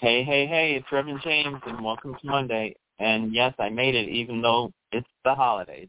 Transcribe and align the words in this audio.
Hey, 0.00 0.22
hey, 0.22 0.46
hey, 0.46 0.74
it's 0.76 0.86
Reverend 0.92 1.20
James 1.24 1.60
and 1.66 1.84
welcome 1.84 2.14
to 2.14 2.26
Monday. 2.26 2.76
And 3.00 3.34
yes, 3.34 3.52
I 3.58 3.68
made 3.68 3.96
it 3.96 4.08
even 4.08 4.40
though 4.40 4.72
it's 4.92 5.08
the 5.24 5.34
holidays. 5.34 5.88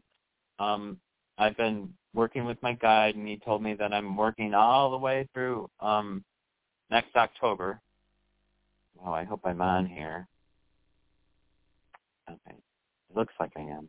Um, 0.58 0.98
I've 1.38 1.56
been 1.56 1.90
working 2.12 2.44
with 2.44 2.60
my 2.60 2.72
guide 2.72 3.14
and 3.14 3.28
he 3.28 3.36
told 3.36 3.62
me 3.62 3.74
that 3.74 3.92
I'm 3.92 4.16
working 4.16 4.52
all 4.52 4.90
the 4.90 4.98
way 4.98 5.28
through 5.32 5.70
um, 5.78 6.24
next 6.90 7.14
October. 7.14 7.80
Oh, 9.06 9.12
I 9.12 9.22
hope 9.22 9.42
I'm 9.44 9.62
on 9.62 9.86
here. 9.86 10.26
Okay. 12.28 12.56
It 12.56 13.16
looks 13.16 13.34
like 13.38 13.52
I 13.56 13.60
am. 13.60 13.88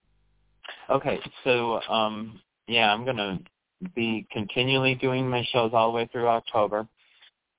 Okay, 0.92 1.20
so 1.44 1.82
um, 1.90 2.40
yeah, 2.68 2.94
I'm 2.94 3.06
going 3.06 3.18
to 3.18 3.40
be 3.96 4.28
continually 4.32 4.94
doing 4.94 5.28
my 5.28 5.44
shows 5.52 5.72
all 5.74 5.92
the 5.92 5.96
way 5.98 6.08
through 6.12 6.28
October 6.28 6.88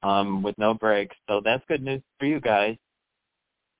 um, 0.03 0.43
with 0.43 0.57
no 0.59 0.75
breaks. 0.75 1.17
So 1.29 1.41
that's 1.45 1.63
good 1.69 1.83
news 1.83 2.03
for 2.19 2.27
you 2.27 2.41
guys. 2.41 2.77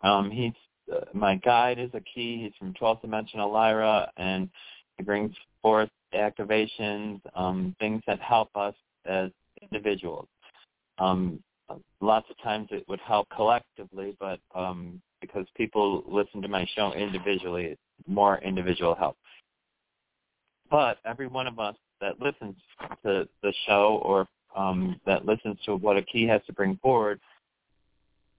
Um, 0.03 0.31
he's 0.31 0.53
uh, 0.93 1.05
my 1.15 1.37
guide 1.37 1.79
is 1.79 1.91
a 1.95 2.01
key. 2.01 2.43
He's 2.43 2.53
from 2.59 2.75
12th 2.75 3.03
Dimensional 3.03 3.53
Lyra, 3.53 4.11
and 4.17 4.49
he 4.97 5.05
brings 5.05 5.33
forth 5.63 5.91
activations, 6.15 7.21
um, 7.35 7.75
things 7.79 8.03
that 8.07 8.21
help 8.21 8.51
us 8.57 8.75
as 9.07 9.31
individuals. 9.63 10.27
Um, 10.99 11.43
lots 12.01 12.29
of 12.31 12.37
times 12.43 12.69
it 12.71 12.85
would 12.89 13.01
help 13.01 13.29
collectively, 13.35 14.17
but 14.19 14.41
um, 14.55 15.01
because 15.21 15.47
people 15.57 16.05
listen 16.07 16.43
to 16.43 16.49
my 16.49 16.67
show 16.75 16.93
individually, 16.93 17.65
it's 17.67 17.81
more 18.07 18.39
individual 18.39 18.95
help. 18.95 19.17
But 20.71 20.99
every 21.05 21.27
one 21.27 21.47
of 21.47 21.59
us 21.59 21.77
that 22.01 22.21
listens 22.21 22.57
to 23.05 23.29
the 23.43 23.53
show 23.67 24.01
or 24.03 24.27
um, 24.57 25.01
that 25.07 25.27
listens 25.27 25.59
to 25.67 25.77
what 25.77 25.97
a 25.97 26.03
key 26.03 26.27
has 26.27 26.41
to 26.47 26.53
bring 26.53 26.77
forward 26.83 27.21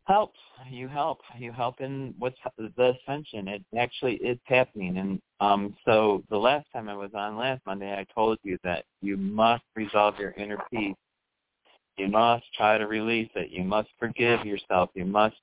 helps. 0.05 0.39
You 0.69 0.87
help. 0.87 1.19
You 1.37 1.51
help 1.51 1.81
in 1.81 2.13
what's 2.19 2.37
the 2.57 2.95
ascension. 3.07 3.47
It 3.47 3.63
actually 3.77 4.15
is 4.15 4.37
happening. 4.45 4.97
And 4.97 5.21
um, 5.39 5.75
so 5.85 6.23
the 6.29 6.37
last 6.37 6.67
time 6.73 6.89
I 6.89 6.95
was 6.95 7.11
on 7.13 7.37
last 7.37 7.61
Monday, 7.65 7.91
I 7.91 8.05
told 8.13 8.37
you 8.43 8.57
that 8.63 8.85
you 9.01 9.17
must 9.17 9.63
resolve 9.75 10.15
your 10.19 10.31
inner 10.31 10.57
peace. 10.71 10.95
You 11.97 12.07
must 12.07 12.45
try 12.57 12.77
to 12.77 12.87
release 12.87 13.29
it. 13.35 13.51
You 13.51 13.63
must 13.63 13.89
forgive 13.99 14.45
yourself. 14.45 14.89
You 14.93 15.05
must 15.05 15.35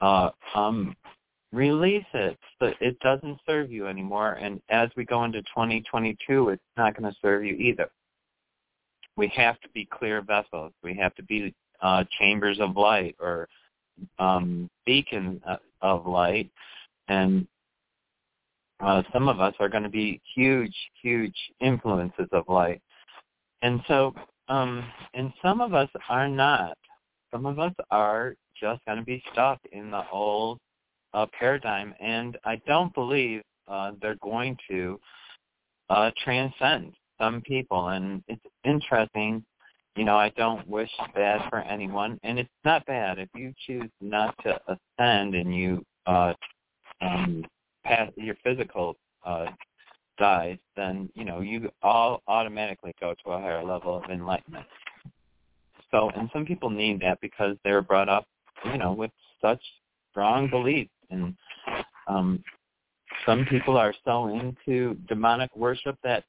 uh, 0.00 0.30
um, 0.54 0.94
release 1.52 2.04
it. 2.14 2.38
So 2.58 2.72
it 2.80 2.98
doesn't 3.00 3.38
serve 3.46 3.70
you 3.72 3.88
anymore. 3.88 4.34
And 4.34 4.60
as 4.68 4.90
we 4.96 5.04
go 5.04 5.24
into 5.24 5.40
2022, 5.42 6.50
it's 6.50 6.62
not 6.76 6.96
going 6.96 7.10
to 7.10 7.18
serve 7.20 7.44
you 7.44 7.54
either 7.54 7.90
we 9.18 9.30
have 9.34 9.60
to 9.60 9.68
be 9.70 9.84
clear 9.84 10.22
vessels. 10.22 10.72
We 10.82 10.94
have 10.94 11.14
to 11.16 11.22
be 11.24 11.52
uh, 11.82 12.04
chambers 12.18 12.58
of 12.60 12.76
light 12.76 13.16
or 13.20 13.48
um, 14.18 14.70
beacons 14.86 15.42
uh, 15.46 15.56
of 15.82 16.06
light. 16.06 16.50
And 17.08 17.46
uh, 18.80 19.02
some 19.12 19.28
of 19.28 19.40
us 19.40 19.54
are 19.58 19.68
going 19.68 19.82
to 19.82 19.88
be 19.88 20.20
huge, 20.36 20.74
huge 21.02 21.34
influences 21.60 22.28
of 22.32 22.44
light. 22.48 22.80
And 23.62 23.80
so, 23.88 24.14
um, 24.48 24.84
and 25.14 25.32
some 25.42 25.60
of 25.60 25.74
us 25.74 25.90
are 26.08 26.28
not. 26.28 26.78
Some 27.32 27.44
of 27.44 27.58
us 27.58 27.72
are 27.90 28.36
just 28.58 28.80
going 28.86 28.98
to 28.98 29.04
be 29.04 29.22
stuck 29.32 29.58
in 29.72 29.90
the 29.90 30.02
old 30.12 30.58
uh, 31.12 31.26
paradigm. 31.38 31.92
And 32.00 32.38
I 32.44 32.60
don't 32.66 32.94
believe 32.94 33.42
uh, 33.66 33.92
they're 34.00 34.16
going 34.22 34.56
to 34.70 35.00
uh, 35.90 36.12
transcend 36.22 36.92
some 37.18 37.40
people, 37.42 37.88
and 37.88 38.22
it's 38.28 38.44
interesting. 38.64 39.44
You 39.96 40.04
know, 40.04 40.16
I 40.16 40.30
don't 40.30 40.66
wish 40.68 40.90
bad 41.14 41.48
for 41.50 41.58
anyone, 41.60 42.18
and 42.22 42.38
it's 42.38 42.48
not 42.64 42.86
bad 42.86 43.18
if 43.18 43.28
you 43.34 43.52
choose 43.66 43.90
not 44.00 44.34
to 44.44 44.60
ascend 44.68 45.34
and 45.34 45.54
you 45.54 45.84
uh, 46.06 46.34
um, 47.00 47.44
pass 47.84 48.10
your 48.16 48.36
physical 48.44 48.96
uh, 49.24 49.46
dies, 50.18 50.58
then 50.76 51.08
you 51.14 51.24
know 51.24 51.40
you 51.40 51.70
all 51.82 52.22
automatically 52.28 52.94
go 53.00 53.14
to 53.24 53.30
a 53.30 53.40
higher 53.40 53.64
level 53.64 53.96
of 53.96 54.10
enlightenment. 54.10 54.66
So, 55.90 56.10
and 56.16 56.28
some 56.32 56.44
people 56.44 56.70
need 56.70 57.00
that 57.00 57.18
because 57.20 57.56
they're 57.64 57.82
brought 57.82 58.08
up, 58.08 58.26
you 58.66 58.78
know, 58.78 58.92
with 58.92 59.10
such 59.40 59.62
strong 60.10 60.50
beliefs, 60.50 60.90
and 61.10 61.34
um, 62.08 62.42
some 63.24 63.46
people 63.46 63.76
are 63.76 63.94
so 64.04 64.28
into 64.28 64.94
demonic 65.08 65.54
worship 65.56 65.96
that 66.04 66.24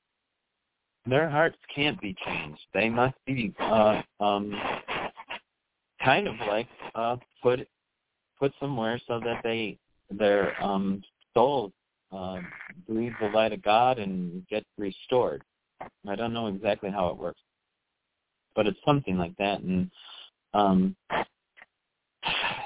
their 1.05 1.29
hearts 1.29 1.57
can't 1.73 1.99
be 2.01 2.15
changed. 2.25 2.61
They 2.73 2.89
must 2.89 3.15
be 3.25 3.53
uh, 3.59 4.01
um, 4.19 4.53
kind 6.03 6.27
of 6.27 6.35
like 6.47 6.67
uh, 6.95 7.17
put 7.41 7.67
put 8.39 8.53
somewhere 8.59 8.99
so 9.07 9.19
that 9.19 9.41
they 9.43 9.77
their 10.09 10.61
um, 10.63 11.01
souls 11.33 11.71
uh, 12.11 12.39
breathe 12.87 13.13
the 13.21 13.27
light 13.27 13.53
of 13.53 13.61
God 13.61 13.99
and 13.99 14.47
get 14.47 14.63
restored. 14.77 15.43
I 16.07 16.15
don't 16.15 16.33
know 16.33 16.47
exactly 16.47 16.89
how 16.89 17.07
it 17.09 17.17
works, 17.17 17.41
but 18.55 18.67
it's 18.67 18.79
something 18.85 19.17
like 19.17 19.35
that. 19.37 19.61
And 19.61 19.91
um, 20.53 20.95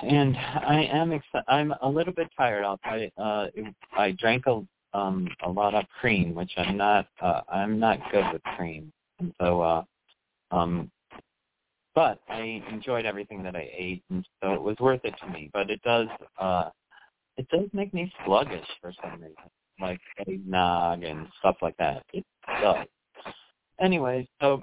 and 0.04 0.36
I 0.38 0.90
am 0.92 1.12
exci- 1.12 1.44
I'm 1.48 1.74
a 1.82 1.90
little 1.90 2.14
bit 2.14 2.28
tired. 2.36 2.64
I'll 2.64 2.80
tell 2.80 3.00
you. 3.00 3.10
Uh, 3.18 3.48
I 3.98 4.12
drank 4.12 4.46
a 4.48 4.62
um 4.94 5.28
a 5.44 5.50
lot 5.50 5.74
of 5.74 5.86
cream, 6.00 6.36
which 6.36 6.52
I'm 6.58 6.78
not 6.78 7.08
uh 7.22 7.42
I'm 7.52 7.80
not 7.80 8.00
good 8.12 8.26
with 8.32 8.44
cream. 8.56 8.92
And 9.20 9.34
so 9.40 9.62
uh 9.62 9.84
um 10.52 10.92
but 11.96 12.20
I 12.28 12.64
enjoyed 12.72 13.06
everything 13.06 13.44
that 13.44 13.56
I 13.56 13.70
ate 13.76 14.04
and 14.10 14.26
so 14.42 14.54
it 14.54 14.62
was 14.62 14.78
worth 14.80 15.02
it 15.04 15.16
to 15.22 15.30
me. 15.30 15.50
But 15.54 15.70
it 15.70 15.82
does 15.84 16.08
uh 16.40 16.70
it 17.38 17.48
does 17.50 17.68
make 17.74 17.94
me 17.94 18.12
sluggish 18.26 18.68
for 18.82 18.94
some 19.02 19.14
reason. 19.14 19.36
Like 19.80 20.00
eggnog 20.28 21.04
and 21.04 21.28
stuff 21.40 21.56
like 21.62 21.76
that. 21.78 22.04
It 22.14 22.26
does. 22.62 22.88
Anyway, 23.80 24.28
so 24.40 24.62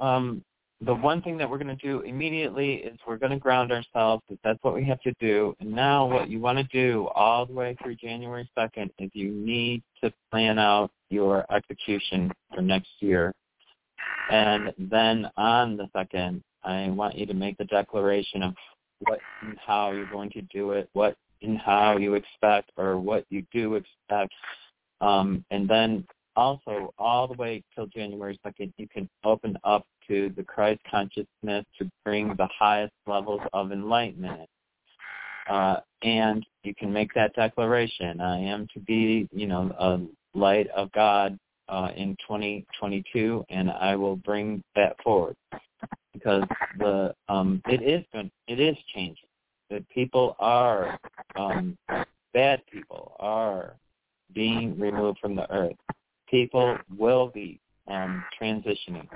um 0.00 0.42
the 0.82 0.94
one 0.94 1.20
thing 1.20 1.36
that 1.36 1.48
we're 1.48 1.58
going 1.58 1.76
to 1.76 1.86
do 1.86 2.00
immediately 2.00 2.74
is 2.76 2.98
we're 3.06 3.18
going 3.18 3.32
to 3.32 3.38
ground 3.38 3.70
ourselves 3.70 4.22
because 4.26 4.40
that's 4.42 4.58
what 4.62 4.74
we 4.74 4.84
have 4.84 5.00
to 5.02 5.12
do. 5.20 5.54
And 5.60 5.70
now 5.70 6.06
what 6.06 6.30
you 6.30 6.40
want 6.40 6.56
to 6.56 6.64
do 6.64 7.08
all 7.14 7.44
the 7.44 7.52
way 7.52 7.76
through 7.82 7.96
January 7.96 8.48
2nd 8.56 8.90
is 8.98 9.10
you 9.12 9.30
need 9.30 9.82
to 10.02 10.12
plan 10.30 10.58
out 10.58 10.90
your 11.10 11.44
execution 11.54 12.32
for 12.54 12.62
next 12.62 12.88
year. 13.00 13.34
And 14.30 14.72
then 14.78 15.28
on 15.36 15.76
the 15.76 15.88
2nd, 15.94 16.40
I 16.64 16.88
want 16.88 17.16
you 17.16 17.26
to 17.26 17.34
make 17.34 17.58
the 17.58 17.64
declaration 17.64 18.42
of 18.42 18.54
what 19.00 19.18
and 19.42 19.58
how 19.64 19.92
you're 19.92 20.10
going 20.10 20.30
to 20.30 20.42
do 20.42 20.72
it, 20.72 20.88
what 20.94 21.16
and 21.42 21.58
how 21.58 21.96
you 21.98 22.14
expect 22.14 22.70
or 22.76 22.98
what 22.98 23.24
you 23.28 23.44
do 23.52 23.74
expect. 23.74 24.32
Um, 25.00 25.44
and 25.50 25.68
then 25.68 26.06
also 26.36 26.94
all 26.98 27.26
the 27.26 27.34
way 27.34 27.62
till 27.74 27.86
January 27.86 28.38
2nd, 28.46 28.72
you 28.76 28.88
can 28.88 29.08
open 29.24 29.58
up 29.64 29.86
to 30.10 30.32
the 30.36 30.42
Christ 30.42 30.80
consciousness 30.90 31.64
to 31.78 31.90
bring 32.04 32.34
the 32.36 32.48
highest 32.58 32.92
levels 33.06 33.40
of 33.52 33.72
enlightenment. 33.72 34.48
Uh, 35.48 35.76
and 36.02 36.44
you 36.64 36.74
can 36.74 36.92
make 36.92 37.12
that 37.14 37.34
declaration. 37.34 38.20
I 38.20 38.38
am 38.38 38.66
to 38.74 38.80
be, 38.80 39.28
you 39.32 39.46
know, 39.46 39.72
a 39.78 40.38
light 40.38 40.68
of 40.68 40.92
God 40.92 41.38
uh, 41.68 41.88
in 41.96 42.16
2022, 42.28 43.44
and 43.48 43.70
I 43.70 43.96
will 43.96 44.16
bring 44.16 44.62
that 44.76 44.96
forward 45.02 45.36
because 46.12 46.42
the 46.78 47.14
um, 47.28 47.62
it 47.66 47.82
is 47.82 48.04
it 48.46 48.60
is 48.60 48.76
changing. 48.94 49.28
The 49.70 49.84
people 49.94 50.36
are 50.40 50.98
um, 51.36 51.78
bad 52.34 52.60
people 52.70 53.16
are 53.20 53.76
being 54.34 54.78
removed 54.78 55.18
from 55.20 55.36
the 55.36 55.50
earth 55.50 55.76
people 56.30 56.78
will 56.96 57.28
be 57.28 57.60
um, 57.88 58.24
transitioning. 58.40 59.08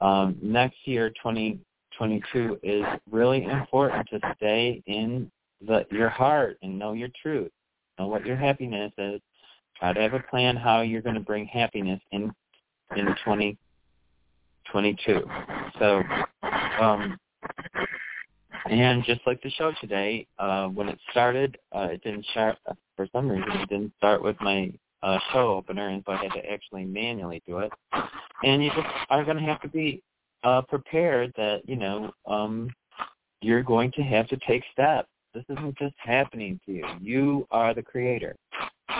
Um, 0.00 0.36
next 0.42 0.76
year, 0.84 1.10
2022, 1.10 2.60
is 2.62 2.84
really 3.10 3.44
important 3.44 4.08
to 4.10 4.20
stay 4.36 4.82
in 4.86 5.30
the, 5.66 5.84
your 5.90 6.08
heart 6.08 6.58
and 6.62 6.78
know 6.78 6.92
your 6.92 7.08
truth. 7.20 7.50
Know 7.98 8.06
what 8.06 8.24
your 8.24 8.36
happiness 8.36 8.92
is. 8.96 9.20
Try 9.78 9.92
to 9.92 10.00
have 10.00 10.14
a 10.14 10.20
plan 10.20 10.56
how 10.56 10.80
you're 10.82 11.02
going 11.02 11.14
to 11.14 11.20
bring 11.20 11.46
happiness 11.46 12.00
in 12.12 12.32
in 12.96 13.04
2022. 13.24 15.22
So, 15.78 16.02
um, 16.80 17.18
and 18.70 19.04
just 19.04 19.20
like 19.26 19.42
the 19.42 19.50
show 19.50 19.72
today, 19.80 20.26
uh, 20.38 20.68
when 20.68 20.88
it 20.88 20.98
started, 21.10 21.58
uh, 21.74 21.88
it 21.92 22.02
didn't 22.02 22.24
start 22.26 22.56
for 22.96 23.06
some 23.12 23.28
reason. 23.28 23.50
It 23.52 23.68
didn't 23.68 23.92
start 23.98 24.22
with 24.22 24.40
my 24.40 24.72
uh, 25.02 25.18
show 25.32 25.54
opener, 25.54 25.88
and 25.88 26.02
so 26.06 26.12
I 26.12 26.16
had 26.16 26.32
to 26.32 26.50
actually 26.50 26.84
manually 26.84 27.42
do 27.46 27.58
it. 27.58 27.72
And 28.44 28.62
you 28.62 28.70
just 28.70 28.86
are 29.10 29.24
going 29.24 29.36
to 29.36 29.42
have 29.42 29.60
to 29.62 29.68
be 29.68 30.02
uh, 30.44 30.62
prepared 30.62 31.32
that 31.36 31.62
you 31.68 31.76
know 31.76 32.10
um, 32.26 32.70
you're 33.40 33.62
going 33.62 33.92
to 33.92 34.02
have 34.02 34.28
to 34.28 34.36
take 34.46 34.62
steps. 34.72 35.08
This 35.34 35.44
isn't 35.48 35.78
just 35.78 35.94
happening 35.98 36.58
to 36.66 36.72
you. 36.72 36.86
You 37.00 37.46
are 37.50 37.74
the 37.74 37.82
creator. 37.82 38.34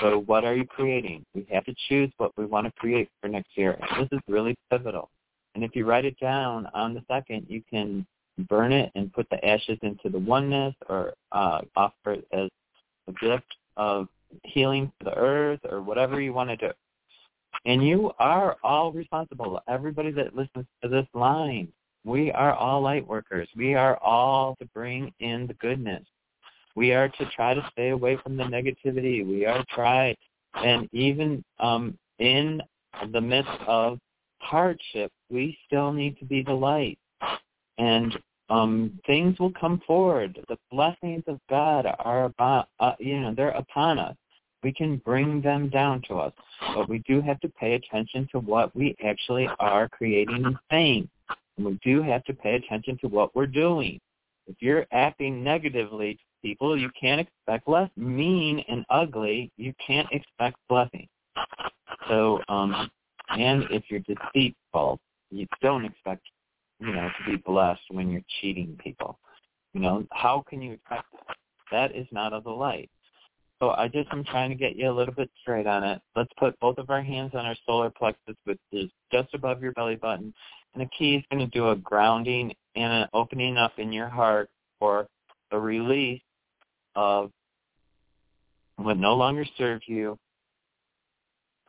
So 0.00 0.22
what 0.26 0.44
are 0.44 0.54
you 0.54 0.66
creating? 0.66 1.24
We 1.34 1.46
have 1.50 1.64
to 1.64 1.74
choose 1.88 2.12
what 2.18 2.32
we 2.36 2.44
want 2.44 2.66
to 2.66 2.72
create 2.72 3.08
for 3.20 3.28
next 3.28 3.56
year. 3.56 3.78
This 3.98 4.08
is 4.12 4.20
really 4.28 4.54
pivotal. 4.70 5.10
And 5.54 5.64
if 5.64 5.74
you 5.74 5.86
write 5.86 6.04
it 6.04 6.18
down 6.20 6.68
on 6.74 6.94
the 6.94 7.02
second, 7.08 7.46
you 7.48 7.62
can 7.68 8.06
burn 8.48 8.72
it 8.72 8.92
and 8.94 9.12
put 9.12 9.28
the 9.30 9.44
ashes 9.44 9.78
into 9.82 10.08
the 10.08 10.18
oneness 10.18 10.74
or 10.88 11.14
uh, 11.32 11.62
offer 11.74 12.12
it 12.12 12.28
as 12.32 12.48
a 13.08 13.12
gift 13.12 13.56
of 13.76 14.06
healing 14.44 14.92
for 14.98 15.10
the 15.10 15.16
earth 15.16 15.37
whatever 15.98 16.20
you 16.20 16.32
want 16.32 16.48
to 16.50 16.56
do. 16.56 16.70
And 17.64 17.86
you 17.86 18.12
are 18.20 18.56
all 18.62 18.92
responsible. 18.92 19.60
Everybody 19.68 20.12
that 20.12 20.36
listens 20.36 20.66
to 20.82 20.88
this 20.88 21.06
line, 21.12 21.68
we 22.04 22.30
are 22.30 22.54
all 22.54 22.80
light 22.80 23.06
workers. 23.06 23.48
We 23.56 23.74
are 23.74 23.96
all 23.96 24.54
to 24.60 24.64
bring 24.66 25.12
in 25.18 25.48
the 25.48 25.54
goodness. 25.54 26.04
We 26.76 26.92
are 26.92 27.08
to 27.08 27.26
try 27.34 27.54
to 27.54 27.68
stay 27.72 27.88
away 27.88 28.16
from 28.22 28.36
the 28.36 28.44
negativity. 28.44 29.26
We 29.26 29.44
are 29.44 29.64
try, 29.74 30.14
and 30.54 30.88
even 30.92 31.42
um, 31.58 31.98
in 32.20 32.62
the 33.12 33.20
midst 33.20 33.50
of 33.66 33.98
hardship, 34.38 35.10
we 35.28 35.58
still 35.66 35.92
need 35.92 36.16
to 36.20 36.24
be 36.24 36.42
the 36.42 36.52
light. 36.52 36.98
And 37.78 38.16
um, 38.50 39.00
things 39.04 39.36
will 39.40 39.52
come 39.52 39.82
forward. 39.84 40.38
The 40.48 40.58
blessings 40.70 41.24
of 41.26 41.40
God 41.50 41.86
are 41.98 42.26
about, 42.26 42.68
uh, 42.78 42.92
you 43.00 43.18
know, 43.20 43.34
they're 43.34 43.48
upon 43.50 43.98
us. 43.98 44.14
We 44.62 44.72
can 44.72 44.96
bring 44.98 45.40
them 45.40 45.68
down 45.68 46.02
to 46.08 46.16
us, 46.16 46.32
but 46.74 46.88
we 46.88 46.98
do 47.00 47.20
have 47.20 47.38
to 47.40 47.48
pay 47.48 47.74
attention 47.74 48.28
to 48.32 48.40
what 48.40 48.74
we 48.74 48.96
actually 49.04 49.48
are 49.60 49.88
creating 49.88 50.44
and 50.44 50.56
saying. 50.70 51.08
And 51.56 51.66
we 51.66 51.78
do 51.84 52.02
have 52.02 52.24
to 52.24 52.34
pay 52.34 52.54
attention 52.54 52.98
to 53.02 53.08
what 53.08 53.34
we're 53.36 53.46
doing. 53.46 54.00
If 54.46 54.56
you're 54.60 54.86
acting 54.92 55.44
negatively 55.44 56.14
to 56.14 56.20
people, 56.42 56.78
you 56.78 56.90
can't 56.98 57.20
expect 57.20 57.68
less 57.68 57.90
Mean 57.96 58.64
and 58.68 58.84
ugly, 58.90 59.52
you 59.56 59.74
can't 59.84 60.08
expect 60.10 60.56
blessing. 60.68 61.08
So, 62.08 62.40
um, 62.48 62.90
and 63.28 63.64
if 63.70 63.84
you're 63.90 64.00
deceitful, 64.00 64.98
you 65.30 65.46
don't 65.60 65.84
expect 65.84 66.22
you 66.80 66.92
know, 66.92 67.08
to 67.08 67.30
be 67.30 67.36
blessed 67.44 67.82
when 67.90 68.10
you're 68.10 68.22
cheating 68.40 68.78
people. 68.82 69.18
You 69.74 69.80
know, 69.80 70.06
how 70.12 70.44
can 70.48 70.62
you 70.62 70.72
expect 70.72 71.04
that? 71.12 71.36
That 71.70 71.96
is 71.96 72.06
not 72.10 72.32
of 72.32 72.44
the 72.44 72.50
light. 72.50 72.90
So 73.60 73.70
I 73.70 73.88
just 73.88 74.08
am 74.12 74.24
trying 74.24 74.50
to 74.50 74.56
get 74.56 74.76
you 74.76 74.88
a 74.88 74.92
little 74.92 75.14
bit 75.14 75.30
straight 75.40 75.66
on 75.66 75.82
it. 75.82 76.00
Let's 76.14 76.30
put 76.38 76.58
both 76.60 76.78
of 76.78 76.90
our 76.90 77.02
hands 77.02 77.32
on 77.34 77.44
our 77.44 77.56
solar 77.66 77.90
plexus, 77.90 78.36
which 78.44 78.60
is 78.70 78.90
just 79.12 79.34
above 79.34 79.62
your 79.62 79.72
belly 79.72 79.96
button. 79.96 80.32
And 80.74 80.82
the 80.82 80.88
key 80.96 81.16
is 81.16 81.24
going 81.30 81.44
to 81.44 81.58
do 81.58 81.70
a 81.70 81.76
grounding 81.76 82.54
and 82.76 82.92
an 82.92 83.08
opening 83.12 83.56
up 83.56 83.72
in 83.78 83.92
your 83.92 84.08
heart 84.08 84.48
for 84.78 85.08
a 85.50 85.58
release 85.58 86.22
of 86.94 87.30
what 88.76 88.96
no 88.96 89.14
longer 89.14 89.44
serves 89.56 89.82
you 89.86 90.16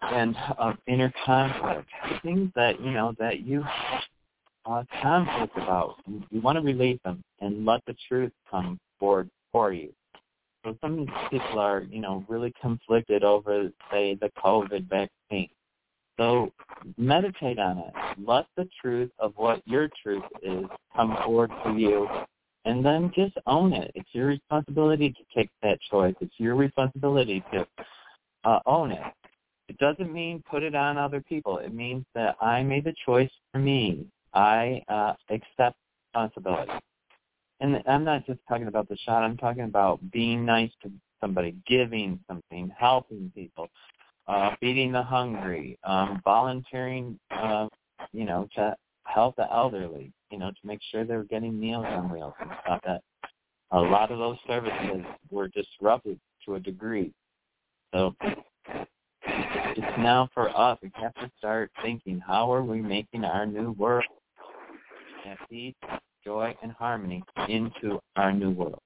and 0.02 0.36
of 0.58 0.76
inner 0.88 1.12
conflict, 1.26 1.90
things 2.24 2.52
that 2.56 2.80
you 2.80 2.92
know 2.92 3.14
that 3.20 3.42
you 3.42 3.64
uh, 4.66 4.84
conflict 5.02 5.58
about. 5.58 5.96
You 6.30 6.42
want 6.42 6.58
to 6.58 6.62
relate 6.64 7.02
them 7.04 7.22
and 7.42 7.66
let 7.66 7.82
the 7.86 7.96
truth 8.08 8.32
come 8.50 8.80
forward 9.00 9.30
for 9.52 9.74
you. 9.74 9.92
So 10.66 10.78
some 10.82 11.08
people 11.30 11.60
are, 11.60 11.84
you 11.90 12.02
know, 12.02 12.26
really 12.28 12.54
conflicted 12.62 13.24
over, 13.24 13.72
say, 13.92 14.16
the 14.16 14.30
COVID 14.44 14.90
vaccine. 14.90 15.50
So 16.20 16.52
meditate 16.98 17.60
on 17.60 17.78
it. 17.78 17.94
Let 18.18 18.46
the 18.58 18.68
truth 18.82 19.10
of 19.20 19.34
what 19.38 19.62
your 19.66 19.90
truth 20.04 20.24
is 20.44 20.66
come 20.94 21.18
forward 21.24 21.52
for 21.64 21.72
you, 21.72 22.10
and 22.66 22.86
then 22.86 23.12
just 23.16 23.38
own 23.48 23.72
it. 23.72 23.92
It's 23.96 24.10
your 24.12 24.28
responsibility 24.28 25.12
to 25.12 25.20
take 25.34 25.50
that 25.64 25.80
choice. 25.90 26.16
It's 26.20 26.34
your 26.38 26.56
responsibility 26.56 27.42
to 27.54 27.66
uh, 28.44 28.60
own 28.66 28.92
it. 28.92 29.04
It 29.70 29.78
doesn't 29.78 30.12
mean 30.12 30.44
put 30.50 30.64
it 30.64 30.76
on 30.76 30.98
other 30.98 31.22
people. 31.22 31.60
It 31.60 31.74
means 31.74 32.04
that 32.16 32.36
I 32.42 32.64
made 32.64 32.84
the 32.84 32.96
choice 33.06 33.30
for 33.54 33.60
me. 33.60 34.06
I 34.34 34.84
uh, 34.90 35.14
accept 35.30 35.78
responsibility. 36.08 36.74
And 37.60 37.82
I'm 37.88 38.04
not 38.04 38.26
just 38.26 38.40
talking 38.48 38.68
about 38.68 38.88
the 38.88 38.98
shot. 38.98 39.24
I'm 39.24 39.38
talking 39.38 39.64
about 39.64 40.00
being 40.12 40.46
nice 40.46 40.72
to 40.84 40.92
somebody, 41.20 41.56
giving 41.68 42.20
something, 42.28 42.72
helping 42.78 43.32
people, 43.36 43.68
uh, 44.28 44.56
feeding 44.60 44.92
the 44.92 45.04
hungry, 45.04 45.78
um, 45.84 46.22
volunteering, 46.24 47.20
uh, 47.32 47.68
you 48.14 48.26
know, 48.26 48.48
to 48.56 48.76
help 49.04 49.36
the 49.36 49.52
elderly, 49.52 50.12
you 50.32 50.38
know, 50.38 50.52
to 50.52 50.68
make 50.68 50.80
sure 50.92 51.04
they're 51.04 51.24
getting 51.24 51.60
meals 51.60 51.86
on 51.88 52.10
wheels 52.10 52.34
and 52.40 52.52
stuff. 52.64 52.82
That 52.86 53.02
a 53.72 53.80
lot 53.80 54.12
of 54.12 54.20
those 54.20 54.38
services 54.48 55.04
were 55.30 55.50
disrupted 55.50 56.20
to 56.46 56.56
a 56.56 56.60
degree. 56.60 57.14
So 57.94 58.16
it's 59.26 59.98
now 59.98 60.30
for 60.34 60.56
us. 60.56 60.78
We 60.82 60.92
have 60.96 61.14
to 61.16 61.30
start 61.38 61.72
thinking, 61.82 62.22
how 62.26 62.54
are 62.54 62.64
we 62.64 62.82
making 62.82 63.26
our 63.26 63.46
new 63.46 63.72
world? 63.72 64.06
and 65.26 65.38
peace, 65.50 65.76
joy, 66.24 66.56
and 66.62 66.72
harmony 66.72 67.24
into 67.48 68.00
our 68.16 68.32
new 68.32 68.52
world. 68.52 68.82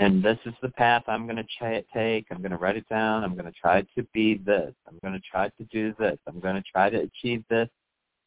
And 0.00 0.22
this 0.22 0.38
is 0.46 0.54
the 0.62 0.68
path 0.70 1.02
I'm 1.08 1.26
going 1.26 1.44
to 1.44 1.82
take. 1.92 2.26
I'm 2.30 2.38
going 2.38 2.52
to 2.52 2.56
write 2.56 2.76
it 2.76 2.88
down. 2.88 3.24
I'm 3.24 3.34
going 3.34 3.46
to 3.46 3.60
try 3.60 3.82
to 3.96 4.06
be 4.14 4.40
this. 4.46 4.72
I'm 4.86 4.98
going 5.02 5.14
to 5.14 5.20
try 5.28 5.48
to 5.48 5.64
do 5.72 5.92
this. 5.98 6.18
I'm 6.28 6.38
going 6.38 6.54
to 6.54 6.62
try 6.72 6.88
to 6.88 7.00
achieve 7.00 7.42
this 7.50 7.68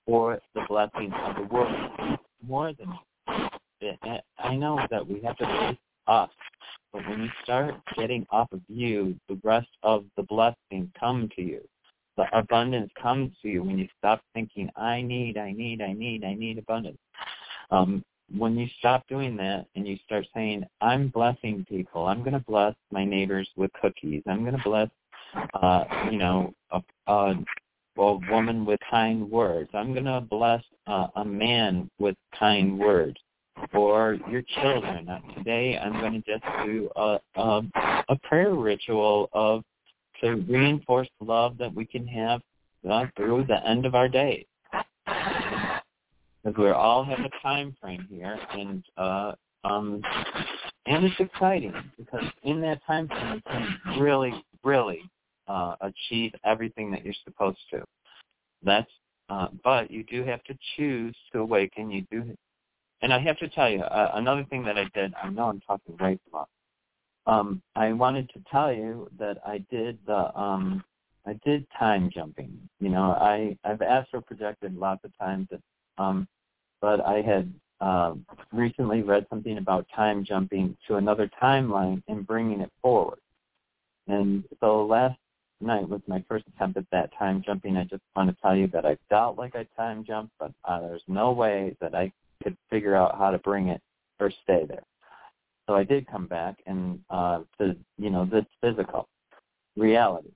for 0.05 0.39
the 0.53 0.61
blessings 0.67 1.13
of 1.23 1.35
the 1.35 1.53
world. 1.53 2.19
More 2.45 2.73
than 2.73 2.93
I 4.37 4.55
know 4.55 4.79
that 4.89 5.07
we 5.07 5.21
have 5.21 5.37
to 5.37 5.45
face 5.45 5.77
us, 6.07 6.29
but 6.91 7.07
when 7.07 7.21
you 7.21 7.29
start 7.43 7.75
getting 7.97 8.25
off 8.29 8.51
of 8.51 8.61
you, 8.67 9.15
the 9.29 9.39
rest 9.43 9.69
of 9.83 10.05
the 10.17 10.23
blessings 10.23 10.89
come 10.99 11.29
to 11.35 11.41
you. 11.41 11.61
The 12.17 12.25
abundance 12.37 12.91
comes 13.01 13.31
to 13.41 13.47
you 13.47 13.63
when 13.63 13.77
you 13.77 13.87
stop 13.97 14.21
thinking, 14.33 14.69
I 14.75 15.01
need, 15.01 15.37
I 15.37 15.53
need, 15.53 15.81
I 15.81 15.93
need, 15.93 16.25
I 16.25 16.33
need 16.33 16.57
abundance. 16.57 16.97
Um, 17.71 18.03
when 18.37 18.57
you 18.57 18.67
stop 18.79 19.07
doing 19.07 19.35
that 19.37 19.65
and 19.75 19.87
you 19.87 19.97
start 20.05 20.25
saying, 20.33 20.65
I'm 20.81 21.09
blessing 21.09 21.65
people, 21.67 22.07
I'm 22.07 22.19
going 22.19 22.33
to 22.33 22.39
bless 22.39 22.75
my 22.91 23.05
neighbors 23.05 23.49
with 23.55 23.71
cookies, 23.81 24.23
I'm 24.27 24.41
going 24.41 24.57
to 24.57 24.63
bless, 24.63 24.89
uh, 25.53 25.83
you 26.11 26.17
know, 26.17 26.53
a, 26.71 26.81
a, 27.07 27.35
a 27.97 28.19
woman 28.29 28.65
with 28.65 28.79
kind 28.89 29.29
words, 29.29 29.69
I'm 29.73 29.93
going 29.93 30.05
to 30.05 30.21
bless 30.21 30.63
uh, 30.87 31.07
a 31.15 31.25
man 31.25 31.89
with 31.99 32.15
kind 32.37 32.77
words, 32.79 33.17
or 33.73 34.17
your 34.29 34.43
children. 34.61 35.07
Uh, 35.09 35.19
today 35.35 35.77
I'm 35.77 35.93
going 35.93 36.13
to 36.13 36.19
just 36.21 36.43
do 36.65 36.89
a, 36.95 37.19
a, 37.35 37.61
a 38.09 38.15
prayer 38.23 38.53
ritual 38.53 39.29
of 39.33 39.63
to 40.21 40.35
reinforce 40.47 41.09
love 41.19 41.57
that 41.57 41.73
we 41.73 41.85
can 41.85 42.07
have 42.07 42.41
uh, 42.89 43.05
through 43.15 43.45
the 43.47 43.67
end 43.67 43.85
of 43.85 43.95
our 43.95 44.07
day 44.07 44.45
because 46.43 46.57
we 46.57 46.69
all 46.69 47.03
have 47.03 47.19
a 47.19 47.29
time 47.41 47.75
frame 47.79 48.05
here, 48.09 48.39
and 48.53 48.83
uh, 48.97 49.33
um, 49.63 50.01
and 50.85 51.05
it's 51.05 51.19
exciting 51.19 51.73
because 51.97 52.23
in 52.43 52.61
that 52.61 52.79
time 52.85 53.07
frame 53.07 53.35
you 53.35 53.41
can 53.51 53.99
really, 53.99 54.43
really 54.63 55.01
uh, 55.47 55.75
achieve 55.81 56.33
everything 56.43 56.91
that 56.91 57.05
you're 57.05 57.13
supposed 57.23 57.59
to. 57.71 57.83
That's 58.63 58.89
uh, 59.29 59.47
but 59.63 59.89
you 59.89 60.03
do 60.03 60.23
have 60.23 60.43
to 60.45 60.57
choose 60.75 61.15
to 61.31 61.39
awaken. 61.39 61.91
You 61.91 62.05
do, 62.11 62.35
and 63.01 63.13
I 63.13 63.19
have 63.19 63.37
to 63.39 63.49
tell 63.49 63.69
you 63.69 63.81
uh, 63.81 64.11
another 64.15 64.45
thing 64.49 64.63
that 64.65 64.77
I 64.77 64.85
did. 64.93 65.13
I 65.21 65.29
know 65.29 65.49
I'm 65.49 65.61
talking 65.61 65.95
right 65.99 66.19
about. 66.27 66.49
Um, 67.27 67.61
I 67.75 67.93
wanted 67.93 68.29
to 68.29 68.41
tell 68.51 68.73
you 68.73 69.09
that 69.19 69.37
I 69.45 69.63
did 69.69 69.99
the 70.07 70.37
um, 70.37 70.83
I 71.25 71.39
did 71.45 71.65
time 71.77 72.09
jumping. 72.13 72.57
You 72.79 72.89
know, 72.89 73.11
I 73.11 73.57
I've 73.63 73.81
astral 73.81 74.23
projected 74.23 74.75
lots 74.75 75.03
of 75.03 75.15
times. 75.17 75.47
That, 75.51 75.61
um, 76.01 76.27
but 76.81 77.05
I 77.05 77.21
had 77.21 77.53
uh, 77.79 78.13
recently 78.51 79.01
read 79.01 79.25
something 79.29 79.57
about 79.57 79.87
time 79.95 80.23
jumping 80.23 80.77
to 80.87 80.95
another 80.95 81.29
timeline 81.41 82.01
and 82.07 82.25
bringing 82.25 82.61
it 82.61 82.71
forward. 82.81 83.19
And 84.07 84.43
so 84.59 84.85
last 84.85 85.17
night 85.61 85.87
was 85.87 86.01
my 86.07 86.23
first 86.27 86.45
attempt 86.55 86.77
at 86.77 86.85
that 86.91 87.11
time 87.17 87.43
jumping. 87.45 87.77
I 87.77 87.83
just 87.83 88.01
want 88.15 88.29
to 88.29 88.41
tell 88.41 88.55
you 88.55 88.67
that 88.67 88.85
I 88.85 88.97
felt 89.09 89.37
like 89.37 89.55
I 89.55 89.65
time 89.77 90.03
jumped, 90.03 90.33
but 90.39 90.51
uh, 90.65 90.81
there's 90.81 91.03
no 91.07 91.31
way 91.31 91.75
that 91.81 91.93
I 91.93 92.11
could 92.43 92.57
figure 92.69 92.95
out 92.95 93.17
how 93.17 93.31
to 93.31 93.37
bring 93.39 93.69
it 93.69 93.81
or 94.19 94.31
stay 94.43 94.65
there. 94.67 94.83
So 95.67 95.75
I 95.75 95.83
did 95.83 96.07
come 96.07 96.27
back 96.27 96.57
and 96.65 96.99
uh, 97.09 97.41
to 97.59 97.75
you 97.97 98.09
know 98.09 98.25
this 98.25 98.45
physical 98.61 99.07
reality. 99.77 100.31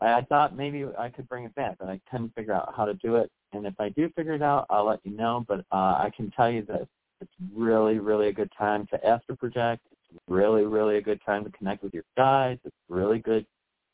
I, 0.00 0.14
I 0.14 0.22
thought 0.22 0.56
maybe 0.56 0.84
I 0.98 1.08
could 1.08 1.28
bring 1.28 1.44
it 1.44 1.54
back, 1.54 1.76
but 1.78 1.88
I 1.88 2.00
couldn't 2.10 2.34
figure 2.34 2.52
out 2.52 2.74
how 2.76 2.84
to 2.84 2.94
do 2.94 3.16
it. 3.16 3.30
And 3.54 3.66
if 3.66 3.74
I 3.78 3.88
do 3.90 4.10
figure 4.16 4.34
it 4.34 4.42
out, 4.42 4.66
I'll 4.70 4.86
let 4.86 5.00
you 5.04 5.12
know. 5.12 5.44
But 5.46 5.60
uh, 5.72 5.96
I 5.98 6.10
can 6.14 6.30
tell 6.32 6.50
you 6.50 6.62
that 6.68 6.86
it's 7.20 7.32
really, 7.54 7.98
really 7.98 8.28
a 8.28 8.32
good 8.32 8.50
time 8.58 8.86
to 8.88 9.06
astro 9.06 9.36
project. 9.36 9.82
It's 9.92 10.20
really, 10.28 10.64
really 10.64 10.96
a 10.96 11.02
good 11.02 11.20
time 11.24 11.44
to 11.44 11.50
connect 11.50 11.82
with 11.82 11.94
your 11.94 12.04
guides. 12.16 12.60
It's 12.64 12.76
really 12.88 13.18
good 13.18 13.46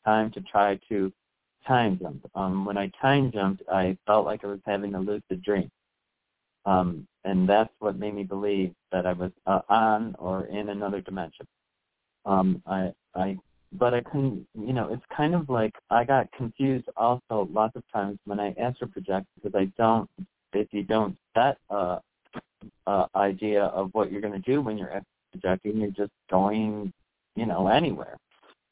time 0.03 0.31
to 0.31 0.41
try 0.41 0.79
to 0.89 1.13
time 1.67 1.99
jump. 2.01 2.29
Um, 2.35 2.65
when 2.65 2.77
I 2.77 2.91
time 3.01 3.31
jumped, 3.31 3.63
I 3.71 3.97
felt 4.07 4.25
like 4.25 4.43
I 4.43 4.47
was 4.47 4.59
having 4.65 4.95
a 4.95 4.99
lucid 4.99 5.43
dream. 5.43 5.69
Um, 6.65 7.07
and 7.23 7.47
that's 7.47 7.73
what 7.79 7.97
made 7.97 8.15
me 8.15 8.23
believe 8.23 8.73
that 8.91 9.05
I 9.05 9.13
was 9.13 9.31
uh, 9.45 9.61
on 9.69 10.15
or 10.19 10.45
in 10.45 10.69
another 10.69 11.01
dimension. 11.01 11.47
Um, 12.25 12.61
I, 12.65 12.91
I, 13.15 13.37
but 13.73 13.93
I 13.93 14.01
couldn't, 14.01 14.45
you 14.53 14.73
know, 14.73 14.91
it's 14.91 15.03
kind 15.15 15.33
of 15.33 15.49
like 15.49 15.73
I 15.89 16.03
got 16.03 16.31
confused 16.33 16.87
also 16.97 17.47
lots 17.51 17.75
of 17.75 17.83
times 17.91 18.19
when 18.25 18.39
I 18.39 18.53
astro 18.59 18.87
project 18.87 19.27
because 19.35 19.55
I 19.55 19.71
don't, 19.77 20.09
if 20.53 20.67
you 20.71 20.83
don't 20.83 21.15
set 21.35 21.57
a, 21.69 21.99
a 22.87 23.07
idea 23.15 23.63
of 23.65 23.89
what 23.93 24.11
you're 24.11 24.21
going 24.21 24.33
to 24.33 24.39
do 24.39 24.61
when 24.61 24.77
you're 24.77 24.91
astro 24.91 25.05
projecting, 25.31 25.77
you're 25.77 25.91
just 25.91 26.11
going, 26.29 26.91
you 27.35 27.45
know, 27.45 27.67
anywhere 27.67 28.17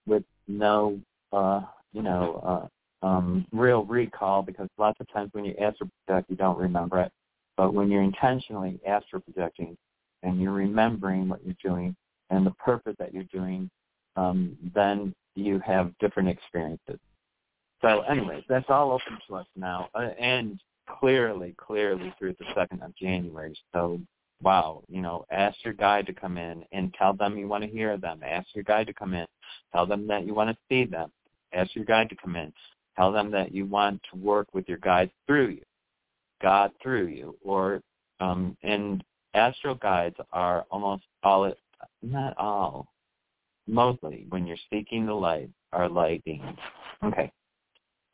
with 0.05 0.23
no, 0.47 0.99
uh, 1.31 1.61
you 1.93 2.01
know, 2.01 2.69
uh, 3.03 3.05
um, 3.05 3.45
real 3.53 3.85
recall 3.85 4.41
because 4.41 4.67
lots 4.77 4.99
of 4.99 5.11
times 5.13 5.29
when 5.31 5.45
you 5.45 5.55
astro 5.61 5.89
project, 6.05 6.29
you 6.29 6.35
don't 6.35 6.57
remember 6.57 6.99
it. 6.99 7.11
But 7.55 7.73
when 7.73 7.89
you're 7.89 8.03
intentionally 8.03 8.79
astral 8.87 9.21
projecting 9.21 9.77
and 10.23 10.41
you're 10.41 10.53
remembering 10.53 11.27
what 11.27 11.39
you're 11.45 11.55
doing 11.63 11.95
and 12.29 12.45
the 12.45 12.51
purpose 12.51 12.95
that 12.99 13.13
you're 13.13 13.23
doing, 13.25 13.69
um, 14.15 14.57
then 14.75 15.13
you 15.35 15.59
have 15.65 15.97
different 15.99 16.29
experiences. 16.29 16.99
So 17.81 18.01
anyways, 18.01 18.43
that's 18.49 18.69
all 18.69 18.91
open 18.91 19.17
to 19.27 19.35
us 19.35 19.47
now. 19.55 19.89
Uh, 19.93 20.09
and 20.19 20.59
clearly, 20.99 21.55
clearly 21.57 22.13
through 22.17 22.35
the 22.39 22.45
2nd 22.55 22.83
of 22.83 22.95
January. 22.95 23.57
So, 23.73 23.99
wow, 24.41 24.83
you 24.89 25.01
know, 25.01 25.25
ask 25.31 25.55
your 25.63 25.73
guide 25.73 26.05
to 26.07 26.13
come 26.13 26.37
in 26.37 26.65
and 26.71 26.93
tell 26.93 27.13
them 27.13 27.37
you 27.37 27.47
want 27.47 27.63
to 27.63 27.69
hear 27.69 27.97
them. 27.97 28.21
Ask 28.25 28.47
your 28.53 28.63
guide 28.63 28.87
to 28.87 28.93
come 28.93 29.13
in. 29.13 29.27
Tell 29.71 29.85
them 29.85 30.07
that 30.07 30.25
you 30.25 30.33
want 30.33 30.49
to 30.49 30.57
see 30.67 30.89
them. 30.89 31.11
Ask 31.53 31.75
your 31.75 31.85
guide 31.85 32.09
to 32.09 32.15
come 32.15 32.35
in. 32.35 32.51
Tell 32.97 33.11
them 33.11 33.31
that 33.31 33.53
you 33.53 33.65
want 33.65 34.01
to 34.11 34.19
work 34.19 34.47
with 34.53 34.67
your 34.67 34.77
guide 34.79 35.09
through 35.25 35.49
you. 35.49 35.63
God 36.41 36.71
through 36.81 37.07
you, 37.07 37.35
or 37.43 37.81
um, 38.19 38.57
and 38.63 39.03
astral 39.33 39.75
guides 39.75 40.15
are 40.31 40.65
almost 40.71 41.03
all, 41.23 41.53
not 42.01 42.37
all, 42.37 42.87
mostly 43.69 44.25
when 44.29 44.47
you're 44.47 44.57
seeking 44.71 45.05
the 45.05 45.13
light, 45.13 45.49
are 45.71 45.87
light 45.87 46.23
beings. 46.25 46.57
Okay. 47.03 47.31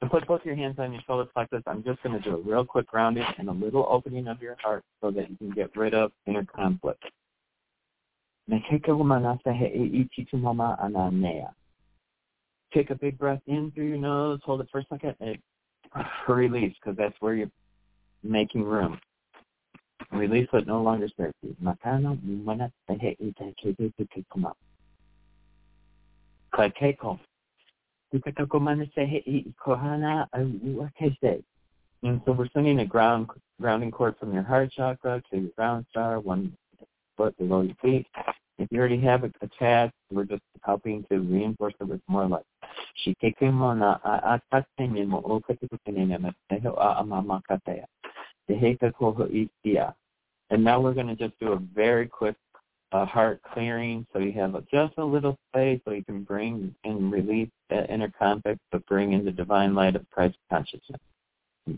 So 0.02 0.10
put 0.10 0.28
both 0.28 0.42
your 0.44 0.56
hands 0.56 0.76
on 0.78 0.92
your 0.92 1.02
shoulders 1.08 1.30
like 1.36 1.50
this. 1.50 1.64
I'm 1.66 1.84
just 1.84 2.04
going 2.04 2.22
to 2.22 2.30
do 2.30 2.36
a 2.36 2.42
real 2.42 2.66
quick 2.66 2.88
grounding 2.88 3.26
and 3.38 3.48
a 3.50 3.52
little 3.52 3.88
opening 3.90 4.28
of 4.28 4.42
your 4.42 4.58
heart 4.62 4.84
so 5.02 5.10
that 5.12 5.30
you 5.30 5.38
can 5.38 5.52
get 5.52 5.76
rid 5.76 5.94
of 5.94 6.12
inner 6.28 6.46
conflict. 6.46 7.04
Take 12.74 12.90
a 12.90 12.96
big 12.96 13.18
breath 13.18 13.42
in 13.48 13.72
through 13.72 13.88
your 13.88 13.98
nose, 13.98 14.40
hold 14.44 14.62
it 14.62 14.68
for 14.72 14.80
a 14.80 14.86
second, 14.92 15.16
and 15.22 15.38
release 16.28 16.76
because 16.80 16.98
that's 16.98 17.16
where 17.22 17.34
you're 17.34 17.52
making 18.24 18.64
room. 18.64 19.00
Release 20.12 20.48
what 20.52 20.68
no 20.68 20.82
longer 20.82 21.08
serves 21.18 21.34
you. 21.42 21.56
Kwa 26.56 26.70
kese. 31.00 31.44
And 32.04 32.22
so 32.26 32.32
we're 32.32 32.48
sending 32.54 32.80
a 32.80 32.86
ground 32.86 33.30
grounding 33.60 33.92
cord 33.92 34.16
from 34.20 34.34
your 34.34 34.44
heart 34.44 34.72
chakra 34.72 35.22
to 35.32 35.38
your 35.38 35.50
ground 35.58 35.86
star, 35.90 36.20
one 36.20 36.56
foot 37.18 37.38
below 37.38 37.62
your 37.62 37.76
feet. 37.82 38.06
If 38.58 38.70
you 38.72 38.80
already 38.80 39.02
have 39.02 39.26
it 39.26 39.36
attached, 39.42 39.94
we're 40.12 40.24
just 40.24 40.44
helping 40.64 41.04
to 41.12 41.20
reinforce 41.20 41.74
it 41.82 41.86
with 41.86 42.00
more 42.08 42.28
light. 42.28 42.46
Na 43.06 43.98
a. 44.06 44.30
And 50.52 50.64
now 50.64 50.80
we're 50.80 50.94
going 50.94 51.08
to 51.08 51.16
just 51.16 51.34
do 51.40 51.54
a 51.54 51.60
very 51.74 52.08
quick 52.08 52.36
uh, 52.96 53.06
heart 53.06 53.42
clearing 53.54 54.08
so 54.14 54.20
you 54.20 54.32
have 54.32 54.56
a, 54.56 54.62
just 54.72 54.94
a 54.98 55.04
little 55.04 55.38
space 55.50 55.82
so 55.84 55.92
you 55.92 56.04
can 56.04 56.24
bring 56.24 56.74
and 56.86 57.12
release 57.12 57.50
that 57.70 57.90
inner 57.90 58.10
conflict, 58.18 58.60
but 58.72 58.86
bring 58.86 59.12
in 59.12 59.26
the 59.26 59.32
divine 59.32 59.76
light 59.76 59.98
of 59.98 60.10
Christ 60.12 60.38
consciousness. 60.50 61.02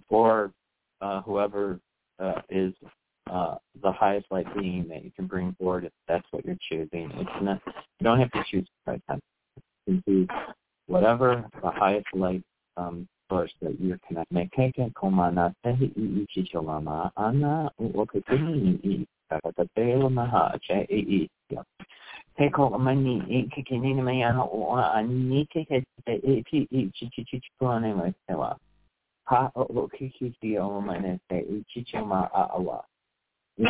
Or 0.09 0.51
uh, 1.01 1.21
whoever 1.23 1.79
uh, 2.19 2.41
is 2.49 2.73
uh, 3.31 3.55
the 3.81 3.91
highest 3.91 4.27
light 4.29 4.45
being 4.55 4.87
that 4.89 5.03
you 5.03 5.11
can 5.15 5.25
bring 5.25 5.55
forward 5.59 5.85
if 5.85 5.91
that's 6.07 6.25
what 6.31 6.45
you're 6.45 6.57
choosing. 6.69 7.11
It's 7.15 7.29
not 7.41 7.61
you 7.65 8.03
don't 8.03 8.19
have 8.19 8.31
to 8.31 8.43
choose 8.51 8.67
Christ 8.85 9.01
consciousness. 9.07 10.03
You 10.05 10.27
whatever 10.85 11.45
the 11.63 11.71
highest 11.71 12.07
light 12.13 12.43
um, 12.75 13.07
source 13.29 13.51
that 13.61 13.79
you're 13.79 13.99
connected. 14.07 14.35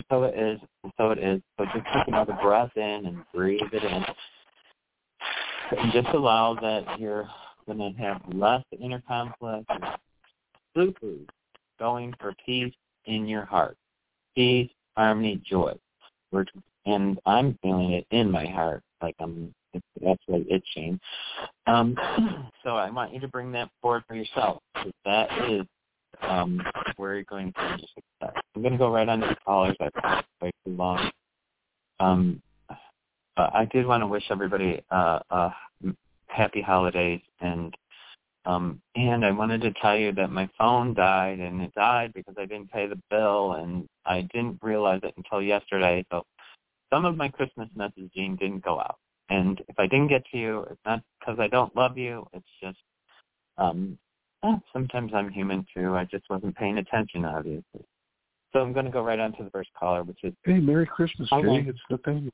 So 0.10 0.24
it 0.24 0.38
is, 0.38 0.60
so 0.98 1.12
it 1.12 1.20
is. 1.20 1.42
So 1.58 1.66
just 1.66 1.86
take 1.94 2.08
another 2.08 2.38
breath 2.42 2.76
in 2.76 3.06
and 3.06 3.24
breathe 3.34 3.62
it 3.72 3.84
in. 3.84 4.04
And 5.78 5.92
just 5.94 6.10
allow 6.14 6.56
that 6.62 7.00
you're 7.00 7.28
going 7.66 7.80
to 7.80 8.02
have 8.02 8.22
less 8.34 8.64
inner 8.80 9.02
conflict, 9.08 9.70
super 10.76 11.14
going 11.80 12.14
for 12.20 12.34
peace 12.46 12.74
in 13.06 13.28
your 13.28 13.46
heart, 13.46 13.78
peace, 14.36 14.70
harmony, 14.98 15.42
joy. 15.46 15.74
We're, 16.32 16.46
and 16.86 17.20
I'm 17.26 17.58
feeling 17.62 17.94
it 17.94 18.06
in 18.12 18.30
my 18.30 18.46
heart, 18.46 18.84
like 19.02 19.16
I'm 19.20 19.54
that's 20.02 20.22
like 20.28 20.46
itching. 20.50 21.00
Um, 21.68 21.96
so 22.64 22.72
I 22.72 22.90
want 22.90 23.14
you 23.14 23.20
to 23.20 23.28
bring 23.28 23.52
that 23.52 23.70
forward 23.82 24.04
for 24.08 24.16
yourself, 24.16 24.62
because 24.74 24.92
that 25.06 25.50
is 25.50 25.62
um, 26.22 26.62
where 26.96 27.16
you're 27.16 27.24
going 27.26 27.54
to 27.54 27.78
success. 27.80 28.42
I'm 28.56 28.62
going 28.62 28.72
to 28.72 28.78
go 28.78 28.92
right 28.92 29.08
on 29.08 29.20
to 29.22 29.28
the 29.28 29.36
callers. 29.46 29.76
I've 29.80 29.94
talked 30.02 30.28
way 30.42 30.52
too 30.66 30.72
long. 30.72 31.12
Um, 32.00 32.42
uh, 32.70 33.50
I 33.54 33.68
did 33.72 33.86
want 33.86 34.02
to 34.02 34.08
wish 34.08 34.24
everybody 34.32 34.82
uh, 34.90 35.20
a 35.30 35.54
happy 36.28 36.62
holidays 36.62 37.22
and 37.40 37.74
um 38.48 38.82
and 38.96 39.26
I 39.26 39.32
wanted 39.32 39.62
to 39.62 39.74
tell 39.74 39.96
you 39.96 40.12
that 40.14 40.32
my 40.32 40.50
phone 40.58 40.94
died 40.94 41.40
and 41.40 41.62
it 41.62 41.74
died 41.76 42.14
because 42.14 42.36
I 42.40 42.46
didn't 42.46 42.72
pay 42.72 42.88
the 42.88 43.00
bill 43.12 43.54
and 43.54 43.88
I 44.06 44.22
didn't 44.34 44.60
realize 44.64 45.02
it 45.04 45.14
until 45.18 45.42
yesterday. 45.42 46.06
So 46.12 46.24
some 46.92 47.06
of 47.06 47.18
my 47.18 47.28
Christmas 47.28 47.70
messaging 47.78 48.40
didn't 48.40 48.64
go 48.64 48.80
out. 48.80 48.98
And 49.30 49.62
if 49.68 49.78
I 49.78 49.86
didn't 49.88 50.08
get 50.08 50.24
to 50.32 50.38
you, 50.38 50.66
it's 50.72 50.80
not 50.86 51.02
because 51.20 51.38
I 51.40 51.48
don't 51.48 51.76
love 51.76 51.98
you. 51.98 52.26
It's 52.34 52.46
just 52.64 52.80
um 53.58 53.98
eh, 54.44 54.56
sometimes 54.72 55.12
I'm 55.14 55.30
human 55.30 55.66
too. 55.76 55.96
I 55.96 56.06
just 56.06 56.24
wasn't 56.30 56.56
paying 56.56 56.78
attention 56.78 57.26
obviously. 57.26 57.86
So 58.54 58.60
I'm 58.60 58.72
going 58.72 58.86
to 58.86 58.92
go 58.92 59.04
right 59.04 59.20
on 59.20 59.34
to 59.34 59.44
the 59.44 59.50
first 59.50 59.70
caller, 59.78 60.04
which 60.04 60.20
is 60.24 60.34
Hey, 60.46 60.60
Merry 60.60 60.86
Christmas, 60.86 61.30
Jay. 61.30 61.66
It's 61.68 61.80
Nathaniel. 61.90 62.32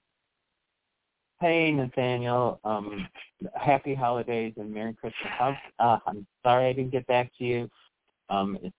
Hey, 1.43 1.73
Nathaniel. 1.73 2.61
Um, 2.63 3.05
happy 3.53 3.93
holidays 3.93 4.53
and 4.55 4.73
Merry 4.73 4.93
Christmas. 4.93 5.29
How, 5.37 5.53
uh, 5.77 5.97
I'm 6.07 6.25
sorry 6.41 6.67
I 6.69 6.71
didn't 6.71 6.93
get 6.93 7.05
back 7.07 7.29
to 7.37 7.43
you. 7.43 7.69
Um, 8.29 8.57
it's, 8.63 8.73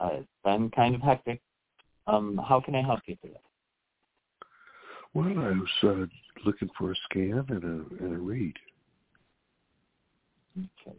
uh, 0.00 0.08
it's 0.14 0.28
been 0.44 0.68
kind 0.70 0.96
of 0.96 1.00
hectic. 1.00 1.40
Um, 2.08 2.36
how 2.48 2.60
can 2.60 2.74
I 2.74 2.82
help 2.82 2.98
you 3.06 3.14
today? 3.22 3.38
Well, 5.14 5.28
I 5.28 5.52
was 5.52 5.68
uh, 5.84 6.06
looking 6.44 6.68
for 6.76 6.90
a 6.90 6.94
scan 7.04 7.44
and 7.50 7.62
a, 7.62 8.04
and 8.04 8.16
a 8.16 8.18
read. 8.18 8.54
Okay. 10.58 10.96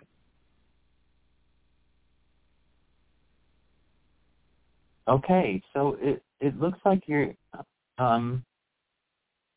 Okay, 5.10 5.62
so 5.74 5.98
it 6.00 6.24
it 6.40 6.58
looks 6.58 6.80
like 6.86 7.04
you're 7.08 7.34
um 7.98 8.46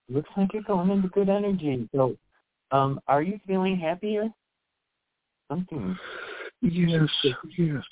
looks 0.08 0.30
like 0.36 0.52
you're 0.52 0.62
going 0.62 0.90
into 0.90 1.08
good 1.08 1.28
energy. 1.28 1.88
So, 1.94 2.16
um, 2.70 3.00
are 3.08 3.22
you 3.22 3.38
feeling 3.46 3.76
happier? 3.78 4.28
something. 5.48 5.98
Yes, 6.62 7.08
yes. 7.58 7.82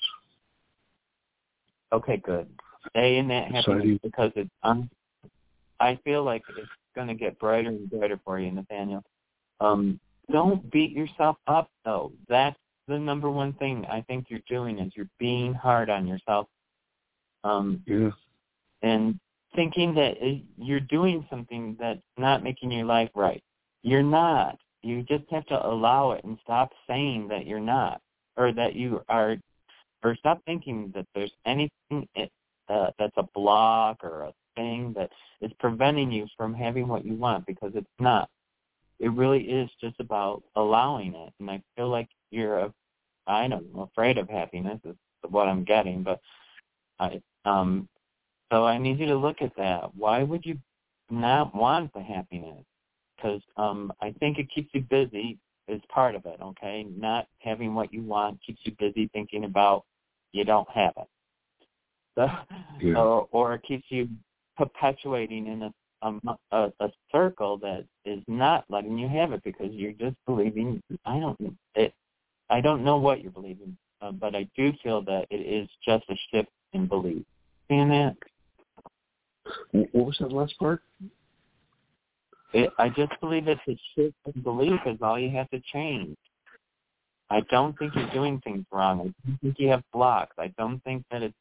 Okay, 1.92 2.16
good. 2.18 2.48
Stay 2.90 3.18
in 3.18 3.28
that 3.28 3.50
happiness 3.50 3.58
Exciting. 3.82 4.00
because 4.02 4.32
it's. 4.36 4.50
Um, 4.62 4.88
I 5.80 5.98
feel 6.04 6.24
like 6.24 6.42
it's 6.56 6.68
going 6.94 7.08
to 7.08 7.14
get 7.14 7.38
brighter 7.38 7.68
and 7.70 7.90
brighter 7.90 8.20
for 8.24 8.38
you, 8.38 8.50
Nathaniel. 8.50 9.02
Um, 9.60 9.98
don't 10.30 10.70
beat 10.70 10.92
yourself 10.92 11.36
up, 11.46 11.70
though. 11.84 12.12
That's 12.28 12.56
the 12.86 12.98
number 12.98 13.30
one 13.30 13.52
thing 13.54 13.84
I 13.90 14.02
think 14.02 14.26
you're 14.28 14.40
doing 14.48 14.78
is 14.78 14.92
you're 14.94 15.08
being 15.18 15.52
hard 15.52 15.90
on 15.90 16.06
yourself. 16.06 16.46
Um, 17.44 17.82
Yeah. 17.86 18.10
and 18.82 19.18
thinking 19.54 19.94
that 19.94 20.14
you're 20.56 20.80
doing 20.80 21.26
something 21.30 21.76
that's 21.78 22.00
not 22.16 22.42
making 22.42 22.70
your 22.70 22.84
life 22.84 23.10
right. 23.14 23.42
You're 23.82 24.02
not. 24.02 24.58
You 24.82 25.02
just 25.02 25.24
have 25.30 25.46
to 25.46 25.66
allow 25.66 26.12
it 26.12 26.24
and 26.24 26.38
stop 26.42 26.70
saying 26.88 27.28
that 27.28 27.46
you're 27.46 27.60
not, 27.60 28.00
or 28.36 28.52
that 28.52 28.74
you 28.74 29.02
are, 29.08 29.36
or 30.02 30.16
stop 30.16 30.40
thinking 30.46 30.92
that 30.94 31.06
there's 31.14 31.32
anything 31.44 32.08
uh, 32.68 32.90
that's 32.98 33.16
a 33.16 33.24
block 33.34 33.98
or 34.02 34.22
a 34.22 34.32
thing 34.56 34.94
that 34.96 35.10
is 35.40 35.52
preventing 35.58 36.10
you 36.10 36.26
from 36.36 36.54
having 36.54 36.88
what 36.88 37.04
you 37.04 37.14
want 37.14 37.46
because 37.46 37.72
it's 37.74 37.86
not. 37.98 38.28
It 38.98 39.12
really 39.12 39.42
is 39.42 39.70
just 39.80 39.98
about 39.98 40.42
allowing 40.56 41.14
it. 41.14 41.32
And 41.40 41.50
I 41.50 41.62
feel 41.76 41.88
like 41.88 42.08
you're, 42.30 42.58
a, 42.58 42.72
I 43.26 43.48
don't 43.48 43.74
know, 43.74 43.82
afraid 43.82 44.18
of 44.18 44.28
happiness 44.28 44.78
is 44.84 44.94
what 45.28 45.48
I'm 45.48 45.64
getting, 45.64 46.02
but 46.02 46.20
I, 46.98 47.20
um, 47.44 47.88
so 48.50 48.64
I 48.66 48.78
need 48.78 48.98
you 48.98 49.06
to 49.06 49.16
look 49.16 49.42
at 49.42 49.54
that. 49.56 49.94
Why 49.96 50.22
would 50.22 50.44
you 50.44 50.58
not 51.10 51.54
want 51.54 51.92
the 51.92 52.02
happiness? 52.02 52.64
Because 53.16 53.42
um, 53.56 53.92
I 54.00 54.12
think 54.20 54.38
it 54.38 54.48
keeps 54.54 54.70
you 54.72 54.82
busy 54.82 55.38
is 55.68 55.80
part 55.92 56.14
of 56.14 56.26
it. 56.26 56.38
Okay, 56.42 56.86
not 56.96 57.26
having 57.40 57.74
what 57.74 57.92
you 57.92 58.02
want 58.02 58.40
keeps 58.44 58.60
you 58.64 58.72
busy 58.78 59.08
thinking 59.12 59.44
about 59.44 59.84
you 60.32 60.44
don't 60.44 60.68
have 60.70 60.92
it. 60.96 61.08
So, 62.18 62.26
Yeah. 62.80 62.98
or, 62.98 63.28
or 63.30 63.54
it 63.54 63.62
keeps 63.62 63.84
you 63.88 64.08
perpetuating 64.56 65.46
in 65.46 65.62
a, 65.62 65.72
um, 66.02 66.20
a 66.50 66.72
a 66.80 66.90
circle 67.12 67.56
that 67.58 67.84
is 68.04 68.22
not 68.26 68.64
letting 68.68 68.98
you 68.98 69.08
have 69.08 69.32
it 69.32 69.42
because 69.44 69.70
you're 69.70 69.92
just 69.92 70.16
believing. 70.26 70.82
I 71.04 71.20
don't 71.20 71.56
it. 71.76 71.94
I 72.50 72.60
don't 72.60 72.82
know 72.84 72.96
what 72.96 73.22
you're 73.22 73.30
believing, 73.30 73.76
uh, 74.02 74.10
but 74.12 74.34
I 74.34 74.48
do 74.56 74.72
feel 74.82 75.02
that 75.02 75.26
it 75.30 75.36
is 75.36 75.68
just 75.84 76.04
a 76.10 76.16
shift 76.30 76.50
in 76.72 76.86
belief. 76.86 77.22
Seeing 77.68 77.88
that? 77.90 78.16
Wh- 79.72 79.94
What 79.94 80.06
was 80.06 80.16
that 80.20 80.32
last 80.32 80.58
part? 80.58 80.82
It, 82.52 82.70
I 82.78 82.88
just 82.88 83.12
believe 83.20 83.46
it's 83.46 83.60
a 83.68 83.78
shift 83.94 84.16
in 84.34 84.42
belief 84.42 84.80
is 84.86 84.98
all 85.02 85.18
you 85.18 85.30
have 85.30 85.48
to 85.50 85.60
change. 85.72 86.16
I 87.30 87.42
don't 87.50 87.78
think 87.78 87.94
you're 87.94 88.10
doing 88.10 88.40
things 88.42 88.64
wrong. 88.72 89.00
I 89.00 89.28
don't 89.28 89.40
think 89.40 89.56
you 89.58 89.68
have 89.68 89.82
blocks. 89.92 90.34
I 90.38 90.52
don't 90.58 90.82
think 90.82 91.04
that 91.12 91.22
it's 91.22 91.34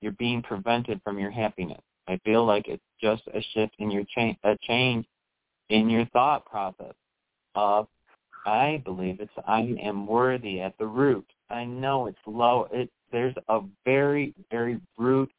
you're 0.00 0.12
being 0.12 0.42
prevented 0.42 1.00
from 1.04 1.18
your 1.18 1.30
happiness. 1.30 1.80
I 2.08 2.18
feel 2.24 2.44
like 2.44 2.66
it's 2.68 2.82
just 3.00 3.22
a 3.34 3.40
shift 3.54 3.74
in 3.78 3.90
your 3.90 4.04
change, 4.16 4.36
a 4.44 4.56
change 4.62 5.06
in 5.70 5.90
your 5.90 6.06
thought 6.06 6.44
process 6.46 6.94
of 7.54 7.86
I 8.46 8.80
believe 8.84 9.20
it's 9.20 9.32
I 9.46 9.76
am 9.82 10.06
worthy 10.06 10.60
at 10.60 10.76
the 10.78 10.86
root. 10.86 11.26
I 11.50 11.64
know 11.64 12.06
it's 12.06 12.18
low. 12.26 12.68
It 12.72 12.90
there's 13.12 13.34
a 13.48 13.60
very 13.84 14.34
very 14.50 14.80
root 14.96 15.30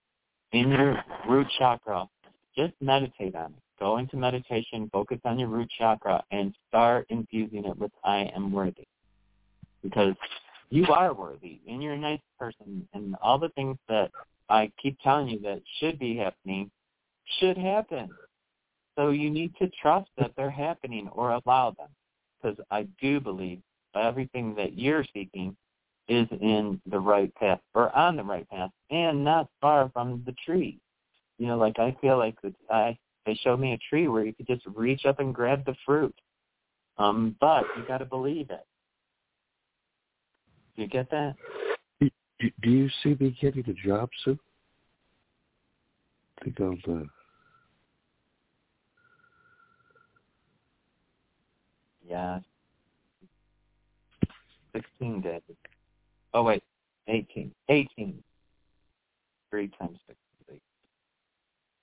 in 0.52 0.70
your 0.70 1.04
root 1.28 1.48
chakra. 1.58 2.08
Just 2.56 2.74
meditate 2.82 3.36
on 3.36 3.52
it. 3.52 3.64
Go 3.80 3.98
into 3.98 4.18
meditation, 4.18 4.90
focus 4.92 5.20
on 5.24 5.40
your 5.40 5.48
root 5.48 5.70
chakra, 5.78 6.24
and 6.32 6.54
start 6.68 7.06
infusing 7.10 7.66
it 7.66 7.78
with 7.78 7.92
I 8.04 8.30
am 8.36 8.52
worthy. 8.52 8.88
Because 9.82 10.16
you 10.70 10.86
are 10.88 11.14
worthy, 11.14 11.62
and 11.68 11.82
you're 11.82 11.94
a 11.94 11.98
nice 11.98 12.20
person, 12.38 12.88
and 12.94 13.16
all 13.22 13.40
the 13.40 13.50
things 13.50 13.78
that 13.88 14.12
I 14.50 14.72
keep 14.82 15.00
telling 15.02 15.30
you 15.30 15.40
that 15.42 15.62
should 15.80 15.98
be 15.98 16.18
happening 16.18 16.70
should 17.40 17.58
happen. 17.58 18.10
So 18.98 19.12
you 19.12 19.30
need 19.30 19.56
to 19.60 19.70
trust 19.82 20.10
that 20.18 20.32
they're 20.36 20.50
happening 20.50 21.08
or 21.14 21.32
allow 21.32 21.72
them. 21.72 21.88
Because 22.42 22.58
I 22.70 22.88
do 23.02 23.20
believe 23.20 23.62
everything 23.96 24.56
that 24.56 24.78
you're 24.78 25.06
seeking 25.14 25.56
is 26.10 26.28
in 26.42 26.82
the 26.88 27.00
right 27.00 27.34
path 27.36 27.60
or 27.74 27.96
on 27.96 28.16
the 28.16 28.24
right 28.24 28.50
path 28.50 28.72
and 28.90 29.24
not 29.24 29.48
far 29.62 29.90
from 29.94 30.24
the 30.26 30.34
tree. 30.46 30.80
You 31.38 31.48
know, 31.48 31.58
like 31.58 31.80
I 31.80 31.96
feel 32.02 32.18
like 32.18 32.36
that 32.42 32.54
I 32.70 32.98
they 33.26 33.36
showed 33.36 33.60
me 33.60 33.74
a 33.74 33.80
tree 33.90 34.08
where 34.08 34.26
you 34.26 34.34
could 34.34 34.48
just 34.48 34.66
reach 34.66 35.06
up 35.06 35.20
and 35.20 35.34
grab 35.34 35.66
the 35.66 35.76
fruit. 35.86 36.16
Um, 36.98 37.36
but 37.40 37.64
you 37.78 37.86
got 37.88 38.00
to 38.00 38.06
believe 38.06 38.50
it. 38.50 38.66
Do 40.76 40.82
you 40.82 40.88
get 40.88 41.10
that? 41.12 41.36
Do 42.02 42.70
you 42.70 42.90
see 43.04 43.16
me 43.20 43.38
getting 43.40 43.70
a 43.70 43.88
job 43.88 44.10
soon? 44.24 44.40
I 46.40 46.44
think 46.46 46.62
I'll. 46.62 46.78
Uh, 46.88 47.04
Yeah. 52.08 52.40
Sixteen 54.74 55.22
days. 55.22 55.42
Oh 56.34 56.44
wait, 56.44 56.64
eighteen. 57.08 57.52
Eighteen. 57.70 58.24
Three 59.52 59.70
times 59.80 59.98
sixteen. 60.08 60.30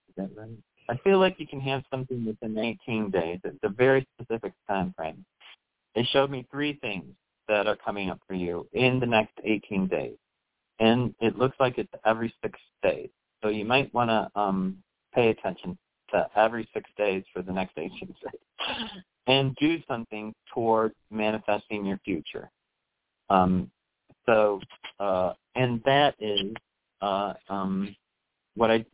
Is 0.09 0.15
that 0.17 0.31
right? 0.41 0.51
I 0.89 0.97
feel 0.99 1.19
like 1.19 1.37
you 1.39 1.47
can 1.47 1.61
have 1.61 1.83
something 1.91 2.25
within 2.25 2.57
18 2.57 3.11
days. 3.11 3.41
It's 3.45 3.59
a 3.63 3.69
very 3.69 4.07
specific 4.15 4.53
time 4.69 4.95
frame. 4.97 5.25
They 5.95 6.05
showed 6.05 6.31
me 6.31 6.47
three 6.51 6.75
things 6.75 7.15
that 7.49 7.67
are 7.67 7.77
coming 7.77 8.11
up 8.11 8.21
for 8.27 8.35
you 8.35 8.67
in 8.73 9.01
the 9.01 9.07
next 9.07 9.33
18 9.45 9.89
days, 9.89 10.17
and 10.79 11.15
it 11.21 11.37
looks 11.37 11.57
like 11.59 11.79
it's 11.79 11.93
every 12.05 12.33
six 12.43 12.59
days. 12.83 13.09
So 13.43 13.49
you 13.49 13.65
might 13.65 13.93
want 13.95 14.11
to 14.11 14.41
um, 14.41 14.79
pay 15.15 15.31
attention 15.31 15.77
to 16.11 16.27
every 16.37 16.69
six 16.73 16.89
days 16.97 17.25
for 17.33 17.43
the 17.43 17.53
next 17.53 17.73
18 17.77 17.91
days, 18.01 18.69
and 19.27 19.55
do 19.57 19.79
something 19.89 20.35
toward 20.53 20.93
manifesting 21.11 21.85
your 21.85 21.99
future. 22.05 22.51
Um, 23.29 23.71
so, 24.27 24.61
uh, 25.01 25.33
and 25.55 25.83
that 25.85 26.15
is 26.21 26.53
uh, 27.01 27.35
um, 27.49 27.95
what 28.57 28.71
I 28.71 28.85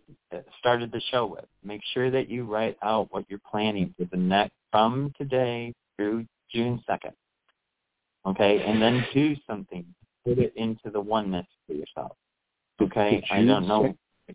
started 0.59 0.93
the 0.93 1.01
show 1.11 1.27
with. 1.27 1.45
Make 1.65 1.81
sure 1.95 2.11
that 2.11 2.29
you 2.29 2.45
write 2.45 2.77
out 2.83 3.09
what 3.11 3.25
you're 3.29 3.41
planning 3.51 3.95
for 3.97 4.07
the 4.11 4.17
next 4.17 4.53
from 4.71 5.13
today 5.19 5.73
through 5.97 6.27
June 6.51 6.83
second. 6.87 7.13
Okay, 8.27 8.63
and 8.65 8.81
then 8.81 9.05
do 9.13 9.35
something. 9.47 9.85
Put 10.25 10.39
it 10.39 10.53
into 10.57 10.91
the 10.91 11.01
oneness 11.01 11.47
for 11.67 11.75
yourself. 11.75 12.13
Okay, 12.81 13.23
I 13.31 13.45
don't 13.45 13.67
know. 13.67 13.83
say- 14.29 14.35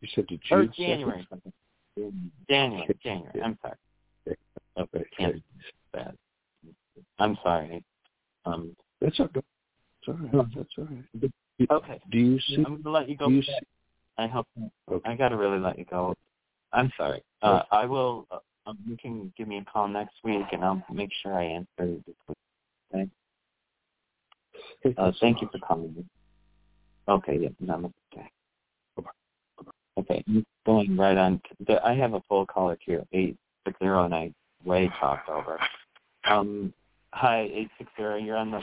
you 0.00 0.08
said 0.14 0.26
the 0.28 0.38
Or 0.50 0.64
January 0.66 1.26
something. 1.28 1.52
January, 2.48 2.98
January. 3.02 3.42
I'm 3.42 3.58
sorry. 3.62 3.74
second? 4.24 4.38
Okay. 4.76 5.04
Can't 5.16 5.42
bad. 5.92 6.16
I'm 7.18 7.36
sorry. 7.42 7.84
Um, 8.44 8.76
That's 9.00 9.18
okay. 9.18 9.40
All 10.08 10.14
right. 10.14 10.46
That's 10.56 10.68
all 10.78 10.88
right. 10.90 11.70
okay. 11.70 12.00
Do 12.10 12.18
you 12.18 12.38
see? 12.40 12.56
I'm 12.64 12.80
gonna 12.82 12.90
let 12.90 13.08
you 13.08 13.16
go. 13.16 13.28
You 13.28 13.42
see? 13.42 13.52
I 14.16 14.26
hope. 14.26 14.46
Okay. 14.90 15.08
I 15.08 15.14
gotta 15.16 15.36
really 15.36 15.58
let 15.58 15.78
you 15.78 15.84
go. 15.84 16.14
I'm 16.72 16.90
sorry. 16.96 17.22
Uh, 17.42 17.62
I 17.70 17.84
will. 17.84 18.26
Uh, 18.30 18.38
um, 18.66 18.78
you 18.86 18.96
can 18.96 19.32
give 19.36 19.48
me 19.48 19.58
a 19.58 19.64
call 19.64 19.88
next 19.88 20.14
week, 20.24 20.44
and 20.52 20.64
I'll 20.64 20.82
make 20.92 21.10
sure 21.22 21.34
I 21.34 21.44
answer 21.44 22.00
this 22.06 22.14
week. 22.28 22.36
Okay. 22.94 23.10
Uh, 24.96 25.12
thank 25.20 25.42
you 25.42 25.48
for 25.52 25.58
calling 25.58 25.94
me. 25.94 26.04
Okay. 27.08 27.38
Yeah. 27.40 27.48
Namaste. 27.64 27.92
Bye-bye. 28.96 29.10
Okay. 29.98 30.24
I'm 30.28 30.44
Going 30.66 30.96
right 30.96 31.16
on. 31.16 31.40
To, 31.66 31.86
I 31.86 31.94
have 31.94 32.14
a 32.14 32.22
full 32.28 32.46
caller 32.46 32.76
queue. 32.76 33.06
Eight 33.12 33.36
six 33.66 33.78
zero, 33.78 34.04
and 34.04 34.14
I 34.14 34.32
way 34.64 34.90
talked 35.00 35.28
over. 35.28 35.58
Um. 36.28 36.72
Hi, 37.14 37.48
eight 37.52 37.70
six 37.78 37.90
zero. 37.96 38.16
You're 38.16 38.36
on 38.36 38.50
the 38.50 38.60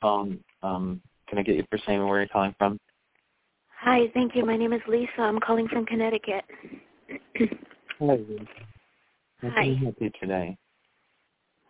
phone. 0.00 0.42
Um. 0.62 1.00
Can 1.28 1.38
I 1.38 1.42
get 1.42 1.56
your 1.56 1.64
first 1.72 1.88
name 1.88 2.00
and 2.00 2.08
where 2.08 2.20
you're 2.20 2.28
calling 2.28 2.54
from? 2.56 2.78
Hi, 3.80 4.08
thank 4.14 4.36
you. 4.36 4.46
My 4.46 4.56
name 4.56 4.72
is 4.72 4.80
Lisa. 4.88 5.20
I'm 5.20 5.40
calling 5.40 5.66
from 5.68 5.84
Connecticut. 5.84 6.44
Hi. 7.98 8.18
How 9.42 9.50
Hi. 9.50 9.64
can 9.64 9.76
I 9.76 9.80
help 9.82 9.96
you 10.00 10.10
today? 10.20 10.56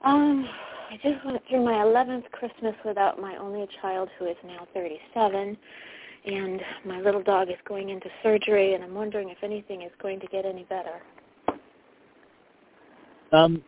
um, 0.05 0.47
I 0.91 0.97
just 1.03 1.25
went 1.25 1.43
through 1.49 1.65
my 1.65 1.73
11th 1.73 2.31
Christmas 2.33 2.75
without 2.85 3.21
my 3.21 3.37
only 3.37 3.67
child 3.81 4.11
who 4.19 4.27
is 4.27 4.37
now 4.47 4.69
37, 4.75 5.57
and 6.27 6.61
my 6.85 7.01
little 7.01 7.23
dog 7.23 7.49
is 7.49 7.57
going 7.67 7.89
into 7.89 8.09
surgery, 8.23 8.75
and 8.75 8.85
I'm 8.85 8.95
wondering 8.95 9.31
if 9.31 9.39
anything 9.43 9.83
is 9.83 9.93
going 10.03 10.21
to 10.21 10.27
get 10.29 10.45
any 10.45 10.65
better. 10.65 11.01
Um, 13.33 13.63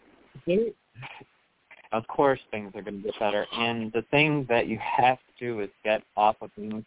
of 1.93 2.07
course, 2.09 2.41
things 2.51 2.73
are 2.75 2.83
going 2.83 3.03
to 3.03 3.05
get 3.05 3.19
better, 3.19 3.47
and 3.53 3.93
the 3.93 4.03
thing 4.11 4.47
that 4.49 4.67
you 4.67 4.79
have 4.79 5.19
to 5.19 5.45
do 5.45 5.61
is 5.61 5.71
get 5.85 6.03
off 6.17 6.37
of 6.41 6.51
things 6.53 6.85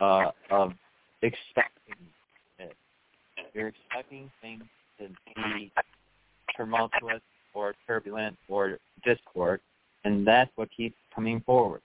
uh, 0.00 0.30
of 0.50 0.72
expecting 1.22 1.94
it. 2.58 2.74
You're 3.52 3.68
expecting 3.68 4.30
things 4.40 4.62
to 4.98 5.08
be 5.34 5.72
tumultuous 6.56 7.20
or 7.54 7.74
turbulent 7.86 8.36
or 8.48 8.78
discord, 9.04 9.60
and 10.04 10.26
that's 10.26 10.50
what 10.56 10.68
keeps 10.74 10.96
coming 11.14 11.40
forward. 11.44 11.82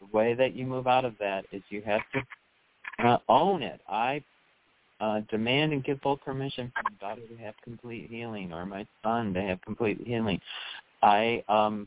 the 0.00 0.16
way 0.16 0.34
that 0.34 0.54
you 0.54 0.66
move 0.66 0.86
out 0.86 1.04
of 1.04 1.14
that 1.18 1.44
is 1.52 1.62
you 1.70 1.82
have 1.82 2.02
to 2.12 3.06
uh, 3.06 3.18
own 3.28 3.62
it. 3.62 3.80
I 3.88 4.22
uh, 5.00 5.20
demand 5.30 5.72
and 5.72 5.84
give 5.84 6.00
full 6.00 6.16
permission 6.16 6.72
for 6.74 6.90
my 6.90 7.08
daughter 7.08 7.26
to 7.26 7.36
have 7.36 7.54
complete 7.62 8.08
healing 8.10 8.52
or 8.52 8.66
my 8.66 8.86
son 9.02 9.32
to 9.34 9.40
have 9.40 9.60
complete 9.62 10.00
healing. 10.04 10.40
I 11.02 11.42
um 11.48 11.86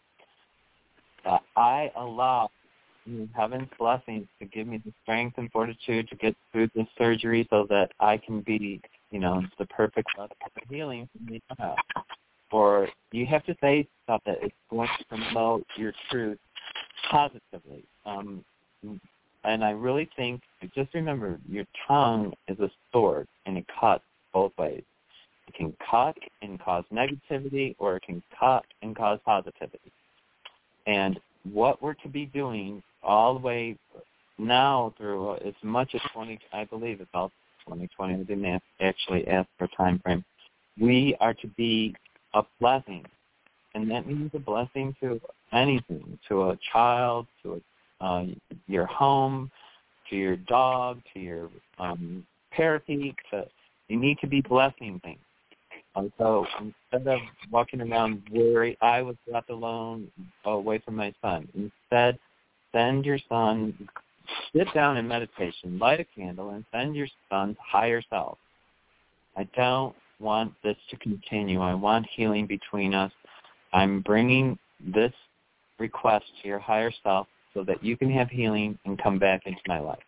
uh, 1.25 1.37
I 1.55 1.91
allow 1.95 2.49
heaven's 3.33 3.69
blessings 3.79 4.27
to 4.39 4.45
give 4.45 4.67
me 4.67 4.81
the 4.83 4.93
strength 5.03 5.37
and 5.37 5.51
fortitude 5.51 6.07
to 6.09 6.15
get 6.15 6.35
through 6.51 6.69
this 6.75 6.87
surgery 6.97 7.47
so 7.49 7.65
that 7.69 7.91
I 7.99 8.17
can 8.17 8.41
be, 8.41 8.81
you 9.09 9.19
know, 9.19 9.41
the 9.57 9.65
perfect 9.67 10.09
healing 10.69 11.09
for 11.11 11.31
me 11.31 11.41
to 11.49 11.61
have. 11.61 12.05
Or 12.51 12.87
you 13.11 13.25
have 13.25 13.45
to 13.45 13.55
say 13.61 13.87
stuff 14.03 14.21
that 14.25 14.43
is 14.43 14.51
going 14.69 14.89
to 14.99 15.05
promote 15.05 15.65
your 15.77 15.93
truth 16.09 16.37
positively. 17.09 17.83
Um, 18.05 18.43
and 19.43 19.63
I 19.63 19.71
really 19.71 20.09
think, 20.15 20.41
just 20.75 20.93
remember, 20.93 21.39
your 21.49 21.65
tongue 21.87 22.33
is 22.47 22.59
a 22.59 22.69
sword, 22.91 23.27
and 23.45 23.57
it 23.57 23.65
cuts 23.79 24.03
both 24.33 24.51
ways. 24.57 24.83
It 25.47 25.53
can 25.55 25.75
cut 25.89 26.17
and 26.41 26.59
cause 26.59 26.83
negativity, 26.93 27.75
or 27.79 27.97
it 27.97 28.03
can 28.03 28.23
cut 28.39 28.63
and 28.81 28.95
cause 28.95 29.19
positivity. 29.25 29.91
And 30.87 31.19
what 31.51 31.81
we're 31.81 31.93
to 31.95 32.07
be 32.07 32.25
doing 32.25 32.81
all 33.03 33.33
the 33.33 33.39
way 33.39 33.77
now 34.37 34.93
through 34.97 35.35
as 35.37 35.53
much 35.63 35.93
as 35.93 36.01
20, 36.13 36.39
I 36.53 36.65
believe 36.65 37.01
it's 37.01 37.09
all 37.13 37.31
2020. 37.65 38.13
I 38.13 38.17
didn't 38.17 38.61
actually 38.79 39.27
ask 39.27 39.47
for 39.57 39.65
a 39.65 39.75
time 39.75 39.99
frame. 39.99 40.23
We 40.79 41.15
are 41.19 41.33
to 41.35 41.47
be 41.57 41.95
a 42.33 42.43
blessing, 42.59 43.05
and 43.75 43.89
that 43.91 44.07
means 44.07 44.31
a 44.33 44.39
blessing 44.39 44.95
to 45.01 45.19
anything, 45.51 46.17
to 46.29 46.49
a 46.49 46.59
child, 46.71 47.27
to 47.43 47.53
a 47.53 47.59
uh, 48.01 48.25
your 48.67 48.87
home, 48.87 49.51
to 50.09 50.15
your 50.15 50.35
dog, 50.35 50.99
to 51.13 51.19
your 51.19 51.49
um, 51.77 52.25
parakeet. 52.51 53.15
To, 53.29 53.45
you 53.87 53.97
need 53.97 54.17
to 54.21 54.27
be 54.27 54.41
blessing 54.41 54.99
things. 55.03 55.19
Um, 55.95 56.11
so 56.17 56.45
instead 56.59 57.07
of 57.07 57.19
walking 57.51 57.81
around 57.81 58.23
worried, 58.31 58.77
I 58.81 59.01
was 59.01 59.15
left 59.31 59.49
alone 59.49 60.09
away 60.45 60.79
from 60.79 60.95
my 60.95 61.13
son. 61.21 61.47
Instead, 61.53 62.17
send 62.71 63.05
your 63.05 63.19
son, 63.27 63.89
sit 64.55 64.73
down 64.73 64.97
in 64.97 65.07
meditation, 65.07 65.77
light 65.77 65.99
a 65.99 66.05
candle, 66.15 66.51
and 66.51 66.63
send 66.71 66.95
your 66.95 67.07
son's 67.29 67.57
higher 67.59 68.01
self. 68.09 68.37
I 69.35 69.47
don't 69.55 69.95
want 70.19 70.53
this 70.63 70.77
to 70.91 70.97
continue. 70.97 71.59
I 71.59 71.73
want 71.73 72.07
healing 72.15 72.45
between 72.45 72.93
us. 72.93 73.11
I'm 73.73 74.01
bringing 74.01 74.57
this 74.79 75.13
request 75.79 76.25
to 76.41 76.47
your 76.47 76.59
higher 76.59 76.91
self 77.03 77.27
so 77.53 77.63
that 77.63 77.83
you 77.83 77.97
can 77.97 78.09
have 78.11 78.29
healing 78.29 78.77
and 78.85 79.01
come 79.01 79.19
back 79.19 79.41
into 79.45 79.59
my 79.67 79.79
life. 79.79 79.99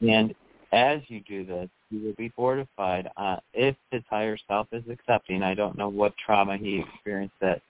And 0.00 0.34
as 0.72 1.00
you 1.08 1.20
do 1.20 1.44
this, 1.44 1.68
you 1.90 2.02
will 2.02 2.14
be 2.14 2.30
fortified 2.30 3.08
uh, 3.16 3.36
if 3.52 3.76
his 3.90 4.02
higher 4.08 4.38
self 4.48 4.66
is 4.72 4.82
accepting. 4.90 5.42
I 5.42 5.54
don't 5.54 5.76
know 5.76 5.88
what 5.88 6.14
trauma 6.24 6.56
he 6.56 6.82
experienced 6.94 7.34
that 7.40 7.60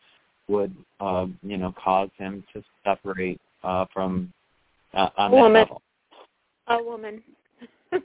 would, 0.49 0.75
uh, 1.01 1.27
you 1.43 1.57
know, 1.57 1.75
cause 1.83 2.11
him 2.17 2.45
to 2.53 2.63
separate 2.85 3.41
uh, 3.65 3.87
from 3.93 4.33
uh, 4.95 5.09
on 5.17 5.33
a 5.33 5.35
that 5.35 5.41
woman. 5.43 5.61
level. 5.61 5.83
A 6.69 6.83
woman. 6.83 7.23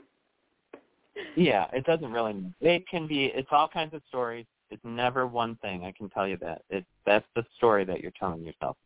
yeah, 1.36 1.66
it 1.72 1.84
doesn't 1.84 2.10
really. 2.10 2.36
It 2.60 2.86
can 2.88 3.06
be. 3.06 3.26
It's 3.26 3.48
all 3.52 3.68
kinds 3.68 3.94
of 3.94 4.02
stories. 4.08 4.46
It's 4.70 4.84
never 4.84 5.26
one 5.26 5.56
thing. 5.62 5.84
I 5.84 5.92
can 5.92 6.08
tell 6.10 6.26
you 6.26 6.36
that. 6.38 6.62
It's 6.70 6.86
that's 7.06 7.26
the 7.36 7.44
story 7.56 7.84
that 7.84 8.00
you're 8.00 8.12
telling 8.18 8.42
yourself. 8.42 8.76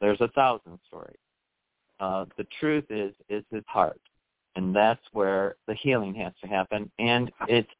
There's 0.00 0.20
a 0.20 0.28
thousand 0.28 0.78
stories. 0.86 1.16
Uh, 1.98 2.26
the 2.36 2.46
truth 2.60 2.84
is 2.90 3.14
is 3.28 3.44
his 3.50 3.64
heart, 3.66 4.00
and 4.56 4.74
that's 4.74 5.02
where 5.12 5.56
the 5.66 5.74
healing 5.74 6.14
has 6.16 6.32
to 6.42 6.48
happen. 6.48 6.90
And 6.98 7.30
it's 7.48 7.70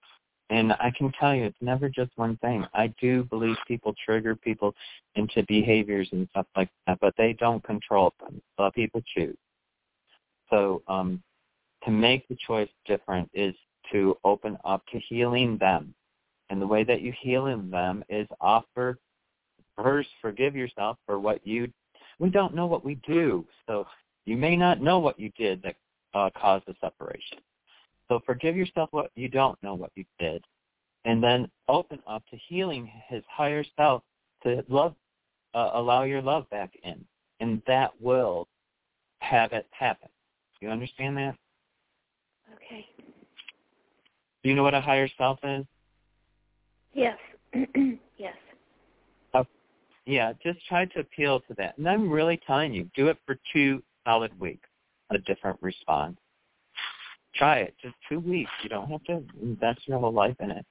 and 0.50 0.72
I 0.74 0.92
can 0.96 1.10
tell 1.18 1.34
you, 1.34 1.44
it's 1.44 1.56
never 1.62 1.88
just 1.88 2.10
one 2.16 2.36
thing. 2.38 2.66
I 2.74 2.92
do 3.00 3.24
believe 3.24 3.56
people 3.66 3.94
trigger 4.04 4.36
people 4.36 4.74
into 5.14 5.42
behaviors 5.44 6.08
and 6.12 6.28
stuff 6.28 6.46
like 6.54 6.68
that, 6.86 6.98
but 7.00 7.14
they 7.16 7.32
don't 7.32 7.64
control 7.64 8.12
them. 8.20 8.42
So 8.58 8.70
people 8.74 9.00
choose. 9.14 9.36
So 10.50 10.82
um, 10.88 11.22
to 11.84 11.90
make 11.90 12.28
the 12.28 12.36
choice 12.46 12.68
different 12.86 13.30
is 13.32 13.54
to 13.92 14.18
open 14.24 14.58
up 14.64 14.82
to 14.92 14.98
healing 15.08 15.56
them. 15.58 15.94
And 16.50 16.60
the 16.60 16.66
way 16.66 16.84
that 16.84 17.00
you 17.00 17.14
heal 17.22 17.46
them 17.46 18.04
is 18.10 18.26
offer 18.38 18.98
first 19.76 20.10
forgive 20.20 20.54
yourself 20.54 20.98
for 21.06 21.18
what 21.18 21.46
you 21.46 21.72
we 22.18 22.28
don't 22.28 22.54
know 22.54 22.66
what 22.66 22.84
we 22.84 22.96
do. 23.06 23.44
So 23.66 23.86
you 24.26 24.36
may 24.36 24.54
not 24.54 24.80
know 24.82 24.98
what 24.98 25.18
you 25.18 25.30
did 25.36 25.62
that 25.62 25.76
uh, 26.14 26.30
caused 26.36 26.66
the 26.66 26.74
separation. 26.80 27.38
So 28.08 28.20
forgive 28.26 28.56
yourself 28.56 28.88
what 28.92 29.10
you 29.14 29.28
don't 29.28 29.60
know 29.62 29.74
what 29.74 29.90
you 29.94 30.04
did, 30.18 30.44
and 31.04 31.22
then 31.22 31.50
open 31.68 31.98
up 32.06 32.22
to 32.30 32.36
healing 32.48 32.90
his 33.08 33.22
higher 33.28 33.64
self 33.76 34.02
to 34.42 34.64
love, 34.68 34.94
uh, 35.54 35.70
allow 35.74 36.02
your 36.02 36.22
love 36.22 36.48
back 36.50 36.72
in, 36.82 37.04
and 37.40 37.62
that 37.66 37.90
will 38.00 38.48
have 39.20 39.52
it 39.52 39.66
happen. 39.70 40.08
You 40.60 40.68
understand 40.70 41.16
that? 41.16 41.36
Okay. 42.54 42.86
Do 44.42 44.48
you 44.48 44.54
know 44.54 44.62
what 44.62 44.74
a 44.74 44.80
higher 44.80 45.08
self 45.16 45.38
is? 45.42 45.64
Yes. 46.92 47.16
yes. 48.18 48.34
Uh, 49.34 49.44
yeah, 50.06 50.32
just 50.42 50.64
try 50.66 50.84
to 50.86 51.00
appeal 51.00 51.40
to 51.40 51.54
that. 51.54 51.78
And 51.78 51.88
I'm 51.88 52.10
really 52.10 52.40
telling 52.46 52.72
you, 52.72 52.88
do 52.94 53.08
it 53.08 53.18
for 53.26 53.36
two 53.52 53.82
solid 54.04 54.38
week, 54.38 54.60
a 55.14 55.20
different 55.20 55.58
response. 55.62 56.16
Try 57.34 57.58
it. 57.58 57.74
Just 57.82 57.94
two 58.08 58.20
weeks. 58.20 58.50
You 58.62 58.68
don't 58.68 58.90
have 58.90 59.02
to 59.04 59.22
invest 59.40 59.80
your 59.86 59.98
whole 59.98 60.12
life 60.12 60.36
in 60.40 60.50
it. 60.50 60.64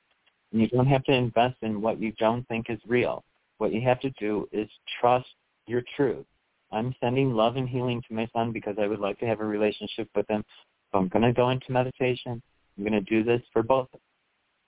And 0.51 0.61
you 0.61 0.67
don't 0.67 0.87
have 0.87 1.03
to 1.05 1.13
invest 1.13 1.55
in 1.61 1.81
what 1.81 1.99
you 1.99 2.11
don't 2.13 2.47
think 2.47 2.69
is 2.69 2.79
real. 2.87 3.23
What 3.57 3.73
you 3.73 3.81
have 3.81 3.99
to 4.01 4.09
do 4.11 4.47
is 4.51 4.69
trust 4.99 5.27
your 5.67 5.83
truth. 5.95 6.25
I'm 6.71 6.95
sending 6.99 7.33
love 7.33 7.57
and 7.57 7.67
healing 7.67 8.01
to 8.07 8.13
my 8.13 8.27
son 8.33 8.51
because 8.51 8.75
I 8.79 8.87
would 8.87 8.99
like 8.99 9.19
to 9.19 9.25
have 9.25 9.39
a 9.39 9.45
relationship 9.45 10.09
with 10.15 10.29
him. 10.29 10.43
So 10.91 10.99
I'm 10.99 11.07
going 11.07 11.23
to 11.23 11.33
go 11.33 11.49
into 11.49 11.71
meditation. 11.71 12.41
I'm 12.77 12.83
going 12.83 12.93
to 12.93 13.01
do 13.01 13.23
this 13.23 13.41
for 13.51 13.63
both. 13.63 13.87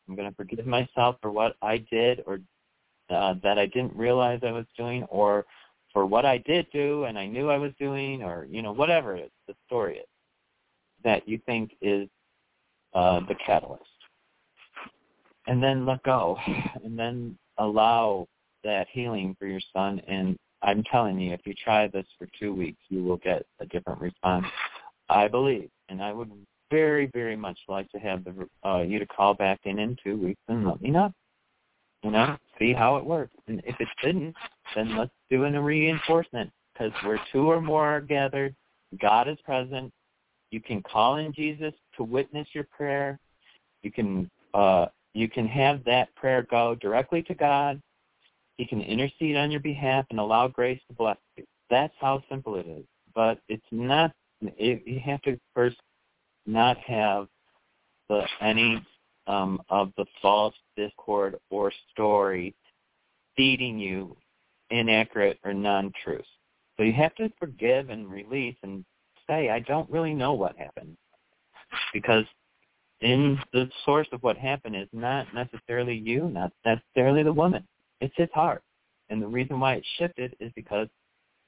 I'm 0.07 0.15
going 0.15 0.29
to 0.29 0.35
forgive 0.35 0.65
myself 0.65 1.15
for 1.21 1.31
what 1.31 1.55
I 1.61 1.77
did 1.77 2.23
or 2.25 2.39
uh, 3.09 3.35
that 3.43 3.57
I 3.57 3.65
didn't 3.67 3.95
realize 3.95 4.39
I 4.43 4.51
was 4.51 4.65
doing 4.77 5.03
or 5.03 5.45
for 5.93 6.05
what 6.05 6.25
I 6.25 6.39
did 6.39 6.67
do 6.73 7.05
and 7.05 7.17
I 7.17 7.27
knew 7.27 7.49
I 7.49 7.57
was 7.57 7.71
doing 7.79 8.23
or, 8.23 8.45
you 8.49 8.61
know, 8.61 8.71
whatever 8.71 9.15
it 9.15 9.25
is, 9.25 9.31
the 9.47 9.55
story 9.67 9.97
is, 9.97 10.05
that 11.03 11.27
you 11.27 11.39
think 11.45 11.75
is 11.81 12.09
uh, 12.93 13.21
the 13.27 13.35
catalyst. 13.45 13.83
And 15.47 15.61
then 15.61 15.85
let 15.85 16.01
go 16.03 16.37
and 16.83 16.97
then 16.97 17.37
allow 17.57 18.27
that 18.63 18.87
healing 18.91 19.35
for 19.37 19.45
your 19.45 19.61
son. 19.73 20.01
And 20.07 20.37
I'm 20.61 20.83
telling 20.83 21.19
you, 21.19 21.33
if 21.33 21.41
you 21.45 21.53
try 21.53 21.87
this 21.87 22.05
for 22.17 22.27
two 22.39 22.53
weeks, 22.53 22.79
you 22.89 23.03
will 23.03 23.17
get 23.17 23.45
a 23.59 23.65
different 23.65 24.01
response. 24.01 24.45
I 25.09 25.27
believe. 25.27 25.69
And 25.89 26.01
I 26.01 26.13
would 26.13 26.31
very, 26.71 27.07
very 27.13 27.35
much 27.35 27.59
like 27.67 27.91
to 27.91 27.99
have 27.99 28.23
the, 28.23 28.47
uh, 28.65 28.81
you 28.81 28.97
to 28.99 29.05
call 29.05 29.33
back 29.33 29.59
in 29.65 29.79
in 29.79 29.97
two 30.03 30.17
weeks 30.17 30.41
and 30.47 30.65
let 30.65 30.81
me 30.81 30.89
know 30.89 31.13
you 32.03 32.11
know, 32.11 32.37
see 32.59 32.73
how 32.73 32.97
it 32.97 33.05
works. 33.05 33.33
And 33.47 33.61
if 33.65 33.75
it 33.79 33.87
didn't, 34.03 34.35
then 34.75 34.97
let's 34.97 35.11
do 35.29 35.43
a 35.43 35.61
reinforcement 35.61 36.51
because 36.73 36.91
where 37.03 37.19
two 37.31 37.49
or 37.51 37.61
more 37.61 37.85
are 37.85 38.01
gathered, 38.01 38.55
God 39.01 39.27
is 39.27 39.37
present. 39.43 39.91
You 40.51 40.61
can 40.61 40.81
call 40.83 41.17
in 41.17 41.33
Jesus 41.33 41.73
to 41.97 42.03
witness 42.03 42.47
your 42.53 42.65
prayer. 42.65 43.19
You 43.81 43.91
can 43.91 44.29
uh, 44.53 44.85
you 45.13 45.29
can 45.29 45.47
have 45.47 45.83
that 45.85 46.13
prayer 46.15 46.45
go 46.49 46.75
directly 46.75 47.21
to 47.23 47.33
God. 47.33 47.81
He 48.57 48.65
can 48.65 48.81
intercede 48.81 49.35
on 49.35 49.51
your 49.51 49.59
behalf 49.59 50.05
and 50.09 50.19
allow 50.19 50.47
grace 50.47 50.79
to 50.87 50.93
bless 50.93 51.17
you. 51.37 51.43
That's 51.69 51.93
how 51.99 52.23
simple 52.29 52.55
it 52.55 52.67
is. 52.67 52.85
But 53.15 53.39
it's 53.49 53.65
not. 53.71 54.11
It, 54.41 54.83
you 54.85 54.99
have 54.99 55.21
to 55.23 55.39
first 55.55 55.77
not 56.45 56.77
have 56.79 57.27
the 58.09 58.23
any 58.41 58.85
um, 59.27 59.61
of 59.69 59.91
the 59.97 60.05
false 60.21 60.55
discord 60.75 61.37
or 61.49 61.71
story 61.91 62.53
feeding 63.35 63.79
you 63.79 64.15
inaccurate 64.69 65.39
or 65.43 65.53
non-truths. 65.53 66.27
So 66.77 66.83
you 66.83 66.93
have 66.93 67.15
to 67.15 67.31
forgive 67.39 67.89
and 67.89 68.09
release 68.09 68.55
and 68.63 68.83
say, 69.27 69.49
I 69.49 69.59
don't 69.59 69.89
really 69.89 70.13
know 70.13 70.33
what 70.33 70.57
happened. 70.57 70.97
Because 71.93 72.25
in 73.01 73.37
the 73.51 73.69
source 73.85 74.07
of 74.11 74.23
what 74.23 74.37
happened 74.37 74.75
is 74.75 74.87
not 74.93 75.27
necessarily 75.33 75.95
you, 75.95 76.29
not 76.29 76.51
necessarily 76.65 77.23
the 77.23 77.33
woman. 77.33 77.67
It's 78.01 78.13
his 78.17 78.29
heart. 78.33 78.63
And 79.09 79.21
the 79.21 79.27
reason 79.27 79.59
why 79.59 79.75
it 79.75 79.85
shifted 79.97 80.35
is 80.39 80.51
because 80.55 80.87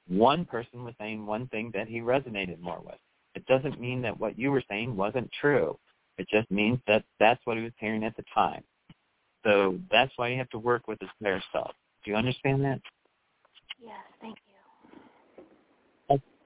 one 0.08 0.44
person 0.44 0.84
was 0.84 0.94
saying 1.00 1.26
one 1.26 1.48
thing 1.48 1.70
that 1.74 1.88
he 1.88 2.00
resonated 2.00 2.60
more 2.60 2.80
with. 2.84 2.98
It 3.34 3.44
doesn't 3.46 3.80
mean 3.80 4.02
that 4.02 4.18
what 4.18 4.38
you 4.38 4.50
were 4.50 4.62
saying 4.68 4.96
wasn't 4.96 5.30
true. 5.40 5.78
It 6.18 6.28
just 6.28 6.50
means 6.50 6.78
that 6.86 7.04
that's 7.20 7.40
what 7.44 7.56
he 7.56 7.62
was 7.62 7.72
hearing 7.78 8.04
at 8.04 8.16
the 8.16 8.24
time. 8.34 8.62
So 9.44 9.78
that's 9.90 10.12
why 10.16 10.28
you 10.28 10.38
have 10.38 10.48
to 10.50 10.58
work 10.58 10.88
with 10.88 10.98
his 11.00 11.10
higher 11.22 11.42
self. 11.52 11.72
Do 12.04 12.10
you 12.10 12.16
understand 12.16 12.64
that? 12.64 12.80
Yes, 13.80 13.94
thank 14.20 14.36
you. 14.48 14.56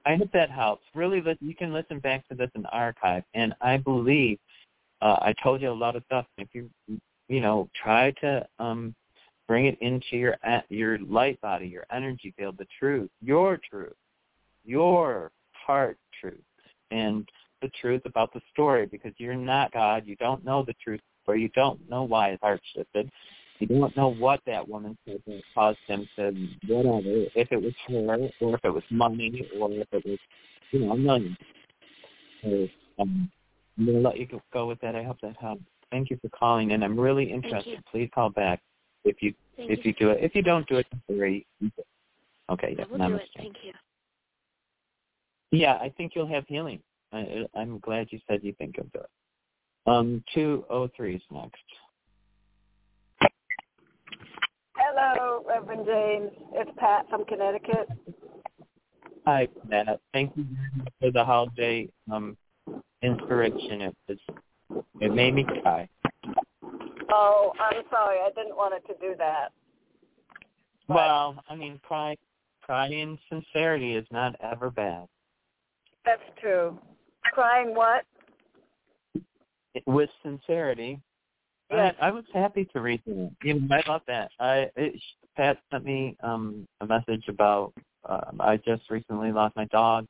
I 0.05 0.15
hope 0.15 0.31
that 0.33 0.49
helps. 0.49 0.83
Really, 0.95 1.21
you 1.41 1.55
can 1.55 1.73
listen 1.73 1.99
back 1.99 2.27
to 2.29 2.35
this 2.35 2.49
in 2.55 2.63
the 2.63 2.69
archive, 2.69 3.23
and 3.33 3.53
I 3.61 3.77
believe 3.77 4.39
uh, 5.01 5.17
I 5.21 5.33
told 5.43 5.61
you 5.61 5.69
a 5.69 5.73
lot 5.73 5.95
of 5.95 6.03
stuff. 6.05 6.25
If 6.37 6.47
you 6.53 6.69
you 7.27 7.39
know 7.39 7.69
try 7.81 8.11
to 8.21 8.47
um 8.59 8.95
bring 9.47 9.65
it 9.67 9.77
into 9.81 10.17
your 10.17 10.37
your 10.69 10.97
light 10.99 11.39
body, 11.41 11.67
your 11.67 11.85
energy 11.91 12.33
field, 12.37 12.55
the 12.57 12.67
truth, 12.79 13.09
your 13.21 13.59
truth, 13.69 13.93
your 14.65 15.31
heart 15.51 15.97
truth, 16.19 16.41
and 16.89 17.27
the 17.61 17.69
truth 17.79 18.01
about 18.05 18.33
the 18.33 18.41
story 18.51 18.85
because 18.85 19.13
you're 19.17 19.35
not 19.35 19.71
God. 19.71 20.03
You 20.05 20.15
don't 20.17 20.43
know 20.43 20.63
the 20.65 20.75
truth, 20.83 21.01
or 21.27 21.35
you 21.35 21.49
don't 21.49 21.79
know 21.89 22.03
why 22.03 22.31
his 22.31 22.39
heart 22.41 22.61
shifted. 22.75 23.09
You 23.59 23.67
don't 23.67 23.95
know 23.95 24.09
what 24.09 24.41
that 24.47 24.67
woman 24.67 24.97
said 25.05 25.21
that 25.27 25.41
caused 25.53 25.77
him 25.87 26.07
to 26.15 26.31
whatever, 26.67 27.27
if 27.35 27.51
it 27.51 27.61
was 27.61 27.73
her, 27.87 28.29
or 28.41 28.55
if 28.55 28.65
it 28.65 28.73
was 28.73 28.83
money, 28.89 29.47
or 29.59 29.71
if 29.71 29.87
it 29.91 30.03
was, 30.05 30.17
you 30.71 30.79
know, 30.79 30.93
a 30.93 30.97
million. 30.97 31.37
So, 32.43 32.67
um, 32.99 33.31
I'm 33.77 33.85
going 33.85 34.01
to 34.01 34.09
let 34.09 34.17
you 34.17 34.27
go 34.51 34.67
with 34.67 34.81
that. 34.81 34.95
I 34.95 35.03
hope 35.03 35.17
that 35.21 35.37
helps. 35.37 35.61
Thank 35.91 36.09
you 36.09 36.17
for 36.21 36.29
calling, 36.29 36.71
and 36.71 36.83
I'm 36.83 36.99
really 36.99 37.31
interested. 37.31 37.83
Please 37.91 38.09
call 38.15 38.29
back 38.29 38.61
if 39.05 39.21
you 39.21 39.33
Thank 39.57 39.69
if 39.69 39.85
you. 39.85 39.89
you 39.89 39.93
do 39.99 40.09
it. 40.09 40.23
If 40.23 40.33
you 40.33 40.41
don't 40.41 40.67
do 40.67 40.77
it, 40.77 40.87
sorry. 41.07 41.45
Okay, 42.49 42.75
yeah, 42.77 42.85
we'll 42.89 43.07
do 43.07 43.15
it. 43.15 43.29
Thank 43.37 43.57
you. 43.63 43.73
Yeah, 45.51 45.73
I 45.73 45.93
think 45.97 46.13
you'll 46.15 46.27
have 46.27 46.45
healing. 46.47 46.81
I, 47.13 47.45
I'm 47.55 47.79
glad 47.79 48.07
you 48.11 48.19
said 48.27 48.39
you 48.43 48.53
think 48.53 48.75
do 48.75 48.83
it. 48.95 49.05
Um, 49.87 50.23
two 50.33 50.65
oh 50.69 50.89
three 50.95 51.15
is 51.15 51.21
next. 51.31 51.63
Hello, 54.75 55.43
Reverend 55.47 55.85
James. 55.85 56.31
It's 56.53 56.71
Pat 56.77 57.09
from 57.09 57.25
Connecticut. 57.25 57.87
Hi, 59.25 59.47
Pat. 59.69 59.99
Thank 60.13 60.35
you 60.35 60.45
for 60.99 61.11
the 61.11 61.23
holiday 61.23 61.87
um, 62.11 62.37
inspiration. 63.01 63.81
It 63.81 63.95
was, 64.07 64.17
it 64.99 65.13
made 65.13 65.33
me 65.33 65.45
cry. 65.61 65.87
Oh, 67.11 67.53
I'm 67.59 67.83
sorry. 67.89 68.19
I 68.19 68.29
didn't 68.35 68.55
want 68.55 68.73
it 68.73 68.87
to 68.87 68.99
do 68.99 69.15
that. 69.17 69.49
But, 70.87 70.95
well, 70.95 71.43
I 71.49 71.55
mean, 71.55 71.79
cry, 71.83 72.15
crying 72.61 73.17
sincerity 73.29 73.95
is 73.95 74.05
not 74.11 74.35
ever 74.41 74.69
bad. 74.69 75.07
That's 76.05 76.21
true. 76.39 76.79
Crying 77.31 77.73
what? 77.73 78.03
With 79.85 80.09
sincerity. 80.23 80.99
Yes. 81.71 81.95
I, 82.01 82.07
I 82.07 82.11
was 82.11 82.25
happy 82.33 82.67
to 82.73 82.81
read 82.81 83.01
that. 83.05 83.31
You 83.43 83.59
know, 83.59 83.75
I 83.75 83.89
love 83.89 84.01
that. 84.07 84.31
I 84.39 84.69
it, 84.75 85.01
Pat 85.37 85.57
sent 85.71 85.85
me 85.85 86.17
um 86.21 86.67
a 86.81 86.85
message 86.85 87.23
about 87.29 87.73
uh, 88.07 88.31
I 88.39 88.57
just 88.57 88.89
recently 88.89 89.31
lost 89.31 89.55
my 89.55 89.65
dog, 89.65 90.05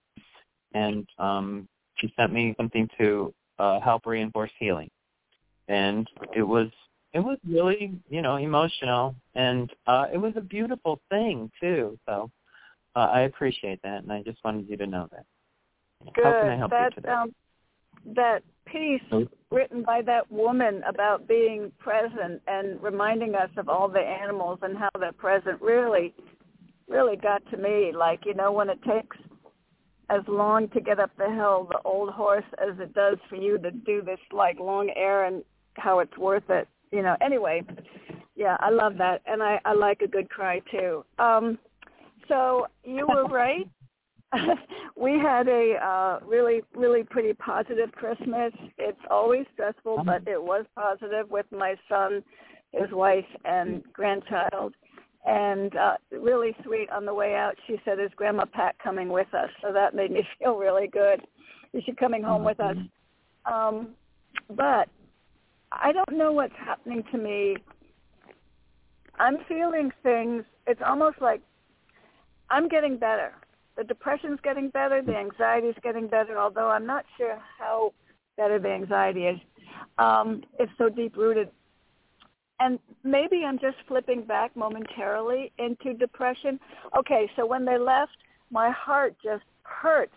and 0.74 1.08
um 1.20 1.68
she 1.98 2.12
sent 2.18 2.34
me 2.34 2.56
something 2.58 2.90
to 2.98 3.34
uh, 3.60 3.80
help 3.80 4.08
reinforce 4.08 4.50
healing, 4.58 4.90
and 5.68 6.10
it 6.36 6.42
was 6.42 6.70
it 7.14 7.20
was 7.20 7.38
really 7.48 7.94
you 8.10 8.24
know 8.24 8.38
emotional, 8.38 9.16
and 9.36 9.72
uh, 9.86 10.08
it 10.12 10.18
was 10.18 10.34
a 10.36 10.42
beautiful 10.42 11.00
thing 11.10 11.52
too. 11.60 12.00
So 12.08 12.32
uh, 12.96 13.10
I 13.14 13.22
appreciate 13.22 13.80
that, 13.84 14.02
and 14.02 14.12
I 14.12 14.24
just 14.24 14.40
wanted 14.44 14.68
you 14.68 14.78
to 14.78 14.88
know 14.88 15.08
that. 15.12 15.26
Good. 16.16 16.24
How 16.24 16.42
can 16.42 16.50
I 16.50 16.58
help 16.58 16.72
that, 16.72 16.92
you 16.96 17.02
today? 17.02 17.10
Um, 17.10 17.36
that 18.16 18.40
piece 18.66 19.28
written 19.52 19.84
by 19.84 20.02
that 20.04 20.32
woman 20.32 20.82
about 20.88 21.28
being 21.28 21.72
present 21.78 22.42
and 22.48 22.82
reminding 22.82 23.36
us 23.36 23.50
of 23.58 23.70
all 23.70 23.90
the 23.90 24.00
animals 24.00 24.60
and 24.62 24.78
how 24.78 24.90
they're 25.00 25.12
present 25.12 25.62
really, 25.62 26.14
really 26.88 27.18
got 27.18 27.42
to 27.52 27.58
me. 27.58 27.92
Like, 27.96 28.22
you 28.26 28.34
know, 28.34 28.52
when 28.52 28.70
it 28.70 28.80
takes 28.84 29.18
as 30.10 30.22
long 30.28 30.68
to 30.70 30.82
get 30.82 31.00
up 31.00 31.12
the 31.18 31.30
hill, 31.30 31.68
the 31.70 31.80
old 31.86 32.10
horse, 32.10 32.46
as 32.62 32.78
it 32.80 32.94
does 32.94 33.18
for 33.30 33.36
you 33.36 33.58
to 33.60 33.72
do 33.72 34.02
this 34.02 34.20
like 34.32 34.60
long 34.60 34.90
errand, 34.96 35.44
how 35.76 36.00
it's 36.00 36.18
worth 36.18 36.50
it. 36.50 36.68
You 36.92 37.02
know, 37.02 37.16
anyway, 37.22 37.64
yeah, 38.36 38.58
I 38.60 38.70
love 38.70 38.98
that. 38.98 39.22
And 39.26 39.42
I, 39.42 39.60
I 39.64 39.74
like 39.74 40.02
a 40.02 40.08
good 40.08 40.30
cry 40.30 40.62
too. 40.72 41.06
Um, 41.20 41.58
so 42.28 42.68
you 42.84 43.08
were 43.08 43.26
right. 43.30 43.68
we 44.96 45.12
had 45.14 45.48
a 45.48 45.76
uh, 45.76 46.20
really, 46.26 46.62
really 46.76 47.04
pretty 47.04 47.34
positive 47.34 47.92
Christmas. 47.92 48.54
It's 48.78 49.00
always 49.10 49.46
stressful, 49.54 50.04
but 50.06 50.28
it 50.28 50.42
was 50.42 50.66
positive 50.76 51.30
with 51.30 51.46
my 51.52 51.76
son, 51.90 52.24
his 52.72 52.92
wife, 52.92 53.26
and 53.46 53.84
grandchild. 53.94 54.74
And 55.26 55.76
uh, 55.76 55.94
really 56.12 56.56
sweet 56.64 56.90
on 56.90 57.06
the 57.06 57.14
way 57.14 57.36
out, 57.36 57.56
she 57.68 57.78
said, 57.86 58.00
"Is 58.00 58.10
Grandma 58.16 58.46
Pat 58.46 58.76
coming 58.82 59.10
with 59.10 59.32
us?" 59.34 59.50
So 59.62 59.72
that 59.74 59.94
made 59.94 60.12
me 60.12 60.26
feel 60.40 60.58
really 60.58 60.88
good. 60.88 61.22
Is 61.74 61.84
she 61.86 61.94
coming 61.94 62.24
home 62.24 62.44
with 62.44 62.60
us? 62.60 62.78
Um, 63.46 63.90
but 64.50 64.90
I 65.72 65.92
don't 65.92 66.18
know 66.18 66.32
what's 66.32 66.56
happening 66.58 67.04
to 67.12 67.18
me. 67.18 67.58
I'm 69.20 69.38
feeling 69.48 69.92
things. 70.04 70.44
It's 70.68 70.82
almost 70.86 71.22
like 71.22 71.42
I'm 72.50 72.68
getting 72.68 72.98
better 72.98 73.34
the 73.82 73.88
depression's 73.88 74.40
getting 74.44 74.70
better, 74.70 75.02
the 75.02 75.16
anxiety's 75.16 75.74
getting 75.82 76.08
better, 76.08 76.38
although 76.38 76.70
I'm 76.70 76.86
not 76.86 77.04
sure 77.18 77.40
how 77.58 77.94
better 78.38 78.60
the 78.60 78.70
anxiety 78.70 79.26
is. 79.26 79.40
Um, 79.98 80.44
it's 80.60 80.72
so 80.78 80.88
deep 80.88 81.18
rooted. 81.18 81.50
And 82.60 82.78
maybe 83.04 83.42
I'm 83.44 83.58
just 83.58 83.78
flipping 83.88 84.24
back 84.24 84.56
momentarily 84.56 85.52
into 85.58 85.96
depression. 85.96 86.60
Okay, 86.96 87.28
so 87.36 87.44
when 87.44 87.66
they 87.66 87.80
left, 87.80 88.12
my 88.52 88.70
heart 88.70 89.16
just 89.24 89.46
hurts 89.64 90.14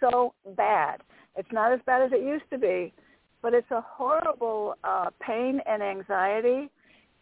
so 0.00 0.32
bad. 0.56 1.02
It's 1.36 1.52
not 1.52 1.70
as 1.70 1.80
bad 1.84 2.00
as 2.00 2.12
it 2.12 2.24
used 2.24 2.48
to 2.50 2.56
be, 2.56 2.94
but 3.42 3.52
it's 3.52 3.70
a 3.72 3.84
horrible 3.86 4.74
uh, 4.84 5.10
pain 5.20 5.60
and 5.66 5.82
anxiety. 5.82 6.70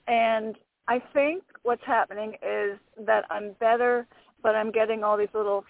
And 0.06 0.54
I 0.86 1.02
think 1.12 1.42
what's 1.64 1.84
happening 1.84 2.34
is 2.46 2.78
that 3.06 3.24
I'm 3.28 3.56
better 3.58 4.06
but 4.42 4.54
I'm 4.54 4.70
getting 4.70 5.04
all 5.04 5.16
these 5.16 5.28
little 5.34 5.64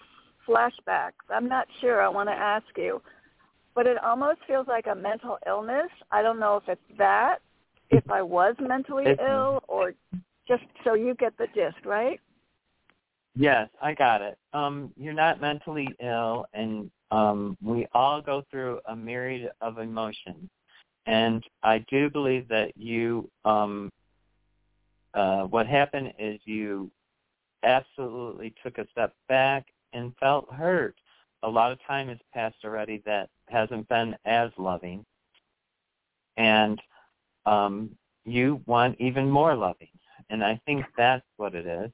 flashbacks. 0.47 1.23
I'm 1.29 1.47
not 1.47 1.67
sure. 1.79 2.01
I 2.01 2.09
want 2.09 2.29
to 2.29 2.33
ask 2.33 2.65
you. 2.75 3.01
But 3.73 3.87
it 3.87 3.97
almost 4.03 4.39
feels 4.47 4.67
like 4.67 4.87
a 4.87 4.95
mental 4.95 5.37
illness. 5.47 5.89
I 6.11 6.21
don't 6.21 6.39
know 6.39 6.57
if 6.57 6.63
it's 6.67 6.97
that, 6.97 7.39
if 7.89 8.09
I 8.09 8.21
was 8.21 8.55
mentally 8.59 9.07
ill, 9.19 9.63
or 9.67 9.93
just 10.47 10.63
so 10.83 10.93
you 10.93 11.15
get 11.15 11.37
the 11.37 11.47
gist, 11.55 11.85
right? 11.85 12.19
Yes, 13.35 13.69
I 13.81 13.93
got 13.93 14.21
it. 14.21 14.37
Um, 14.53 14.91
you're 14.97 15.13
not 15.13 15.39
mentally 15.39 15.87
ill, 16.03 16.45
and 16.53 16.91
um, 17.11 17.57
we 17.61 17.87
all 17.93 18.21
go 18.21 18.43
through 18.51 18.81
a 18.87 18.95
myriad 18.95 19.51
of 19.61 19.77
emotions. 19.77 20.49
And 21.05 21.43
I 21.63 21.79
do 21.89 22.09
believe 22.09 22.47
that 22.49 22.73
you, 22.75 23.29
um, 23.45 23.89
uh, 25.13 25.43
what 25.43 25.65
happened 25.65 26.13
is 26.19 26.39
you 26.43 26.91
absolutely 27.63 28.53
took 28.63 28.77
a 28.77 28.87
step 28.91 29.13
back 29.29 29.65
and 29.93 30.13
felt 30.19 30.51
hurt. 30.51 30.95
A 31.43 31.49
lot 31.49 31.71
of 31.71 31.79
time 31.87 32.09
has 32.09 32.17
passed 32.33 32.57
already 32.63 33.01
that 33.05 33.29
hasn't 33.47 33.87
been 33.89 34.15
as 34.25 34.51
loving. 34.57 35.05
And 36.37 36.81
um, 37.45 37.91
you 38.25 38.61
want 38.65 38.95
even 38.99 39.29
more 39.29 39.55
loving. 39.55 39.89
And 40.29 40.43
I 40.43 40.59
think 40.65 40.85
that's 40.97 41.25
what 41.37 41.55
it 41.55 41.65
is. 41.65 41.91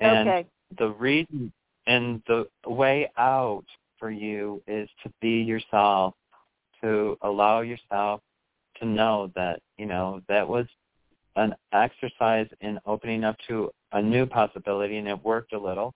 And 0.00 0.28
okay. 0.28 0.46
the 0.78 0.90
reason 0.90 1.52
and 1.86 2.22
the 2.26 2.46
way 2.66 3.10
out 3.16 3.64
for 3.98 4.10
you 4.10 4.62
is 4.66 4.88
to 5.02 5.12
be 5.20 5.42
yourself, 5.42 6.14
to 6.82 7.16
allow 7.22 7.60
yourself 7.60 8.20
to 8.78 8.86
know 8.86 9.30
that, 9.34 9.60
you 9.78 9.86
know, 9.86 10.20
that 10.28 10.46
was 10.46 10.66
an 11.36 11.54
exercise 11.72 12.48
in 12.60 12.78
opening 12.86 13.24
up 13.24 13.36
to 13.48 13.70
a 13.92 14.02
new 14.02 14.26
possibility 14.26 14.98
and 14.98 15.08
it 15.08 15.24
worked 15.24 15.52
a 15.52 15.58
little. 15.58 15.94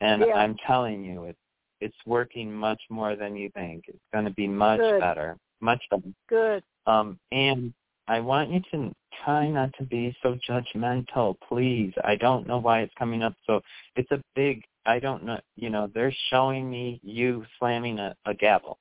And 0.00 0.24
yeah. 0.26 0.34
I'm 0.34 0.56
telling 0.66 1.04
you, 1.04 1.24
it, 1.24 1.36
it's 1.80 1.96
working 2.06 2.52
much 2.52 2.80
more 2.90 3.16
than 3.16 3.36
you 3.36 3.50
think. 3.54 3.84
It's 3.88 3.98
going 4.12 4.24
to 4.24 4.32
be 4.32 4.46
much 4.46 4.80
Good. 4.80 5.00
better, 5.00 5.36
much 5.60 5.82
better. 5.90 6.02
Good. 6.28 6.62
Um, 6.86 7.18
and 7.32 7.72
I 8.08 8.20
want 8.20 8.50
you 8.50 8.60
to 8.72 8.92
try 9.24 9.48
not 9.48 9.70
to 9.78 9.84
be 9.84 10.16
so 10.22 10.36
judgmental, 10.48 11.36
please. 11.46 11.92
I 12.04 12.16
don't 12.16 12.46
know 12.46 12.58
why 12.58 12.80
it's 12.80 12.94
coming 12.98 13.22
up. 13.22 13.34
So 13.46 13.60
it's 13.96 14.10
a 14.10 14.22
big. 14.34 14.62
I 14.86 14.98
don't 14.98 15.24
know. 15.24 15.38
You 15.56 15.68
know, 15.68 15.90
they're 15.94 16.14
showing 16.30 16.70
me 16.70 17.00
you 17.02 17.44
slamming 17.58 17.98
a, 17.98 18.14
a 18.24 18.32
gavel, 18.32 18.78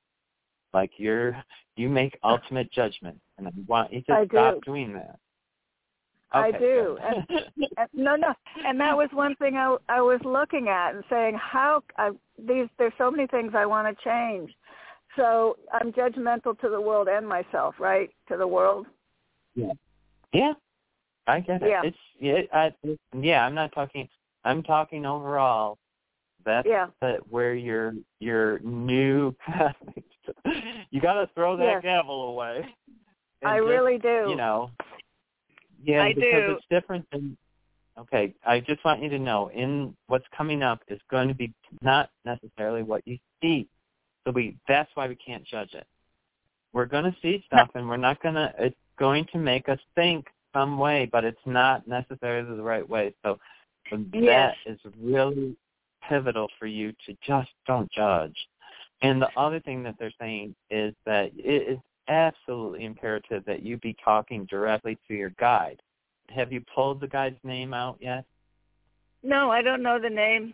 like 0.74 0.92
you're 0.98 1.36
you 1.76 1.90
make 1.90 2.18
ultimate 2.24 2.72
judgment, 2.72 3.20
and 3.38 3.48
I 3.48 3.52
want 3.68 3.92
you 3.92 4.02
to 4.04 4.14
I 4.14 4.26
stop 4.28 4.56
do. 4.56 4.62
doing 4.66 4.94
that. 4.94 5.20
I 6.32 6.52
do. 6.52 6.98
And, 7.02 7.26
and 7.78 7.90
no, 7.94 8.16
no. 8.16 8.34
And 8.66 8.80
that 8.80 8.96
was 8.96 9.10
one 9.14 9.36
thing 9.36 9.56
I 9.56 9.78
I 9.90 10.02
was 10.02 10.20
looking 10.24 10.68
at 10.68 10.96
and 10.96 11.04
saying 11.10 11.36
how 11.36 11.84
I 11.98 12.12
these 12.38 12.68
there's 12.78 12.94
so 12.98 13.10
many 13.10 13.28
things 13.28 13.54
I 13.56 13.66
want 13.66 13.88
to 13.88 14.04
change. 14.04 14.52
So 15.16 15.58
I'm 15.74 15.92
judgmental 15.94 16.60
to 16.60 16.70
the 16.70 16.80
world 16.80 17.08
and 17.08 17.28
myself, 17.28 17.76
right? 17.80 18.10
To 18.30 18.38
the 18.38 18.48
world. 18.48 18.86
Yeah. 19.56 19.74
Yeah. 20.34 20.54
I 21.26 21.40
get 21.40 21.62
it. 21.64 21.70
Yeah. 21.70 21.82
It's 21.84 21.98
yeah, 22.20 22.42
I, 22.54 22.72
yeah, 23.20 23.46
I'm 23.46 23.56
not 23.56 23.72
talking 23.74 24.08
I'm 24.44 24.64
talking 24.64 25.06
overall. 25.06 25.78
That's 26.46 26.68
yeah. 26.68 26.88
the, 27.02 27.18
where 27.30 27.56
your 27.56 27.94
your 28.20 28.60
new 28.60 29.32
path 29.46 29.76
you 30.92 31.02
got 31.02 31.14
to 31.14 31.30
throw 31.34 31.58
that 31.58 31.64
Yes. 31.64 31.84
gavel 31.84 32.30
away. 32.30 32.66
I 33.46 33.58
just, 33.58 33.68
really 33.68 33.98
do. 33.98 34.26
You 34.30 34.36
know. 34.36 34.72
Yeah, 35.88 36.04
I 36.04 36.14
because 36.14 36.44
do. 36.46 36.52
it's 36.58 36.66
different 36.70 37.08
than. 37.12 37.38
Okay, 37.98 38.36
I 38.46 38.60
just 38.60 38.86
want 38.86 39.02
you 39.02 39.10
to 39.10 39.18
know, 39.18 39.50
in 39.50 39.96
what's 40.06 40.26
coming 40.38 40.62
up 40.62 40.84
is 40.88 41.00
going 41.10 41.28
to 41.30 41.34
be 41.34 41.52
not 41.82 42.12
necessarily 42.26 42.84
what 42.84 43.02
you 43.08 43.18
see. 43.42 43.68
So 44.24 44.32
we 44.32 44.56
that's 44.68 44.92
why 44.94 45.08
we 45.08 45.16
can't 45.16 45.44
judge 45.46 45.74
it. 45.74 45.88
We're 46.74 46.86
going 46.86 47.06
to 47.06 47.16
see 47.24 47.44
stuff, 47.48 47.70
and 47.74 47.90
we're 47.90 47.98
not 47.98 48.22
going 48.22 48.36
to. 48.36 48.54
It's 48.60 48.76
going 49.00 49.26
to 49.32 49.40
make 49.40 49.68
us 49.70 49.80
think 49.96 50.28
some 50.54 50.78
way, 50.78 51.10
but 51.12 51.24
it's 51.24 51.40
not 51.46 51.88
necessarily 51.88 52.56
the 52.56 52.62
right 52.62 52.88
way. 52.88 53.16
So 53.24 53.40
Yes. 54.14 54.56
that 54.66 54.72
is 54.72 54.80
really 55.02 55.56
pivotal 56.08 56.50
for 56.60 56.66
you 56.68 56.92
to 57.06 57.16
just 57.26 57.50
don't 57.66 57.90
judge. 57.92 58.36
And 59.02 59.22
the 59.22 59.30
other 59.38 59.60
thing 59.62 59.84
that 59.84 59.96
they're 59.98 60.12
saying 60.20 60.56
is 60.70 60.94
that 61.06 61.32
it 61.38 61.70
is 61.70 61.80
absolutely 62.08 62.86
imperative 62.86 63.44
that 63.46 63.64
you 63.64 63.78
be 63.78 63.96
talking 64.04 64.46
directly 64.46 64.98
to 65.08 65.14
your 65.14 65.32
guide. 65.40 65.82
Have 66.30 66.52
you 66.52 66.62
pulled 66.74 67.00
the 67.02 67.08
guide's 67.08 67.40
name 67.44 67.74
out 67.74 67.98
yet? 68.00 68.26
No, 69.24 69.50
I 69.50 69.62
don't 69.62 69.82
know 69.84 70.00
the 70.00 70.10
name. 70.10 70.54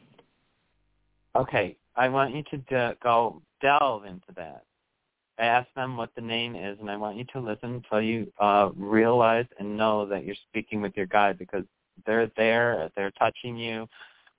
Okay, 1.35 1.75
I 1.95 2.09
want 2.09 2.35
you 2.35 2.43
to 2.51 2.57
de- 2.57 2.97
go 3.01 3.41
delve 3.61 4.05
into 4.05 4.31
that. 4.35 4.63
Ask 5.39 5.67
them 5.75 5.97
what 5.97 6.11
the 6.15 6.21
name 6.21 6.55
is, 6.55 6.77
and 6.79 6.91
I 6.91 6.95
want 6.95 7.17
you 7.17 7.25
to 7.33 7.39
listen 7.39 7.75
until 7.83 8.01
you 8.01 8.31
uh, 8.39 8.69
realize 8.75 9.47
and 9.59 9.75
know 9.75 10.05
that 10.05 10.25
you're 10.25 10.35
speaking 10.49 10.79
with 10.79 10.95
your 10.95 11.07
guide 11.07 11.39
because 11.39 11.63
they're 12.05 12.29
there, 12.37 12.89
they're 12.95 13.11
touching 13.11 13.57
you. 13.57 13.87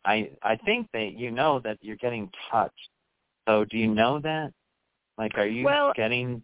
I 0.05 0.31
I 0.43 0.57
think 0.57 0.89
that 0.93 1.15
you 1.17 1.31
know 1.33 1.59
that 1.61 1.79
you're 1.81 1.97
getting 1.97 2.31
touched. 2.51 2.89
So 3.49 3.65
do 3.65 3.77
you 3.77 3.89
know 3.89 4.21
that? 4.21 4.53
Like, 5.19 5.37
are 5.37 5.47
you 5.47 5.65
Well- 5.65 5.93
getting? 5.95 6.43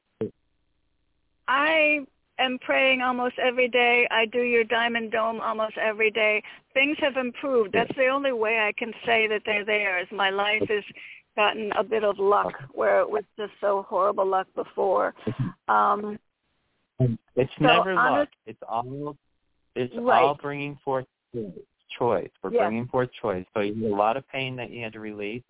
I 1.51 2.07
am 2.39 2.59
praying 2.61 3.03
almost 3.03 3.35
every 3.43 3.67
day. 3.67 4.07
I 4.13 4.25
do 4.27 4.43
your 4.43 4.63
Diamond 4.63 5.11
Dome 5.11 5.41
almost 5.41 5.77
every 5.79 6.13
day. 6.13 6.41
Things 6.75 6.97
have 7.01 7.17
improved. 7.17 7.73
That's 7.73 7.91
the 7.97 8.07
only 8.07 8.31
way 8.33 8.61
I 8.61 8.73
can 8.79 8.93
say 9.05 9.27
that 9.27 9.43
they're 9.45 9.65
there. 9.65 9.99
Is 10.01 10.07
my 10.13 10.31
life 10.31 10.63
has 10.69 10.85
gotten 11.35 11.73
a 11.73 11.83
bit 11.83 12.05
of 12.05 12.21
luck 12.21 12.55
where 12.73 13.01
it 13.01 13.11
was 13.11 13.25
just 13.37 13.53
so 13.61 13.85
horrible 13.89 14.27
luck 14.27 14.47
before. 14.55 15.13
Um, 15.67 16.19
It's 17.35 17.53
So, 17.59 17.65
never 17.65 17.95
luck. 17.95 18.29
It's 18.47 18.63
all 18.69 19.17
it's 19.75 19.95
Right. 19.97 20.23
all 20.23 20.35
bringing 20.35 20.77
forth 20.85 21.07
choice. 21.99 22.31
We're 22.43 22.51
Yes. 22.51 22.61
bringing 22.61 22.87
forth 22.87 23.11
choice. 23.13 23.45
So 23.55 23.61
you 23.61 23.75
had 23.83 23.93
a 23.93 23.97
lot 23.97 24.17
of 24.17 24.29
pain 24.29 24.55
that 24.57 24.71
you 24.71 24.83
had 24.85 24.93
to 24.93 25.01
release, 25.01 25.43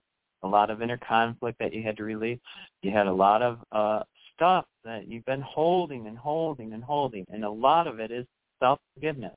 a 0.43 0.49
lot 0.49 0.71
of 0.71 0.81
inner 0.81 0.97
conflict 0.99 1.59
that 1.59 1.75
you 1.75 1.83
had 1.83 1.97
to 1.99 2.05
release. 2.05 2.39
You 2.83 2.91
had 2.93 3.07
a 3.07 3.13
lot 3.13 3.43
of 3.43 3.59
uh 3.73 4.05
stuff 4.41 4.65
that 4.85 5.07
you've 5.07 5.25
been 5.27 5.43
holding 5.43 6.07
and 6.07 6.17
holding 6.17 6.73
and 6.73 6.83
holding, 6.83 7.27
and 7.31 7.45
a 7.45 7.51
lot 7.51 7.87
of 7.87 8.01
it 8.01 8.11
is 8.11 8.25
self 8.59 8.79
forgiveness 8.95 9.37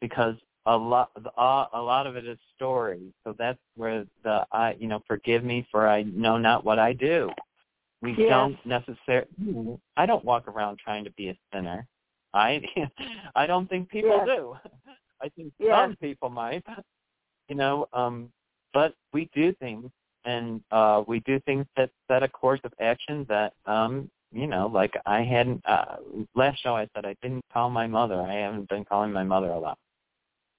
because 0.00 0.34
a 0.66 0.76
lot 0.76 1.10
uh, 1.38 1.66
a 1.72 1.80
lot 1.80 2.08
of 2.08 2.16
it 2.16 2.26
is 2.26 2.38
story. 2.56 3.12
So 3.24 3.34
that's 3.38 3.58
where 3.76 4.04
the 4.24 4.44
I 4.50 4.74
you 4.80 4.88
know 4.88 5.00
forgive 5.06 5.44
me 5.44 5.66
for 5.70 5.88
I 5.88 6.02
know 6.02 6.38
not 6.38 6.64
what 6.64 6.80
I 6.80 6.92
do. 6.92 7.30
We 8.02 8.16
Yes. 8.18 8.28
don't 8.28 8.66
necessarily. 8.66 9.28
I 9.96 10.06
don't 10.06 10.24
walk 10.24 10.48
around 10.48 10.78
trying 10.78 11.04
to 11.04 11.12
be 11.12 11.28
a 11.28 11.36
sinner. 11.54 11.86
I 12.34 12.60
I 13.36 13.46
don't 13.46 13.68
think 13.68 13.88
people 13.88 14.10
Yes. 14.26 14.26
do. 14.26 14.56
I 15.22 15.28
think 15.30 15.52
Yes. 15.60 15.70
some 15.70 15.96
people 15.96 16.30
might. 16.30 16.64
You 17.48 17.54
know, 17.54 17.86
um, 17.92 18.30
but 18.74 18.94
we 19.12 19.30
do 19.32 19.52
things, 19.54 19.88
and 20.24 20.60
uh, 20.72 21.04
we 21.06 21.20
do 21.20 21.38
things 21.40 21.64
that 21.76 21.90
set 22.08 22.24
a 22.24 22.28
course 22.28 22.60
of 22.64 22.72
action 22.80 23.24
that 23.28 23.52
um, 23.66 24.10
you 24.32 24.46
know, 24.46 24.66
like 24.66 24.94
I 25.06 25.22
hadn't. 25.22 25.62
Uh, 25.66 25.96
last 26.34 26.62
show 26.62 26.76
I 26.76 26.88
said 26.94 27.04
I 27.04 27.14
didn't 27.22 27.44
call 27.52 27.70
my 27.70 27.86
mother. 27.86 28.20
I 28.20 28.34
haven't 28.34 28.68
been 28.68 28.84
calling 28.84 29.12
my 29.12 29.24
mother 29.24 29.50
a 29.50 29.58
lot. 29.58 29.78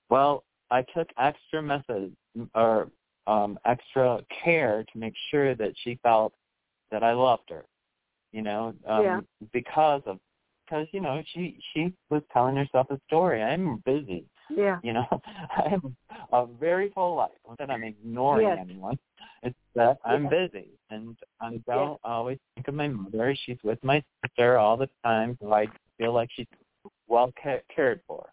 Well, 0.10 0.44
I 0.72 0.84
took 0.96 1.10
extra 1.18 1.62
methods 1.62 2.16
or 2.56 2.90
um, 3.28 3.60
extra 3.66 4.22
care 4.44 4.86
to 4.92 5.00
make 5.00 5.14
sure 5.30 5.56
that 5.56 5.74
she 5.84 6.00
felt 6.04 6.34
that 6.92 7.04
I 7.04 7.14
loved 7.14 7.50
her. 7.50 7.66
You 8.32 8.42
know, 8.42 8.74
um, 8.88 9.04
Yeah. 9.04 9.20
because 9.54 10.02
of 10.06 10.20
because 10.66 10.88
you 10.92 11.00
know 11.02 11.22
she 11.34 11.60
she 11.74 11.94
was 12.10 12.22
telling 12.32 12.56
herself 12.56 12.88
a 12.90 13.00
story. 13.08 13.42
I'm 13.42 13.78
busy. 13.86 14.26
Yeah. 14.50 14.80
You 14.84 14.94
know, 14.94 15.06
I 15.58 15.70
have 15.70 15.82
a 16.32 16.46
very 16.60 16.90
full 16.92 17.16
life. 17.16 17.32
Not 17.48 17.58
that 17.60 17.70
I'm 17.70 17.84
ignoring 17.84 18.48
Yes. 18.48 18.58
anyone. 18.62 18.98
It's 19.44 19.56
that 19.76 20.00
I'm 20.06 20.24
Yes. 20.24 20.52
busy 20.52 20.70
and 20.90 21.16
I 21.42 21.60
don't 21.68 22.00
always 22.04 22.40
think 22.56 22.68
of 22.68 22.74
my 22.74 22.88
mother. 22.88 23.36
She's 23.46 23.58
with 23.64 23.84
my 23.84 24.04
sister 24.26 24.58
all 24.58 24.78
the 24.78 24.90
time, 25.04 25.38
so 25.42 25.54
I 25.54 25.68
feel 25.98 26.14
like 26.14 26.30
she's 26.36 26.48
well 27.08 27.32
ca- 27.42 27.62
cared 27.74 28.02
for. 28.08 28.30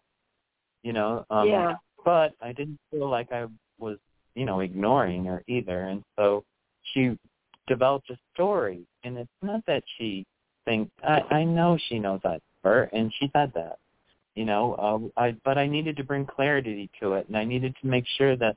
You 0.83 0.93
know, 0.93 1.25
um, 1.29 1.47
Yeah. 1.49 1.75
but 2.03 2.33
I 2.41 2.51
didn't 2.53 2.79
feel 2.91 3.09
like 3.09 3.31
I 3.31 3.47
was, 3.79 3.97
you 4.35 4.45
know, 4.45 4.59
ignoring 4.59 5.25
her 5.25 5.43
either. 5.47 5.83
And 5.83 6.03
so 6.15 6.43
she 6.93 7.17
developed 7.67 8.09
a 8.09 8.17
story, 8.33 8.85
and 9.03 9.17
it's 9.17 9.41
not 9.41 9.65
that 9.65 9.83
she 9.97 10.25
thinks. 10.65 10.91
I 11.03 11.21
I 11.31 11.43
know 11.43 11.77
she 11.77 11.99
knows 11.99 12.21
I 12.23 12.39
her, 12.63 12.83
and 12.93 13.11
she 13.19 13.29
said 13.33 13.51
that 13.53 13.79
you 14.35 14.45
know 14.45 15.11
uh, 15.17 15.21
i 15.21 15.35
but 15.43 15.57
i 15.57 15.65
needed 15.67 15.95
to 15.97 16.03
bring 16.03 16.25
clarity 16.25 16.89
to 16.99 17.13
it 17.13 17.27
and 17.27 17.37
i 17.37 17.43
needed 17.43 17.75
to 17.81 17.87
make 17.87 18.05
sure 18.17 18.35
that 18.35 18.55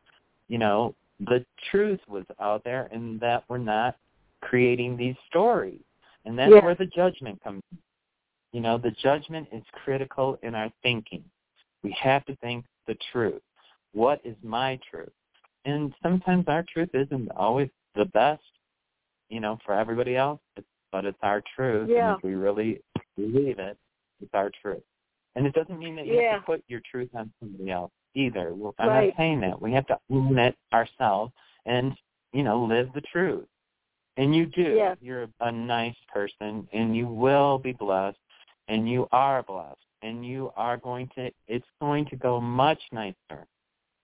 you 0.49 0.59
know 0.59 0.95
the 1.21 1.45
truth 1.71 2.01
was 2.09 2.25
out 2.41 2.63
there 2.65 2.89
and 2.93 3.19
that 3.21 3.45
we're 3.49 3.59
not 3.59 3.97
creating 4.41 4.97
these 4.97 5.17
stories 5.29 5.81
and 6.25 6.39
that's 6.39 6.53
Yeah. 6.53 6.61
where 6.65 6.75
the 6.75 6.87
judgment 6.87 7.43
comes 7.43 7.63
in. 7.73 7.79
you 8.53 8.61
know 8.61 8.79
the 8.79 8.93
judgment 9.03 9.49
is 9.53 9.63
critical 9.85 10.39
in 10.43 10.55
our 10.55 10.71
thinking 10.83 11.25
we 11.83 11.91
have 12.01 12.25
to 12.27 12.37
think 12.37 12.65
the 12.87 12.97
truth 13.13 13.43
what 13.95 14.21
is 14.25 14.37
my 14.43 14.79
truth 14.91 15.13
and 15.65 15.95
sometimes 16.03 16.45
our 16.49 16.65
truth 16.73 16.91
isn't 16.95 17.31
always 17.33 17.69
the 17.95 18.05
best 18.07 18.43
you 19.29 19.41
know 19.41 19.59
for 19.65 19.75
everybody 19.75 20.17
else 20.17 20.41
it's, 20.57 20.67
but 20.93 21.05
it's 21.05 21.19
our 21.23 21.43
truth 21.55 21.89
Yeah. 21.89 22.11
and 22.11 22.19
if 22.19 22.25
we 22.25 22.35
really 22.35 22.81
believe 23.17 23.59
it 23.59 23.77
it's 24.21 24.35
our 24.35 24.51
truth 24.63 24.83
and 25.37 25.47
it 25.47 25.55
doesn't 25.55 25.79
mean 25.79 25.97
that 25.97 26.07
you 26.07 26.15
Yeah. 26.15 26.33
have 26.33 26.41
to 26.41 26.47
put 26.47 26.65
your 26.69 26.81
truth 26.91 27.11
on 27.15 27.33
somebody 27.41 27.71
else 27.71 27.93
either. 28.15 28.55
Well, 28.55 28.75
I'm 28.79 28.89
Right. 28.89 29.09
not 29.09 29.17
saying 29.17 29.41
that. 29.41 29.61
We 29.61 29.73
have 29.73 29.87
to 29.87 29.99
own 30.11 30.39
it 30.39 30.57
ourselves 30.73 31.33
and, 31.67 31.97
you 32.33 32.43
know, 32.43 32.65
live 32.65 32.93
the 32.93 33.01
truth. 33.03 33.49
And 34.17 34.35
you 34.35 34.47
do. 34.47 34.75
Yes. 34.75 34.99
You're 35.01 35.29
a 35.41 35.53
nice 35.53 35.97
person 36.09 36.69
and 36.73 36.97
you 36.97 37.07
will 37.07 37.59
be 37.59 37.73
blessed 37.73 38.19
and 38.67 38.89
you 38.89 39.07
are 39.13 39.43
blessed 39.45 39.85
and 40.03 40.27
you 40.27 40.53
are 40.57 40.77
going 40.77 41.09
to 41.15 41.31
it's 41.47 41.69
going 41.81 42.07
to 42.07 42.17
go 42.17 42.41
much 42.41 42.83
nicer. 42.93 43.47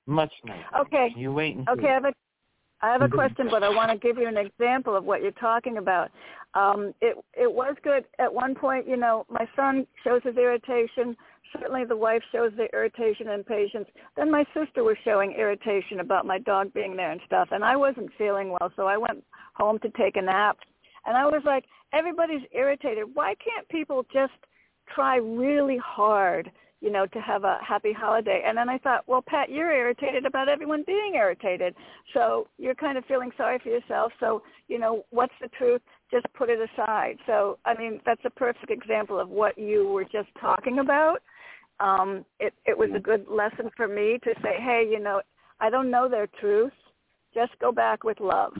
Much 0.07 0.33
nicer. 0.45 0.77
Okay. 0.79 1.13
You 1.17 1.33
wait 1.33 1.57
and 1.57 1.67
see. 1.67 1.73
Okay, 1.73 1.89
I 1.89 1.95
have 1.95 2.05
a 2.05 2.15
I 2.85 2.93
have 2.93 3.01
a 3.01 3.09
Mhm. 3.09 3.13
question, 3.13 3.49
but 3.49 3.63
I 3.63 3.71
want 3.71 3.91
to 3.91 3.97
give 3.97 4.19
you 4.19 4.29
an 4.29 4.37
example 4.37 4.95
of 4.95 5.05
what 5.07 5.23
you're 5.23 5.33
talking 5.33 5.79
about. 5.79 6.11
Um, 6.53 6.95
it 7.01 7.17
it 7.33 7.51
was 7.51 7.75
good 7.83 8.05
at 8.19 8.33
one 8.33 8.55
point. 8.55 8.87
You 8.87 8.99
know, 8.99 9.25
my 9.31 9.49
son 9.57 9.87
shows 10.03 10.23
his 10.23 10.37
irritation. 10.37 11.17
Certainly, 11.53 11.87
the 11.87 11.97
wife 11.97 12.23
shows 12.31 12.53
the 12.57 12.71
irritation 12.75 13.29
and 13.29 13.47
patience. 13.47 13.89
Then 14.17 14.31
my 14.31 14.45
sister 14.53 14.85
was 14.85 14.99
showing 14.99 15.33
irritation 15.33 16.01
about 16.01 16.27
my 16.27 16.39
dog 16.39 16.75
being 16.75 16.95
there 16.95 17.11
and 17.11 17.23
stuff, 17.23 17.49
and 17.53 17.65
I 17.65 17.75
wasn't 17.75 18.13
feeling 18.19 18.51
well, 18.51 18.71
so 18.77 18.87
I 18.87 18.99
went 18.99 19.25
home 19.55 19.79
to 19.79 19.89
take 19.91 20.17
a 20.17 20.23
nap. 20.23 20.59
And 21.07 21.17
I 21.17 21.25
was 21.25 21.43
like, 21.45 21.65
everybody's 21.95 22.47
irritated. 22.53 23.15
Why 23.15 23.35
can't 23.37 23.67
people 23.69 24.05
just 24.13 24.35
try 24.95 25.17
really 25.17 25.79
hard 25.79 26.51
you 26.85 26.91
know, 26.91 27.07
to 27.07 27.19
have 27.19 27.45
a 27.45 27.57
happy 27.67 27.95
holiday. 27.95 28.43
And 28.47 28.59
then 28.59 28.69
I 28.69 28.77
thought, 28.77 29.05
well, 29.07 29.25
Pat, 29.27 29.49
you're 29.49 29.73
irritated 29.73 30.27
about 30.27 30.51
everyone 30.51 30.85
being 30.87 31.15
irritated. 31.15 31.75
So 32.13 32.47
you're 32.59 32.75
kind 32.75 32.99
of 32.99 33.07
feeling 33.07 33.31
sorry 33.39 33.59
for 33.63 33.71
yourself. 33.71 34.13
So, 34.21 34.43
you 34.69 34.79
know, 34.79 35.07
what's 35.09 35.33
the 35.41 35.49
truth? 35.57 35.81
Just 36.11 36.27
put 36.35 36.51
it 36.51 36.59
aside. 36.61 37.17
So, 37.27 37.59
I 37.65 37.73
mean, 37.73 38.03
that's 38.05 38.21
a 38.27 38.31
perfect 38.31 38.71
example 38.71 39.19
of 39.19 39.31
what 39.31 39.57
you 39.57 39.89
were 39.89 40.05
just 40.05 40.29
talking 40.39 40.81
about. 40.81 41.23
Um, 41.81 42.23
it, 42.39 42.53
it 42.67 42.77
was 42.77 42.91
a 42.95 43.01
good 43.01 43.25
lesson 43.31 43.71
for 43.75 43.89
me 43.89 44.19
to 44.23 44.35
say, 44.43 44.57
hey, 44.59 44.87
you 44.89 45.01
know, 45.01 45.23
I 45.61 45.71
don't 45.71 45.91
know 45.91 46.07
their 46.07 46.29
truth. 46.39 46.73
Just 47.33 47.53
go 47.63 47.73
back 47.73 48.05
with 48.05 48.21
love. 48.21 48.53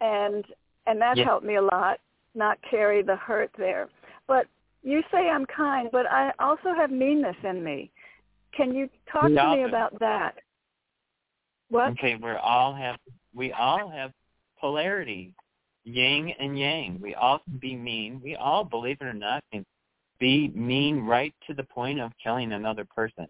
And, 0.00 0.44
and 0.88 1.00
that 1.00 1.16
Yeah. 1.16 1.24
helped 1.24 1.46
me 1.46 1.54
a 1.54 1.62
lot, 1.62 2.00
not 2.34 2.58
carry 2.68 3.04
the 3.04 3.14
hurt 3.14 3.52
there. 3.56 3.88
But 4.26 4.46
you 4.82 5.02
say 5.12 5.28
I'm 5.28 5.46
kind, 5.46 5.88
but 5.92 6.06
I 6.06 6.32
also 6.38 6.74
have 6.76 6.90
meanness 6.90 7.36
in 7.44 7.62
me. 7.62 7.90
Can 8.52 8.74
you 8.74 8.88
talk 9.10 9.24
to 9.24 9.28
me 9.56 9.64
about 9.64 9.98
that? 10.00 10.36
What? 11.68 11.90
Okay, 11.90 12.16
we 12.16 12.30
all 12.32 12.74
have 12.74 12.96
we 13.34 13.52
all 13.52 13.88
have 13.88 14.12
polarity, 14.60 15.34
yin 15.84 16.32
and 16.38 16.58
yang. 16.58 16.98
We 17.00 17.14
all 17.14 17.38
can 17.38 17.58
be 17.58 17.76
mean. 17.76 18.20
We 18.22 18.34
all, 18.36 18.64
believe 18.64 18.98
it 19.00 19.04
or 19.04 19.12
not, 19.12 19.44
can 19.52 19.64
be 20.18 20.48
mean 20.54 21.00
right 21.00 21.34
to 21.46 21.54
the 21.54 21.62
point 21.64 22.00
of 22.00 22.10
killing 22.22 22.52
another 22.52 22.84
person. 22.84 23.26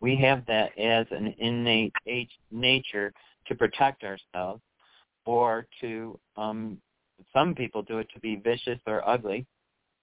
We 0.00 0.16
have 0.16 0.46
that 0.46 0.78
as 0.78 1.06
an 1.10 1.34
innate 1.38 1.92
age- 2.06 2.38
nature 2.50 3.12
to 3.46 3.54
protect 3.54 4.04
ourselves. 4.04 4.62
or 5.26 5.66
to 5.80 6.18
um 6.36 6.78
some 7.34 7.54
people 7.54 7.82
do 7.82 7.98
it 7.98 8.08
to 8.14 8.20
be 8.20 8.36
vicious 8.36 8.78
or 8.86 9.06
ugly. 9.06 9.46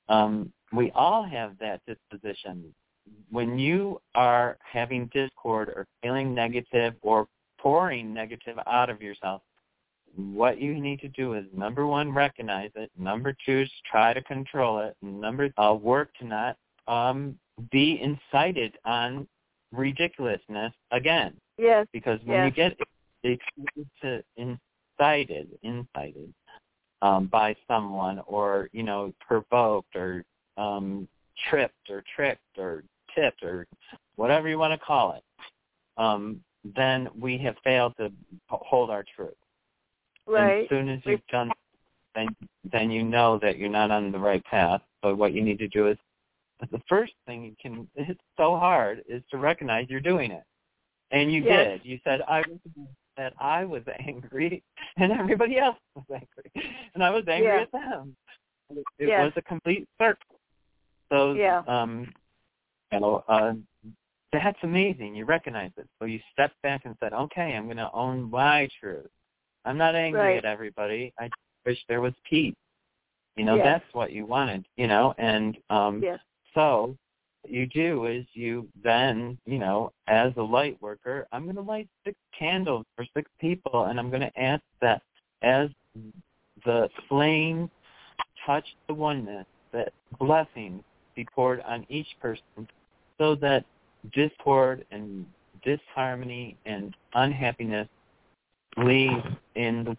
Um, 0.07 0.53
we 0.74 0.91
all 0.91 1.24
have 1.24 1.57
that 1.59 1.82
disposition. 1.88 2.74
When 3.32 3.57
you 3.57 4.01
are 4.15 4.57
having 4.61 5.09
discord 5.13 5.70
or 5.70 5.88
feeling 6.01 6.34
negative 6.34 6.95
or 7.01 7.28
pouring 7.57 8.13
negative 8.13 8.57
out 8.68 8.89
of 8.89 9.01
yourself, 9.01 9.41
what 10.15 10.59
you 10.59 10.80
need 10.80 10.99
to 11.01 11.07
do 11.09 11.34
is 11.34 11.45
number 11.55 11.86
one, 11.86 12.11
recognize 12.11 12.72
it. 12.76 12.91
Number 12.97 13.36
two 13.45 13.65
try 13.89 14.13
to 14.13 14.22
control 14.24 14.80
it. 14.80 14.95
Number 15.01 15.49
uh, 15.57 15.74
work 15.80 16.09
to 16.20 16.26
not 16.26 16.57
um, 16.88 17.38
be 17.72 17.99
incited 18.01 18.78
on 18.86 19.28
ridiculousness 19.72 20.74
again. 20.91 21.34
Yes. 21.57 21.88
Because 21.93 22.20
when 22.26 22.38
yes. 22.38 22.45
you 22.45 22.51
get 22.51 22.78
to 24.03 24.24
incited, 24.38 25.47
incited 25.63 26.34
um, 27.01 27.28
by 27.28 27.55
someone, 27.68 28.22
or 28.26 28.70
you 28.72 28.84
know, 28.84 29.13
provoked, 29.20 29.95
or 29.95 30.24
um, 30.68 31.07
tripped, 31.49 31.89
or 31.89 32.03
tricked, 32.15 32.57
or 32.57 32.84
tipped, 33.15 33.43
or 33.43 33.68
whatever 34.15 34.47
you 34.47 34.57
want 34.57 34.80
to 34.80 34.86
call 34.86 35.13
it, 35.13 35.24
um, 35.97 36.41
then 36.76 37.07
we 37.18 37.38
have 37.38 37.55
failed 37.63 37.93
to 37.97 38.11
hold 38.49 38.89
our 38.89 39.05
truth. 39.15 39.34
Right. 40.26 40.51
And 40.51 40.63
as 40.63 40.70
soon 40.70 40.89
as 40.89 40.99
you've 41.05 41.28
done, 41.32 41.51
then 42.15 42.28
then 42.72 42.91
you 42.91 43.03
know 43.03 43.39
that 43.41 43.57
you're 43.57 43.70
not 43.70 43.91
on 43.91 44.11
the 44.11 44.20
right 44.20 44.43
path. 44.45 44.82
So 45.03 45.15
what 45.15 45.34
you 45.34 45.41
need 45.41 45.59
to 45.59 45.68
do 45.68 45.88
is, 45.88 45.97
the 46.72 46.82
first 46.89 47.13
thing 47.26 47.43
you 47.43 47.55
can. 47.61 47.88
It's 47.95 48.20
so 48.36 48.57
hard 48.57 49.03
is 49.07 49.22
to 49.32 49.38
recognize 49.38 49.88
you're 49.89 49.99
doing 49.99 50.32
it, 50.32 50.43
and 51.11 51.32
you 51.32 51.43
yes. 51.43 51.68
did. 51.68 51.86
You 51.86 51.99
said 52.03 52.22
I 52.28 52.39
was 52.39 52.59
that 53.15 53.34
I 53.39 53.63
was 53.63 53.84
angry 54.07 54.63
and 54.97 55.11
everybody 55.11 55.59
else 55.59 55.78
was 55.95 56.05
angry, 56.11 56.72
and 56.93 57.03
I 57.03 57.09
was 57.09 57.24
angry 57.28 57.49
yeah. 57.49 57.61
at 57.61 57.72
them. 57.72 58.15
It, 58.70 59.07
yes. 59.07 59.24
was 59.24 59.34
a 59.38 59.41
complete 59.43 59.88
circle. 59.99 60.26
So 61.38 61.41
yeah. 61.43 61.61
um, 61.67 62.13
you 62.91 62.99
know, 62.99 63.23
uh, 63.27 63.53
that's 64.33 64.57
amazing. 64.63 65.15
You 65.15 65.25
recognize 65.25 65.71
it. 65.77 65.88
So 65.99 66.05
you 66.05 66.19
stepped 66.33 66.61
back 66.61 66.81
and 66.85 66.95
said, 66.99 67.13
okay, 67.13 67.55
I'm 67.55 67.65
going 67.65 67.77
to 67.77 67.91
own 67.93 68.29
my 68.29 68.67
truth. 68.79 69.07
I'm 69.65 69.77
not 69.77 69.95
angry 69.95 70.19
right. 70.19 70.38
at 70.38 70.45
everybody. 70.45 71.13
I 71.19 71.29
wish 71.65 71.77
there 71.88 72.01
was 72.01 72.13
peace. 72.29 72.55
You 73.35 73.45
know, 73.45 73.55
yes. 73.55 73.65
that's 73.65 73.93
what 73.93 74.11
you 74.11 74.25
wanted, 74.25 74.65
you 74.77 74.88
know, 74.88 75.13
and 75.19 75.55
um 75.69 76.01
yes. 76.01 76.17
so 76.55 76.95
what 77.43 77.53
you 77.53 77.67
do 77.67 78.07
is 78.07 78.25
you 78.33 78.67
then, 78.83 79.38
you 79.45 79.59
know, 79.59 79.91
as 80.07 80.33
a 80.38 80.41
light 80.41 80.81
worker, 80.81 81.27
I'm 81.31 81.43
going 81.43 81.55
to 81.55 81.61
light 81.61 81.88
six 82.03 82.17
candles 82.38 82.85
for 82.95 83.05
six 83.15 83.29
people 83.39 83.85
and 83.85 83.99
I'm 83.99 84.09
going 84.09 84.21
to 84.21 84.39
ask 84.39 84.63
that 84.81 85.03
as 85.43 85.69
the 86.65 86.89
flame 87.07 87.69
touch 88.43 88.65
the 88.88 88.95
oneness, 88.95 89.45
that 89.71 89.93
blessings 90.19 90.76
poured 91.38 91.61
on 91.61 91.85
each 91.88 92.07
person 92.19 92.67
so 93.19 93.35
that 93.35 93.63
discord 94.11 94.83
and 94.89 95.23
disharmony 95.63 96.57
and 96.65 96.95
unhappiness 97.13 97.88
leave 98.77 99.23
in 99.53 99.83
the 99.83 99.97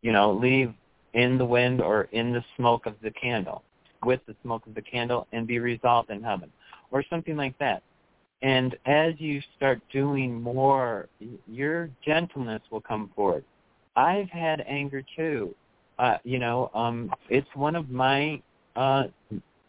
you 0.00 0.12
know 0.12 0.32
leave 0.32 0.72
in 1.12 1.36
the 1.36 1.44
wind 1.44 1.82
or 1.82 2.08
in 2.12 2.32
the 2.32 2.42
smoke 2.56 2.86
of 2.86 2.94
the 3.02 3.10
candle 3.10 3.62
with 4.02 4.20
the 4.26 4.34
smoke 4.42 4.66
of 4.66 4.74
the 4.74 4.80
candle 4.80 5.26
and 5.32 5.46
be 5.46 5.58
resolved 5.58 6.08
in 6.08 6.22
heaven 6.22 6.50
or 6.90 7.04
something 7.10 7.36
like 7.36 7.56
that. 7.58 7.82
And 8.40 8.74
as 8.86 9.12
you 9.18 9.42
start 9.56 9.80
doing 9.92 10.40
more 10.40 11.06
your 11.46 11.90
gentleness 12.04 12.62
will 12.70 12.80
come 12.80 13.10
forward. 13.14 13.44
I've 13.94 14.30
had 14.30 14.64
anger 14.66 15.04
too. 15.16 15.54
Uh 15.98 16.16
you 16.24 16.38
know 16.38 16.70
um 16.72 17.12
it's 17.28 17.54
one 17.54 17.76
of 17.76 17.90
my 17.90 18.40
uh 18.74 19.04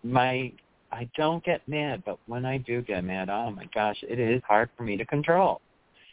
my 0.01 0.53
i 0.93 1.09
don't 1.15 1.43
get 1.43 1.67
mad 1.67 2.01
but 2.05 2.17
when 2.27 2.45
i 2.45 2.57
do 2.57 2.81
get 2.81 3.03
mad 3.03 3.29
oh 3.29 3.51
my 3.51 3.67
gosh 3.73 3.97
it 4.07 4.19
is 4.19 4.41
hard 4.47 4.69
for 4.77 4.83
me 4.83 4.95
to 4.95 5.05
control 5.05 5.61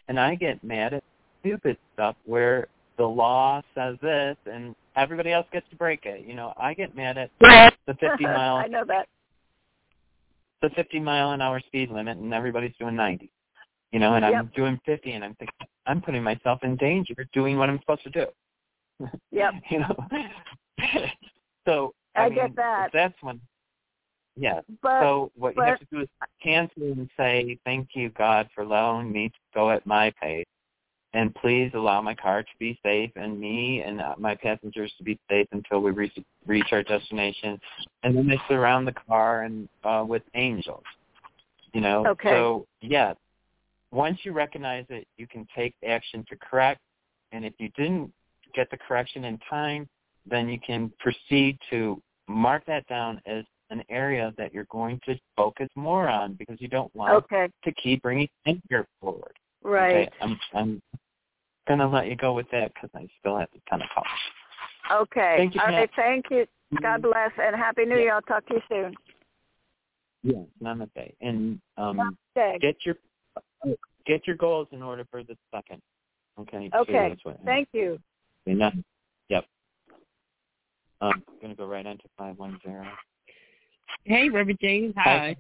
and 0.09 0.19
i 0.19 0.35
get 0.35 0.63
mad 0.65 0.95
at 0.95 1.05
stupid 1.41 1.77
stuff 1.95 2.17
where 2.25 2.69
the 2.97 3.07
law 3.07 3.63
says 3.75 3.97
this 4.03 4.37
and 4.45 4.75
everybody 4.97 5.33
else 5.33 5.47
gets 5.53 5.69
to 5.71 5.77
break 5.77 6.05
it. 6.05 6.27
You 6.27 6.35
know, 6.35 6.53
I 6.57 6.75
get 6.75 6.95
mad 6.95 7.19
at 7.19 7.31
the 7.41 7.95
50 7.95 8.07
mile. 8.25 8.57
I 8.57 8.67
know 8.67 8.85
that. 8.87 9.09
The 10.63 10.69
50 10.71 11.01
mile 11.01 11.31
an 11.31 11.41
hour 11.41 11.61
speed 11.61 11.91
limit 11.91 12.19
and 12.19 12.35
everybody's 12.35 12.75
doing 12.79 12.95
90. 12.95 13.31
You 13.93 13.99
know, 13.99 14.15
and 14.15 14.25
yep. 14.25 14.35
I'm 14.35 14.53
doing 14.55 14.79
50 14.85 15.13
and 15.13 15.25
I'm 15.25 15.35
thinking 15.37 15.55
I'm 15.87 16.03
putting 16.03 16.23
myself 16.23 16.63
in 16.63 16.77
danger 16.77 17.15
doing 17.33 17.57
what 17.57 17.71
I'm 17.71 17.81
supposed 17.81 18.03
to 18.05 18.11
do. 18.11 18.27
Yep. 19.33 19.55
you 19.71 19.79
know. 19.81 19.97
so 21.67 21.95
I, 22.15 22.21
I 22.21 22.29
mean, 22.29 22.35
get 22.35 22.57
that. 22.57 22.91
That's 22.93 23.15
when 23.23 23.41
yeah. 24.41 24.61
But, 24.83 25.03
so 25.03 25.33
what 25.37 25.55
but, 25.55 25.63
you 25.63 25.69
have 25.69 25.81
to 25.81 25.87
do 25.93 26.01
is 26.01 26.09
cancel 26.43 26.85
and 26.85 27.11
say, 27.17 27.59
Thank 27.65 27.91
you, 27.95 28.09
God, 28.11 28.49
for 28.55 28.63
allowing 28.63 29.13
me 29.13 29.29
to 29.29 29.35
go 29.55 29.71
at 29.71 29.87
my 29.87 30.13
pace 30.21 30.47
and 31.13 31.35
please 31.35 31.71
allow 31.75 32.01
my 32.01 32.15
car 32.15 32.43
to 32.43 32.49
be 32.59 32.79
safe 32.83 33.11
and 33.17 33.39
me 33.39 33.83
and 33.83 34.01
my 34.19 34.35
passengers 34.35 34.93
to 34.97 35.05
be 35.05 35.19
safe 35.29 35.47
until 35.53 35.81
we 35.81 35.91
reach 35.91 36.17
reach 36.47 36.69
our 36.73 36.83
destination. 36.83 37.61
And 38.03 38.17
then 38.17 38.27
they 38.27 38.41
surround 38.49 38.87
the 38.87 38.95
car 39.09 39.43
and 39.43 39.69
uh, 39.85 40.05
with 40.07 40.23
angels. 40.35 40.85
You 41.75 41.83
know. 41.83 42.07
Okay. 42.07 42.31
So 42.31 42.67
yeah, 42.81 43.13
once 43.91 44.21
you 44.23 44.33
recognize 44.33 44.87
it, 44.89 45.07
you 45.19 45.27
can 45.27 45.47
take 45.55 45.75
action 45.87 46.25
to 46.31 46.37
correct. 46.37 46.81
And 47.33 47.45
if 47.45 47.53
you 47.59 47.69
didn't 47.77 48.13
get 48.55 48.71
the 48.71 48.79
correction 48.79 49.25
in 49.25 49.39
time, 49.51 49.87
then 50.27 50.49
you 50.49 50.59
can 50.65 50.93
proceed 50.99 51.59
to 51.71 52.01
mark 52.29 52.65
that 52.67 52.87
down 52.87 53.21
as 53.27 53.45
an 53.71 53.83
area 53.89 54.35
that 54.37 54.53
you're 54.53 54.67
going 54.71 55.01
to 55.07 55.19
focus 55.37 55.69
more 55.77 56.09
on 56.09 56.35
because 56.35 56.61
you 56.61 56.69
don't 56.69 56.95
want 56.95 57.13
okay. 57.13 57.49
to 57.65 57.73
keep 57.73 58.03
bringing 58.03 58.29
anger 58.47 58.87
forward. 59.01 59.33
Right. 59.63 60.09
Okay, 60.09 60.11
I'm 60.21 60.39
I'm 60.55 60.83
gonna 61.69 61.89
let 61.89 62.07
you 62.07 62.17
go 62.17 62.33
with 62.33 62.51
that 62.51 62.73
because 62.75 62.91
I 62.95 63.09
still 63.21 63.39
have 63.39 63.49
a 63.55 63.71
ton 63.71 63.83
of 63.83 63.89
calls. 63.95 64.07
Okay. 65.03 65.35
Thank 65.37 65.55
you, 65.55 65.61
All 65.61 65.69
Pat. 65.69 65.91
Thank 65.95 66.27
you. 66.31 66.47
God 66.83 67.03
bless 67.03 67.31
and 67.41 67.55
happy 67.57 67.85
New 67.85 67.97
Yeah. 67.97 68.03
Year. 68.03 68.15
I'll 68.15 68.23
talk 68.23 68.47
to 68.47 68.55
you 68.55 68.63
soon. 68.69 68.97
Yeah, 70.23 70.43
namaste. 70.63 71.15
And 71.21 71.61
um, 71.77 72.19
Namaste. 72.37 72.61
get 72.61 72.77
your 72.85 72.97
get 74.07 74.27
your 74.27 74.37
goals 74.37 74.69
in 74.73 74.83
order 74.83 75.05
for 75.11 75.23
the 75.23 75.37
second. 75.55 75.81
Okay. 76.39 76.71
Okay. 76.75 77.17
Thank 77.45 77.69
you. 77.73 77.99
No, 78.47 78.71
yep. 79.29 79.45
Um, 81.01 81.13
I'm 81.13 81.23
gonna 81.41 81.55
go 81.55 81.67
right 81.67 81.85
into 81.85 82.05
five 82.17 82.39
one 82.39 82.59
zero. 82.65 82.87
Hey, 84.05 84.29
Reverend 84.29 84.59
James. 84.61 84.95
Hi. 84.97 85.37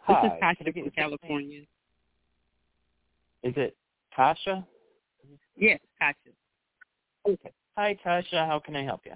Hi. 0.00 0.22
This 0.22 0.32
is 0.32 0.40
Tasha 0.42 0.72
from 0.72 0.82
your- 0.82 0.90
California. 0.90 1.60
Is 3.42 3.56
it 3.56 3.76
Tasha? 4.16 4.66
Yes, 5.56 5.80
Tasha. 6.00 6.32
Okay. 7.26 7.52
Hi, 7.76 7.94
Tasha. 8.04 8.46
How 8.46 8.58
can 8.58 8.76
I 8.76 8.82
help 8.82 9.06
you? 9.06 9.14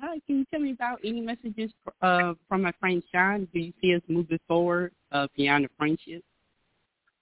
Hi, 0.00 0.18
can 0.26 0.38
you 0.38 0.44
tell 0.50 0.60
me 0.60 0.72
about 0.72 1.00
any 1.04 1.20
messages 1.20 1.72
uh, 2.00 2.34
from 2.48 2.62
my 2.62 2.72
friend 2.72 3.02
Sean? 3.12 3.46
Do 3.52 3.60
you 3.60 3.72
see 3.80 3.94
us 3.94 4.02
moving 4.08 4.38
forward 4.48 4.92
uh, 5.12 5.28
beyond 5.36 5.64
the 5.64 5.68
friendship? 5.76 6.24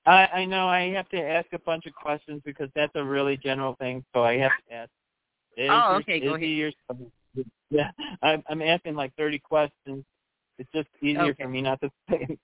I, 0.06 0.26
I 0.28 0.44
know 0.46 0.66
I 0.66 0.90
have 0.92 1.08
to 1.10 1.20
ask 1.20 1.52
a 1.52 1.58
bunch 1.58 1.84
of 1.86 1.94
questions 1.94 2.40
because 2.44 2.70
that's 2.74 2.92
a 2.94 3.04
really 3.04 3.36
general 3.36 3.74
thing. 3.74 4.04
So 4.14 4.22
I 4.22 4.38
have 4.38 4.52
to 4.68 4.74
ask. 4.74 4.90
Is 5.56 5.68
Oh, 5.70 5.96
okay, 5.96 6.18
is 6.18 6.24
go 6.24 6.36
he 6.36 6.46
your- 6.46 6.72
yeah, 7.70 7.90
I'm, 8.22 8.42
I'm 8.48 8.62
asking 8.62 8.94
like 8.94 9.14
30 9.16 9.38
questions. 9.38 10.04
It's 10.58 10.70
just 10.74 10.88
easier 11.02 11.30
Okay. 11.30 11.42
for 11.44 11.48
me 11.48 11.62
not 11.62 11.80
to 11.80 11.90
say. 12.10 12.38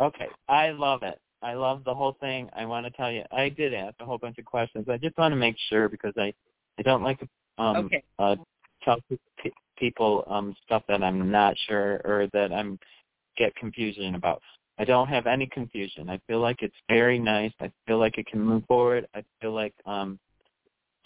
Okay, 0.00 0.28
I 0.48 0.70
love 0.70 1.02
it. 1.02 1.18
I 1.42 1.54
love 1.54 1.84
the 1.84 1.94
whole 1.94 2.16
thing. 2.20 2.48
I 2.54 2.64
want 2.66 2.86
to 2.86 2.90
tell 2.92 3.10
you, 3.10 3.22
I 3.30 3.48
did 3.48 3.72
ask 3.74 3.94
a 4.00 4.04
whole 4.04 4.18
bunch 4.18 4.38
of 4.38 4.44
questions. 4.44 4.86
I 4.90 4.96
just 4.96 5.16
want 5.16 5.32
to 5.32 5.36
make 5.36 5.56
sure 5.68 5.88
because 5.88 6.12
I, 6.16 6.32
I 6.78 6.82
don't 6.82 7.02
like 7.02 7.20
to 7.20 7.28
um, 7.58 7.86
Okay. 7.86 8.02
uh, 8.18 8.36
tell 8.82 8.98
pe- 9.38 9.50
people 9.78 10.24
um, 10.28 10.54
stuff 10.64 10.82
that 10.88 11.02
I'm 11.02 11.30
not 11.30 11.54
sure 11.66 12.00
or 12.04 12.28
that 12.32 12.52
I'm 12.52 12.78
get 13.36 13.54
confusion 13.56 14.14
about. 14.14 14.42
I 14.78 14.84
don't 14.84 15.08
have 15.08 15.26
any 15.26 15.46
confusion. 15.46 16.10
I 16.10 16.20
feel 16.26 16.40
like 16.40 16.62
it's 16.62 16.74
very 16.88 17.18
nice. 17.18 17.52
I 17.60 17.70
feel 17.86 17.98
like 17.98 18.18
it 18.18 18.26
can 18.26 18.40
move 18.40 18.64
forward. 18.66 19.06
I 19.14 19.22
feel 19.40 19.52
like 19.52 19.74
um, 19.86 20.18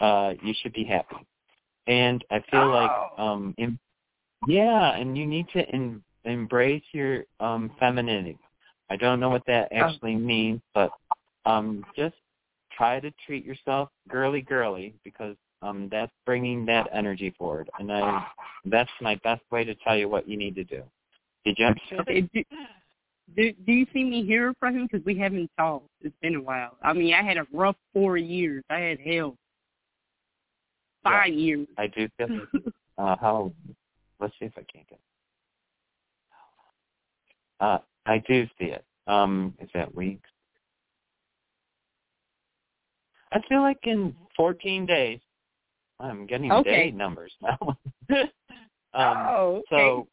uh, 0.01 0.33
you 0.43 0.53
should 0.61 0.73
be 0.73 0.83
happy, 0.83 1.15
and 1.87 2.23
I 2.31 2.43
feel 2.51 2.69
like 2.69 2.91
um, 3.17 3.53
in, 3.57 3.77
yeah, 4.47 4.95
and 4.95 5.17
you 5.17 5.25
need 5.25 5.47
to 5.53 5.67
in, 5.69 6.01
embrace 6.25 6.83
your 6.91 7.23
um, 7.39 7.71
femininity. 7.79 8.37
I 8.89 8.97
don't 8.97 9.19
know 9.19 9.29
what 9.29 9.45
that 9.47 9.71
actually 9.71 10.15
means, 10.15 10.61
but 10.73 10.91
um, 11.45 11.85
just 11.95 12.15
try 12.75 12.99
to 12.99 13.11
treat 13.25 13.45
yourself 13.45 13.89
girly 14.09 14.41
girly 14.41 14.93
because 15.03 15.35
um, 15.61 15.87
that's 15.91 16.11
bringing 16.25 16.65
that 16.65 16.89
energy 16.93 17.33
forward, 17.37 17.69
and 17.79 17.91
I 17.91 18.25
that's 18.65 18.89
my 18.99 19.15
best 19.23 19.41
way 19.51 19.63
to 19.63 19.75
tell 19.75 19.95
you 19.95 20.09
what 20.09 20.27
you 20.27 20.37
need 20.37 20.55
to 20.55 20.63
do. 20.63 20.83
Did 21.45 21.55
you 21.57 21.65
understand? 21.65 22.01
Okay. 22.09 22.21
Do, 22.33 22.43
do, 23.35 23.53
do 23.65 23.71
you 23.71 23.85
see 23.93 24.03
me 24.03 24.25
hear 24.25 24.53
from 24.59 24.75
him? 24.75 24.89
Because 24.91 25.05
we 25.05 25.17
haven't 25.17 25.49
talked. 25.57 25.87
It's 26.01 26.15
been 26.21 26.35
a 26.35 26.41
while. 26.41 26.77
I 26.83 26.91
mean, 26.91 27.13
I 27.13 27.23
had 27.23 27.37
a 27.37 27.45
rough 27.53 27.77
four 27.93 28.17
years. 28.17 28.61
I 28.69 28.79
had 28.79 28.99
hell 28.99 29.37
five 31.03 31.33
years. 31.33 31.67
I 31.77 31.87
do 31.87 32.07
feel 32.17 32.27
uh 32.97 33.15
how 33.19 33.51
let's 34.19 34.33
see 34.39 34.45
if 34.45 34.53
I 34.57 34.63
can't 34.71 34.87
get 34.87 34.99
uh 37.59 37.79
I 38.05 38.23
do 38.27 38.45
see 38.59 38.65
it. 38.65 38.85
Um 39.07 39.53
is 39.59 39.69
that 39.73 39.93
weeks? 39.93 40.29
I 43.31 43.39
feel 43.47 43.61
like 43.61 43.79
in 43.83 44.15
fourteen 44.35 44.85
days 44.85 45.19
I'm 45.99 46.25
getting 46.25 46.51
Okay. 46.51 46.89
day 46.89 46.91
numbers 46.91 47.33
now. 47.41 47.77
um 48.93 49.27
oh, 49.29 49.55
okay. 49.57 49.65
so 49.69 50.07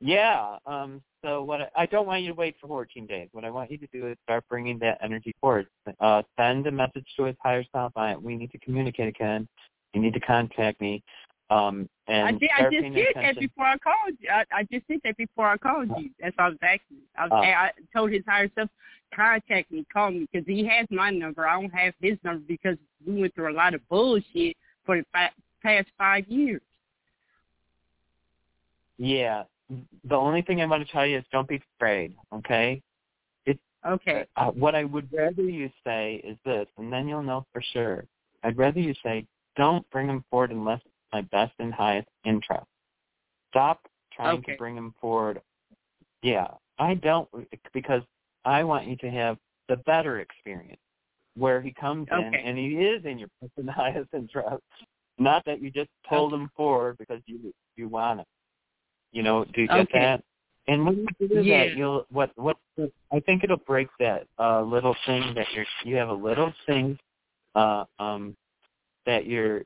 yeah, 0.00 0.56
um 0.66 1.02
so 1.24 1.42
what 1.42 1.62
I, 1.62 1.68
I 1.76 1.86
don't 1.86 2.06
want 2.06 2.22
you 2.22 2.28
to 2.28 2.34
wait 2.34 2.56
for 2.60 2.68
14 2.68 3.06
days. 3.06 3.28
What 3.32 3.44
I 3.44 3.50
want 3.50 3.70
you 3.70 3.78
to 3.78 3.86
do 3.92 4.06
is 4.08 4.16
start 4.24 4.44
bringing 4.48 4.78
that 4.80 4.98
energy 5.02 5.34
forward. 5.40 5.66
Uh, 6.00 6.22
send 6.38 6.66
a 6.66 6.70
message 6.70 7.06
to 7.16 7.24
his 7.24 7.36
higher 7.42 7.64
self. 7.72 7.92
I, 7.96 8.16
we 8.16 8.36
need 8.36 8.52
to 8.52 8.58
communicate 8.58 9.08
again. 9.08 9.48
You 9.94 10.00
need 10.00 10.14
to 10.14 10.20
contact 10.20 10.80
me. 10.80 11.02
Um, 11.50 11.88
and 12.08 12.28
I 12.28 12.32
did. 12.32 12.50
I 12.56 12.62
just 12.64 12.94
did 12.94 13.06
that 13.14 13.38
before 13.38 13.64
I 13.64 13.78
called 13.78 14.14
you. 14.20 14.28
I, 14.30 14.44
I 14.52 14.62
just 14.70 14.86
did 14.86 15.00
that 15.04 15.16
before 15.16 15.48
I 15.48 15.56
called 15.56 15.88
you. 15.96 16.10
That's 16.20 16.36
what 16.36 16.44
I 16.44 16.48
was 16.50 16.58
asking. 16.62 16.98
I, 17.16 17.22
was, 17.22 17.30
Oh. 17.32 17.36
I 17.36 17.70
told 17.94 18.12
his 18.12 18.22
higher 18.26 18.50
self 18.54 18.68
contact 19.14 19.72
me, 19.72 19.86
call 19.90 20.10
me, 20.10 20.28
because 20.30 20.46
he 20.46 20.66
has 20.66 20.86
my 20.90 21.10
number. 21.10 21.48
I 21.48 21.58
don't 21.60 21.72
have 21.72 21.94
his 22.00 22.18
number 22.22 22.44
because 22.46 22.76
we 23.06 23.22
went 23.22 23.34
through 23.34 23.50
a 23.50 23.56
lot 23.56 23.72
of 23.72 23.86
bullshit 23.88 24.56
for 24.84 24.98
the 24.98 25.04
fa- 25.12 25.32
past 25.62 25.88
five 25.96 26.28
years. 26.28 26.60
Yeah. 28.98 29.44
The 30.04 30.14
only 30.16 30.42
thing 30.42 30.60
I 30.62 30.66
want 30.66 30.86
to 30.86 30.92
tell 30.92 31.06
you 31.06 31.18
is 31.18 31.24
don't 31.32 31.48
be 31.48 31.60
afraid, 31.76 32.14
okay? 32.32 32.82
Okay. 33.86 34.26
Uh, 34.36 34.50
what 34.50 34.74
I 34.74 34.84
would 34.84 35.08
rather 35.12 35.42
you 35.42 35.70
say 35.84 36.20
is 36.24 36.36
this, 36.44 36.66
and 36.78 36.92
then 36.92 37.08
you'll 37.08 37.22
know 37.22 37.46
for 37.52 37.62
sure. 37.72 38.04
I'd 38.42 38.58
rather 38.58 38.80
you 38.80 38.94
say, 39.04 39.26
don't 39.56 39.88
bring 39.90 40.08
him 40.08 40.24
forward 40.30 40.50
unless 40.50 40.80
it's 40.84 40.94
my 41.12 41.22
best 41.22 41.52
and 41.58 41.72
highest 41.72 42.08
interest. 42.24 42.66
Stop 43.50 43.80
trying 44.12 44.38
Okay. 44.38 44.52
to 44.52 44.58
bring 44.58 44.76
him 44.76 44.94
forward. 45.00 45.40
Yeah, 46.22 46.48
I 46.78 46.94
don't, 46.94 47.28
because 47.72 48.02
I 48.44 48.64
want 48.64 48.86
you 48.86 48.96
to 48.96 49.10
have 49.10 49.38
the 49.68 49.76
better 49.76 50.20
experience 50.20 50.80
where 51.36 51.60
he 51.60 51.72
comes 51.72 52.08
in 52.10 52.34
and 52.34 52.58
he 52.58 52.68
is 52.78 53.04
in 53.04 53.18
your 53.18 53.28
best 53.40 53.52
and 53.56 53.70
highest 53.70 54.08
interest. 54.12 54.62
Not 55.18 55.44
that 55.46 55.60
you 55.62 55.70
just 55.70 55.90
pulled 56.08 56.32
him 56.32 56.50
forward 56.56 56.98
because 56.98 57.20
you 57.26 57.52
you 57.76 57.88
want 57.88 58.20
him. 58.20 58.26
You 59.12 59.22
know, 59.22 59.44
do 59.54 59.62
you 59.62 59.68
get 59.68 59.78
Okay. 59.80 59.98
that? 60.00 60.22
And 60.68 60.84
when 60.84 61.08
you 61.18 61.28
do 61.28 61.42
Yeah. 61.42 61.64
that, 61.64 61.76
you'll 61.76 62.06
what 62.10 62.30
what 62.36 62.56
I 63.12 63.20
think 63.20 63.42
it'll 63.44 63.56
break 63.58 63.88
that 63.98 64.26
uh 64.38 64.62
little 64.62 64.94
thing 65.06 65.34
that 65.34 65.46
you're 65.54 65.66
you 65.84 65.96
have 65.96 66.08
a 66.08 66.12
little 66.14 66.52
thing 66.66 66.98
uh 67.54 67.84
um 67.98 68.36
that 69.06 69.26
you're 69.26 69.62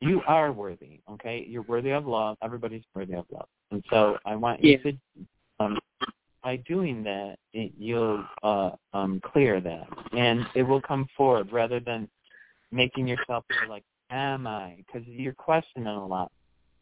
you 0.00 0.20
are 0.26 0.50
worthy, 0.52 1.00
okay? 1.12 1.44
You're 1.48 1.62
worthy 1.62 1.90
of 1.90 2.06
love. 2.06 2.36
Everybody's 2.42 2.82
worthy 2.94 3.14
of 3.14 3.26
love. 3.30 3.46
And 3.70 3.84
so 3.88 4.18
I 4.24 4.34
want 4.34 4.62
you 4.62 4.72
Yeah. 4.72 4.90
to 4.92 4.98
um 5.60 5.78
by 6.42 6.56
doing 6.56 7.04
that 7.04 7.36
it, 7.52 7.72
you'll 7.78 8.24
uh 8.42 8.70
um 8.92 9.20
clear 9.24 9.60
that 9.60 9.86
and 10.12 10.44
it 10.56 10.64
will 10.64 10.80
come 10.82 11.06
forward 11.16 11.52
rather 11.52 11.78
than 11.78 12.08
making 12.72 13.06
yourself 13.06 13.44
feel 13.48 13.68
like 13.68 13.84
am 14.10 14.46
I 14.46 14.76
because 14.78 15.06
you're 15.06 15.34
questioning 15.34 15.86
a 15.86 16.06
lot 16.06 16.32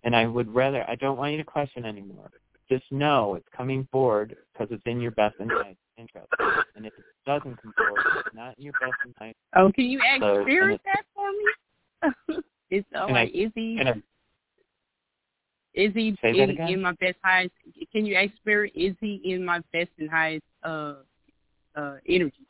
and 0.05 0.15
I 0.17 0.27
would 0.27 0.53
rather 0.55 0.89
I 0.89 0.95
don't 0.97 1.19
want 1.19 1.33
you 1.33 1.39
to 1.39 1.45
question 1.45 1.85
anymore 1.85 2.31
just 2.71 2.85
know 2.93 3.35
it's 3.35 3.49
coming 3.55 3.87
forward 3.91 4.37
because 4.53 4.69
it's 4.71 4.83
in 4.87 5.01
your 5.01 5.11
best 5.11 5.35
and 5.41 5.51
highest 5.51 5.79
interest. 5.99 6.29
And 6.77 6.87
if 6.87 6.93
it 6.97 7.05
doesn't 7.27 7.61
come 7.61 7.75
forward, 7.77 8.01
it's 8.07 8.29
not 8.33 8.57
in 8.57 8.65
your 8.65 8.75
best 8.75 8.95
and 9.05 9.13
highest. 9.19 9.37
Oh, 9.57 9.73
can 9.75 9.87
you 9.87 10.01
ask 10.01 10.21
So, 10.21 10.43
Spirit 10.45 10.81
that 10.85 11.03
for 11.15 11.31
me? 11.33 12.43
It's 12.71 12.87
all 12.95 13.09
Can 13.09 13.17
I- 13.17 13.23
right. 13.23 13.35
Is 13.35 13.51
he 13.57 13.79
And 13.81 13.89
I, 13.89 13.95
is 15.75 15.93
he 15.93 16.17
in, 16.23 16.57
in 16.69 16.81
my 16.81 16.93
best 17.01 17.17
highest? 17.23 17.53
Can 17.91 18.07
you 18.07 18.15
ask 18.15 18.31
Spirit? 18.37 18.73
Is 18.77 18.95
he 19.01 19.21
in 19.25 19.45
my 19.45 19.61
best 19.73 19.91
and 19.99 20.09
highest 20.09 20.45
uh 20.63 20.95
uh 21.75 21.97
energy? 22.09 22.47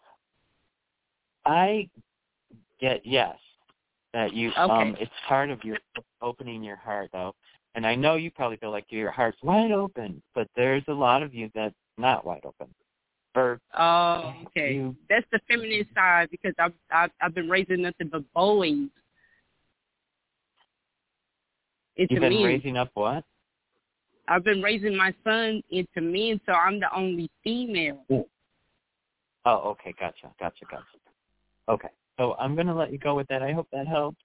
I 1.46 1.88
get 2.78 3.00
yes 3.06 3.38
that 4.12 4.34
you 4.34 4.50
um 4.56 4.96
it's 5.00 5.12
part 5.28 5.50
of 5.50 5.62
your 5.64 5.78
opening 6.22 6.62
your 6.62 6.76
heart 6.76 7.10
though. 7.12 7.34
And 7.74 7.86
I 7.86 7.94
know 7.94 8.16
you 8.16 8.30
probably 8.30 8.56
feel 8.56 8.72
like 8.72 8.86
your 8.88 9.12
heart's 9.12 9.38
wide 9.42 9.70
open, 9.70 10.20
but 10.34 10.48
there's 10.56 10.82
a 10.88 10.92
lot 10.92 11.22
of 11.22 11.32
you 11.32 11.50
that's 11.54 11.74
not 11.98 12.24
wide 12.26 12.44
open. 12.44 12.66
Or 13.36 13.60
Oh, 13.78 14.34
okay. 14.46 14.72
you 14.74 14.96
That's 15.08 15.26
the 15.30 15.40
feminine 15.46 15.86
side 15.94 16.28
because 16.30 16.54
I've 16.58 16.72
I've, 16.90 17.10
I've 17.20 17.34
been 17.34 17.48
raising 17.48 17.82
nothing 17.82 18.08
but 18.08 18.24
boys. 18.32 18.88
Into 21.96 22.14
you've 22.14 22.20
been 22.20 22.34
men. 22.34 22.42
raising 22.44 22.76
up 22.76 22.90
what? 22.94 23.24
I've 24.28 24.44
been 24.44 24.62
raising 24.62 24.96
my 24.96 25.12
son 25.24 25.62
into 25.70 26.00
men, 26.00 26.40
so 26.46 26.52
I'm 26.52 26.78
the 26.78 26.86
only 26.94 27.28
female. 27.42 28.04
Oh, 29.44 29.70
okay, 29.70 29.92
gotcha, 29.98 30.32
gotcha, 30.38 30.64
gotcha. 30.70 30.84
Okay. 31.68 31.88
So 32.20 32.36
I'm 32.38 32.54
gonna 32.54 32.76
let 32.76 32.92
you 32.92 32.98
go 32.98 33.14
with 33.14 33.26
that. 33.28 33.42
I 33.42 33.52
hope 33.52 33.66
that 33.72 33.88
helps. 33.88 34.18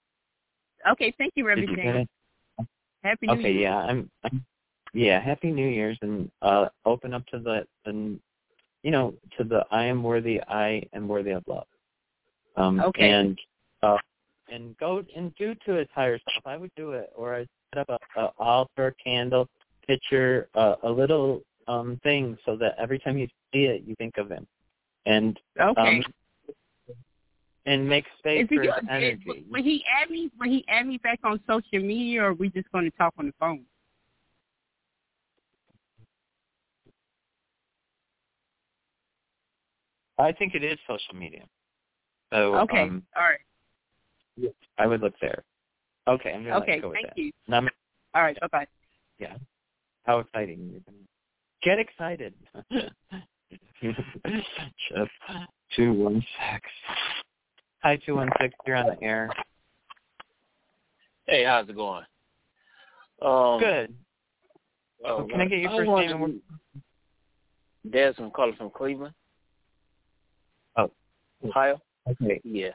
Okay, 0.92 1.16
thank 1.18 1.32
you, 1.36 1.48
Reverend 1.48 1.70
James. 1.78 2.08
Happy 3.04 3.28
New 3.28 3.36
Year. 3.36 3.40
Okay, 3.40 3.54
yeah, 3.54 3.78
I'm, 3.78 4.12
I'm 4.26 4.46
yeah, 4.94 5.22
happy 5.22 5.50
New 5.50 5.68
Year's 5.68 5.98
and 6.02 6.30
uh 6.42 6.68
open 6.86 7.14
up 7.14 7.26
to 7.28 7.40
the 7.40 7.66
and 7.86 8.20
you 8.84 8.92
know, 8.92 9.14
to 9.38 9.46
the 9.46 9.66
I 9.72 9.86
am 9.86 10.04
worthy, 10.04 10.42
I 10.42 10.84
am 10.94 11.08
worthy 11.08 11.32
of 11.32 11.44
love. 11.48 11.68
Um 12.58 12.82
Okay. 12.82 13.12
and 13.12 13.40
uh 13.82 13.98
and 14.52 14.78
go 14.78 15.02
and 15.16 15.34
do 15.36 15.56
to 15.66 15.74
his 15.76 15.88
higher 15.96 16.20
self. 16.30 16.46
I 16.46 16.58
would 16.58 16.72
do 16.76 16.92
it 16.92 17.14
or 17.16 17.34
I 17.34 17.46
set 17.74 17.90
up 17.90 18.02
a, 18.18 18.22
a 18.22 18.32
altar, 18.40 18.94
candle, 19.02 19.48
picture, 19.88 20.50
uh, 20.56 20.76
a 20.84 20.90
little 20.90 21.44
um 21.70 21.98
thing 22.04 22.38
so 22.46 22.58
that 22.58 22.76
every 22.78 23.00
time 23.00 23.18
you 23.18 23.28
see 23.54 23.64
it 23.66 23.84
you 23.88 23.96
think 23.96 24.18
of 24.18 24.30
him. 24.30 24.46
And 25.06 25.40
Okay. 25.62 26.00
um 26.00 26.04
and 27.66 27.88
make 27.88 28.06
space 28.20 28.48
for 28.48 28.62
his 28.62 28.72
is- 28.72 28.90
energy. 28.90 29.46
will 29.52 29.64
he 29.64 29.84
add 30.02 30.10
me? 30.10 30.30
Will 30.40 30.50
he 30.50 30.66
add 30.68 30.86
me 30.88 30.98
back 30.98 31.20
on 31.24 31.40
social 31.48 31.80
media, 31.86 32.22
or 32.24 32.28
are 32.28 32.34
we 32.34 32.50
just 32.50 32.72
going 32.72 32.86
to 32.86 32.92
talk 32.98 33.14
on 33.18 33.28
the 33.28 33.34
phone? 33.40 33.66
I 40.18 40.32
think 40.32 40.56
it 40.56 40.64
is 40.64 40.80
social 40.88 41.16
media. 41.16 41.44
So 42.32 42.56
Okay. 42.60 42.82
um 42.82 43.04
All 43.16 43.24
right. 43.24 43.40
I 44.78 44.88
would 44.88 45.02
look 45.02 45.14
there. 45.22 45.44
Okay, 46.08 46.34
I'm 46.34 46.44
gonna 46.44 46.58
Okay. 46.58 46.80
go 46.82 46.90
with 46.90 46.98
Thank 46.98 47.08
that. 47.08 47.18
you. 47.18 47.32
All 48.14 48.22
right. 48.22 48.40
Bye 48.40 48.48
bye. 48.52 48.68
yeah. 49.20 49.38
How 50.06 50.20
exciting 50.20 50.84
get 51.64 51.80
excited. 51.80 52.34
Chip 53.82 55.10
two 55.76 55.94
one 55.94 56.22
six. 56.22 56.70
Hi 57.86 57.98
two 58.04 58.16
one 58.16 58.32
six, 58.42 58.56
you're 58.66 58.78
on 58.78 58.88
the 58.88 59.04
air. 59.04 59.30
Hey, 61.28 61.44
how's 61.44 61.70
it 61.70 61.76
going? 61.76 62.04
Um, 63.22 63.60
Good. 63.60 63.94
oh, 65.06 65.18
Well, 65.18 65.28
can 65.28 65.42
I 65.42 65.46
get 65.46 65.60
your 65.60 65.70
first 65.70 65.92
name 65.92 66.24
and 66.24 66.42
Desmond 67.94 68.34
calling 68.34 68.56
from 68.56 68.72
Cleveland. 68.72 69.14
Oh. 70.78 70.90
Ohio? 71.46 71.80
Okay. 72.10 72.42
Yeah. 72.44 72.72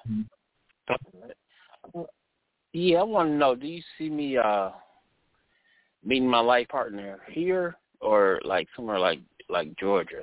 Yeah, 2.73 3.01
I 3.01 3.03
want 3.03 3.31
to 3.31 3.35
know, 3.35 3.57
do 3.57 3.67
you 3.67 3.83
see 3.99 4.09
me 4.09 4.37
uh 4.39 4.71
meeting 6.05 6.29
my 6.31 6.39
life 6.39 6.69
partner 6.69 7.19
here 7.33 7.75
or 8.01 8.41
like 8.45 8.69
somewhere 8.77 9.01
like 9.01 9.19
like 9.49 9.77
Georgia? 9.77 10.23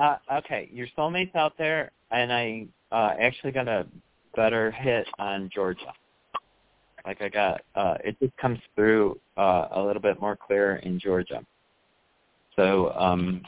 Uh, 0.00 0.16
okay, 0.32 0.66
your 0.72 0.86
soulmate's 0.96 1.34
out 1.34 1.52
there, 1.58 1.92
and 2.10 2.32
I 2.32 2.66
uh, 2.90 3.12
actually 3.20 3.52
got 3.52 3.68
a 3.68 3.86
better 4.34 4.70
hit 4.70 5.06
on 5.18 5.50
Georgia. 5.54 5.92
Like 7.04 7.20
I 7.20 7.28
got, 7.28 7.60
uh, 7.74 7.98
it 8.02 8.18
just 8.18 8.34
comes 8.38 8.58
through 8.74 9.20
uh, 9.36 9.68
a 9.72 9.82
little 9.82 10.00
bit 10.00 10.18
more 10.18 10.36
clear 10.36 10.76
in 10.76 10.98
Georgia. 10.98 11.44
So 12.56 12.92
um, 12.94 13.42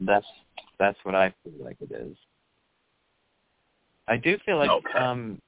that's 0.00 0.26
that's 0.80 0.98
what 1.04 1.14
I 1.14 1.32
feel 1.44 1.64
like 1.64 1.76
it 1.80 1.92
is. 1.92 2.16
I 4.08 4.16
do 4.16 4.36
feel 4.44 4.58
like, 4.58 4.70
Okay. 4.72 4.98
um, 4.98 5.40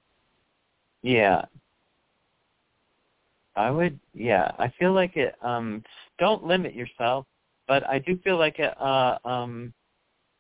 yeah, 1.03 1.45
I 3.57 3.71
would, 3.71 3.99
yeah, 4.15 4.53
I 4.59 4.73
feel 4.79 4.93
like 4.93 5.17
it. 5.17 5.35
Um, 5.43 5.83
don't 6.19 6.45
limit 6.45 6.75
yourself, 6.75 7.27
but 7.67 7.85
I 7.89 7.99
do 7.99 8.17
feel 8.23 8.39
like 8.39 8.61
it. 8.61 8.81
Uh, 8.81 9.19
um, 9.25 9.73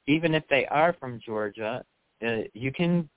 even 0.07 0.35
if 0.35 0.45
they 0.49 0.67
are 0.67 0.95
from 0.99 1.21
Georgia, 1.25 1.85
uh, 2.27 2.37
you 2.55 2.73
can 2.73 3.09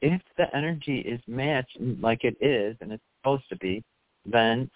if 0.00 0.20
the 0.36 0.54
energy 0.54 0.98
is 0.98 1.20
matched 1.26 1.78
like 2.00 2.24
it 2.24 2.36
is 2.40 2.76
and 2.80 2.92
it's 2.92 3.02
supposed 3.20 3.48
to 3.48 3.56
be, 3.56 3.82
then 4.26 4.68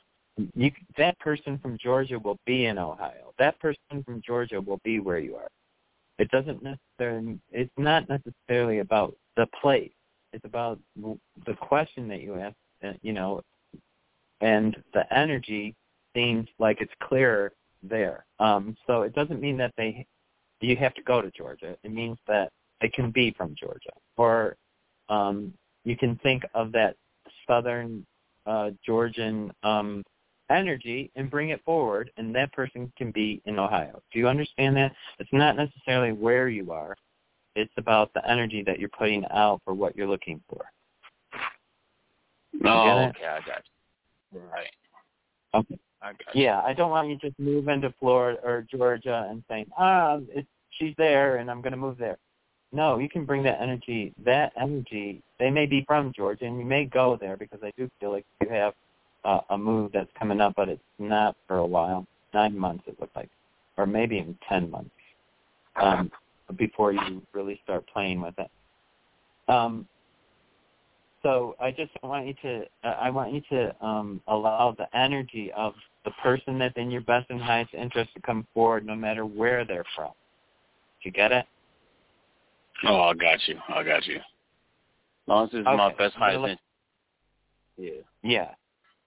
you 0.55 0.71
that 0.97 1.19
person 1.19 1.59
from 1.59 1.79
Georgia 1.79 2.19
will 2.19 2.39
be 2.47 2.67
in 2.67 2.79
Ohio. 2.79 3.33
That 3.39 3.59
person 3.59 4.05
from 4.05 4.23
Georgia 4.25 4.61
will 4.61 4.81
be 4.85 5.01
where 5.01 5.19
you 5.19 5.37
are. 5.37 5.49
It 6.19 6.31
doesn't 6.31 6.63
necessarily. 6.63 7.39
It's 7.51 7.71
not 7.77 8.09
necessarily 8.09 8.79
about 8.79 9.17
the 9.37 9.47
place. 9.61 9.93
It's 10.33 10.45
about 10.45 10.79
the 10.97 11.55
question 11.61 12.09
that 12.09 12.23
you 12.23 12.37
ask. 12.37 12.55
Uh, 12.85 12.93
you 13.03 13.13
know, 13.13 13.43
and 14.41 14.77
the 14.93 15.13
energy 15.15 15.75
seems 16.15 16.49
like 16.59 16.81
it's 16.81 16.93
clearer 17.03 17.53
there. 17.83 18.27
Um, 18.39 18.77
so 18.87 19.03
it 19.03 19.15
doesn't 19.15 19.41
mean 19.41 19.57
that 19.59 19.73
they 19.77 20.07
you 20.61 20.77
have 20.77 20.95
to 20.95 21.03
go 21.03 21.21
to 21.21 21.31
Georgia. 21.31 21.77
It 21.83 21.93
means 21.93 22.19
that 22.27 22.51
it 22.81 22.93
can 22.93 23.11
be 23.11 23.33
from 23.37 23.55
Georgia, 23.59 23.93
or 24.17 24.57
um, 25.09 25.53
you 25.85 25.97
can 25.97 26.17
think 26.23 26.43
of 26.55 26.73
that 26.73 26.97
southern 27.47 28.05
uh, 28.47 28.71
Georgian 28.85 29.53
um, 29.63 30.05
energy 30.51 31.11
and 31.17 31.31
bring 31.31 31.51
it 31.51 31.63
forward, 31.65 32.11
and 32.17 32.35
that 32.35 32.53
person 32.53 32.93
can 32.97 33.11
be 33.11 33.43
in 33.47 33.59
Ohio. 33.59 34.01
Do 34.13 34.19
you 34.19 34.29
understand 34.29 34.77
that? 34.77 34.93
It's 35.19 35.33
not 35.33 35.57
necessarily 35.57 36.13
where 36.13 36.49
you 36.49 36.73
are. 36.73 36.97
It's 37.55 37.73
about 37.77 38.13
the 38.15 38.29
energy 38.29 38.63
that 38.67 38.79
you're 38.79 38.91
putting 38.91 39.25
out 39.33 39.61
for 39.65 39.75
what 39.75 39.97
you're 39.97 40.09
looking 40.09 40.41
for. 40.49 40.65
No, 42.53 43.11
okay, 43.17 43.27
I 43.27 43.39
got 43.41 43.63
you. 44.33 44.41
Right. 44.41 44.71
Okay. 45.55 45.79
You. 46.35 46.43
Yeah, 46.43 46.61
I 46.61 46.73
don't 46.73 46.91
want 46.91 47.09
you 47.09 47.17
just 47.17 47.39
move 47.39 47.69
into 47.69 47.93
Florida 47.99 48.39
or 48.45 48.67
Georgia 48.71 49.27
and 49.31 49.43
saying, 49.49 49.67
ah, 49.79 50.19
it's, 50.29 50.47
she's 50.79 50.95
there 50.99 51.37
and 51.37 51.51
I'm 51.51 51.61
going 51.61 51.73
to 51.73 51.79
move 51.79 51.99
there. 51.99 52.19
No, 52.73 52.99
you 52.99 53.09
can 53.09 53.25
bring 53.25 53.43
that 53.45 53.61
energy. 53.61 54.13
That 54.25 54.53
energy, 54.61 55.23
they 55.39 55.51
may 55.51 55.67
be 55.67 55.85
from 55.87 56.13
Georgia, 56.15 56.45
and 56.45 56.59
you 56.59 56.65
may 56.65 56.85
go 56.85 57.17
there 57.19 57.37
because 57.37 57.61
I 57.63 57.73
do 57.77 57.89
feel 58.01 58.13
like 58.13 58.27
you 58.43 58.49
have 58.51 58.75
uh, 59.25 59.41
a 59.51 59.57
move 59.57 59.93
that's 59.93 60.11
coming 60.19 60.41
up, 60.41 60.55
but 60.57 60.69
it's 60.69 60.83
not 60.99 61.37
for 61.47 61.59
a 61.59 61.67
while. 61.67 62.07
Nine 62.35 62.59
months, 62.59 62.85
it 62.87 63.01
looks 63.01 63.15
like, 63.17 63.31
or 63.77 63.87
maybe 63.87 64.17
even 64.17 64.37
ten 64.49 64.71
months 64.71 64.91
um, 65.81 66.11
before 66.57 66.93
you 66.93 67.23
really 67.33 67.61
start 67.65 67.87
playing 67.87 68.21
with 68.21 68.35
it. 68.39 68.51
Um, 69.49 69.87
so 71.27 71.57
I 71.61 71.71
just 71.71 71.91
want 72.03 72.27
you 72.27 72.35
to, 72.43 72.65
uh, 72.85 72.97
I 73.01 73.11
want 73.11 73.33
you 73.33 73.41
to 73.51 73.85
um, 73.85 74.21
allow 74.29 74.75
the 74.77 74.87
energy 74.97 75.51
of 75.57 75.75
the 76.05 76.13
person 76.23 76.59
that's 76.59 76.77
in 76.77 76.91
your 76.91 77.01
best 77.01 77.27
and 77.31 77.41
highest 77.41 77.75
interest 77.75 78.11
to 78.15 78.21
come 78.23 78.47
forward, 78.55 78.87
no 78.87 78.95
matter 78.95 79.27
where 79.27 79.65
they're 79.65 79.85
from. 79.95 80.13
Do 81.03 81.09
you 81.09 81.13
get 81.13 81.33
it? 81.33 81.47
Oh, 82.85 83.01
I 83.01 83.15
got 83.15 83.39
you. 83.47 83.57
I 83.69 83.83
got 83.83 84.07
you. 84.07 84.17
As 84.17 84.23
long 85.27 85.45
as 85.45 85.51
it's 85.53 85.67
okay. 85.67 85.77
my 85.77 85.95
best 85.95 86.15
highest 86.15 86.37
interest. 86.37 86.61
Yeah. 87.77 87.91
Yeah 88.23 88.51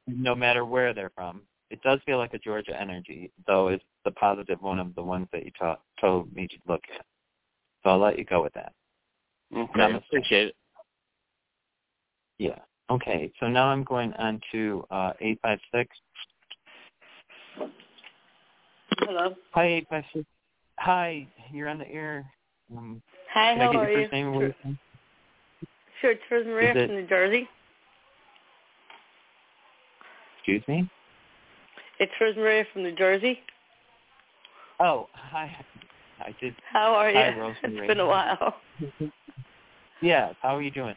no 0.09 0.35
matter 0.35 0.65
where 0.65 0.93
they're 0.93 1.11
from. 1.15 1.41
It 1.69 1.81
does 1.83 1.99
feel 2.05 2.17
like 2.17 2.33
a 2.33 2.39
Georgia 2.39 2.79
energy, 2.79 3.31
though 3.45 3.67
it's 3.67 3.83
the 4.03 4.11
positive 4.11 4.61
one 4.61 4.79
of 4.79 4.95
the 4.95 5.03
ones 5.03 5.27
that 5.31 5.45
you 5.45 5.51
ta- 5.57 5.79
told 6.01 6.33
me 6.33 6.47
to 6.47 6.55
look 6.67 6.81
at. 6.95 7.05
So 7.83 7.91
I'll 7.91 7.99
let 7.99 8.17
you 8.17 8.25
go 8.25 8.41
with 8.41 8.53
that. 8.53 8.73
Okay, 9.55 9.79
Namaste. 9.79 9.97
appreciate 10.07 10.47
it. 10.47 10.55
Yeah. 12.39 12.57
Okay, 12.89 13.31
so 13.39 13.47
now 13.47 13.67
I'm 13.67 13.83
going 13.83 14.13
on 14.13 14.41
to 14.51 14.83
uh, 14.89 15.11
856. 15.21 15.95
Hello. 19.01 19.35
Hi, 19.51 19.65
856. 19.65 20.25
Hi, 20.79 21.27
you're 21.51 21.67
on 21.67 21.77
the 21.77 21.87
air. 21.87 22.25
Um, 22.75 23.01
Hi, 23.33 23.55
how 23.55 23.71
are 23.77 23.91
you? 23.91 24.07
Sure, 24.09 24.51
sure 26.01 26.11
it's 26.11 26.21
Rose 26.31 26.45
Maria 26.47 26.73
from 26.73 26.95
New 26.95 27.07
Jersey. 27.07 27.47
Excuse 30.37 30.63
me? 30.67 30.89
It's 31.99 32.11
Rosemary 32.19 32.65
from 32.73 32.83
New 32.83 32.95
Jersey. 32.95 33.39
Oh, 34.79 35.09
hi. 35.13 35.53
I 36.21 36.33
did. 36.41 36.55
How 36.71 36.93
are 36.93 37.11
you? 37.11 37.17
Hi, 37.17 37.37
Rosemary. 37.37 37.55
It's 37.63 37.87
been 37.87 37.99
a 37.99 38.07
while. 38.07 38.55
yeah, 40.01 40.31
how 40.41 40.55
are 40.55 40.61
you 40.61 40.71
doing? 40.71 40.95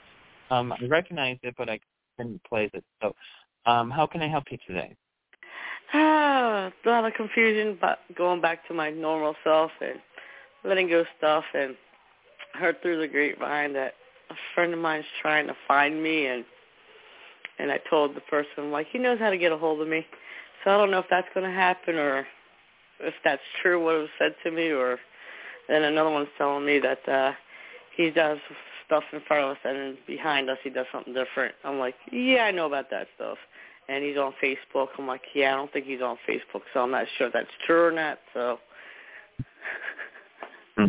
Um, 0.53 0.73
I 0.73 0.85
recognized 0.87 1.41
it, 1.45 1.55
but 1.57 1.71
I 1.71 1.81
couldn't 2.17 2.45
place 2.45 2.71
it. 2.75 2.85
So, 3.01 3.15
um, 3.65 3.91
how 3.91 4.07
can 4.07 4.21
I 4.21 4.29
help 4.29 4.45
you 4.51 4.59
today? 4.67 4.95
Ah, 5.95 6.71
a 6.85 6.89
lot 6.89 7.07
of 7.07 7.15
confusion, 7.15 7.79
but 7.81 8.01
going 8.15 8.43
back 8.43 8.67
to 8.69 8.75
my 8.75 8.91
normal 8.91 9.35
self 9.45 9.71
and 9.81 9.99
letting 10.63 10.89
go 10.89 11.05
stuff, 11.17 11.45
and 11.55 11.75
heard 12.53 12.81
through 12.83 13.01
the 13.01 13.09
grapevine 13.09 13.73
that 13.73 13.95
a 14.31 14.35
friend 14.55 14.75
of 14.75 14.79
mine 14.79 15.01
is 15.01 15.07
trying 15.23 15.47
to 15.47 15.57
find 15.67 16.03
me 16.03 16.27
and 16.27 16.45
and 17.59 17.71
I 17.71 17.79
told 17.89 18.15
the 18.15 18.21
person 18.23 18.71
like 18.71 18.89
he 18.91 18.99
knows 18.99 19.19
how 19.19 19.31
to 19.31 19.39
get 19.39 19.53
a 19.53 19.59
hold 19.59 19.81
of 19.81 19.89
me. 19.89 20.05
So 20.65 20.71
I 20.71 20.77
don't 20.77 20.91
know 20.91 20.99
if 20.99 21.07
that's 21.11 21.29
going 21.35 21.49
to 21.49 21.55
happen 21.55 21.97
or 21.97 22.27
if 23.01 23.15
that's 23.25 23.43
true 23.63 23.83
what 23.83 23.95
was 23.95 24.09
said 24.19 24.35
to 24.45 24.51
me 24.51 24.71
or 24.71 24.99
then 25.69 25.83
another 25.83 26.11
one's 26.11 26.29
telling 26.39 26.67
me 26.67 26.79
that 26.81 27.09
uh 27.09 27.33
he 27.97 28.11
does 28.11 28.39
stuff 28.93 29.05
in 29.13 29.21
front 29.27 29.45
of 29.45 29.51
us 29.53 29.59
and 29.65 29.97
behind 30.07 30.51
us 30.51 30.59
he 30.63 30.69
does 30.69 30.85
something 30.93 31.15
different. 31.15 31.55
I'm 31.65 31.79
like, 31.79 31.95
yeah, 32.13 32.45
I 32.45 32.51
know 32.51 32.67
about 32.67 32.91
that 32.91 33.07
stuff. 33.17 33.39
And 33.89 34.05
he's 34.05 34.19
on 34.19 34.35
Facebook. 34.43 34.89
I'm 34.99 35.07
like, 35.07 35.23
yeah, 35.35 35.55
I 35.55 35.57
don't 35.57 35.73
think 35.73 35.87
he's 35.87 36.03
on 36.03 36.19
Facebook, 36.29 36.61
so 36.73 36.81
I'm 36.81 36.91
not 36.91 37.07
sure 37.17 37.29
if 37.29 37.33
that's 37.33 37.49
true 37.67 37.87
or 37.87 37.93
not. 37.93 38.19
So. 38.35 38.59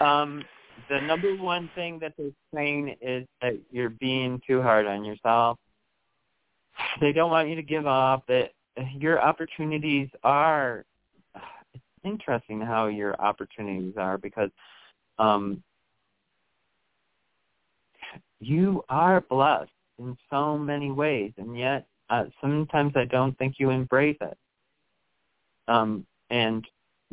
um, 0.00 0.44
the 0.88 1.00
number 1.00 1.36
one 1.36 1.68
thing 1.74 1.98
that 2.00 2.14
they're 2.16 2.30
saying 2.54 2.96
is 3.00 3.26
that 3.40 3.58
you're 3.70 3.90
being 3.90 4.40
too 4.46 4.62
hard 4.62 4.86
on 4.86 5.04
yourself. 5.04 5.58
They 7.00 7.12
don't 7.12 7.30
want 7.30 7.48
you 7.48 7.56
to 7.56 7.62
give 7.62 7.86
up. 7.86 8.24
That 8.28 8.52
your 8.98 9.20
opportunities 9.20 10.08
are. 10.24 10.84
It's 11.74 11.84
interesting 12.04 12.60
how 12.60 12.86
your 12.86 13.20
opportunities 13.20 13.94
are 13.98 14.18
because 14.18 14.50
um, 15.18 15.62
you 18.42 18.84
are 18.88 19.20
blessed 19.20 19.70
in 19.98 20.16
so 20.28 20.58
many 20.58 20.90
ways, 20.90 21.32
and 21.38 21.56
yet 21.56 21.86
uh, 22.10 22.24
sometimes 22.40 22.92
I 22.96 23.04
don't 23.04 23.36
think 23.38 23.54
you 23.58 23.70
embrace 23.70 24.18
it. 24.20 24.36
Um, 25.68 26.04
and 26.30 26.66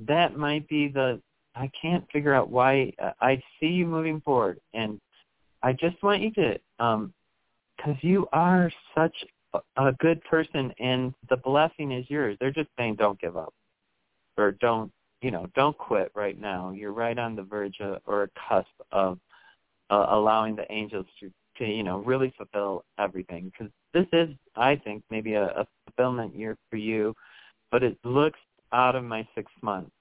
that 0.07 0.35
might 0.35 0.67
be 0.67 0.87
the 0.87 1.21
I 1.55 1.69
can't 1.79 2.09
figure 2.11 2.33
out 2.33 2.49
why 2.49 2.93
uh, 3.01 3.11
I 3.21 3.41
see 3.59 3.67
you 3.67 3.85
moving 3.85 4.21
forward, 4.21 4.59
and 4.73 4.99
I 5.61 5.73
just 5.73 6.01
want 6.01 6.21
you 6.21 6.31
to, 6.31 6.59
um, 6.79 7.13
because 7.75 7.97
you 8.01 8.27
are 8.31 8.71
such 8.95 9.15
a, 9.53 9.59
a 9.77 9.91
good 9.99 10.23
person, 10.23 10.73
and 10.79 11.13
the 11.29 11.37
blessing 11.37 11.91
is 11.91 12.09
yours. 12.09 12.37
They're 12.39 12.51
just 12.51 12.69
saying, 12.77 12.95
don't 12.95 13.19
give 13.19 13.35
up, 13.35 13.53
or 14.37 14.51
don't, 14.53 14.91
you 15.21 15.31
know, 15.31 15.47
don't 15.55 15.77
quit 15.77 16.11
right 16.15 16.39
now. 16.39 16.71
You're 16.71 16.93
right 16.93 17.17
on 17.17 17.35
the 17.35 17.43
verge 17.43 17.75
of, 17.81 18.01
or 18.05 18.23
a 18.23 18.29
cusp 18.47 18.71
of 18.91 19.19
uh, 19.89 20.07
allowing 20.09 20.55
the 20.55 20.71
angels 20.71 21.05
to, 21.19 21.31
to, 21.57 21.65
you 21.65 21.83
know, 21.83 21.99
really 21.99 22.33
fulfill 22.37 22.83
everything. 22.97 23.51
Because 23.51 23.71
this 23.93 24.07
is, 24.13 24.29
I 24.55 24.75
think, 24.75 25.03
maybe 25.09 25.33
a, 25.33 25.45
a 25.45 25.67
fulfillment 25.85 26.35
year 26.35 26.57
for 26.69 26.77
you, 26.77 27.15
but 27.71 27.83
it 27.83 27.97
looks 28.03 28.39
out 28.71 28.95
of 28.95 29.03
my 29.03 29.27
six 29.35 29.51
months. 29.61 29.91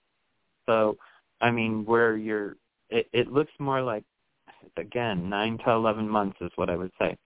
So 0.66 0.96
I 1.40 1.50
mean, 1.50 1.84
where 1.84 2.16
you're, 2.16 2.56
it, 2.90 3.06
it 3.12 3.32
looks 3.32 3.52
more 3.58 3.80
like, 3.80 4.02
again, 4.76 5.30
nine 5.30 5.56
to 5.64 5.70
eleven 5.70 6.08
months 6.08 6.36
is 6.40 6.50
what 6.56 6.68
I 6.68 6.76
would 6.76 6.90
say, 6.98 7.16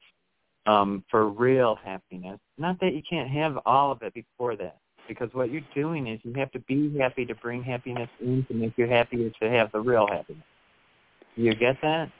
um, 0.66 1.02
for 1.10 1.28
real 1.28 1.78
happiness. 1.82 2.38
Not 2.58 2.78
that 2.80 2.92
you 2.94 3.02
can't 3.08 3.30
have 3.30 3.58
all 3.64 3.90
of 3.90 4.02
it 4.02 4.12
before 4.12 4.54
that, 4.56 4.76
because 5.08 5.30
what 5.32 5.50
you're 5.50 5.62
doing 5.74 6.06
is 6.06 6.20
you 6.24 6.34
have 6.34 6.52
to 6.52 6.58
be 6.60 6.96
happy 6.98 7.24
to 7.24 7.34
bring 7.34 7.62
happiness 7.62 8.10
in 8.20 8.44
to 8.48 8.54
make 8.54 8.74
you 8.76 8.86
happier 8.86 9.30
to 9.40 9.50
have 9.50 9.72
the 9.72 9.80
real 9.80 10.06
happiness. 10.06 10.44
You 11.36 11.54
get 11.54 11.76
that? 11.80 12.12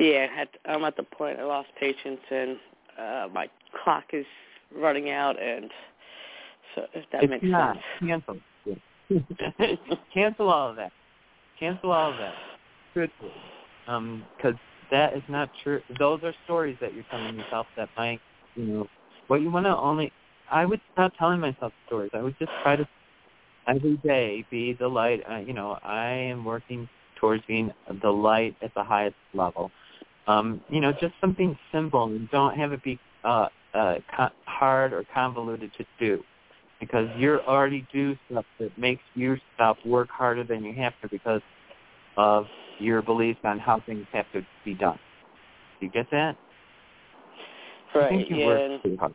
Yeah, 0.00 0.26
I'm 0.64 0.84
at 0.84 0.96
the 0.96 1.02
point 1.02 1.38
I 1.38 1.44
lost 1.44 1.68
patience 1.78 2.20
and 2.30 2.56
uh 2.98 3.28
my 3.32 3.48
clock 3.84 4.04
is 4.12 4.26
running 4.74 5.10
out, 5.10 5.40
and 5.40 5.70
so 6.74 6.86
if 6.94 7.04
that 7.12 7.22
it's 7.24 7.30
makes 7.30 7.44
not. 7.44 7.76
sense. 8.00 8.22
Cancel. 8.26 8.36
Cancel 10.14 10.48
all 10.48 10.70
of 10.70 10.76
that. 10.76 10.92
Cancel 11.58 11.92
all 11.92 12.12
of 12.12 12.18
that. 12.18 12.34
Truthfully. 12.94 13.32
Um, 13.86 14.24
because 14.36 14.54
that 14.90 15.14
is 15.14 15.22
not 15.28 15.50
true. 15.62 15.80
Those 15.98 16.20
are 16.22 16.32
stories 16.44 16.76
that 16.80 16.94
you're 16.94 17.04
telling 17.10 17.36
yourself 17.36 17.66
that 17.76 17.88
might, 17.96 18.20
you 18.54 18.64
know, 18.64 18.88
what 19.28 19.40
you 19.40 19.50
want 19.50 19.66
to 19.66 19.76
only, 19.76 20.12
I 20.50 20.64
would 20.64 20.80
stop 20.92 21.12
telling 21.18 21.40
myself 21.40 21.72
stories. 21.86 22.10
I 22.14 22.22
would 22.22 22.36
just 22.38 22.50
try 22.62 22.76
to 22.76 22.88
every 23.68 23.96
day 23.98 24.44
be 24.50 24.72
the 24.72 24.88
light. 24.88 25.22
Uh, 25.30 25.36
you 25.38 25.52
know, 25.52 25.78
I 25.82 26.08
am 26.08 26.44
working 26.44 26.88
towards 27.16 27.44
being 27.46 27.72
the 28.02 28.10
light 28.10 28.56
at 28.62 28.72
the 28.74 28.82
highest 28.82 29.16
level. 29.34 29.70
Um, 30.30 30.60
you 30.68 30.80
know, 30.80 30.92
just 30.92 31.14
something 31.20 31.58
simple 31.72 32.04
and 32.04 32.30
don't 32.30 32.56
have 32.56 32.72
it 32.72 32.82
be 32.84 32.98
uh, 33.24 33.48
uh, 33.74 33.96
hard 34.46 34.92
or 34.92 35.04
convoluted 35.12 35.72
to 35.76 35.84
do 35.98 36.22
because 36.78 37.08
you're 37.18 37.42
already 37.42 37.86
do 37.92 38.16
stuff 38.30 38.44
that 38.60 38.76
makes 38.78 39.02
yourself 39.14 39.76
work 39.84 40.08
harder 40.08 40.44
than 40.44 40.62
you 40.62 40.72
have 40.74 40.92
to 41.02 41.08
because 41.08 41.42
of 42.16 42.46
your 42.78 43.02
beliefs 43.02 43.40
on 43.44 43.58
how 43.58 43.82
things 43.86 44.06
have 44.12 44.24
to 44.32 44.42
be 44.64 44.74
done. 44.74 44.98
Do 45.80 45.86
you 45.86 45.92
get 45.92 46.06
that? 46.12 46.36
Right. 47.94 48.04
I 48.04 48.08
think 48.08 48.30
you 48.30 48.36
yeah. 48.36 48.46
work 48.46 48.82
too 48.82 48.96
hard. 48.98 49.14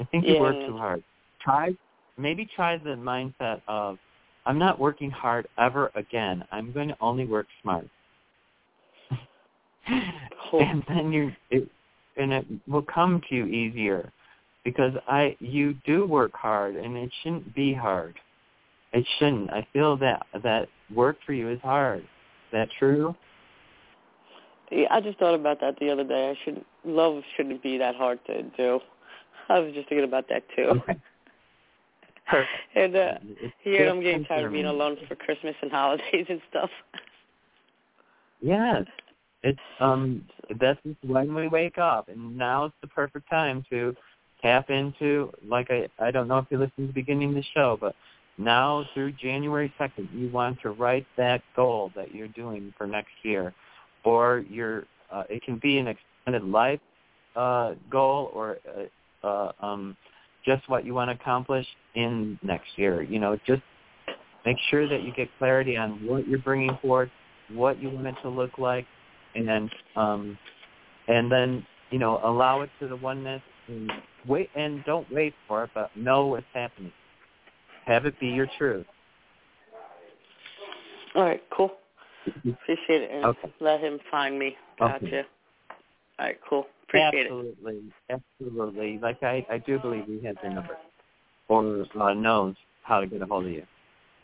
I 0.00 0.04
think 0.04 0.26
you 0.26 0.34
Yeah, 0.34 0.40
work 0.40 0.56
too 0.66 0.76
hard. 0.78 1.02
Try 1.40 1.76
maybe 2.16 2.48
try 2.56 2.78
the 2.78 2.90
mindset 2.90 3.60
of 3.68 3.98
I'm 4.46 4.58
not 4.58 4.78
working 4.78 5.10
hard 5.10 5.46
ever 5.58 5.90
again. 5.94 6.42
I'm 6.50 6.72
going 6.72 6.88
to 6.88 6.96
only 7.00 7.26
work 7.26 7.46
smart. 7.62 7.86
Cool. 10.50 10.60
and 10.60 10.82
then 10.88 11.12
you 11.12 11.32
it 11.50 11.68
and 12.16 12.32
it 12.32 12.46
will 12.66 12.82
come 12.82 13.20
to 13.28 13.34
you 13.34 13.46
easier 13.46 14.12
because 14.64 14.92
I 15.06 15.36
you 15.40 15.74
do 15.84 16.06
work 16.06 16.32
hard 16.34 16.76
and 16.76 16.96
it 16.96 17.10
shouldn't 17.22 17.54
be 17.54 17.72
hard. 17.72 18.18
It 18.92 19.06
shouldn't. 19.18 19.50
I 19.50 19.66
feel 19.72 19.96
that 19.98 20.26
that 20.42 20.68
work 20.94 21.16
for 21.26 21.32
you 21.32 21.50
is 21.50 21.60
hard. 21.60 22.00
Is 22.00 22.52
that 22.52 22.68
true? 22.78 23.14
Yeah, 24.70 24.88
I 24.90 25.00
just 25.00 25.18
thought 25.18 25.34
about 25.34 25.60
that 25.60 25.78
the 25.80 25.90
other 25.90 26.04
day. 26.04 26.30
I 26.30 26.44
shouldn't 26.44 26.66
love 26.84 27.22
shouldn't 27.36 27.62
be 27.62 27.78
that 27.78 27.94
hard 27.94 28.18
to 28.26 28.42
do. 28.42 28.80
I 29.48 29.58
was 29.58 29.72
just 29.74 29.88
thinking 29.88 30.04
about 30.04 30.28
that 30.28 30.44
too. 30.56 30.62
Okay. 30.82 30.96
Perfect. 32.26 32.50
And 32.74 32.96
uh 32.96 33.12
here 33.62 33.88
I'm 33.88 34.02
getting 34.02 34.24
tired 34.24 34.46
of 34.46 34.52
being 34.52 34.66
alone 34.66 34.96
for 35.06 35.14
Christmas 35.14 35.54
and 35.62 35.70
holidays 35.70 36.26
and 36.28 36.40
stuff. 36.50 36.70
Yes. 38.40 38.84
It's 39.42 39.58
um 39.80 40.24
that's 40.60 40.80
when 41.02 41.34
we 41.34 41.48
wake 41.48 41.78
up 41.78 42.08
and 42.08 42.36
now 42.36 42.62
now's 42.62 42.72
the 42.80 42.88
perfect 42.88 43.28
time 43.30 43.64
to 43.70 43.94
tap 44.42 44.70
into 44.70 45.32
like 45.46 45.70
I 45.70 45.88
I 45.98 46.10
don't 46.10 46.28
know 46.28 46.38
if 46.38 46.46
you 46.50 46.58
listened 46.58 46.74
to 46.78 46.86
the 46.88 46.92
beginning 46.92 47.30
of 47.30 47.34
the 47.36 47.44
show, 47.54 47.78
but 47.80 47.94
now 48.36 48.84
through 48.94 49.12
January 49.12 49.72
second 49.78 50.08
you 50.12 50.28
want 50.30 50.60
to 50.62 50.70
write 50.70 51.06
that 51.16 51.42
goal 51.54 51.92
that 51.94 52.14
you're 52.14 52.28
doing 52.28 52.74
for 52.76 52.86
next 52.86 53.12
year. 53.22 53.54
Or 54.04 54.44
your 54.50 54.84
uh 55.12 55.24
it 55.28 55.42
can 55.42 55.58
be 55.58 55.78
an 55.78 55.86
extended 55.88 56.44
life 56.44 56.80
uh 57.36 57.74
goal 57.90 58.30
or 58.34 58.58
uh, 59.24 59.26
uh 59.26 59.52
um 59.60 59.96
just 60.44 60.68
what 60.68 60.84
you 60.84 60.94
want 60.94 61.10
to 61.10 61.14
accomplish 61.14 61.66
in 61.94 62.38
next 62.42 62.70
year. 62.76 63.02
You 63.02 63.20
know, 63.20 63.38
just 63.46 63.62
make 64.44 64.56
sure 64.70 64.88
that 64.88 65.02
you 65.02 65.12
get 65.12 65.28
clarity 65.38 65.76
on 65.76 66.06
what 66.06 66.26
you're 66.26 66.38
bringing 66.38 66.76
forth, 66.80 67.10
what 67.52 67.80
you 67.80 67.90
want 67.90 68.06
it 68.06 68.14
to 68.22 68.28
look 68.28 68.58
like, 68.58 68.86
and 69.46 69.70
um, 69.96 70.38
and 71.08 71.30
then 71.30 71.66
you 71.90 71.98
know 71.98 72.20
allow 72.24 72.62
it 72.62 72.70
to 72.80 72.88
the 72.88 72.96
oneness 72.96 73.42
and 73.68 73.90
wait 74.26 74.50
and 74.56 74.84
don't 74.84 75.10
wait 75.12 75.34
for 75.46 75.64
it, 75.64 75.70
but 75.74 75.94
know 75.96 76.26
what's 76.26 76.46
happening. 76.54 76.92
Have 77.86 78.06
it 78.06 78.18
be 78.20 78.28
your 78.28 78.48
truth. 78.58 78.86
All 81.14 81.22
right, 81.22 81.42
cool. 81.50 81.72
Appreciate 82.62 83.02
it. 83.02 83.10
And 83.10 83.24
Okay. 83.24 83.52
let 83.60 83.80
him 83.80 83.98
find 84.10 84.38
me. 84.38 84.56
Okay. 84.80 84.98
Gotcha. 84.98 85.22
All 86.18 86.26
right, 86.26 86.38
cool. 86.48 86.66
Appreciate 86.88 87.26
it. 87.26 87.32
absolutely, 87.32 87.82
absolutely. 88.10 88.98
Like 88.98 89.22
I, 89.22 89.46
I 89.50 89.58
do 89.58 89.78
believe 89.78 90.04
he 90.06 90.24
has 90.26 90.36
your 90.42 90.52
number, 90.52 90.76
or 91.48 91.86
uh, 92.00 92.14
knows 92.14 92.54
how 92.82 93.00
to 93.00 93.06
get 93.06 93.22
a 93.22 93.26
hold 93.26 93.46
of 93.46 93.50
you. 93.52 93.64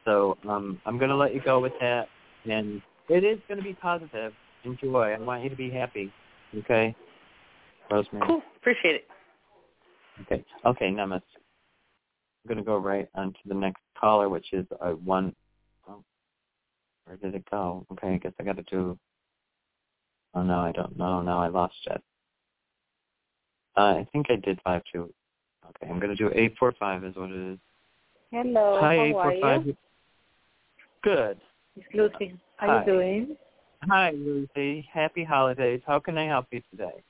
So 0.04 0.36
um, 0.48 0.80
I'm 0.86 0.98
going 0.98 1.10
to 1.10 1.16
let 1.16 1.34
you 1.34 1.40
go 1.44 1.60
with 1.60 1.72
that, 1.80 2.08
and 2.48 2.82
it 3.08 3.24
is 3.24 3.38
going 3.48 3.58
to 3.58 3.64
be 3.64 3.74
positive. 3.74 4.32
Enjoy. 4.64 5.12
I 5.12 5.18
want 5.18 5.42
you 5.44 5.50
to 5.50 5.56
be 5.56 5.70
happy. 5.70 6.10
Okay, 6.56 6.94
Rosemary. 7.90 8.26
Cool. 8.26 8.42
Appreciate 8.56 8.94
it. 8.94 9.08
Okay. 10.22 10.44
Okay, 10.64 10.86
Namaste. 10.86 11.22
I'm 11.36 12.48
going 12.48 12.58
to 12.58 12.64
go 12.64 12.76
right 12.76 13.08
on 13.14 13.32
to 13.32 13.38
the 13.46 13.54
next 13.54 13.82
caller, 13.98 14.28
which 14.28 14.52
is 14.52 14.66
a 14.80 14.90
one. 14.90 15.34
Oh, 15.88 16.02
where 17.06 17.16
did 17.16 17.34
it 17.34 17.44
go? 17.50 17.86
Okay, 17.92 18.14
I 18.14 18.16
guess 18.18 18.32
I 18.40 18.44
got 18.44 18.56
to 18.56 18.62
do. 18.64 18.98
Oh 20.34 20.42
no, 20.42 20.58
I 20.60 20.72
don't 20.72 20.96
know. 20.96 21.22
Now 21.22 21.40
I 21.40 21.48
lost 21.48 21.74
it. 21.86 22.02
Uh, 23.76 23.80
I 23.80 24.06
think 24.12 24.26
I 24.30 24.36
did 24.36 24.60
five 24.62 24.82
two. 24.92 25.12
Okay, 25.68 25.90
I'm 25.90 25.98
going 25.98 26.14
to 26.14 26.16
do 26.16 26.30
eight 26.34 26.54
four 26.58 26.72
five 26.78 27.04
is 27.04 27.16
what 27.16 27.30
it 27.30 27.52
is. 27.52 27.58
Hello, 28.30 28.78
Hi, 28.80 28.96
how 28.96 29.04
eight 29.04 29.42
are 29.42 29.56
you? 29.58 29.76
Good. 31.02 31.38
It's 31.76 31.86
Lucy. 31.94 32.34
How 32.56 32.68
Hi. 32.68 32.80
you 32.80 32.84
doing? 32.86 33.36
Hi, 33.88 34.10
Lucy. 34.12 34.88
Happy 34.92 35.24
holidays. 35.24 35.80
How 35.86 35.98
can 35.98 36.16
I 36.16 36.26
help 36.26 36.46
you 36.50 36.62
today? 36.70 37.02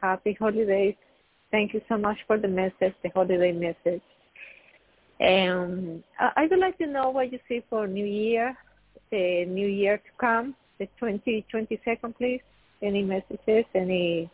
Happy 0.00 0.36
holidays. 0.38 0.94
Thank 1.50 1.74
you 1.74 1.80
so 1.88 1.96
much 1.96 2.18
for 2.26 2.38
the 2.38 2.48
message, 2.48 2.94
the 3.02 3.10
holiday 3.14 3.52
message. 3.52 4.02
Um, 5.20 6.02
I 6.18 6.30
I 6.36 6.46
would 6.46 6.58
like 6.58 6.78
to 6.78 6.86
know 6.86 7.10
what 7.10 7.32
you 7.32 7.38
see 7.48 7.62
for 7.68 7.86
New 7.86 8.06
Year, 8.06 8.56
the 9.10 9.44
New 9.46 9.66
Year 9.66 9.98
to 9.98 10.10
come, 10.18 10.54
the 10.78 10.88
2022nd, 11.00 12.16
please. 12.16 12.40
Any 12.82 13.02
messages? 13.02 13.66
Any? 13.74 14.30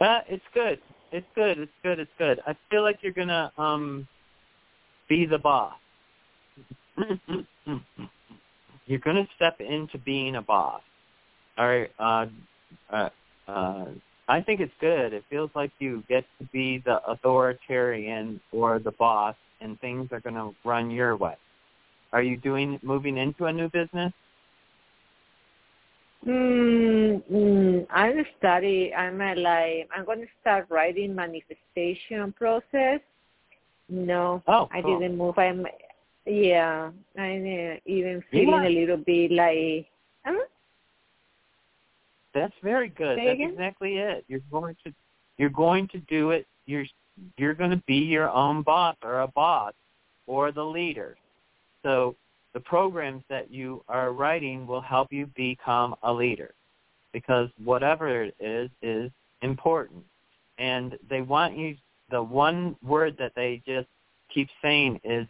Uh, 0.00 0.20
it's 0.28 0.44
good. 0.52 0.78
It's 1.12 1.26
good. 1.34 1.58
It's 1.58 1.72
good. 1.82 1.98
It's 1.98 2.10
good. 2.18 2.40
I 2.46 2.54
feel 2.70 2.82
like 2.82 2.98
you're 3.02 3.12
gonna 3.12 3.50
um 3.56 4.06
be 5.08 5.24
the 5.24 5.38
boss. 5.38 5.74
you're 8.86 9.00
gonna 9.00 9.26
step 9.36 9.60
into 9.60 9.98
being 9.98 10.36
a 10.36 10.42
boss. 10.42 10.82
All 11.58 11.66
right. 11.66 11.90
Uh, 11.98 12.26
uh, 12.90 13.08
uh, 13.48 13.86
I 14.28 14.40
think 14.40 14.60
it's 14.60 14.72
good. 14.80 15.12
It 15.12 15.24
feels 15.30 15.50
like 15.54 15.70
you 15.78 16.02
get 16.08 16.24
to 16.38 16.44
be 16.52 16.82
the 16.84 17.00
authoritarian 17.06 18.40
or 18.52 18.78
the 18.78 18.92
boss, 18.92 19.36
and 19.60 19.80
things 19.80 20.08
are 20.12 20.20
gonna 20.20 20.50
run 20.64 20.90
your 20.90 21.16
way. 21.16 21.36
Are 22.12 22.22
you 22.22 22.36
doing 22.36 22.78
moving 22.82 23.16
into 23.16 23.46
a 23.46 23.52
new 23.52 23.68
business? 23.68 24.12
Mm, 26.26 27.22
mm, 27.30 27.86
I'm 27.90 28.24
study. 28.38 28.92
I'm 28.94 29.20
a, 29.20 29.34
like 29.34 29.88
I'm 29.94 30.04
going 30.04 30.20
to 30.20 30.26
start 30.40 30.66
writing 30.70 31.14
manifestation 31.14 32.32
process. 32.32 33.00
No, 33.88 34.42
Oh, 34.48 34.68
I 34.72 34.80
didn't 34.80 35.16
move. 35.16 35.38
I'm 35.38 35.64
yeah. 36.26 36.90
I'm 37.18 37.42
uh, 37.42 37.76
even 37.86 38.22
feeling 38.30 38.62
Yeah. 38.62 38.68
a 38.68 38.70
little 38.70 38.96
bit 38.98 39.30
like. 39.30 39.86
Huh? 40.24 40.46
That's 42.34 42.54
very 42.62 42.88
good. 42.88 43.18
Say 43.18 43.26
That's 43.26 43.34
again? 43.34 43.50
exactly 43.52 43.96
it. 43.96 44.24
You're 44.28 44.40
going 44.50 44.76
to 44.84 44.92
you're 45.38 45.50
going 45.50 45.88
to 45.88 45.98
do 46.00 46.30
it. 46.30 46.46
You're 46.66 46.84
you're 47.38 47.54
going 47.54 47.70
to 47.70 47.82
be 47.86 47.96
your 47.96 48.30
own 48.30 48.62
boss 48.62 48.96
or 49.02 49.20
a 49.20 49.28
boss 49.28 49.72
or 50.26 50.52
the 50.52 50.62
leader. 50.62 51.16
So 51.82 52.14
the 52.52 52.60
programs 52.60 53.22
that 53.30 53.50
you 53.50 53.82
are 53.88 54.12
writing 54.12 54.66
will 54.66 54.80
help 54.80 55.12
you 55.12 55.26
become 55.34 55.94
a 56.02 56.12
leader 56.12 56.52
because 57.12 57.48
whatever 57.64 58.24
it 58.24 58.34
is 58.40 58.70
is 58.82 59.10
important. 59.42 60.02
And 60.58 60.98
they 61.08 61.22
want 61.22 61.56
you 61.56 61.76
the 62.10 62.22
one 62.22 62.76
word 62.82 63.16
that 63.18 63.32
they 63.34 63.62
just 63.66 63.88
keep 64.32 64.48
saying 64.62 65.00
is 65.04 65.26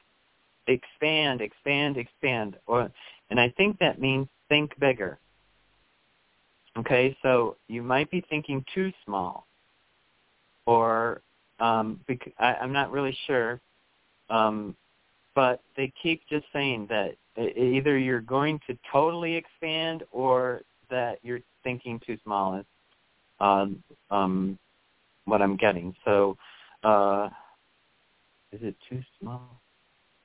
expand, 0.66 1.40
expand, 1.40 1.96
expand. 1.96 2.56
Or 2.66 2.90
and 3.30 3.40
I 3.40 3.52
think 3.56 3.78
that 3.78 4.00
means 4.00 4.28
think 4.48 4.78
bigger. 4.78 5.18
Okay, 6.78 7.16
so 7.22 7.56
you 7.68 7.82
might 7.82 8.10
be 8.10 8.22
thinking 8.28 8.64
too 8.74 8.92
small, 9.04 9.46
or 10.66 11.22
um, 11.58 12.00
bec- 12.06 12.34
I, 12.38 12.54
I'm 12.54 12.72
not 12.72 12.90
really 12.92 13.16
sure, 13.26 13.60
um, 14.28 14.76
but 15.34 15.62
they 15.76 15.90
keep 16.02 16.20
just 16.28 16.44
saying 16.52 16.88
that 16.90 17.16
either 17.38 17.98
you're 17.98 18.20
going 18.20 18.60
to 18.66 18.76
totally 18.92 19.34
expand 19.36 20.02
or 20.12 20.60
that 20.90 21.18
you're 21.22 21.40
thinking 21.64 21.98
too 22.06 22.18
small. 22.24 22.58
Is 22.58 22.66
um, 23.40 23.82
um, 24.10 24.58
what 25.24 25.42
I'm 25.42 25.56
getting. 25.56 25.94
So, 26.04 26.36
uh, 26.84 27.28
is 28.52 28.60
it 28.62 28.76
too 28.88 29.02
small? 29.20 29.60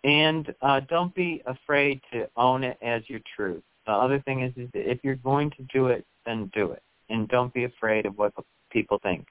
And 0.03 0.53
uh, 0.61 0.81
don't 0.89 1.13
be 1.13 1.43
afraid 1.45 2.01
to 2.11 2.27
own 2.35 2.63
it 2.63 2.77
as 2.81 3.03
your 3.07 3.19
truth. 3.35 3.63
The 3.85 3.91
other 3.91 4.19
thing 4.21 4.41
is, 4.41 4.51
is 4.57 4.69
that 4.73 4.89
if 4.89 4.99
you're 5.03 5.15
going 5.15 5.51
to 5.51 5.63
do 5.73 5.87
it, 5.87 6.05
then 6.25 6.49
do 6.53 6.71
it, 6.71 6.81
and 7.09 7.27
don't 7.27 7.53
be 7.53 7.65
afraid 7.65 8.05
of 8.05 8.17
what 8.17 8.33
people 8.71 8.99
think, 9.03 9.25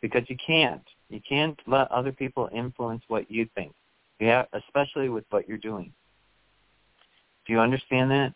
because 0.00 0.22
you 0.28 0.36
can't. 0.44 0.82
You 1.08 1.20
can't 1.28 1.58
let 1.66 1.90
other 1.90 2.12
people 2.12 2.48
influence 2.52 3.02
what 3.08 3.30
you 3.30 3.48
think. 3.54 3.72
Yeah, 4.20 4.44
especially 4.52 5.08
with 5.08 5.24
what 5.30 5.48
you're 5.48 5.58
doing. 5.58 5.92
Do 7.46 7.52
you 7.52 7.60
understand 7.60 8.10
that? 8.10 8.34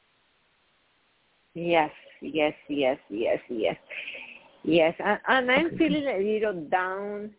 Yes, 1.54 1.90
yes, 2.20 2.54
yes, 2.68 2.98
yes, 3.08 3.38
yes, 3.48 3.76
yes. 4.64 4.94
And, 4.98 5.20
and 5.28 5.50
I'm 5.50 5.66
Okay. 5.66 5.76
feeling 5.76 6.06
a 6.06 6.18
little 6.18 6.68
down, 6.68 7.30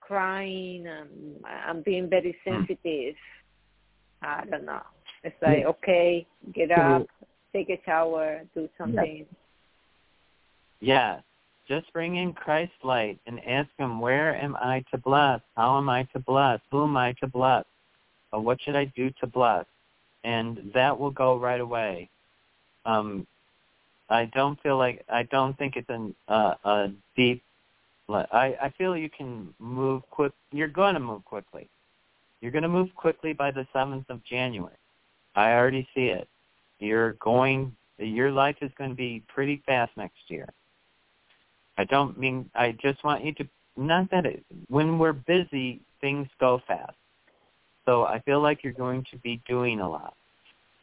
crying. 0.00 0.86
Um, 0.86 1.08
I'm 1.44 1.82
being 1.82 2.08
very 2.08 2.36
sensitive. 2.44 3.16
I 4.22 4.44
don't 4.50 4.64
know. 4.64 4.82
It's 5.22 5.36
like 5.42 5.64
okay, 5.64 6.26
get 6.54 6.70
up, 6.70 7.06
take 7.52 7.68
a 7.70 7.80
shower, 7.84 8.42
do 8.54 8.68
something. 8.78 9.26
Yes. 10.80 11.22
Just 11.68 11.92
bring 11.92 12.16
in 12.16 12.32
Christ 12.32 12.72
light 12.82 13.20
and 13.26 13.38
ask 13.46 13.68
him, 13.78 14.00
where 14.00 14.34
am 14.34 14.56
I 14.56 14.84
to 14.90 14.98
bless? 14.98 15.40
How 15.56 15.78
am 15.78 15.88
I 15.88 16.02
to 16.12 16.18
bless? 16.18 16.58
Who 16.72 16.82
am 16.82 16.96
I 16.96 17.12
to 17.20 17.28
bless? 17.28 17.64
Or 18.32 18.40
what 18.40 18.60
should 18.62 18.74
I 18.74 18.86
do 18.96 19.10
to 19.20 19.26
bless? 19.26 19.66
And 20.24 20.72
that 20.74 20.98
will 20.98 21.12
go 21.12 21.38
right 21.38 21.60
away. 21.60 22.10
um 22.86 23.26
I 24.08 24.24
don't 24.34 24.60
feel 24.62 24.76
like 24.76 25.04
I 25.08 25.22
don't 25.22 25.56
think 25.56 25.76
it's 25.76 25.88
an 25.88 26.14
uh, 26.26 26.54
a 26.64 26.88
deep. 27.16 27.42
I 28.08 28.56
I 28.60 28.72
feel 28.76 28.96
you 28.96 29.08
can 29.08 29.54
move 29.60 30.02
quick. 30.10 30.32
You're 30.50 30.66
going 30.66 30.94
to 30.94 31.00
move 31.00 31.24
quickly. 31.24 31.68
You're 32.40 32.52
going 32.52 32.62
to 32.62 32.68
move 32.68 32.94
quickly 32.94 33.32
by 33.32 33.50
the 33.50 33.66
seventh 33.72 34.08
of 34.08 34.24
January. 34.24 34.76
I 35.34 35.52
already 35.52 35.88
see 35.94 36.06
it. 36.06 36.28
You're 36.78 37.12
going. 37.14 37.76
Your 37.98 38.30
life 38.30 38.56
is 38.62 38.70
going 38.78 38.90
to 38.90 38.96
be 38.96 39.22
pretty 39.28 39.62
fast 39.66 39.92
next 39.96 40.18
year. 40.28 40.48
I 41.76 41.84
don't 41.84 42.18
mean. 42.18 42.50
I 42.54 42.76
just 42.82 43.04
want 43.04 43.24
you 43.24 43.34
to. 43.34 43.48
Not 43.76 44.10
that 44.10 44.26
it. 44.26 44.44
When 44.68 44.98
we're 44.98 45.12
busy, 45.12 45.80
things 46.00 46.28
go 46.38 46.60
fast. 46.66 46.94
So 47.86 48.04
I 48.04 48.20
feel 48.20 48.40
like 48.40 48.62
you're 48.62 48.72
going 48.72 49.04
to 49.10 49.18
be 49.18 49.40
doing 49.48 49.80
a 49.80 49.88
lot 49.88 50.14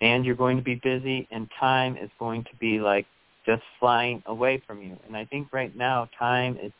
and 0.01 0.26
you're 0.26 0.36
going 0.36 0.58
to 0.58 0.64
be 0.64 0.76
busy 0.76 1.28
and 1.32 1.49
time 1.60 1.97
is 1.97 2.10
going 2.20 2.43
to 2.43 2.55
be 2.60 2.80
like 2.80 3.05
just 3.45 3.64
flying 3.80 4.22
away 4.26 4.62
from 4.68 4.82
you. 4.82 4.97
And 5.08 5.16
I 5.16 5.26
think 5.26 5.51
right 5.53 5.76
now 5.76 6.10
time 6.18 6.58
is 6.62 6.72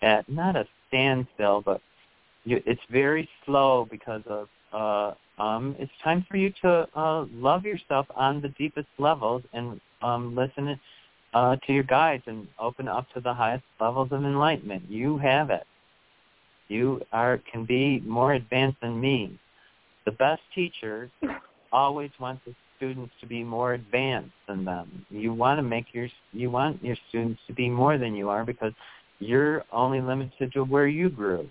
at 0.00 0.28
not 0.28 0.56
a 0.56 0.66
standstill, 0.88 1.60
but 1.60 1.80
you, 2.44 2.62
it's 2.66 2.80
very 2.90 3.28
slow 3.44 3.86
because 3.90 4.22
of 4.26 4.48
uh, 4.72 5.14
um, 5.42 5.76
it's 5.78 5.92
time 6.02 6.24
for 6.30 6.36
you 6.36 6.52
to 6.62 6.88
uh, 6.96 7.24
love 7.32 7.64
yourself 7.64 8.06
on 8.14 8.40
the 8.40 8.48
deepest 8.50 8.88
levels 8.98 9.42
and 9.52 9.80
um, 10.02 10.34
listen 10.34 10.78
uh, 11.34 11.56
to 11.66 11.72
your 11.72 11.82
guides 11.82 12.22
and 12.26 12.46
open 12.58 12.88
up 12.88 13.06
to 13.14 13.20
the 13.20 13.32
highest 13.32 13.64
levels 13.80 14.08
of 14.12 14.24
enlightenment. 14.24 14.82
You 14.88 15.18
have 15.18 15.50
it. 15.50 15.66
You 16.68 17.02
are 17.12 17.40
can 17.50 17.64
be 17.64 18.00
more 18.00 18.32
advanced 18.34 18.80
than 18.80 19.00
me. 19.00 19.38
The 20.04 20.12
best 20.12 20.40
teachers 20.54 21.10
always 21.72 22.10
want 22.18 22.44
the 22.44 22.54
students 22.76 23.12
to 23.20 23.26
be 23.26 23.44
more 23.44 23.74
advanced 23.74 24.32
than 24.48 24.64
them. 24.64 25.06
You 25.10 25.32
want 25.32 25.58
to 25.58 25.62
make 25.62 25.86
your 25.92 26.08
you 26.32 26.50
want 26.50 26.82
your 26.82 26.96
students 27.08 27.40
to 27.46 27.52
be 27.52 27.68
more 27.68 27.98
than 27.98 28.14
you 28.14 28.28
are 28.28 28.44
because 28.44 28.72
you're 29.18 29.64
only 29.72 30.00
limited 30.00 30.52
to 30.54 30.64
where 30.64 30.88
you 30.88 31.08
grew. 31.08 31.48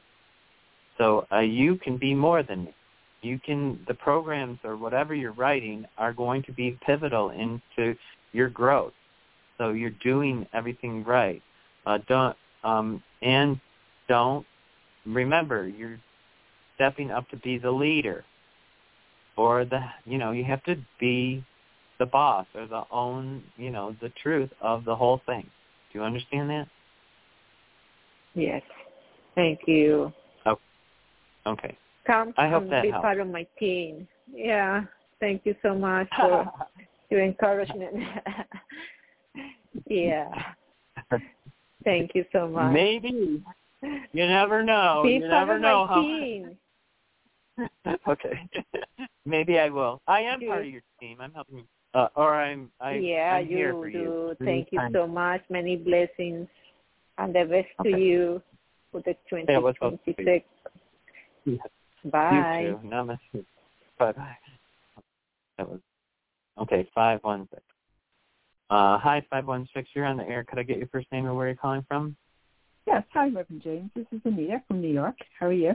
So 0.98 1.26
uh, 1.32 1.40
you 1.40 1.78
can 1.78 1.98
be 1.98 2.14
more 2.14 2.44
than 2.44 2.66
me. 2.66 2.76
You 3.22 3.40
can 3.40 3.80
the 3.88 3.94
programs 3.94 4.60
or 4.64 4.78
whatever 4.78 5.14
you're 5.14 5.34
writing 5.34 5.86
are 5.98 6.14
going 6.14 6.44
to 6.44 6.52
be 6.52 6.78
pivotal 6.86 7.30
into 7.30 7.96
your 8.32 8.50
growth. 8.50 8.94
So 9.58 9.70
you're 9.70 9.92
doing 10.04 10.48
everything 10.54 11.04
right. 11.04 11.42
Uh, 11.86 12.00
don't 12.08 12.36
um, 12.64 13.04
and 13.22 13.60
don't 14.08 14.46
remember 15.06 15.68
you're 15.68 16.00
stepping 16.76 17.12
up 17.12 17.28
to 17.30 17.38
be 17.38 17.58
the 17.58 17.72
leader 17.72 18.24
or 19.38 19.66
the 19.66 19.80
you 20.06 20.18
know 20.18 20.32
you 20.32 20.44
have 20.44 20.64
to 20.64 20.76
be 21.00 21.44
the 22.00 22.06
boss 22.06 22.46
or 22.56 22.68
the 22.68 22.84
own 22.92 23.44
you 23.58 23.72
know 23.72 23.96
the 24.02 24.10
truth 24.22 24.50
of 24.62 24.86
the 24.86 24.96
whole 24.96 25.22
thing 25.26 25.44
do 25.92 26.00
you 26.00 26.04
understand 26.04 26.50
that 26.50 26.68
yes 28.36 28.62
thank 29.36 29.60
you 29.66 30.12
okay 31.46 31.78
come 32.06 32.34
i 32.38 32.48
hope 32.48 32.70
that 32.70 32.84
be 32.84 32.90
helps. 32.92 33.02
part 33.02 33.20
of 33.20 33.28
my 33.28 33.46
team 33.60 34.08
yeah 34.34 34.84
thank 35.20 35.42
you 35.46 35.56
so 35.62 35.74
much 35.76 36.08
for 36.18 36.52
your 37.10 37.24
encouragement 37.24 37.96
yeah 39.88 40.30
thank 41.84 42.12
you 42.14 42.26
so 42.32 42.48
much 42.48 42.74
maybe 42.74 43.42
you 44.14 44.28
never 44.28 44.64
know 44.64 45.02
be 45.04 45.14
you 45.14 45.20
part 45.22 45.30
never 45.30 45.56
of 45.56 45.62
know 45.62 45.86
my 45.88 45.94
how 45.94 46.02
team. 46.04 46.58
okay. 48.08 48.50
Maybe 49.26 49.60
I 49.60 49.70
will. 49.70 50.02
I 50.08 50.22
am 50.22 50.42
part 50.42 50.62
of 50.66 50.68
your 50.72 50.82
team. 51.00 51.22
I'm 51.22 51.34
helping 51.34 51.58
you. 51.58 51.64
Uh, 51.94 52.08
or 52.16 52.36
I'm 52.36 52.72
I, 52.80 52.96
yeah, 52.96 53.36
I'm 53.36 53.48
you 53.48 53.58
here 53.58 53.74
for 53.74 53.90
do. 53.90 53.98
you. 53.98 54.36
Thank 54.46 54.70
you 54.72 54.80
so 54.94 55.06
much. 55.08 55.42
Many 55.50 55.76
blessings 55.76 56.48
and 57.18 57.36
the 57.36 57.44
best 57.44 57.68
Okay. 57.80 57.92
to 57.92 57.98
you 57.98 58.42
for 58.92 59.02
the 59.02 59.16
Yeah, 59.32 59.58
what's 59.60 59.78
up, 59.82 59.92
2026. 60.06 60.46
Yeah. 60.66 60.71
Bye. 62.06 62.60
You 62.60 62.80
too. 62.82 62.88
Namaste. 62.88 63.46
Bye 64.00 64.12
bye. 64.14 64.38
That 65.58 65.70
was 65.70 65.80
okay. 66.60 66.90
Five 66.94 67.20
one 67.24 67.48
six. 67.52 67.62
Uh, 68.70 68.98
hi, 68.98 69.26
five 69.30 69.46
one 69.46 69.68
six. 69.74 69.90
You're 69.94 70.06
on 70.06 70.18
the 70.18 70.28
air. 70.28 70.44
Could 70.44 70.60
I 70.60 70.64
get 70.64 70.78
your 70.78 70.88
first 70.88 71.08
name 71.12 71.26
and 71.26 71.36
where 71.36 71.48
you're 71.48 71.56
calling 71.56 71.86
from? 71.88 72.16
Yes. 72.88 73.04
Hi, 73.14 73.26
Reverend 73.26 73.62
James. 73.62 73.92
This 73.96 74.08
is 74.12 74.22
Anita 74.26 74.62
from 74.68 74.82
New 74.82 74.94
York. 74.94 75.16
How 75.40 75.48
are 75.48 75.54
you? 75.54 75.74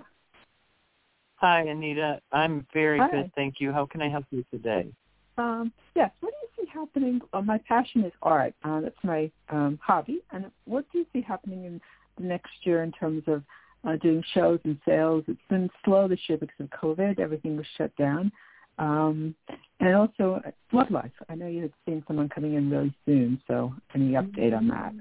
Hi, 1.37 1.61
Anita. 1.61 2.21
I'm 2.33 2.67
very 2.73 2.99
Hi. 2.99 3.11
good, 3.11 3.31
thank 3.35 3.57
you. 3.61 3.71
How 3.71 3.87
can 3.87 4.01
I 4.01 4.09
help 4.09 4.25
you 4.31 4.45
today? 4.51 4.91
Um, 5.39 5.71
yes. 5.95 6.11
What 6.21 6.33
do 6.33 6.37
you 6.63 6.65
see 6.65 6.71
happening? 6.73 7.21
Uh, 7.33 7.43
my 7.43 7.59
passion 7.69 8.05
is 8.05 8.13
art. 8.23 8.55
Uh, 8.65 8.81
that's 8.81 8.97
my 9.05 9.31
um, 9.51 9.79
hobby. 9.83 10.23
And 10.33 10.51
what 10.65 10.87
do 10.91 10.99
you 10.99 11.07
see 11.13 11.21
happening 11.21 11.65
in 11.65 11.81
the 12.17 12.25
next 12.25 12.53
year 12.63 12.83
in 12.83 12.93
terms 12.93 13.23
of 13.27 13.43
uh, 13.87 13.97
doing 13.97 14.23
shows 14.35 14.59
and 14.65 14.79
sales? 14.87 15.25
It's 15.29 15.41
been 15.49 15.71
slow 15.85 16.09
this 16.09 16.21
year 16.29 16.39
because 16.39 16.61
of 16.61 16.69
COVID. 16.71 17.19
Everything 17.19 17.57
was 17.57 17.67
shut 17.77 17.95
down. 17.97 18.33
Um, 18.79 19.35
and 19.81 19.95
also 19.95 20.43
uh, 20.45 20.51
love 20.73 20.91
life. 20.91 21.13
I 21.29 21.35
know 21.35 21.47
you 21.47 21.63
had 21.63 21.73
seen 21.87 22.05
someone 22.07 22.29
coming 22.29 22.55
in 22.55 22.71
really 22.71 22.95
soon. 23.07 23.41
So 23.47 23.73
any 23.95 24.13
update 24.13 24.55
on 24.55 24.69
that? 24.69 24.93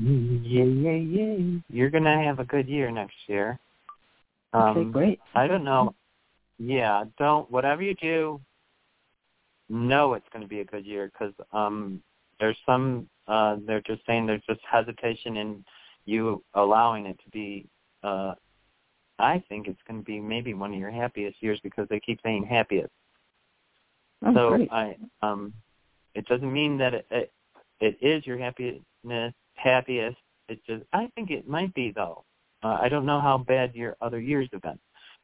Yeah, 0.00 0.64
yeah, 0.64 0.92
yeah. 0.92 1.58
You're 1.68 1.90
gonna 1.90 2.22
have 2.22 2.38
a 2.38 2.44
good 2.44 2.68
year 2.68 2.90
next 2.90 3.16
year. 3.26 3.58
Um, 4.52 4.62
okay, 4.62 4.84
great. 4.90 5.20
I 5.34 5.46
don't 5.46 5.64
know. 5.64 5.94
Yeah, 6.58 7.04
don't 7.18 7.50
whatever 7.50 7.82
you 7.82 7.94
do. 7.94 8.40
Know 9.68 10.14
it's 10.14 10.26
going 10.32 10.42
to 10.42 10.48
be 10.48 10.60
a 10.60 10.64
good 10.64 10.84
year 10.84 11.12
because 11.12 11.32
um, 11.52 12.02
there's 12.40 12.56
some. 12.66 13.08
Uh, 13.28 13.56
they're 13.66 13.82
just 13.82 14.04
saying 14.04 14.26
there's 14.26 14.42
just 14.48 14.60
hesitation 14.68 15.36
in 15.36 15.64
you 16.04 16.42
allowing 16.54 17.06
it 17.06 17.18
to 17.24 17.30
be. 17.30 17.66
Uh, 18.02 18.34
I 19.18 19.42
think 19.48 19.68
it's 19.68 19.80
going 19.86 20.00
to 20.00 20.04
be 20.04 20.18
maybe 20.18 20.54
one 20.54 20.72
of 20.72 20.78
your 20.80 20.90
happiest 20.90 21.42
years 21.42 21.60
because 21.62 21.86
they 21.90 22.00
keep 22.00 22.20
saying 22.22 22.46
happiest. 22.46 22.92
Oh, 24.24 24.34
so 24.34 24.48
great. 24.50 24.72
I 24.72 24.96
um, 25.22 25.52
it 26.14 26.26
doesn't 26.26 26.52
mean 26.52 26.78
that 26.78 26.94
it, 26.94 27.06
it 27.10 27.32
it 27.80 27.98
is 28.00 28.26
your 28.26 28.38
happiness 28.38 29.34
happiest. 29.54 30.16
It 30.48 30.60
just 30.66 30.84
I 30.92 31.08
think 31.14 31.30
it 31.30 31.48
might 31.48 31.72
be 31.74 31.92
though. 31.94 32.24
Uh, 32.62 32.78
I 32.80 32.88
don't 32.88 33.06
know 33.06 33.20
how 33.20 33.38
bad 33.38 33.74
your 33.74 33.96
other 34.00 34.20
years 34.20 34.48
have 34.52 34.62
been, 34.62 34.78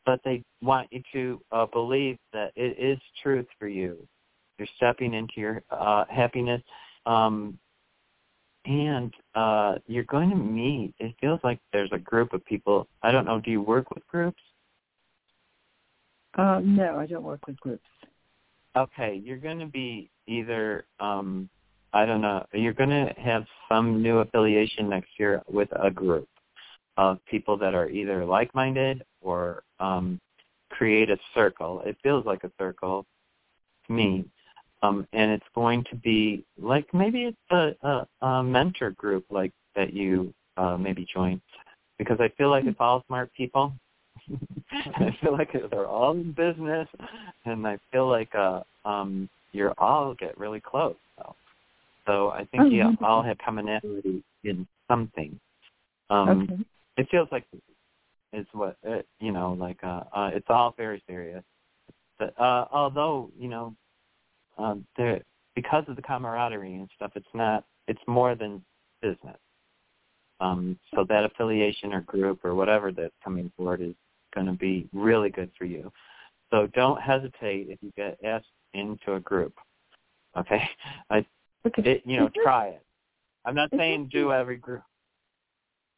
but 0.07 0.20
they 0.24 0.43
want 0.62 0.89
you 0.91 1.03
to 1.12 1.41
uh, 1.53 1.66
believe 1.66 2.16
that 2.33 2.53
it 2.57 2.79
is 2.79 2.99
truth 3.22 3.47
for 3.59 3.68
you. 3.68 4.07
You're 4.59 4.68
stepping 4.77 5.12
into 5.12 5.35
your 5.37 5.62
uh, 5.70 6.05
happiness, 6.09 6.62
um, 7.05 7.59
and 8.67 9.14
uh, 9.35 9.77
you're 9.87 10.05
going 10.05 10.31
to 10.31 10.37
meet. 10.37 10.95
It 10.99 11.14
feels 11.21 11.41
like 11.45 11.61
there's 11.73 11.91
a 11.93 11.99
group 11.99 12.33
of 12.33 12.45
people. 12.45 12.89
I 13.03 13.12
don't 13.12 13.25
know. 13.25 13.41
Do 13.41 13.51
you 13.51 13.62
work 13.62 13.91
with 13.95 14.07
groups? 14.07 14.41
Um, 16.35 16.77
no, 16.77 16.97
I 16.97 17.07
don't 17.07 17.23
work 17.23 17.47
with 17.47 17.59
groups. 17.61 17.87
Okay, 18.77 19.23
you're 19.25 19.39
going 19.39 19.61
to 19.61 19.67
be 19.67 20.11
either 20.27 20.85
um, 21.01 21.49
I 21.97 22.05
don't 22.05 22.21
know. 22.21 22.45
You're 22.53 22.75
going 22.75 22.91
to 22.91 23.14
have 23.17 23.47
some 23.71 24.03
new 24.03 24.19
affiliation 24.19 24.91
next 24.91 25.09
year 25.19 25.43
with 25.49 25.69
a 25.73 25.91
group 25.91 26.29
of 26.99 27.19
people 27.25 27.57
that 27.57 27.75
are 27.75 27.89
either 27.89 28.23
like-minded 28.25 29.03
or 29.23 29.62
um, 29.81 30.21
create 30.69 31.09
a 31.09 31.17
circle. 31.35 31.83
It 31.87 31.97
feels 32.03 32.27
like 32.27 32.45
a 32.45 32.51
circle 32.59 33.07
to 33.87 33.93
me, 33.95 34.27
um, 34.83 35.07
and 35.12 35.31
it's 35.31 35.47
going 35.55 35.85
to 35.91 35.97
be 35.97 36.45
like 36.61 36.87
maybe 36.93 37.24
it's 37.24 37.37
a, 37.51 37.74
a, 37.87 38.27
a 38.27 38.43
mentor 38.43 38.91
group 38.91 39.24
like 39.31 39.53
that 39.74 39.93
you 39.93 40.33
uh, 40.57 40.77
maybe 40.77 41.07
join, 41.12 41.41
because 41.99 42.18
I 42.20 42.29
feel 42.37 42.51
like 42.51 42.64
it's 42.64 42.77
all 42.81 43.05
smart 43.07 43.31
people. 43.37 43.72
I 44.72 45.16
feel 45.20 45.33
like 45.33 45.51
they're 45.70 45.87
all 45.87 46.12
in 46.12 46.33
business, 46.33 46.89
and 47.45 47.66
I 47.66 47.79
feel 47.93 48.09
like 48.09 48.35
uh, 48.35 48.62
um, 48.85 49.29
you're 49.53 49.74
all 49.79 50.14
get 50.14 50.37
really 50.39 50.61
close. 50.61 50.97
So, 51.18 51.35
so 52.07 52.29
I 52.31 52.45
think 52.47 52.64
Oh, 52.64 52.66
you 52.66 52.85
wonderful. 52.85 53.07
all 53.07 53.22
have 53.22 53.39
commonality 53.39 54.22
in 54.45 54.66
something. 54.89 55.39
Um, 56.11 56.49
okay. 56.51 56.64
It 56.99 57.09
feels 57.11 57.29
like 57.31 57.45
it's 58.33 58.49
what 58.53 58.77
it, 58.83 59.07
you 59.20 59.33
know, 59.33 59.53
like 59.59 59.79
uh, 59.83 60.03
uh, 60.12 60.31
it's 60.33 60.47
all 60.49 60.74
very 60.77 61.03
serious. 61.07 61.43
But 62.18 62.39
uh, 62.41 62.66
although 62.72 63.31
you 63.39 63.49
know, 63.49 63.74
um, 64.59 64.87
there 64.97 65.21
because 65.55 65.85
of 65.89 65.97
the 65.97 66.03
camaraderie 66.03 66.75
and 66.75 66.89
stuff, 66.95 67.13
it's 67.15 67.27
not. 67.35 67.65
It's 67.89 68.01
more 68.07 68.35
than 68.35 68.63
business. 69.01 69.39
Um, 70.41 70.79
so 70.95 71.05
that 71.09 71.25
affiliation 71.25 71.95
or 71.95 72.03
group 72.03 72.45
or 72.45 72.55
whatever 72.55 72.93
that's 72.93 73.15
coming 73.25 73.51
forward 73.57 73.81
is 73.81 73.95
going 74.35 74.47
to 74.47 74.53
be 74.53 74.89
really 74.93 75.31
good 75.31 75.51
for 75.57 75.65
you. 75.65 75.91
So 76.51 76.69
don't 76.75 77.01
hesitate 77.01 77.69
if 77.71 77.79
you 77.81 77.91
get 77.97 78.19
asked 78.25 78.47
into 78.75 79.15
a 79.15 79.21
group. 79.21 79.55
Okay, 80.37 80.63
I, 81.11 81.25
it, 81.65 82.03
you 82.05 82.19
know, 82.19 82.31
try 82.43 82.69
it. 82.69 82.83
I'm 83.45 83.55
not 83.55 83.71
saying 83.77 84.11
do 84.13 84.33
every 84.33 84.57
group. 84.57 84.83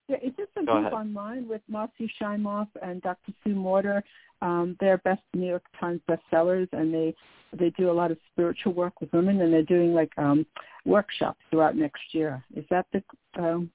Yeah, 0.08 0.16
it's 0.22 0.36
just 0.36 0.50
a 0.56 0.64
Go 0.64 0.72
group 0.72 0.86
ahead. 0.86 0.92
online 0.94 1.46
with 1.46 1.60
Marcy 1.68 2.10
Shimoff 2.20 2.68
and 2.82 3.02
Dr. 3.02 3.32
Sue 3.44 3.54
Morter. 3.54 4.02
Um, 4.40 4.76
they're 4.80 4.98
best 4.98 5.20
New 5.34 5.46
York 5.48 5.64
Times 5.78 6.00
bestsellers, 6.08 6.68
and 6.72 6.92
they 6.92 7.14
they 7.58 7.70
do 7.70 7.90
a 7.90 7.92
lot 7.92 8.10
of 8.10 8.18
spiritual 8.32 8.72
work 8.72 9.00
with 9.00 9.12
women, 9.12 9.40
and 9.40 9.52
they're 9.52 9.62
doing 9.62 9.92
like 9.94 10.12
um, 10.16 10.46
workshops 10.86 11.40
throughout 11.50 11.76
next 11.76 12.02
year. 12.12 12.42
Is 12.56 12.64
that 12.70 12.86
the? 12.92 13.02
Um, 13.38 13.70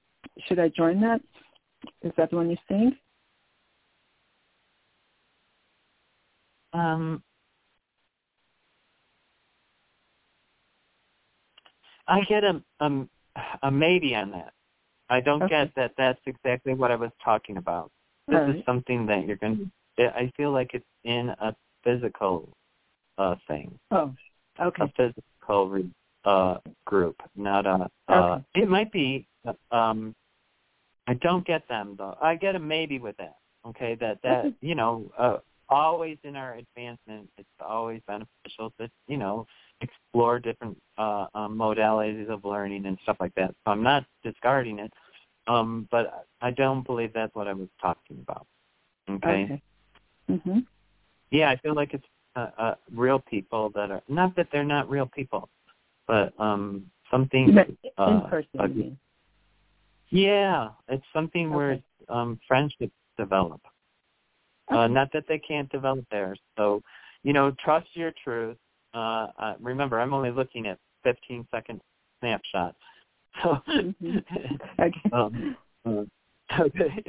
should 0.48 0.58
I 0.58 0.68
join 0.68 1.00
that? 1.02 1.20
Is 2.02 2.12
that 2.16 2.30
the 2.30 2.36
one 2.36 2.48
you're 2.48 2.58
seeing? 2.68 2.96
Um, 6.72 7.22
I 12.08 12.22
get 12.22 12.42
a, 12.42 12.60
a 12.80 13.06
a 13.62 13.70
maybe 13.70 14.14
on 14.16 14.32
that. 14.32 14.53
I 15.08 15.20
don't 15.20 15.42
Okay. 15.42 15.64
get 15.64 15.74
that. 15.76 15.92
That's 15.96 16.20
exactly 16.26 16.74
what 16.74 16.90
I 16.90 16.96
was 16.96 17.10
talking 17.22 17.56
about. 17.56 17.90
This 18.28 18.38
All 18.40 18.50
is 18.50 18.64
something 18.64 19.06
that 19.06 19.26
you're 19.26 19.36
going. 19.36 19.70
to 19.98 20.16
I 20.16 20.30
feel 20.36 20.50
like 20.50 20.70
it's 20.74 20.84
in 21.04 21.28
a 21.40 21.54
physical 21.82 22.48
uh 23.18 23.36
thing, 23.46 23.78
Oh, 23.90 24.12
okay. 24.60 24.82
a 24.84 24.88
physical 24.96 25.68
re, 25.68 25.90
uh 26.24 26.58
group, 26.86 27.16
not 27.36 27.66
a. 27.66 27.90
Uh, 28.08 28.14
Okay. 28.14 28.62
It 28.62 28.68
might 28.68 28.90
be. 28.92 29.26
Um, 29.70 30.14
I 31.06 31.14
don't 31.14 31.46
get 31.46 31.68
them 31.68 31.96
though. 31.98 32.16
I 32.20 32.34
get 32.34 32.56
a 32.56 32.58
maybe 32.58 32.98
with 32.98 33.16
that. 33.18 33.36
Okay, 33.66 33.94
that 34.00 34.20
that 34.22 34.54
you 34.62 34.74
know, 34.74 35.10
uh, 35.18 35.38
always 35.68 36.18
in 36.24 36.34
our 36.36 36.54
advancement, 36.54 37.28
it's 37.38 37.48
always 37.60 38.00
beneficial 38.06 38.72
to 38.80 38.90
you 39.06 39.16
know 39.18 39.46
explore 39.80 40.38
different 40.38 40.76
uh, 40.98 41.26
um, 41.34 41.56
modalities 41.56 42.28
of 42.28 42.44
learning 42.44 42.86
and 42.86 42.98
stuff 43.02 43.16
like 43.20 43.34
that. 43.34 43.54
So 43.64 43.72
I'm 43.72 43.82
not 43.82 44.04
discarding 44.22 44.78
it, 44.78 44.92
um, 45.46 45.88
but 45.90 46.26
I 46.40 46.50
don't 46.50 46.84
believe 46.84 47.12
that's 47.12 47.34
what 47.34 47.48
I 47.48 47.52
was 47.52 47.68
talking 47.80 48.18
about. 48.20 48.46
Okay. 49.10 49.44
Okay. 49.44 49.62
Mhm. 50.30 50.66
Yeah, 51.30 51.50
I 51.50 51.56
feel 51.56 51.74
like 51.74 51.94
it's 51.94 52.06
uh, 52.36 52.50
uh, 52.58 52.74
real 52.92 53.18
people 53.18 53.70
that 53.74 53.90
are 53.90 54.02
not 54.08 54.34
that 54.36 54.48
they're 54.52 54.64
not 54.64 54.88
real 54.88 55.06
people, 55.06 55.48
but 56.06 56.32
um, 56.38 56.90
something. 57.10 57.56
Uh, 57.98 58.10
in 58.10 58.20
person. 58.30 58.48
uh, 58.58 58.66
yeah, 60.10 60.68
it's 60.88 61.04
something 61.12 61.50
where 61.52 61.78
um, 62.08 62.38
friendships 62.46 62.92
develop. 63.16 63.60
Uh, 64.68 64.86
not 64.86 65.12
that 65.12 65.24
they 65.28 65.38
can't 65.38 65.70
develop 65.70 66.04
theirs. 66.10 66.38
So, 66.56 66.82
you 67.22 67.32
know, 67.32 67.52
trust 67.62 67.86
your 67.94 68.12
truth. 68.22 68.56
Uh, 68.94 69.26
uh, 69.38 69.54
remember, 69.60 69.98
I'm 70.00 70.14
only 70.14 70.30
looking 70.30 70.66
at 70.66 70.78
15 71.04 71.46
second 71.50 71.80
snapshots. 72.20 72.76
So, 73.42 73.58
Mhm. 73.68 74.24
Okay. 74.78 75.00
um, 75.12 75.56
uh, 75.84 76.04
okay. 76.60 77.02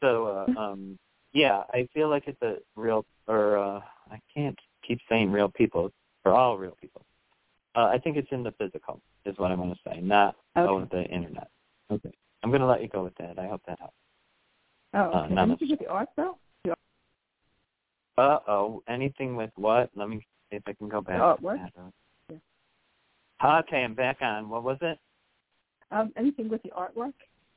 So, 0.00 0.26
uh, 0.56 0.60
um, 0.60 0.96
yeah, 1.32 1.64
I 1.72 1.88
feel 1.92 2.08
like 2.08 2.24
it's 2.28 2.40
a 2.42 2.58
real, 2.76 3.04
or 3.26 3.58
uh, 3.58 3.80
I 4.10 4.20
can't 4.32 4.56
keep 4.86 5.00
saying 5.08 5.32
real 5.32 5.48
people. 5.48 5.90
For 6.22 6.32
all 6.32 6.56
real 6.56 6.76
people. 6.80 7.02
Uh, 7.74 7.86
I 7.86 7.98
think 7.98 8.16
it's 8.16 8.28
in 8.30 8.44
the 8.44 8.52
physical, 8.52 9.00
is 9.26 9.36
what 9.36 9.50
I 9.50 9.56
want 9.56 9.74
to 9.74 9.80
say, 9.90 10.00
not 10.00 10.36
Okay. 10.56 10.70
over 10.70 10.86
the 10.92 11.02
internet. 11.06 11.48
Okay. 11.90 12.12
I'm 12.42 12.50
going 12.50 12.60
to 12.62 12.66
let 12.68 12.80
you 12.80 12.88
go 12.88 13.02
with 13.02 13.14
that. 13.16 13.36
I 13.38 13.48
hope 13.48 13.60
that 13.66 13.78
helps. 13.80 13.94
Oh, 14.94 15.00
uh, 15.12 15.24
okay. 15.24 15.34
none 15.34 15.50
of- 15.50 15.58
Anything 15.60 15.70
with 15.70 15.78
the 15.80 15.88
art 15.88 16.08
though? 16.16 16.38
The 16.62 16.76
Uh 18.16 18.38
oh. 18.46 18.82
Anything 18.88 19.34
with 19.34 19.50
what? 19.56 19.90
Let 19.96 20.08
me 20.08 20.24
if 20.54 20.62
I 20.66 20.72
can 20.72 20.88
go 20.88 21.00
back. 21.00 21.20
Oh, 21.20 21.36
what? 21.40 21.58
Yeah. 22.30 22.36
Okay, 23.44 23.84
I'm 23.84 23.94
back 23.94 24.18
on. 24.22 24.48
What 24.48 24.62
was 24.62 24.78
it? 24.80 24.98
Um, 25.90 26.12
anything 26.16 26.48
with 26.48 26.62
the 26.62 26.70
artwork 26.70 27.12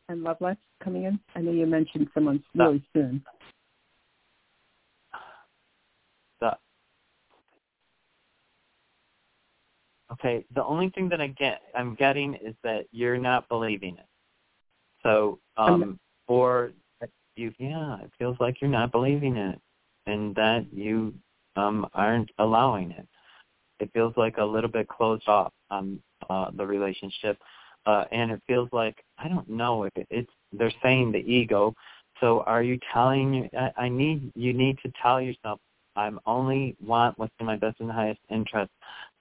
and 0.09 0.23
love 0.23 0.37
life 0.41 0.57
coming 0.83 1.03
in? 1.03 1.19
I 1.35 1.41
know 1.41 1.51
you 1.51 1.65
mentioned 1.65 2.07
someone 2.13 2.43
really 2.55 2.83
soon. 2.93 3.23
The 6.41 6.57
Okay, 10.11 10.45
the 10.55 10.63
only 10.63 10.89
thing 10.89 11.09
that 11.09 11.19
I 11.19 11.27
get 11.27 11.61
I'm 11.75 11.95
getting 11.95 12.33
is 12.35 12.55
that 12.63 12.85
you're 12.91 13.17
not 13.17 13.47
believing 13.49 13.97
it. 13.97 14.05
So, 15.03 15.39
um 15.57 15.99
or 16.27 16.71
you 17.35 17.53
yeah, 17.59 17.97
it 18.01 18.11
feels 18.17 18.37
like 18.39 18.61
you're 18.61 18.69
not 18.69 18.91
believing 18.91 19.37
it 19.37 19.59
and 20.05 20.35
that 20.35 20.65
you 20.71 21.13
um 21.57 21.87
aren't 21.93 22.31
allowing 22.39 22.91
it. 22.91 23.07
It 23.79 23.91
feels 23.93 24.13
like 24.17 24.37
a 24.37 24.45
little 24.45 24.69
bit 24.69 24.87
closed 24.87 25.27
off 25.27 25.53
on 25.69 25.99
uh 26.29 26.51
the 26.55 26.65
relationship. 26.65 27.37
Uh 27.85 28.05
and 28.11 28.31
it 28.31 28.41
feels 28.47 28.69
like 28.71 29.03
I 29.17 29.27
don't 29.27 29.49
know 29.49 29.83
if 29.83 29.95
it, 29.95 30.07
it's 30.09 30.31
they're 30.53 30.71
saying 30.83 31.11
the 31.11 31.19
ego. 31.19 31.73
So 32.21 32.41
are 32.41 32.63
you 32.63 32.79
telling 32.93 33.49
I, 33.57 33.83
I 33.83 33.89
need 33.89 34.31
you 34.35 34.53
need 34.53 34.77
to 34.83 34.91
tell 35.01 35.21
yourself 35.21 35.59
I'm 35.97 36.19
only 36.27 36.75
want 36.85 37.17
what's 37.17 37.33
in 37.39 37.45
my 37.47 37.57
best 37.57 37.79
and 37.79 37.91
highest 37.91 38.19
interest. 38.29 38.71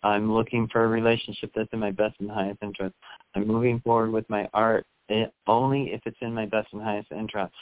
I'm 0.02 0.32
looking 0.32 0.68
for 0.70 0.84
a 0.84 0.88
relationship 0.88 1.50
that's 1.54 1.72
in 1.72 1.80
my 1.80 1.90
best 1.90 2.14
and 2.20 2.30
highest 2.30 2.58
interest. 2.62 2.94
I'm 3.34 3.46
moving 3.46 3.80
forward 3.80 4.12
with 4.12 4.28
my 4.28 4.48
art 4.52 4.86
eh, 5.10 5.24
only 5.46 5.92
if 5.92 6.00
it's 6.04 6.18
in 6.20 6.34
my 6.34 6.46
best 6.46 6.68
and 6.72 6.82
highest 6.82 7.10
interest. 7.12 7.52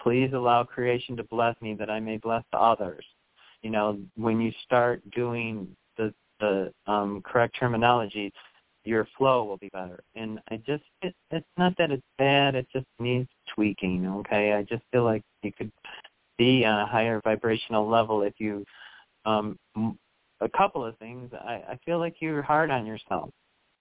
Please 0.00 0.30
allow 0.32 0.62
creation 0.62 1.16
to 1.16 1.24
bless 1.24 1.60
me 1.60 1.74
that 1.74 1.90
I 1.90 2.00
may 2.00 2.18
bless 2.18 2.44
others. 2.52 3.04
You 3.62 3.70
know, 3.70 3.98
when 4.16 4.40
you 4.40 4.52
start 4.64 5.02
doing 5.10 5.68
the 5.96 6.12
the 6.40 6.72
um, 6.86 7.22
correct 7.22 7.56
terminology, 7.58 8.32
your 8.84 9.06
flow 9.18 9.44
will 9.44 9.58
be 9.58 9.68
better. 9.72 10.00
And 10.14 10.40
I 10.50 10.56
just 10.56 10.84
it, 11.02 11.14
it's 11.30 11.46
not 11.56 11.74
that 11.78 11.90
it's 11.90 12.02
bad. 12.18 12.54
It 12.54 12.66
just 12.72 12.86
needs 12.98 13.28
tweaking. 13.54 14.06
Okay, 14.06 14.52
I 14.52 14.62
just 14.62 14.82
feel 14.92 15.04
like 15.04 15.22
you 15.42 15.52
could 15.52 15.70
be 16.40 16.64
on 16.64 16.80
a 16.80 16.86
higher 16.86 17.20
vibrational 17.22 17.86
level 17.86 18.22
if 18.22 18.32
you 18.38 18.64
um 19.26 19.58
a 20.40 20.48
couple 20.56 20.82
of 20.82 20.96
things 20.96 21.30
i 21.34 21.62
i 21.68 21.78
feel 21.84 21.98
like 21.98 22.14
you're 22.20 22.40
hard 22.40 22.70
on 22.70 22.86
yourself 22.86 23.28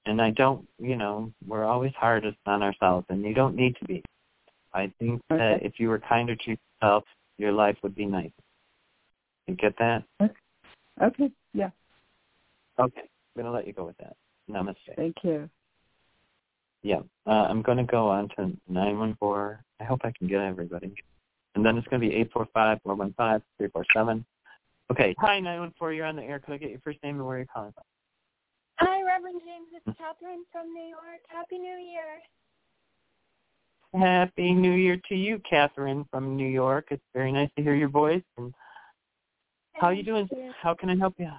and 0.06 0.22
i 0.22 0.30
don't 0.32 0.68
you 0.78 0.98
know 0.98 1.32
we're 1.48 1.64
always 1.64 1.94
hardest 1.98 2.38
on 2.46 2.62
ourselves 2.62 3.06
and 3.08 3.24
you 3.24 3.34
don't 3.34 3.56
need 3.56 3.78
to 3.78 3.86
be 3.86 4.04
i 4.74 4.92
think 5.00 5.22
that 5.30 5.60
if 5.62 5.80
you 5.80 5.88
were 5.88 6.00
kinder 6.00 6.36
to 6.36 6.58
yourself 6.82 7.06
your 7.38 7.54
life 7.54 7.78
would 7.82 7.96
be 7.96 8.06
nicer 8.06 8.34
you 9.50 9.56
get 9.56 9.76
that 9.80 10.04
Okay. 11.02 11.32
Yeah. 11.54 11.70
okay 12.80 13.02
i'm 13.02 13.42
going 13.42 13.46
to 13.46 13.52
let 13.52 13.66
you 13.68 13.74
go 13.74 13.86
with 13.86 13.98
that 13.98 14.16
namaste 14.50 14.76
Thank 14.96 15.16
you. 15.24 15.50
yeah 16.84 17.00
uh, 17.26 17.48
i'm 17.50 17.62
going 17.62 17.78
to 17.78 17.84
go 17.84 18.08
on 18.08 18.30
to 18.38 18.52
914 18.68 19.58
i 19.80 19.84
hope 19.84 20.02
i 20.04 20.12
can 20.18 20.28
get 20.28 20.42
everybody 20.42 20.94
and 21.56 21.66
then 21.66 21.78
it's 21.78 21.88
going 21.88 22.02
to 22.02 22.08
be 22.08 22.16
eight 22.16 22.32
four 22.32 22.48
five 22.54 22.80
four 22.84 22.96
one 22.96 23.14
five 23.18 23.42
three 23.58 23.68
four 23.70 23.84
seven. 23.94 24.24
Okay. 24.92 25.16
Hi, 25.20 25.40
914. 25.40 25.98
You're 25.98 26.06
on 26.06 26.16
the 26.16 26.24
air. 26.24 26.40
Could 26.40 26.54
I 26.54 26.58
get 26.58 26.70
your 26.70 26.80
first 26.80 27.00
name 27.04 27.18
and 27.18 27.26
where 27.28 27.38
you're 27.38 27.48
calling 27.54 27.72
from? 27.74 27.84
Hi, 28.80 29.02
Reverend 29.04 29.42
James. 29.46 29.68
It's 29.74 29.98
Catherine 29.98 30.46
from 30.52 30.74
New 30.74 30.88
York. 30.88 31.22
Happy 31.28 31.58
New 31.58 31.78
Year. 31.78 32.22
Happy 33.94 34.54
New 34.54 34.72
Year 34.72 35.02
to 35.10 35.16
you, 35.16 35.42
Catherine 35.50 36.06
from 36.12 36.36
New 36.36 36.48
York. 36.48 36.88
It's 36.92 37.04
very 37.14 37.32
nice 37.32 37.50
to 37.58 37.64
hear 37.64 37.76
your 37.76 37.90
voice. 37.90 38.24
And 38.38 38.54
how 39.80 39.90
you 39.90 40.04
doing? 40.04 40.30
You. 40.32 40.52
How 40.62 40.74
can 40.74 40.90
I 40.90 40.96
help 40.96 41.16
you? 41.18 41.32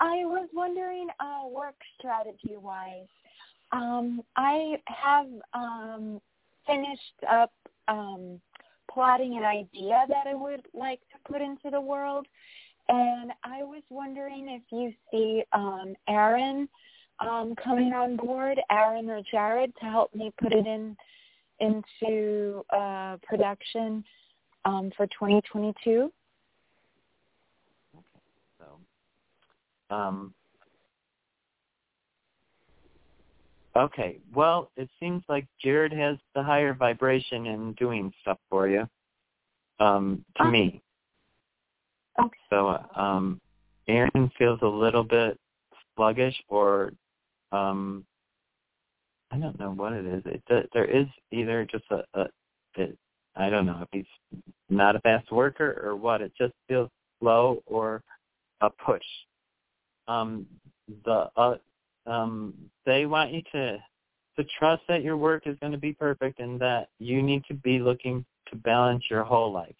I 0.00 0.24
was 0.24 0.48
wondering, 0.52 1.08
uh, 1.20 1.46
work 1.48 1.76
strategy 1.98 2.56
wise. 2.56 3.06
Um, 3.70 4.22
I 4.36 4.76
have 4.86 5.28
um, 5.54 6.20
finished 6.66 7.24
up 7.30 7.52
um, 7.88 8.40
plotting 8.90 9.36
an 9.36 9.44
idea 9.44 10.04
that 10.08 10.26
I 10.26 10.34
would 10.34 10.66
like 10.74 11.00
to 11.12 11.32
put 11.32 11.40
into 11.40 11.70
the 11.70 11.80
world, 11.80 12.26
and 12.88 13.32
I 13.44 13.62
was 13.62 13.82
wondering 13.90 14.48
if 14.48 14.62
you 14.70 14.92
see 15.10 15.42
um, 15.52 15.94
Aaron 16.08 16.68
um, 17.20 17.54
coming 17.62 17.92
on 17.92 18.16
board, 18.16 18.60
Aaron 18.70 19.08
or 19.08 19.22
Jared, 19.30 19.72
to 19.80 19.86
help 19.86 20.14
me 20.14 20.32
put 20.40 20.52
it 20.52 20.66
in 20.66 20.96
into 21.60 22.64
uh, 22.70 23.16
production 23.22 24.04
um, 24.64 24.90
for 24.96 25.06
2022. 25.06 26.12
So, 28.58 28.64
um, 29.92 30.34
okay. 33.76 34.18
Well, 34.34 34.70
it 34.76 34.88
seems 34.98 35.22
like 35.28 35.46
Jared 35.62 35.92
has 35.92 36.16
the 36.34 36.42
higher 36.42 36.74
vibration 36.74 37.46
in 37.46 37.72
doing 37.74 38.12
stuff 38.22 38.38
for 38.50 38.68
you. 38.68 38.88
Um, 39.80 40.24
to 40.36 40.44
Okay. 40.44 40.50
me. 40.50 40.82
Okay. 42.18 42.38
So, 42.50 42.78
um, 42.94 43.40
Aaron 43.88 44.30
feels 44.38 44.60
a 44.62 44.66
little 44.66 45.02
bit 45.04 45.38
sluggish, 45.96 46.40
or 46.48 46.92
um, 47.50 48.04
I 49.30 49.38
don't 49.38 49.58
know 49.58 49.72
what 49.72 49.92
it 49.92 50.06
is. 50.06 50.22
It 50.26 50.42
th- 50.48 50.68
there 50.72 50.84
is 50.84 51.06
either 51.30 51.64
just 51.64 51.84
a, 51.90 52.04
a 52.14 52.26
it, 52.76 52.96
I 53.34 53.50
don't 53.50 53.66
know 53.66 53.80
if 53.82 53.88
he's 53.92 54.40
not 54.70 54.94
a 54.94 55.00
fast 55.00 55.32
worker 55.32 55.80
or 55.84 55.96
what. 55.96 56.20
It 56.20 56.32
just 56.38 56.54
feels 56.68 56.90
slow 57.18 57.62
or 57.66 58.02
a 58.60 58.70
push. 58.70 59.02
Um, 60.08 60.46
the 61.04 61.30
uh, 61.36 61.56
um, 62.06 62.54
they 62.84 63.06
want 63.06 63.32
you 63.32 63.42
to 63.52 63.78
to 64.36 64.44
trust 64.58 64.82
that 64.88 65.02
your 65.02 65.16
work 65.16 65.46
is 65.46 65.56
going 65.60 65.72
to 65.72 65.78
be 65.78 65.92
perfect 65.92 66.40
and 66.40 66.60
that 66.60 66.88
you 66.98 67.22
need 67.22 67.44
to 67.46 67.54
be 67.54 67.78
looking 67.78 68.24
to 68.48 68.56
balance 68.56 69.04
your 69.10 69.24
whole 69.24 69.52
life. 69.52 69.74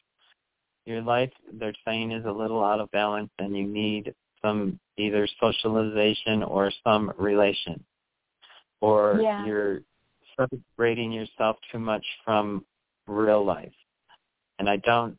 Your 0.85 1.01
life, 1.01 1.31
they're 1.55 1.73
saying, 1.87 2.13
is 2.13 2.25
a 2.27 2.31
little 2.31 2.63
out 2.63 2.81
of 2.81 2.91
balance 2.91 3.31
and 3.39 3.57
you 3.57 3.67
need 3.67 4.15
some 4.43 4.79
either 4.99 5.27
socialization 5.41 6.43
or 6.43 6.71
some 6.85 7.13
relation. 7.19 7.83
Or 8.81 9.21
Yeah. 9.23 9.47
you're 9.47 9.83
separating 10.37 11.13
yourself 11.13 11.57
too 11.71 11.79
much 11.79 12.05
from 12.25 12.65
real 13.07 13.45
life. 13.45 13.73
And 14.59 14.69
I 14.69 14.77
don't, 14.79 15.17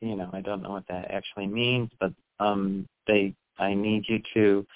you 0.00 0.16
know, 0.16 0.30
I 0.32 0.40
don't 0.42 0.62
know 0.62 0.70
what 0.70 0.86
that 0.88 1.10
actually 1.10 1.46
means, 1.46 1.90
but 1.98 2.12
um 2.38 2.86
they 3.06 3.34
I 3.58 3.74
need 3.74 4.04
you 4.08 4.20
to 4.34 4.66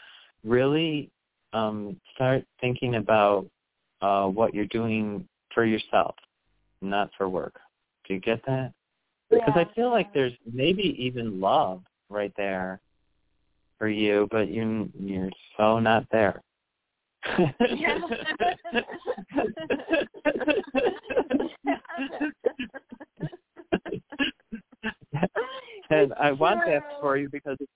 really 0.45 1.11
um 1.53 1.97
start 2.15 2.45
thinking 2.61 2.97
about 2.97 3.47
uh 4.01 4.27
what 4.27 4.55
you're 4.55 4.67
doing 4.67 5.27
for 5.55 5.65
yourself, 5.65 6.15
not 6.81 7.11
for 7.17 7.29
work. 7.29 7.55
Do 8.07 8.15
you 8.15 8.21
get 8.21 8.45
that? 8.47 8.73
Because 9.31 9.55
I 9.55 9.67
feel 9.75 9.91
like 9.91 10.13
there's 10.13 10.33
maybe 10.53 10.97
even 10.99 11.41
love 11.41 11.83
right 12.09 12.33
there 12.37 12.81
for 13.79 13.89
you, 13.89 14.29
but 14.31 14.51
you're 14.51 14.87
you're 14.99 15.31
so 15.57 15.79
not 15.79 16.05
there. 16.11 16.43
and 25.91 26.13
I 26.19 26.33
want 26.33 26.61
that 26.67 26.83
for 27.01 27.17
you 27.17 27.29
because 27.29 27.57
it's 27.61 27.71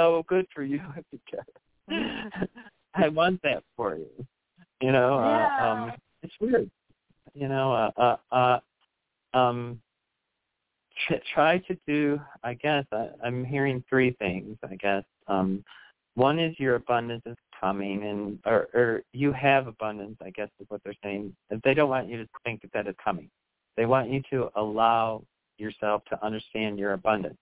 so 0.00 0.24
good 0.28 0.46
for 0.54 0.62
you 0.62 0.80
if 0.96 1.04
you 1.12 1.20
get 1.30 1.44
it. 1.48 2.50
I 2.94 3.08
want 3.08 3.40
that 3.42 3.62
for 3.76 3.96
you. 3.96 4.26
You 4.80 4.92
know, 4.92 5.18
uh, 5.18 5.62
um 5.62 5.92
it's 6.22 6.32
weird. 6.40 6.70
You 7.34 7.48
know, 7.48 7.72
uh 7.72 7.90
uh 7.96 8.16
uh 9.34 9.38
um 9.38 9.80
tr- 11.06 11.22
try 11.34 11.58
to 11.58 11.76
do 11.86 12.20
I 12.42 12.54
guess 12.54 12.84
I, 12.92 13.08
I'm 13.24 13.44
hearing 13.44 13.84
three 13.88 14.12
things, 14.12 14.56
I 14.68 14.76
guess. 14.76 15.04
Um 15.26 15.64
one 16.14 16.38
is 16.38 16.58
your 16.58 16.74
abundance 16.74 17.22
is 17.26 17.36
coming 17.60 18.04
and 18.04 18.38
or, 18.46 18.68
or 18.74 19.02
you 19.12 19.32
have 19.32 19.66
abundance, 19.66 20.16
I 20.24 20.30
guess 20.30 20.48
is 20.60 20.66
what 20.70 20.80
they're 20.82 20.94
saying. 21.04 21.34
They 21.64 21.74
don't 21.74 21.90
want 21.90 22.08
you 22.08 22.16
to 22.18 22.28
think 22.44 22.62
that 22.72 22.86
it's 22.86 22.98
coming. 23.02 23.30
They 23.76 23.86
want 23.86 24.10
you 24.10 24.22
to 24.30 24.50
allow 24.56 25.22
yourself 25.58 26.02
to 26.08 26.24
understand 26.24 26.78
your 26.78 26.94
abundance. 26.94 27.36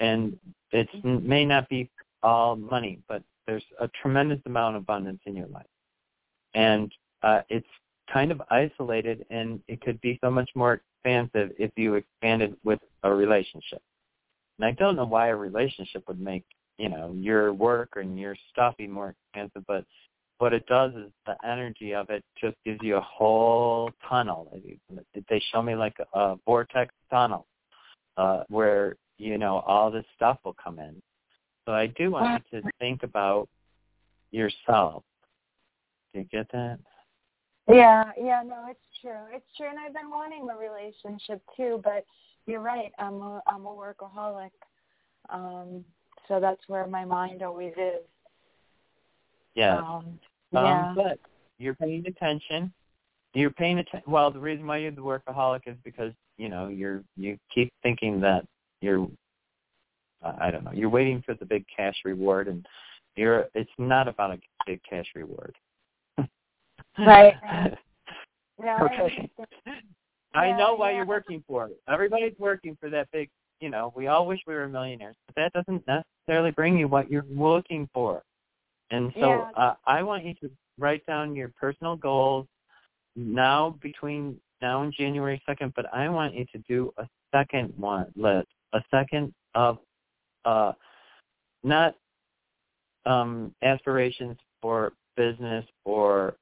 And 0.00 0.38
it 0.72 0.88
may 1.04 1.44
not 1.44 1.68
be 1.68 1.90
all 2.22 2.56
money, 2.56 3.00
but 3.08 3.22
there's 3.46 3.64
a 3.80 3.88
tremendous 4.02 4.40
amount 4.46 4.76
of 4.76 4.82
abundance 4.82 5.20
in 5.26 5.34
your 5.34 5.48
life. 5.48 5.66
And 6.54 6.92
uh, 7.22 7.40
it's 7.48 7.66
kind 8.12 8.30
of 8.30 8.42
isolated 8.50 9.24
and 9.30 9.60
it 9.68 9.80
could 9.80 10.00
be 10.00 10.18
so 10.22 10.30
much 10.30 10.50
more 10.54 10.80
expansive 11.04 11.50
if 11.58 11.70
you 11.76 11.94
expanded 11.94 12.56
with 12.64 12.78
a 13.02 13.12
relationship. 13.12 13.82
And 14.58 14.66
I 14.66 14.72
don't 14.72 14.96
know 14.96 15.04
why 15.04 15.28
a 15.28 15.36
relationship 15.36 16.04
would 16.08 16.20
make, 16.20 16.44
you 16.78 16.88
know, 16.88 17.12
your 17.14 17.52
work 17.52 17.90
and 17.96 18.18
your 18.18 18.36
stuff 18.50 18.76
be 18.76 18.86
more 18.86 19.14
expansive, 19.32 19.64
but 19.66 19.84
what 20.38 20.52
it 20.52 20.66
does 20.66 20.92
is 20.94 21.10
the 21.26 21.36
energy 21.44 21.94
of 21.94 22.10
it 22.10 22.24
just 22.40 22.56
gives 22.64 22.78
you 22.82 22.96
a 22.96 23.00
whole 23.00 23.90
tunnel. 24.08 24.56
They 25.28 25.42
show 25.52 25.62
me 25.62 25.74
like 25.74 25.96
a, 25.98 26.18
a 26.18 26.36
vortex 26.46 26.94
tunnel 27.10 27.46
uh, 28.16 28.44
where 28.48 28.96
you 29.18 29.38
know 29.38 29.58
all 29.66 29.90
this 29.90 30.06
stuff 30.16 30.38
will 30.44 30.56
come 30.62 30.78
in. 30.78 31.00
So 31.66 31.72
I 31.72 31.86
do 31.86 32.10
want 32.10 32.42
you 32.52 32.62
to 32.62 32.70
think 32.80 33.02
about 33.02 33.48
yourself. 34.30 35.04
Do 36.12 36.20
you 36.20 36.24
get 36.32 36.50
that? 36.52 36.78
Yeah, 37.68 38.12
yeah, 38.18 38.42
no, 38.46 38.64
it's 38.68 38.80
true. 39.02 39.26
It's 39.30 39.44
true, 39.56 39.68
and 39.68 39.78
I've 39.78 39.92
been 39.92 40.08
wanting 40.10 40.48
a 40.48 40.56
relationship 40.56 41.42
too. 41.56 41.80
But 41.84 42.06
you're 42.46 42.60
right. 42.60 42.92
I'm 42.98 43.20
a 43.20 43.42
I'm 43.46 43.66
a 43.66 43.70
workaholic, 43.70 44.50
um, 45.28 45.84
so 46.26 46.40
that's 46.40 46.62
where 46.68 46.86
my 46.86 47.04
mind 47.04 47.42
always 47.42 47.74
is. 47.76 48.06
Yeah. 49.54 49.78
Um, 49.78 50.18
Um, 50.54 50.64
yeah. 50.64 50.92
but 50.94 51.18
you're 51.58 51.74
paying 51.74 52.06
attention. 52.06 52.72
You're 53.34 53.50
paying 53.50 53.78
attention. 53.78 54.10
Well, 54.10 54.30
the 54.30 54.38
reason 54.38 54.66
why 54.66 54.78
you're 54.78 54.92
the 54.92 55.02
workaholic 55.02 55.60
is 55.66 55.76
because 55.84 56.14
you 56.38 56.48
know 56.48 56.68
you're 56.68 57.04
you 57.16 57.36
keep 57.54 57.70
thinking 57.82 58.18
that 58.20 58.46
you're 58.80 59.08
I 60.22 60.48
I 60.48 60.50
don't 60.50 60.64
know 60.64 60.72
you're 60.72 60.88
waiting 60.88 61.22
for 61.24 61.34
the 61.34 61.44
big 61.44 61.64
cash 61.74 61.96
reward, 62.04 62.48
and 62.48 62.66
you're 63.16 63.46
it's 63.54 63.70
not 63.78 64.08
about 64.08 64.32
a 64.32 64.38
big 64.66 64.80
cash 64.88 65.06
reward. 65.14 65.54
Right. 66.98 67.34
I 67.42 68.82
okay. 68.82 69.30
I 70.34 70.48
Yeah, 70.48 70.56
know 70.56 70.74
why 70.74 70.90
yeah. 70.90 70.96
you're 70.98 71.06
working 71.06 71.42
for 71.46 71.66
it. 71.66 71.80
Everybody's 71.88 72.38
working 72.38 72.76
for 72.80 72.90
that 72.90 73.08
big. 73.12 73.30
You 73.60 73.70
know, 73.70 73.92
we 73.96 74.06
all 74.06 74.26
wish 74.26 74.40
we 74.46 74.54
were 74.54 74.68
millionaires, 74.68 75.16
but 75.26 75.34
that 75.36 75.52
doesn't 75.52 75.84
necessarily 75.86 76.50
bring 76.52 76.78
you 76.78 76.86
what 76.86 77.10
you're 77.10 77.24
looking 77.28 77.88
for. 77.92 78.22
And 78.90 79.12
so 79.14 79.20
Yeah. 79.20 79.50
uh, 79.54 79.74
I 79.84 80.02
want 80.02 80.24
you 80.24 80.34
to 80.34 80.50
write 80.78 81.04
down 81.06 81.34
your 81.34 81.48
personal 81.60 81.96
goals 81.96 82.46
now 83.16 83.70
between 83.82 84.40
now 84.62 84.82
and 84.82 84.92
January 84.92 85.40
2nd, 85.48 85.72
but 85.74 85.92
I 85.92 86.08
want 86.08 86.34
you 86.34 86.44
to 86.46 86.58
do 86.68 86.92
a 86.98 87.08
second 87.32 87.76
one 87.76 88.12
list, 88.16 88.48
a 88.72 88.82
second 88.90 89.32
of 89.54 89.78
uh, 90.44 90.72
not 91.62 91.94
um, 93.06 93.54
aspirations 93.62 94.36
for 94.60 94.92
business 95.16 95.64
or 95.84 96.36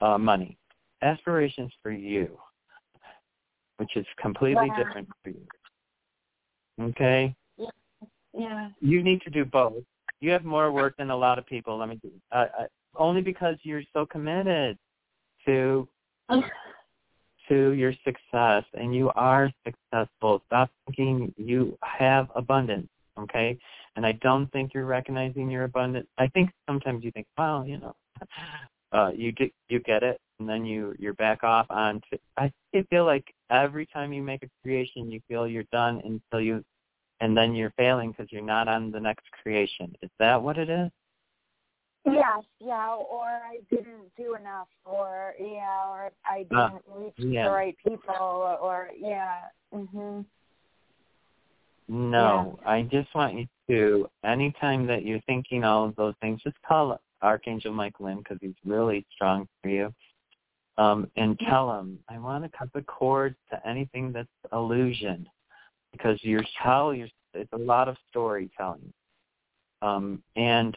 uh, 0.00 0.18
money, 0.18 0.56
aspirations 1.02 1.72
for 1.82 1.90
you, 1.90 2.38
which 3.78 3.96
is 3.96 4.06
completely 4.20 4.70
different 4.76 5.08
for 5.22 5.30
you. 5.30 5.46
Okay? 6.80 7.34
Yeah. 8.36 8.70
you 8.80 9.02
need 9.02 9.22
to 9.22 9.30
do 9.30 9.44
both. 9.44 9.84
You 10.20 10.30
have 10.32 10.44
more 10.44 10.72
work 10.72 10.96
than 10.96 11.10
a 11.10 11.16
lot 11.16 11.38
of 11.38 11.46
people. 11.46 11.78
Let 11.78 11.88
me 11.88 12.00
do, 12.02 12.10
uh, 12.32 12.46
only 12.96 13.20
because 13.20 13.56
you're 13.62 13.82
so 13.92 14.06
committed 14.06 14.76
to 15.46 15.88
to 17.48 17.72
your 17.72 17.92
success, 18.04 18.64
and 18.74 18.94
you 18.94 19.10
are 19.14 19.50
successful. 19.64 20.42
Stop 20.46 20.70
thinking 20.86 21.34
you 21.36 21.76
have 21.82 22.28
abundance. 22.34 22.88
Okay, 23.18 23.58
and 23.96 24.04
I 24.04 24.12
don't 24.12 24.50
think 24.52 24.74
you're 24.74 24.86
recognizing 24.86 25.50
your 25.50 25.64
abundance. 25.64 26.08
I 26.18 26.26
think 26.28 26.50
sometimes 26.68 27.04
you 27.04 27.12
think, 27.12 27.26
well, 27.38 27.64
you 27.66 27.78
know, 27.78 27.94
uh, 28.92 29.12
you 29.14 29.32
get 29.32 29.52
you 29.68 29.80
get 29.80 30.02
it, 30.02 30.20
and 30.40 30.48
then 30.48 30.64
you 30.64 30.94
you're 30.98 31.14
back 31.14 31.44
off 31.44 31.66
on. 31.70 32.00
To, 32.10 32.18
I 32.36 32.52
feel 32.90 33.04
like 33.04 33.32
every 33.50 33.86
time 33.86 34.12
you 34.12 34.22
make 34.22 34.42
a 34.42 34.48
creation, 34.62 35.10
you 35.10 35.20
feel 35.28 35.46
you're 35.46 35.64
done 35.70 36.00
until 36.04 36.44
you 36.44 36.64
and 37.20 37.36
then 37.36 37.54
you're 37.54 37.72
failing 37.76 38.10
because 38.10 38.30
you're 38.30 38.42
not 38.42 38.68
on 38.68 38.90
the 38.90 39.00
next 39.00 39.24
creation. 39.42 39.94
Is 40.02 40.10
that 40.18 40.42
what 40.42 40.58
it 40.58 40.68
is? 40.68 40.90
Yes, 42.06 42.44
yeah, 42.60 42.94
or 42.94 43.24
I 43.24 43.60
didn't 43.70 44.14
do 44.16 44.34
enough, 44.34 44.68
or 44.84 45.34
yeah, 45.40 45.88
or 45.88 46.12
I 46.24 46.42
didn't 46.42 46.52
Ah, 46.54 46.78
reach 46.98 47.14
yeah. 47.16 47.44
the 47.44 47.50
right 47.50 47.76
people, 47.86 48.58
or, 48.60 48.90
yeah. 48.98 49.48
Mhm. 49.72 50.26
No, 51.88 52.58
I 52.64 52.82
just 52.82 53.14
want 53.14 53.34
you 53.34 53.46
to, 53.68 54.10
anytime 54.24 54.86
that 54.86 55.04
you're 55.04 55.20
thinking 55.22 55.64
all 55.64 55.84
of 55.84 55.96
those 55.96 56.14
things, 56.20 56.42
just 56.42 56.60
call 56.62 57.00
Archangel 57.22 57.72
Michael 57.72 58.06
in 58.06 58.18
because 58.18 58.38
he's 58.40 58.54
really 58.64 59.06
strong 59.14 59.46
for 59.62 59.68
you. 59.68 59.94
Um, 60.76 61.10
and 61.16 61.38
tell 61.38 61.78
him, 61.78 61.98
I 62.08 62.18
want 62.18 62.42
to 62.44 62.50
cut 62.56 62.72
the 62.72 62.82
cords 62.82 63.36
to 63.50 63.66
anything 63.68 64.12
that's 64.12 64.28
illusion 64.52 65.28
because 65.92 66.18
you're 66.22 66.44
tell 66.62 66.92
you're, 66.92 67.08
it's 67.32 67.52
a 67.52 67.58
lot 67.58 67.88
of 67.88 67.96
storytelling. 68.10 68.92
Um, 69.82 70.22
and 70.36 70.76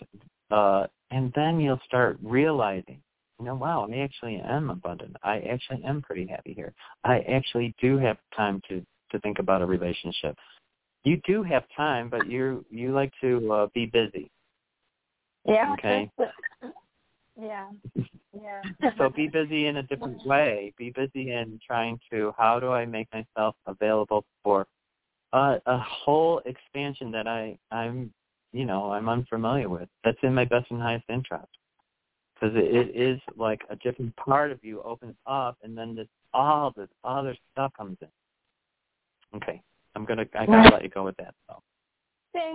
uh, 0.52 0.88
and 1.12 1.32
then 1.36 1.60
you'll 1.60 1.80
start 1.86 2.18
realizing, 2.22 3.02
you 3.40 3.46
know, 3.46 3.56
wow, 3.56 3.88
I 3.92 3.98
actually 4.00 4.38
am 4.38 4.70
abundant. 4.70 5.16
I 5.24 5.40
actually 5.40 5.84
am 5.84 6.02
pretty 6.02 6.26
happy 6.26 6.54
here. 6.54 6.74
I 7.04 7.20
actually 7.20 7.74
do 7.82 7.98
have 7.98 8.18
time 8.36 8.62
to 8.70 8.86
to 9.12 9.20
think 9.22 9.40
about 9.40 9.62
a 9.62 9.66
relationship. 9.66 10.36
You 11.06 11.22
do 11.26 11.42
have 11.44 11.64
time, 11.76 12.10
but 12.10 12.28
you 12.28 12.66
you 12.70 12.92
like 12.92 13.14
to 13.22 13.54
uh, 13.54 13.68
be 13.74 13.86
busy. 13.86 14.30
Yeah. 15.46 15.74
Okay. 15.74 16.12
yeah. 17.42 17.70
Yeah. 18.34 18.62
so 18.98 19.10
be 19.10 19.28
busy 19.28 19.68
in 19.68 19.78
a 19.78 19.84
different 19.84 20.26
way. 20.26 20.74
Be 20.78 20.92
busy 20.92 21.32
in 21.32 21.60
trying 21.66 22.00
to 22.12 22.34
how 22.38 22.60
do 22.60 22.72
I 22.72 22.86
make 22.86 23.08
myself 23.14 23.56
available 23.66 24.26
for 24.44 24.68
a, 25.34 25.60
a 25.66 25.78
whole 25.78 26.42
expansion 26.46 27.12
that 27.12 27.28
I 27.28 27.58
I'm 27.72 28.14
you 28.54 28.66
know 28.66 28.92
I'm 28.92 29.10
unfamiliar 29.10 29.70
with. 29.70 29.90
That's 30.04 30.18
in 30.24 30.34
my 30.34 30.46
best 30.46 30.72
and 30.72 30.82
highest 30.82 31.06
interest 31.10 31.48
because 32.34 32.56
it, 32.56 32.76
it 32.76 32.96
is 32.96 33.20
like 33.36 33.62
a 33.70 33.76
different 33.78 34.16
part 34.16 34.52
of 34.52 34.60
you 34.64 34.82
opens 34.84 35.16
up, 35.26 35.58
and 35.64 35.78
then 35.78 35.96
this 35.96 36.08
all 36.34 36.74
this 36.76 36.90
other 37.04 37.36
stuff 37.52 37.72
comes 37.78 37.98
in. 38.02 39.38
Okay, 39.38 39.62
I'm 39.96 40.06
gonna 40.06 40.26
I 40.38 40.46
gotta 40.46 40.70
let 40.76 40.84
you 40.84 40.90
go 40.90 41.04
with 41.04 41.18
that. 41.18 41.34
So 41.48 41.62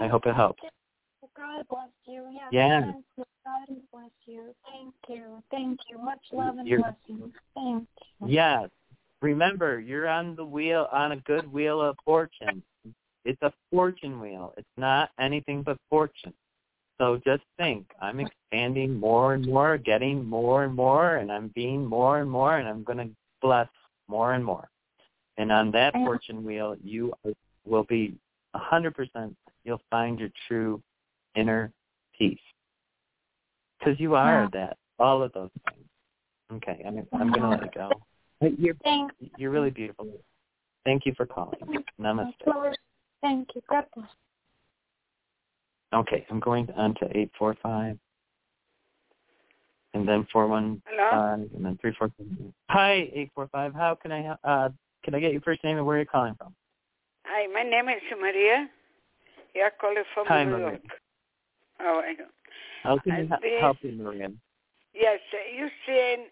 I 0.00 0.08
hope 0.08 0.26
it 0.26 0.34
helps. 0.34 0.62
God 1.36 1.64
bless 1.68 1.88
you. 2.06 2.28
Yeah. 2.50 2.80
thank 2.82 2.96
you. 3.16 3.24
God 3.44 3.76
bless 3.92 4.10
you. 4.26 4.54
Thank 4.70 4.94
you. 5.08 5.42
Thank 5.50 5.80
you. 5.88 5.98
Much 5.98 6.20
love 6.32 6.58
and 6.58 6.66
You're- 6.66 6.82
blessings. 6.82 7.32
Thank 7.54 7.88
you. 8.20 8.28
Yes. 8.28 8.68
Remember, 9.20 9.78
you're 9.78 10.08
on 10.08 10.34
the 10.34 10.44
wheel 10.44 10.88
on 10.90 11.12
a 11.12 11.16
good 11.16 11.50
wheel 11.50 11.80
of 11.80 11.96
fortune. 12.04 12.62
It's 13.24 13.40
a 13.42 13.52
fortune 13.70 14.20
wheel. 14.20 14.52
It's 14.56 14.66
not 14.76 15.10
anything 15.18 15.62
but 15.62 15.76
fortune. 15.88 16.34
So 16.98 17.20
just 17.24 17.42
think, 17.56 17.86
I'm 18.00 18.20
expanding 18.20 18.98
more 18.98 19.34
and 19.34 19.44
more, 19.46 19.76
getting 19.78 20.24
more 20.24 20.64
and 20.64 20.74
more, 20.74 21.16
and 21.16 21.32
I'm 21.32 21.48
being 21.54 21.84
more 21.84 22.20
and 22.20 22.30
more, 22.30 22.58
and 22.58 22.68
I'm 22.68 22.84
going 22.84 22.98
to 22.98 23.08
bless 23.40 23.68
more 24.08 24.34
and 24.34 24.44
more. 24.44 24.68
And 25.36 25.50
on 25.50 25.70
that 25.72 25.94
fortune 25.94 26.44
wheel, 26.44 26.76
you 26.82 27.12
will 27.64 27.84
be 27.84 28.14
a 28.54 28.58
100%, 28.58 29.34
you'll 29.64 29.80
find 29.90 30.20
your 30.20 30.28
true 30.46 30.80
inner 31.34 31.72
peace. 32.16 32.38
Because 33.78 33.98
you 33.98 34.14
are 34.14 34.42
Yeah. 34.42 34.48
that, 34.52 34.76
all 34.98 35.22
of 35.22 35.32
those 35.32 35.50
things. 35.68 35.86
Okay, 36.52 36.84
I'm, 36.86 37.06
I'm 37.12 37.30
going 37.32 37.42
to 37.42 37.48
let 37.48 37.62
it 37.62 37.74
go. 37.74 38.00
You're, 38.58 38.74
Thanks. 38.84 39.14
you're 39.36 39.50
really 39.50 39.70
beautiful. 39.70 40.06
Thank 40.84 41.06
you 41.06 41.14
for 41.16 41.26
calling. 41.26 41.58
Namaste. 42.00 42.34
Lord, 43.22 43.46
Thank 43.46 43.54
you. 43.54 43.62
God 43.68 43.84
bless. 43.94 44.08
Okay, 45.94 46.26
I'm 46.30 46.40
going 46.40 46.68
on 46.76 46.94
to 46.94 47.04
845. 47.04 47.98
And 49.94 50.08
then 50.08 50.26
415, 50.32 50.82
Hello? 50.86 51.34
and 51.54 51.64
then 51.64 51.78
345. 51.82 52.52
Hi, 52.70 52.92
845. 53.12 53.74
How 53.74 53.94
can 53.94 54.10
I? 54.10 54.36
Uh, 54.42 54.70
can 55.04 55.14
I 55.14 55.20
get 55.20 55.32
your 55.32 55.42
first 55.42 55.62
name 55.64 55.76
and 55.76 55.84
where 55.84 55.96
you're 55.96 56.06
calling 56.06 56.34
from? 56.36 56.54
Hi, 57.26 57.46
my 57.52 57.62
name 57.62 57.88
is 57.90 58.00
Maria. 58.18 58.68
You're 59.54 59.70
calling 59.78 60.02
from 60.14 60.26
Hi, 60.28 60.44
New 60.44 60.52
Maria. 60.52 60.66
York. 60.70 60.80
How 61.78 61.98
are 61.98 62.10
you? 62.10 62.24
How 62.84 62.98
can 62.98 63.12
I 63.12 63.38
we 63.42 63.60
help 63.60 63.76
you, 63.82 63.92
Maria? 63.92 64.28
Yes, 64.94 65.20
you 65.54 65.68
saying 65.86 66.26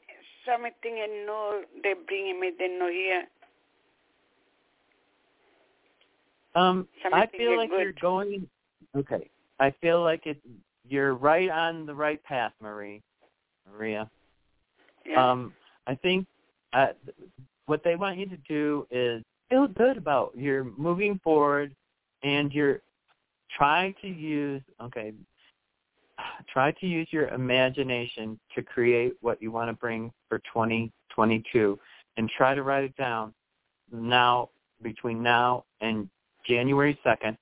something 0.47 0.73
and 0.85 1.27
no, 1.27 1.63
they 1.83 1.95
bring 2.07 2.41
me 2.41 2.53
the 2.59 2.69
no 2.79 2.89
here. 2.89 3.25
Um, 6.55 6.89
I 7.13 7.27
feel 7.27 7.57
like 7.57 7.71
good. 7.71 7.81
you're 7.81 7.93
going. 7.93 8.49
Okay, 8.97 9.31
I 9.59 9.73
feel 9.81 10.03
like 10.03 10.27
it. 10.27 10.39
You're 10.89 11.15
right 11.15 11.49
on 11.49 11.87
the 11.87 11.95
right 11.95 12.23
path, 12.25 12.53
Marie. 12.61 13.03
Maria. 13.71 14.11
Yeah. 15.07 15.31
Um, 15.31 15.53
I 15.87 15.95
think 15.95 16.27
uh, 16.73 16.89
what 17.67 17.83
they 17.85 17.97
want 17.97 18.19
you 18.19 18.27
to 18.27 18.37
do 18.49 18.87
is 18.91 19.23
feel 19.49 19.69
good 19.69 19.97
about 19.97 20.33
you're 20.37 20.65
moving 20.65 21.21
forward, 21.23 21.75
and 22.23 22.53
you're 22.53 22.81
trying 23.57 23.95
to 24.03 24.09
use 24.09 24.63
okay. 24.83 25.13
Try 26.53 26.73
to 26.73 26.87
use 26.87 27.09
your 27.11 27.29
imagination 27.29 28.39
to 28.55 28.63
create 28.63 29.15
what 29.23 29.41
you 29.41 29.51
want 29.51 29.71
to 29.71 29.73
bring 29.73 30.13
for 30.29 30.39
2022, 30.41 31.79
and 32.17 32.31
try 32.37 32.55
to 32.55 32.63
write 32.63 32.85
it 32.85 32.97
down 32.97 33.33
now 33.91 34.51
between 34.83 35.23
now 35.23 35.65
and 35.81 36.09
January 36.47 36.99
2nd, 37.05 37.37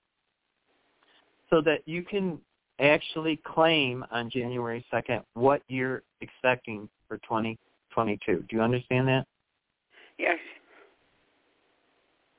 so 1.51 1.61
that 1.63 1.79
you 1.87 2.03
can 2.03 2.39
actually 2.81 3.41
claim 3.45 4.05
on 4.11 4.31
January 4.31 4.85
2nd 4.93 5.23
what 5.35 5.63
you're 5.69 6.03
expecting 6.21 6.89
for 7.09 7.19
2022. 7.19 8.45
Do 8.49 8.57
you 8.57 8.63
understand 8.63 9.09
that? 9.09 9.25
yes. 10.19 10.39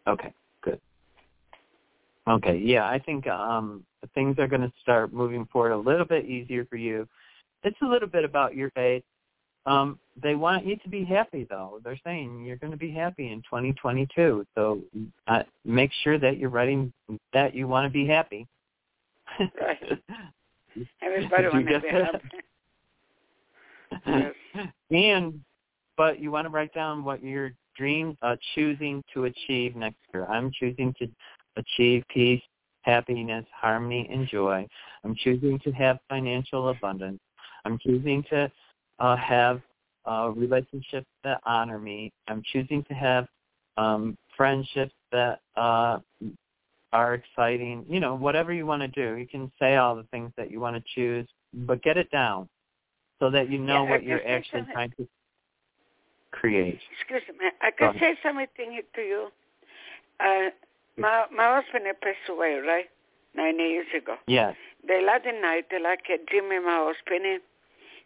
Okay, 0.08 0.34
good. 0.62 0.80
Okay, 2.28 2.58
yeah, 2.58 2.86
I 2.86 3.00
think 3.00 3.28
um, 3.28 3.84
things 4.14 4.38
are 4.40 4.48
going 4.48 4.62
to 4.62 4.72
start 4.82 5.14
moving 5.14 5.48
forward 5.52 5.72
a 5.72 5.78
little 5.78 6.06
bit 6.06 6.26
easier 6.26 6.66
for 6.66 6.78
you. 6.78 7.08
It's 7.64 7.78
a 7.82 7.86
little 7.86 8.08
bit 8.08 8.24
about 8.24 8.56
your 8.56 8.72
faith. 8.72 9.04
Um, 9.70 10.00
they 10.22 10.36
want 10.36 10.66
you 10.66 10.76
to 10.78 10.90
be 10.90 11.06
happy, 11.06 11.46
though. 11.50 11.80
They're 11.84 12.00
saying 12.04 12.44
you're 12.44 12.58
going 12.58 12.72
to 12.72 12.78
be 12.78 12.92
happy 12.92 13.32
in 13.32 13.42
2022. 13.44 14.46
So 14.56 14.82
uh, 15.28 15.44
make 15.64 15.92
sure 16.04 16.18
that 16.18 16.38
you're 16.38 16.50
writing 16.50 16.92
that 17.34 17.54
you 17.54 17.68
want 17.68 17.86
to 17.86 17.90
be 17.90 18.08
happy. 18.08 18.48
Right. 19.40 20.02
Everybody 21.02 21.44
You 21.44 21.50
want 21.52 21.68
to 21.68 21.80
be 21.80 21.88
happy. 24.02 24.36
And 24.92 25.42
but 25.98 26.20
you 26.20 26.32
want 26.32 26.46
to 26.46 26.50
write 26.50 26.74
down 26.74 27.04
what 27.04 27.24
you're 27.24 27.52
dream 27.78 28.18
uh, 28.22 28.36
choosing 28.56 29.04
to 29.14 29.26
achieve 29.26 29.76
next 29.76 30.00
year. 30.14 30.26
I'm 30.26 30.52
choosing 30.52 30.94
to 31.00 31.08
achieve 31.58 32.04
peace, 32.10 32.42
happiness, 32.82 33.46
harmony, 33.54 34.10
and 34.12 34.28
joy. 34.28 34.68
I'm 35.04 35.16
choosing 35.16 35.60
to 35.60 35.72
have 35.72 36.00
financial 36.10 36.70
abundance. 36.70 37.20
I'm 37.66 37.78
choosing 37.78 38.24
to 38.32 38.52
uh, 39.00 39.16
have 39.18 39.62
uh, 40.06 40.32
relationships 40.36 41.08
that 41.24 41.42
honor 41.46 41.80
me. 41.80 42.12
I'm 42.28 42.42
choosing 42.52 42.84
to 42.86 42.94
have 42.94 43.28
um, 43.78 44.18
friendships 44.36 44.94
that 45.12 45.40
uh, 45.56 46.00
are 46.92 47.14
exciting. 47.14 47.86
You 47.88 48.00
know, 48.00 48.16
whatever 48.16 48.54
you 48.54 48.66
want 48.66 48.82
to 48.82 48.88
do, 48.88 49.18
you 49.18 49.28
can 49.28 49.52
say 49.60 49.76
all 49.76 49.96
the 49.96 50.04
things 50.12 50.32
that 50.38 50.52
you 50.52 50.60
want 50.60 50.76
to 50.76 50.84
choose, 50.96 51.28
but 51.54 51.82
get 51.84 51.98
it 51.98 52.10
down 52.12 52.48
so 53.20 53.30
that 53.30 53.50
you 53.50 53.58
know 53.58 53.84
Yeah, 53.84 53.90
what 53.90 54.04
you're 54.04 54.28
actually 54.28 54.62
something. 54.62 54.74
trying 54.74 54.92
to 54.98 55.08
create. 56.32 56.80
Excuse 57.00 57.22
me. 57.40 57.50
I 57.62 57.72
can 57.72 57.94
say 58.00 58.16
something 58.24 58.82
to 58.96 59.02
you. 59.02 59.28
Uh, 60.20 60.50
my 60.98 61.26
my 61.36 61.62
husband 61.62 61.86
passed 62.02 62.30
away, 62.30 62.56
right? 62.66 62.86
Nine 63.36 63.60
years 63.60 63.88
ago. 63.96 64.16
Yes. 64.28 64.56
The 64.88 65.02
last 65.06 65.26
night, 65.26 65.66
like 65.84 66.02
Jimmy, 66.32 66.60
my 66.60 66.92
husband, 66.92 67.42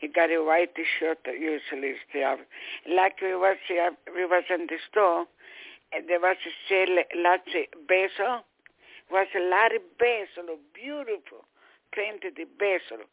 he 0.04 0.10
got 0.10 0.30
a 0.30 0.44
white 0.44 0.76
shirt 1.00 1.20
usually 1.32 1.96
still. 2.10 2.44
Like 2.92 3.22
we 3.22 3.36
was 3.36 3.56
uh, 3.72 3.96
we 4.14 4.26
was 4.26 4.44
in 4.52 4.68
the 4.68 4.76
store, 4.92 5.24
and 5.94 6.10
there 6.10 6.20
was 6.20 6.36
a 6.44 6.52
sale, 6.68 7.00
lots 7.16 7.48
of 7.56 7.88
basil. 7.88 8.44
Was 9.12 9.28
a 9.32 9.44
lot 9.48 9.72
of 9.74 9.82
basil, 9.98 10.60
beautiful, 10.76 11.48
printed 11.94 12.36
the 12.36 12.44
basil. 12.60 13.08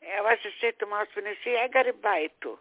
I 0.00 0.22
was 0.22 0.38
to 0.44 0.50
say 0.60 0.72
to 0.78 0.86
my 0.86 1.04
husband, 1.04 1.26
see, 1.44 1.58
I 1.60 1.68
got 1.68 1.84
to 1.84 1.92
buy 1.92 2.28
it 2.28 2.32
too. 2.40 2.56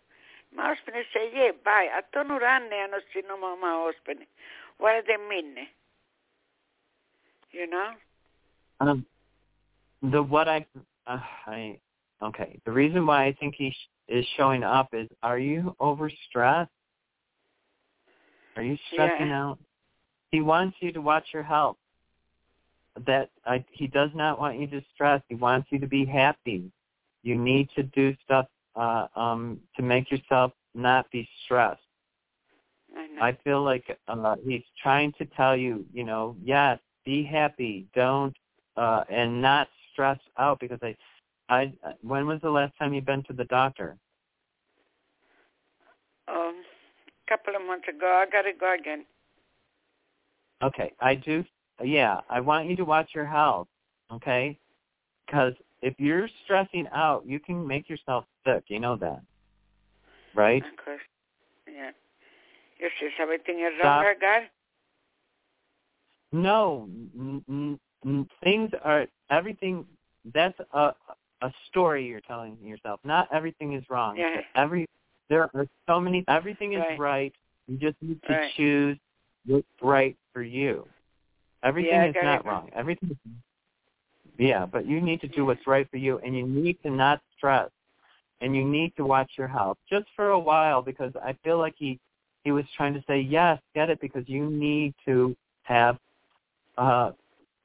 My 0.56 0.74
husband 0.74 0.98
said, 1.14 1.32
yeah, 1.34 1.52
buy. 1.64 1.88
I 1.94 2.02
turn 2.14 2.32
around 2.32 2.74
and 2.74 2.96
I 2.96 3.00
see 3.14 3.22
no 3.28 3.40
more 3.40 3.56
my 3.60 3.92
husband. 3.92 4.26
What 4.80 5.06
do 5.06 5.14
they 5.14 5.22
mean? 5.30 5.56
You 7.52 7.70
know? 7.70 7.92
Um, 8.80 9.06
the 10.02 10.24
what 10.24 10.48
I, 10.48 10.66
uh, 11.06 11.20
I, 11.46 11.80
okay. 12.22 12.60
The 12.66 12.72
reason 12.72 13.06
why 13.06 13.26
I 13.26 13.34
think 13.40 13.56
he 13.58 13.72
sh- 13.72 13.90
is 14.08 14.26
showing 14.38 14.64
up 14.64 14.90
is: 14.94 15.08
Are 15.24 15.40
you 15.40 15.76
overstressed? 15.80 16.70
Are 18.56 18.64
you 18.64 18.78
stressing 18.92 19.30
Yeah. 19.30 19.32
out? 19.32 19.60
He 20.32 20.42
wants 20.42 20.78
you 20.82 20.92
to 20.94 21.02
watch 21.02 21.26
your 21.34 21.44
health. 21.44 21.78
That 23.06 23.30
I, 23.46 23.64
he 23.72 23.88
does 23.88 24.10
not 24.16 24.40
want 24.40 24.60
you 24.60 24.68
to 24.68 24.82
stress. 24.94 25.22
He 25.30 25.36
wants 25.36 25.68
you 25.72 25.80
to 25.80 25.88
be 25.88 26.06
happy. 26.06 26.72
You 27.24 27.36
need 27.36 27.70
to 27.76 27.84
do 27.84 28.16
stuff 28.24 28.48
uh, 28.76 29.08
um, 29.16 29.60
to 29.76 29.84
make 29.84 30.12
yourself 30.12 30.52
not 30.74 31.10
be 31.12 31.28
stressed. 31.46 31.82
I 32.96 33.08
know. 33.08 33.22
I 33.22 33.38
feel 33.44 33.64
like 33.64 33.98
uh, 34.08 34.36
he's 34.46 34.64
trying 34.82 35.14
to 35.14 35.26
tell 35.26 35.56
you, 35.56 35.86
you 35.94 36.04
know, 36.04 36.36
yes, 36.44 36.80
be 37.06 37.24
happy, 37.24 37.88
don't, 37.94 38.36
uh, 38.76 39.04
and 39.10 39.42
not 39.42 39.68
stress 39.92 40.20
out 40.38 40.60
because 40.60 40.80
I, 40.82 40.96
I, 41.50 41.74
when 42.02 42.28
was 42.28 42.42
the 42.42 42.50
last 42.50 42.74
time 42.78 42.94
you've 42.94 43.06
been 43.06 43.24
to 43.24 43.34
the 43.34 43.46
doctor? 43.46 43.98
Um, 46.28 46.64
couple 47.28 47.56
of 47.56 47.66
months 47.66 47.88
ago, 47.88 48.06
I 48.06 48.30
got 48.30 48.44
to 48.44 48.52
go 48.58 48.74
again. 48.74 49.06
Okay, 50.64 50.94
I 51.00 51.16
do, 51.16 51.44
yeah, 51.84 52.20
I 52.30 52.40
want 52.40 52.68
you 52.70 52.76
to 52.78 52.86
watch 52.86 53.10
your 53.14 53.26
health, 53.26 53.68
okay? 54.12 54.58
Because 55.26 55.54
if 55.82 55.94
you're 56.00 56.28
stressing 56.44 56.88
out, 56.94 57.24
you 57.26 57.40
can 57.40 57.66
make 57.68 57.90
yourself 57.90 58.26
sick. 58.46 58.64
You 58.68 58.80
know 58.80 58.96
that, 58.98 59.22
right? 60.34 60.64
Of 60.64 60.84
course. 60.84 61.02
Yeah. 61.68 61.92
You 62.80 62.90
see 63.00 63.10
everything 63.20 63.60
is 63.60 63.74
wrong, 63.84 64.06
I 64.06 64.14
got? 64.20 64.44
No, 66.32 66.90
n- 67.18 67.80
n- 68.06 68.30
things 68.44 68.72
are 68.84 69.06
everything. 69.30 69.86
That's 70.34 70.58
a 70.74 70.94
a 71.42 71.52
story 71.70 72.06
you're 72.06 72.22
telling 72.22 72.58
yourself. 72.62 73.00
Not 73.04 73.28
everything 73.34 73.74
is 73.74 73.84
wrong. 73.90 74.18
Yeah. 74.18 74.42
Every 74.56 74.88
there 75.30 75.50
are 75.54 75.68
so 75.88 76.00
many. 76.00 76.24
Everything 76.28 76.74
is 76.74 76.80
Right. 76.80 77.00
right. 77.00 77.34
You 77.68 77.78
just 77.78 77.98
need 78.02 78.22
to 78.24 78.34
Right. 78.34 78.52
choose 78.56 78.98
what's 79.46 79.68
right 79.82 80.16
for 80.34 80.42
you. 80.42 80.88
Everything 81.64 81.92
Yeah, 81.92 82.06
is 82.08 82.16
not 82.24 82.46
wrong. 82.46 82.70
Everything. 82.74 83.12
Is, 83.12 83.18
yeah, 84.38 84.66
but 84.66 84.86
you 84.86 85.02
need 85.02 85.22
to 85.22 85.28
do 85.28 85.46
what's 85.46 85.66
right 85.68 85.90
for 85.90 85.98
you, 85.98 86.20
and 86.20 86.36
you 86.36 86.46
need 86.46 86.82
to 86.84 86.90
not 86.92 87.22
stress, 87.36 87.70
and 88.42 88.56
you 88.56 88.64
need 88.64 88.96
to 88.96 89.06
watch 89.06 89.32
your 89.38 89.48
health 89.48 89.78
just 89.90 90.06
for 90.16 90.30
a 90.30 90.40
while 90.40 90.82
because 90.82 91.12
I 91.24 91.34
feel 91.44 91.58
like 91.58 91.76
he 91.78 92.00
he 92.44 92.52
was 92.52 92.66
trying 92.76 92.94
to 92.94 93.04
say 93.08 93.20
yes, 93.20 93.60
get 93.76 93.90
it 93.90 94.00
because 94.00 94.24
you 94.28 94.50
need 94.50 94.94
to 95.06 95.36
have 95.64 95.98
uh 96.78 97.12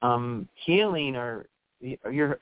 um 0.03 0.49
healing 0.55 1.15
or 1.17 1.47
your 1.81 2.41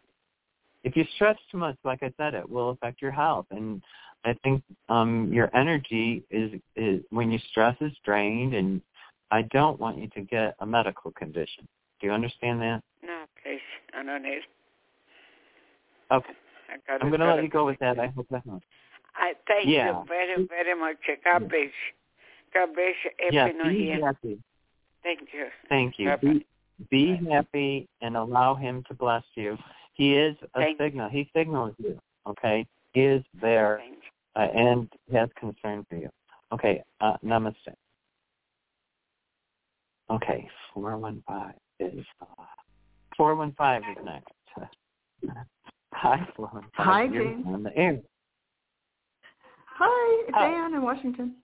if 0.85 0.97
you 0.97 1.05
stress 1.15 1.37
too 1.51 1.59
much, 1.59 1.77
like 1.85 2.03
I 2.03 2.13
said, 2.17 2.35
it 2.35 2.49
will 2.49 2.71
affect 2.71 3.03
your 3.03 3.11
health. 3.11 3.47
And 3.51 3.83
I 4.25 4.35
think 4.43 4.63
um 4.89 5.33
your 5.33 5.55
energy 5.57 6.23
is 6.31 6.53
is 6.77 7.03
when 7.11 7.31
you 7.31 7.39
stress 7.51 7.77
is 7.81 7.93
drained, 8.05 8.55
and 8.55 8.81
I 9.31 9.43
don't 9.43 9.79
want 9.79 9.99
you 9.99 10.09
to 10.09 10.21
get 10.23 10.57
a 10.61 10.67
medical 10.67 11.11
condition. 11.13 11.67
Do 12.01 12.07
you 12.07 12.13
understand 12.13 12.61
that? 12.63 12.83
No, 13.03 13.25
please. 13.43 13.61
I 13.95 14.03
don't 14.03 14.23
need. 14.23 14.41
Okay. 16.11 16.33
I'm 16.89 17.09
going 17.09 17.21
to 17.21 17.27
let 17.27 17.43
you 17.43 17.49
go 17.49 17.65
with 17.65 17.79
that. 17.79 17.99
I 17.99 18.09
hope 18.09 18.27
that 18.31 18.43
helps. 18.47 18.67
I 19.15 19.35
thank 19.47 19.67
Yeah. 19.69 20.01
you 20.01 20.05
very, 20.09 20.47
very 20.47 20.79
much. 20.79 20.97
God 21.25 21.49
bless. 21.49 21.71
God 22.53 22.75
bless. 22.75 22.95
Yeah, 23.31 23.49
be 23.49 23.91
happy. 23.91 24.39
Thank 25.03 25.21
you. 25.33 25.47
Thank 25.69 25.99
you. 25.99 26.07
Bye-bye. 26.11 26.33
Be, 26.33 26.47
be 26.91 27.29
happy 27.31 27.89
and 28.01 28.17
allow 28.17 28.55
him 28.55 28.83
to 28.89 28.95
bless 28.95 29.25
you. 29.35 29.57
He 29.95 30.15
is 30.15 30.37
a 30.55 30.61
Thank 30.61 30.79
you. 30.79 30.87
signal. 30.87 31.11
He 31.11 31.31
signals 31.35 31.75
you. 31.79 31.99
Okay, 32.27 32.67
he 32.93 33.01
is 33.03 33.25
there 33.41 33.81
uh, 34.37 34.39
and 34.55 34.89
has 35.13 35.29
concern 35.39 35.85
for 35.89 35.97
you. 35.97 36.09
Okay, 36.53 36.83
uh, 37.01 37.17
namaste. 37.25 37.55
Okay, 40.11 40.49
four 40.75 40.97
one 40.97 41.23
five 41.27 41.55
is 41.79 42.05
uh, 42.21 42.45
four 43.17 43.35
one 43.37 43.53
five 43.57 43.83
is 43.83 44.05
next. 44.05 44.33
Hi, 45.95 46.27
four 46.37 46.49
one 46.49 46.65
five. 46.77 46.87
Hi, 46.87 47.05
You're 47.05 47.25
Jane. 47.25 47.45
on 47.47 47.63
the 47.63 47.77
air. 47.77 48.01
Hi, 49.79 50.25
it's 50.29 50.37
Hi. 50.37 50.47
Anne 50.47 50.75
in 50.75 50.83
Washington. 50.83 51.37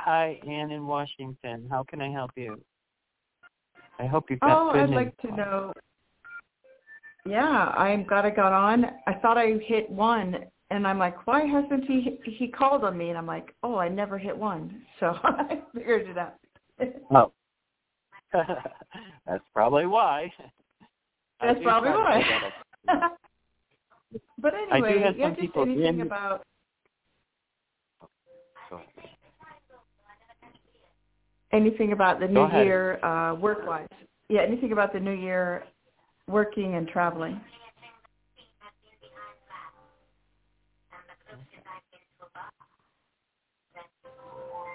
Hi, 0.00 0.38
Ann 0.46 0.70
in 0.70 0.86
Washington. 0.86 1.66
How 1.70 1.84
can 1.84 2.00
I 2.00 2.10
help 2.10 2.30
you? 2.36 2.60
I 3.98 4.06
hope 4.06 4.30
you've 4.30 4.40
got 4.40 4.50
Oh, 4.50 4.70
I'd 4.70 4.90
like 4.90 5.16
to 5.22 5.34
know. 5.34 5.72
Yeah, 7.28 7.72
I'm 7.76 8.04
glad 8.04 8.24
I 8.24 8.30
got 8.30 8.52
on. 8.52 8.86
I 9.06 9.12
thought 9.14 9.36
I 9.36 9.58
hit 9.66 9.90
one, 9.90 10.46
and 10.70 10.86
I'm 10.86 10.98
like, 10.98 11.26
why 11.26 11.44
hasn't 11.44 11.84
he? 11.84 12.18
He 12.24 12.48
called 12.48 12.84
on 12.84 12.96
me, 12.96 13.10
and 13.10 13.18
I'm 13.18 13.26
like, 13.26 13.54
oh, 13.62 13.76
I 13.76 13.88
never 13.88 14.16
hit 14.16 14.36
one, 14.36 14.80
so 14.98 15.14
I 15.22 15.60
figured 15.74 16.08
it 16.08 16.16
out. 16.16 16.36
Oh. 17.10 17.32
That's 19.26 19.44
probably 19.52 19.84
why. 19.86 20.32
That's 21.42 21.60
probably 21.62 21.90
why. 21.90 22.50
but 24.38 24.54
I 24.54 24.64
do 24.80 24.86
anyway, 24.86 25.02
have 25.02 25.16
yeah, 25.16 25.26
some 25.26 25.34
just 25.34 25.40
people 25.40 25.62
anything 25.64 26.00
in- 26.00 26.00
about 26.00 26.46
anything 31.52 31.92
about 31.92 32.20
the 32.20 32.26
Go 32.26 32.32
new 32.32 32.42
ahead. 32.42 32.66
year 32.66 33.04
uh, 33.04 33.34
work-wise. 33.34 33.86
Yeah, 34.28 34.42
anything 34.42 34.72
about 34.72 34.92
the 34.92 35.00
new 35.00 35.12
year 35.12 35.64
working 36.28 36.74
and 36.74 36.86
traveling. 36.86 37.40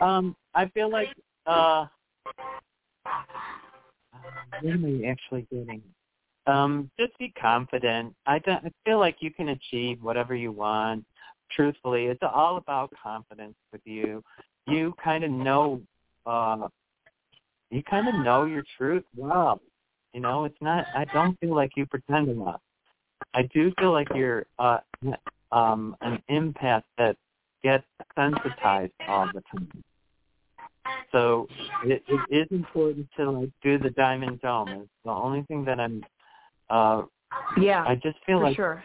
Um, 0.01 0.35
I 0.53 0.67
feel 0.67 0.91
like 0.91 1.09
uh 1.45 1.85
what 4.61 4.73
am 4.73 4.85
I 4.85 5.07
actually 5.07 5.47
getting? 5.51 5.81
Um, 6.45 6.89
just 6.99 7.17
be 7.17 7.33
confident. 7.39 8.13
I 8.25 8.39
don't 8.39 8.65
I 8.65 8.71
feel 8.85 8.99
like 8.99 9.17
you 9.21 9.31
can 9.31 9.49
achieve 9.49 10.01
whatever 10.01 10.35
you 10.35 10.51
want. 10.51 11.05
Truthfully, 11.51 12.05
it's 12.05 12.23
all 12.23 12.57
about 12.57 12.91
confidence 13.01 13.55
with 13.71 13.81
you. 13.85 14.23
You 14.67 14.93
kind 15.03 15.23
of 15.23 15.31
know 15.31 15.81
uh 16.25 16.67
you 17.69 17.83
kind 17.83 18.07
of 18.07 18.15
know 18.25 18.45
your 18.45 18.63
truth 18.77 19.03
well. 19.15 19.61
You 20.13 20.21
know, 20.21 20.45
it's 20.45 20.61
not 20.61 20.85
I 20.95 21.05
don't 21.05 21.39
feel 21.39 21.55
like 21.55 21.71
you 21.75 21.85
pretend 21.85 22.29
enough. 22.29 22.61
I 23.33 23.43
do 23.53 23.73
feel 23.79 23.91
like 23.91 24.07
you're 24.15 24.45
uh 24.59 24.79
um 25.51 25.95
an 26.01 26.21
empath 26.29 26.83
that 26.97 27.17
gets 27.63 27.85
sensitized 28.15 28.91
all 29.07 29.27
the 29.33 29.41
time. 29.51 29.83
So 31.11 31.47
it, 31.85 32.03
it 32.07 32.35
is 32.35 32.47
important 32.51 33.07
to 33.17 33.31
like 33.31 33.49
do 33.61 33.77
the 33.77 33.91
diamond 33.91 34.41
dome. 34.41 34.69
It's 34.69 34.89
the 35.05 35.11
only 35.11 35.43
thing 35.43 35.63
that 35.65 35.79
I'm. 35.79 36.03
Uh, 36.69 37.03
Yeah, 37.59 37.83
I 37.87 37.95
just 37.95 38.17
feel 38.25 38.39
for 38.39 38.43
like 38.45 38.55
sure. 38.55 38.83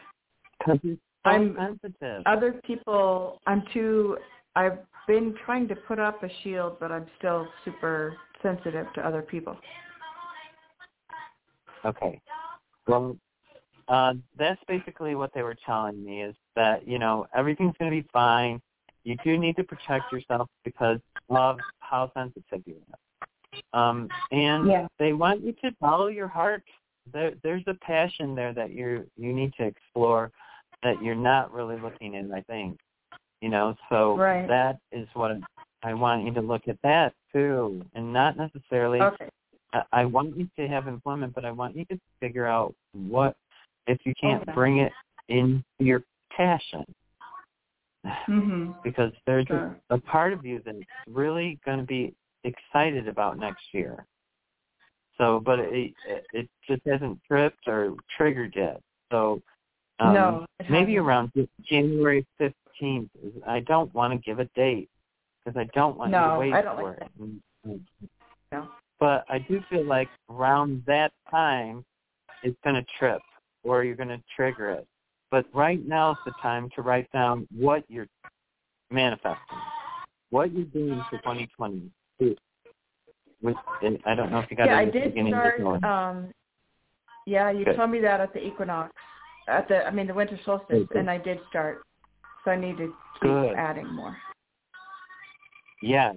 because 0.59 0.79
so 0.83 0.99
I'm- 1.25 1.57
sensitive. 1.57 2.23
Other 2.27 2.53
people, 2.65 3.41
I'm 3.47 3.63
too. 3.73 4.19
I've 4.57 4.79
been 5.07 5.35
trying 5.45 5.69
to 5.69 5.77
put 5.77 5.99
up 5.99 6.23
a 6.23 6.29
shield, 6.43 6.77
but 6.81 6.91
I'm 6.93 7.07
still 7.19 7.47
super 7.65 8.17
sensitive 8.43 8.87
to 8.95 9.07
other 9.07 9.23
people. 9.23 9.57
Okay. 11.85 12.21
Well, 12.87 13.17
uh, 13.89 14.15
that's 14.37 14.61
basically 14.69 15.15
what 15.15 15.33
they 15.35 15.43
were 15.43 15.57
telling 15.65 16.05
me 16.05 16.23
is 16.23 16.35
that 16.57 16.87
you 16.87 16.99
know 16.99 17.27
everything's 17.35 17.75
going 17.79 17.91
to 17.91 18.03
be 18.03 18.09
fine. 18.13 18.61
You 19.05 19.17
do 19.25 19.39
need 19.39 19.57
to 19.57 19.65
protect 19.65 20.13
yourself 20.13 20.49
because 20.65 20.99
of 21.31 21.61
how 21.81 22.11
sensitive 22.15 22.63
you 22.67 22.77
are. 22.93 22.99
Um, 23.73 24.11
and 24.31 24.67
Yeah. 24.67 24.87
they 24.99 25.13
want 25.13 25.43
you 25.43 25.53
to 25.63 25.75
follow 25.81 26.09
your 26.09 26.29
heart. 26.29 26.63
There, 27.13 27.33
there's 27.43 27.65
a 27.67 27.75
passion 27.75 28.35
there 28.35 28.53
that 28.53 28.71
you 28.71 29.09
you 29.17 29.33
need 29.33 29.55
to 29.55 29.65
explore 29.65 30.31
that 30.83 31.01
you're 31.01 31.15
not 31.15 31.53
really 31.53 31.79
looking 31.79 32.15
in. 32.15 32.33
I 32.33 32.43
think, 32.43 32.79
you 33.41 33.49
know. 33.49 33.75
So 33.89 34.17
Right. 34.17 34.47
that 34.49 34.79
is 34.93 35.09
what 35.15 35.39
I 35.83 35.95
want 35.95 36.25
you 36.25 36.33
to 36.35 36.43
look 36.43 36.69
at 36.69 36.81
that 36.83 37.15
too, 37.33 37.85
and 37.95 38.13
not 38.13 38.37
necessarily. 38.37 39.01
Okay. 39.01 39.29
I 39.73 39.83
I 39.93 40.05
want 40.05 40.37
you 40.37 40.49
to 40.57 40.69
have 40.69 40.87
employment, 40.89 41.35
but 41.35 41.45
I 41.45 41.51
want 41.51 41.77
you 41.77 41.85
to 41.87 41.99
figure 42.21 42.47
out 42.47 42.75
what 42.93 43.37
if 43.87 43.99
you 44.05 44.15
can't 44.21 44.43
Okay. 44.43 44.53
bring 44.53 44.79
it 44.79 44.93
into 45.29 45.63
your 45.79 46.03
passion, 46.31 46.85
Mhm. 48.27 48.83
because 48.83 49.13
there's 49.27 49.47
Sure. 49.47 49.77
a, 49.91 49.95
a 49.95 49.99
part 49.99 50.33
of 50.33 50.45
you 50.45 50.61
that's 50.61 50.79
really 51.07 51.59
going 51.65 51.79
to 51.79 51.85
be 51.85 52.15
excited 52.45 53.09
about 53.09 53.39
next 53.39 53.75
year. 53.75 54.07
So, 55.17 55.41
but 55.41 55.59
it 55.59 55.95
it, 56.07 56.27
it 56.33 56.51
just 56.67 56.83
hasn't 56.87 57.21
tripped 57.25 57.67
or 57.67 57.95
triggered 58.17 58.55
yet. 58.57 58.81
So, 59.11 59.43
um, 59.99 60.15
No, 60.15 60.47
maybe 60.71 60.97
around 60.99 61.33
January 61.63 62.27
fifteenth. 62.39 63.11
I 63.47 63.61
don't 63.61 63.93
want 63.95 64.13
to 64.13 64.19
give 64.19 64.39
a 64.39 64.45
date 64.55 64.89
because 65.45 65.59
I 65.59 65.65
don't 65.75 65.97
want 65.99 66.13
you 66.13 66.19
No, 66.19 66.35
to 66.35 66.39
wait 66.39 66.55
I 66.55 66.63
don't 66.63 66.77
for 66.77 66.83
like 66.85 67.01
it. 67.01 67.11
And- 67.19 67.43
and- 67.65 67.89
No. 68.53 68.69
But 69.01 69.25
I 69.29 69.39
do 69.39 69.61
feel 69.71 69.85
like 69.85 70.09
around 70.31 70.83
that 70.87 71.13
time 71.31 71.85
it's 72.43 72.57
going 72.65 72.77
to 72.77 72.85
trip 72.99 73.21
or 73.65 73.85
you're 73.85 73.97
going 73.97 74.09
to 74.09 74.23
trigger 74.35 74.71
it. 74.71 74.87
But 75.31 75.47
right 75.53 75.87
now 75.87 76.13
is 76.13 76.19
the 76.25 76.33
time 76.41 76.71
to 76.75 76.83
write 76.83 77.11
down 77.13 77.47
what 77.55 77.85
you're 77.89 78.09
manifesting, 78.91 79.59
what 80.31 80.53
you're 80.53 80.65
doing 80.65 81.05
for 81.11 81.19
2020. 81.19 81.91
With, 83.41 83.57
and 83.83 83.99
I 84.05 84.15
don't 84.15 84.33
know 84.33 84.41
if 84.41 84.51
you 84.51 84.57
got 84.57 84.67
yeah, 84.67 84.75
it 84.75 84.79
I 84.79 84.83
at 84.85 84.93
the 84.93 84.99
did 84.99 85.09
beginning 85.15 85.33
start. 85.33 85.85
Um, 85.85 86.33
yeah, 87.27 87.51
you 87.51 87.65
Good. 87.65 87.77
told 87.77 87.91
me 87.91 88.01
that 88.01 88.21
at 88.21 88.33
the 88.33 88.45
equinox, 88.45 88.93
at 89.47 89.69
the 89.69 89.87
I 89.87 89.93
mean 89.93 90.09
the 90.09 90.15
winter 90.15 90.39
solstice, 90.45 90.89
and 90.97 91.09
I 91.09 91.19
did 91.19 91.39
start. 91.49 91.83
So 92.45 92.51
I 92.51 92.57
need 92.57 92.79
to 92.79 92.87
keep 92.87 93.23
Good. 93.23 93.55
adding 93.55 93.87
more. 93.95 94.17
Yeah, 95.83 96.15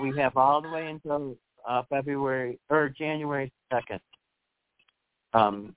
we 0.00 0.16
have 0.18 0.36
all 0.36 0.62
the 0.62 0.68
way 0.68 0.86
until 0.86 1.36
uh, 1.68 1.82
February 1.88 2.58
or 2.68 2.88
January 2.88 3.52
second. 3.72 4.00
Um, 5.32 5.74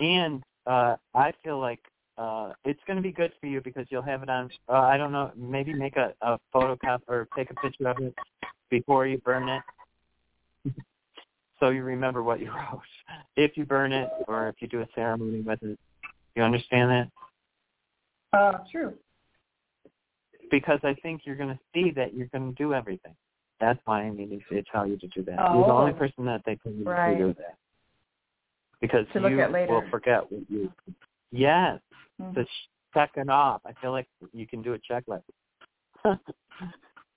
and 0.00 0.42
uh, 0.66 0.96
I 1.14 1.32
feel 1.44 1.60
like 1.60 1.80
uh, 2.16 2.52
it's 2.64 2.80
going 2.86 2.96
to 2.96 3.02
be 3.02 3.12
good 3.12 3.32
for 3.40 3.46
you 3.46 3.60
because 3.60 3.86
you'll 3.90 4.02
have 4.02 4.22
it 4.22 4.28
on. 4.28 4.50
Uh, 4.68 4.72
I 4.72 4.96
don't 4.96 5.12
know, 5.12 5.30
maybe 5.36 5.72
make 5.72 5.96
a, 5.96 6.12
a 6.20 6.38
photocopy 6.54 7.00
or 7.06 7.28
take 7.36 7.50
a 7.50 7.54
picture 7.54 7.88
of 7.88 7.98
it 8.00 8.14
before 8.70 9.06
you 9.06 9.18
burn 9.18 9.48
it, 9.48 9.62
so 11.60 11.70
you 11.70 11.82
remember 11.82 12.22
what 12.22 12.40
you 12.40 12.50
wrote. 12.54 12.82
If 13.36 13.56
you 13.56 13.64
burn 13.64 13.92
it 13.92 14.08
or 14.26 14.48
if 14.48 14.56
you 14.60 14.68
do 14.68 14.80
a 14.80 14.88
ceremony 14.94 15.40
with 15.40 15.62
it, 15.62 15.78
you 16.34 16.42
understand 16.42 16.90
that? 16.90 18.38
Uh, 18.38 18.58
true. 18.70 18.94
because 20.50 20.80
I 20.82 20.94
think 20.94 21.22
you're 21.24 21.36
going 21.36 21.48
to 21.48 21.58
see 21.74 21.90
that 21.92 22.14
you're 22.14 22.28
going 22.28 22.54
to 22.54 22.62
do 22.62 22.74
everything. 22.74 23.14
That's 23.60 23.78
why 23.84 24.02
I 24.02 24.10
needed 24.10 24.42
to 24.50 24.62
tell 24.70 24.86
you 24.86 24.96
to 24.98 25.06
do 25.08 25.22
that. 25.24 25.52
You're 25.52 25.66
the 25.66 25.72
only 25.72 25.92
Oh. 25.92 25.96
person 25.96 26.24
that 26.26 26.42
they 26.44 26.56
can 26.56 26.84
Right. 26.84 27.18
to 27.18 27.24
do 27.28 27.32
that. 27.34 27.56
Because 28.80 29.08
To 29.08 29.28
you 29.28 29.38
will 29.68 29.82
forget 29.90 30.30
what 30.30 30.48
you. 30.48 30.72
Yes, 31.32 31.80
Mhm. 32.20 32.34
to 32.34 32.46
check 32.94 33.16
it 33.16 33.28
off. 33.28 33.60
I 33.66 33.72
feel 33.74 33.90
like 33.90 34.08
you 34.32 34.46
can 34.46 34.62
do 34.62 34.74
a 34.74 34.78
checklist. 34.78 35.24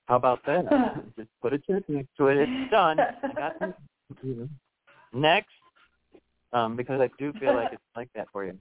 How 0.07 0.15
about 0.15 0.43
that? 0.45 0.65
Just 1.15 1.29
put 1.41 1.53
a 1.53 1.59
check 1.59 1.87
next 1.87 2.15
to 2.17 2.27
it. 2.27 2.37
It's 2.37 2.71
done. 2.71 2.99
I 2.99 3.33
got 3.33 3.59
this. 3.59 3.73
Next, 5.13 5.51
um, 6.53 6.75
because 6.75 6.99
I 7.01 7.09
do 7.17 7.31
feel 7.33 7.53
like 7.53 7.71
it's 7.73 7.81
like 7.95 8.09
that 8.13 8.29
for 8.31 8.45
you. 8.45 8.57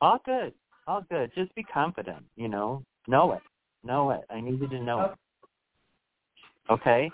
All 0.00 0.18
good. 0.24 0.54
All 0.86 1.02
good. 1.02 1.32
Just 1.34 1.54
be 1.54 1.64
confident. 1.64 2.24
You 2.36 2.48
know, 2.48 2.84
know 3.08 3.32
it. 3.32 3.42
Know 3.82 4.10
it. 4.10 4.24
I 4.30 4.40
need 4.40 4.60
you 4.60 4.68
to 4.68 4.80
know 4.80 5.00
it. 5.06 5.18
Okay. 6.70 7.10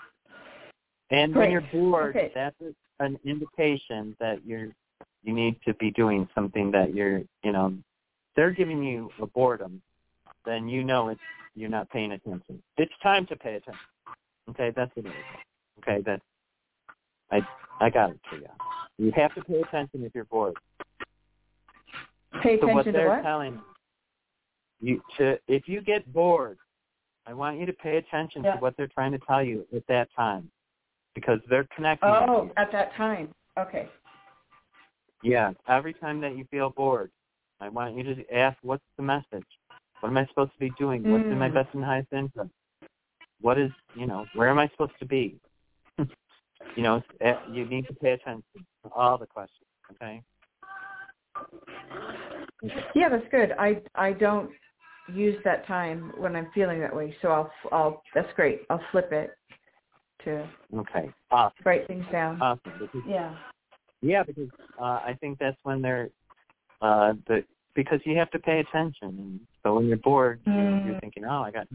And 1.11 1.35
when 1.35 1.51
you're 1.51 1.61
bored, 1.61 2.15
Okay. 2.15 2.31
that's 2.33 2.55
an 2.99 3.19
indication 3.25 4.15
that 4.19 4.45
you're 4.45 4.69
you 5.23 5.33
need 5.33 5.57
to 5.65 5.73
be 5.75 5.89
doing 5.91 6.27
something 6.35 6.69
that 6.71 6.93
you're 6.93 7.21
you 7.43 7.51
know 7.51 7.73
they're 8.35 8.51
giving 8.51 8.83
you 8.83 9.11
a 9.21 9.27
boredom, 9.27 9.81
then 10.45 10.67
you 10.67 10.83
know 10.83 11.09
it's 11.09 11.21
you're 11.55 11.69
not 11.69 11.89
paying 11.89 12.13
attention. 12.13 12.61
It's 12.77 12.93
time 13.01 13.25
to 13.27 13.35
pay 13.35 13.55
attention. 13.55 13.79
Okay, 14.49 14.71
that's 14.75 14.93
what 14.95 15.05
it 15.05 15.09
is. 15.09 15.25
Okay, 15.79 16.01
that's 16.05 16.21
I 17.31 17.41
I 17.79 17.89
got 17.89 18.11
it 18.11 18.19
for 18.29 18.37
you. 18.37 18.49
You 18.97 19.11
have 19.15 19.33
to 19.35 19.41
pay 19.41 19.61
attention 19.61 20.03
if 20.03 20.13
you're 20.15 20.25
bored. 20.25 20.55
Pay 22.41 22.59
So 22.59 22.67
what 22.67 22.87
attention 22.87 22.93
they're 22.93 23.03
to 23.05 23.09
what? 23.09 23.23
telling 23.23 23.59
you 24.81 25.01
to 25.17 25.37
if 25.47 25.67
you 25.67 25.81
get 25.81 26.11
bored, 26.11 26.57
I 27.25 27.33
want 27.33 27.59
you 27.59 27.65
to 27.65 27.73
pay 27.73 27.97
attention 27.97 28.43
Yeah. 28.43 28.53
to 28.53 28.57
what 28.59 28.75
they're 28.77 28.87
trying 28.87 29.11
to 29.13 29.19
tell 29.19 29.43
you 29.43 29.65
at 29.75 29.85
that 29.87 30.09
time, 30.15 30.51
because 31.15 31.39
they're 31.49 31.67
connecting. 31.75 32.09
Oh, 32.09 32.51
at 32.57 32.71
that 32.71 32.93
time. 32.93 33.33
Okay. 33.57 33.89
Yeah, 35.21 35.53
every 35.67 35.93
time 35.93 36.19
that 36.21 36.35
you 36.35 36.45
feel 36.45 36.69
bored, 36.71 37.09
I 37.61 37.69
want 37.69 37.95
you 37.95 38.03
to 38.03 38.35
ask, 38.35 38.57
what's 38.61 38.83
the 38.97 39.03
message? 39.03 39.45
What 40.01 40.09
am 40.09 40.17
I 40.17 40.25
supposed 40.27 40.51
to 40.51 40.59
be 40.59 40.71
doing? 40.71 41.03
What's 41.09 41.23
in 41.31 41.39
my 41.39 41.49
Mm. 41.49 41.53
best 41.53 41.73
and 41.73 41.85
highest 41.85 42.11
interest? 42.11 42.51
What 43.39 43.57
is, 43.57 43.71
you 43.93 44.05
know, 44.05 44.27
where 44.33 44.49
am 44.49 44.59
I 44.59 44.67
supposed 44.69 44.97
to 44.99 45.05
be? 45.05 45.39
you 46.75 46.83
know, 46.83 47.01
eh, 47.21 47.37
you 47.47 47.63
need 47.65 47.87
to 47.87 47.93
pay 47.93 48.11
attention 48.11 48.43
to 48.83 48.91
all 48.93 49.17
the 49.17 49.27
questions, 49.27 49.67
okay? 49.91 50.21
Yeah, 52.95 53.09
that's 53.09 53.27
good. 53.29 53.53
I 53.57 53.81
I 53.95 54.11
don't 54.13 54.51
use 55.07 55.35
that 55.43 55.65
time 55.67 56.11
when 56.17 56.35
I'm 56.35 56.49
feeling 56.53 56.79
that 56.79 56.95
way, 56.95 57.15
so 57.21 57.29
I'll 57.29 57.51
I'll 57.71 58.03
that's 58.15 58.31
great. 58.35 58.61
I'll 58.69 58.81
flip 58.91 59.11
it 59.11 59.37
to 60.25 60.47
Okay, 60.75 61.11
awesome. 61.31 61.55
write 61.65 61.87
things 61.87 62.05
down. 62.11 62.41
Awesome. 62.41 62.73
Because, 62.79 63.01
Yeah. 63.07 63.35
yeah, 64.01 64.23
because 64.23 64.49
uh, 64.79 65.01
I 65.05 65.15
think 65.19 65.37
that's 65.39 65.57
when 65.63 65.81
they're, 65.81 66.09
uh, 66.81 67.13
the 67.27 67.43
because 67.75 67.99
you 68.05 68.17
have 68.17 68.29
to 68.31 68.39
pay 68.39 68.59
attention. 68.59 69.09
And 69.09 69.39
so 69.63 69.75
when 69.75 69.87
you're 69.87 69.97
bored, 69.97 70.39
you're, 70.45 70.55
you're 70.85 70.95
Mm. 70.95 70.99
thinking, 71.01 71.25
oh, 71.25 71.41
I 71.41 71.51
got, 71.51 71.67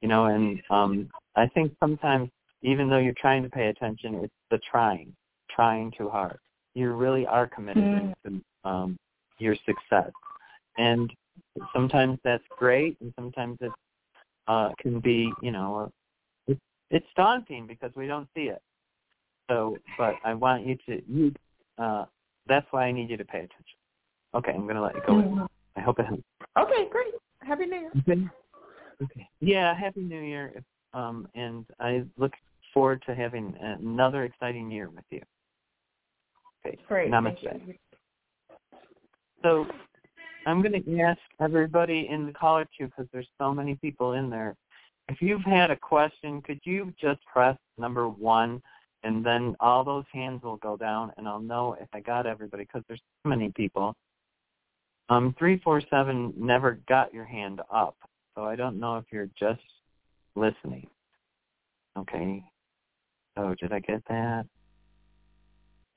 you 0.00 0.08
know, 0.08 0.26
and 0.26 0.60
um, 0.70 1.10
I 1.36 1.46
think 1.48 1.72
sometimes 1.80 2.30
even 2.62 2.88
though 2.88 2.98
you're 2.98 3.14
trying 3.14 3.42
to 3.42 3.48
pay 3.48 3.66
attention, 3.68 4.16
it's 4.16 4.32
the 4.50 4.58
trying, 4.70 5.14
trying 5.50 5.92
too 5.96 6.08
hard. 6.08 6.38
You 6.74 6.92
really 6.92 7.26
are 7.26 7.46
committed 7.46 7.90
Mm. 7.90 8.14
to 8.24 8.68
um, 8.68 8.96
your 9.38 9.56
success, 9.66 10.10
and 10.76 11.12
sometimes 11.72 12.18
that's 12.24 12.44
great, 12.58 12.96
and 13.00 13.12
sometimes 13.16 13.58
it 13.60 13.72
uh, 14.46 14.70
can 14.80 15.00
be, 15.00 15.32
you 15.42 15.50
know, 15.50 15.90
it's 16.46 16.60
it's 16.90 17.06
daunting 17.16 17.66
because 17.66 17.90
we 17.94 18.06
don't 18.06 18.28
see 18.34 18.44
it. 18.44 18.62
So, 19.50 19.76
but 19.96 20.14
I 20.24 20.34
want 20.34 20.66
you 20.66 20.76
to 20.86 21.02
you. 21.08 21.34
Uh, 21.78 22.04
that's 22.46 22.66
why 22.70 22.84
I 22.86 22.92
need 22.92 23.10
you 23.10 23.16
to 23.16 23.24
pay 23.24 23.38
attention. 23.38 23.78
Okay, 24.34 24.52
I'm 24.52 24.66
gonna 24.66 24.82
let 24.82 24.94
you 24.94 25.02
go. 25.06 25.12
Mhm. 25.14 25.48
I 25.76 25.80
hope 25.80 25.98
it 25.98 26.06
helps. 26.06 26.22
Okay, 26.56 26.88
great. 26.90 27.14
Happy 27.40 27.66
New 27.66 27.80
Year. 27.80 27.92
Okay. 27.98 28.28
Okay. 29.02 29.28
Yeah, 29.40 29.74
happy 29.74 30.00
New 30.00 30.20
Year. 30.20 30.62
Um, 30.92 31.28
and 31.34 31.66
I 31.78 32.04
look 32.16 32.32
forward 32.74 33.02
to 33.06 33.14
having 33.14 33.54
another 33.60 34.24
exciting 34.24 34.70
year 34.70 34.90
with 34.90 35.04
you. 35.10 35.22
Okay. 36.66 36.78
Great. 36.88 37.10
Namaste. 37.10 37.78
So 39.42 39.66
I'm 40.48 40.62
going 40.62 40.82
to 40.82 41.00
ask 41.00 41.18
everybody 41.40 42.08
in 42.10 42.26
the 42.26 42.32
caller 42.32 42.66
queue 42.74 42.86
because 42.86 43.06
there's 43.12 43.28
so 43.38 43.52
many 43.52 43.74
people 43.74 44.14
in 44.14 44.30
there. 44.30 44.56
If 45.08 45.20
you've 45.20 45.42
had 45.42 45.70
a 45.70 45.76
question, 45.76 46.40
could 46.42 46.60
you 46.64 46.92
just 47.00 47.20
press 47.26 47.56
number 47.76 48.08
one, 48.08 48.62
and 49.02 49.24
then 49.24 49.56
all 49.60 49.84
those 49.84 50.04
hands 50.12 50.42
will 50.42 50.56
go 50.56 50.76
down, 50.76 51.12
and 51.16 51.28
I'll 51.28 51.40
know 51.40 51.76
if 51.80 51.88
I 51.92 52.00
got 52.00 52.26
everybody 52.26 52.64
because 52.64 52.82
there's 52.88 53.02
so 53.22 53.28
many 53.28 53.50
people. 53.50 53.94
Um, 55.10 55.34
three 55.38 55.58
four 55.58 55.82
seven 55.90 56.32
never 56.36 56.78
got 56.88 57.12
your 57.14 57.24
hand 57.24 57.60
up, 57.72 57.96
so 58.34 58.44
I 58.44 58.56
don't 58.56 58.78
know 58.78 58.96
if 58.96 59.04
you're 59.10 59.30
just 59.38 59.60
listening. 60.34 60.86
Okay. 61.98 62.42
So 63.36 63.54
did 63.60 63.72
I 63.72 63.80
get 63.80 64.02
that? 64.08 64.46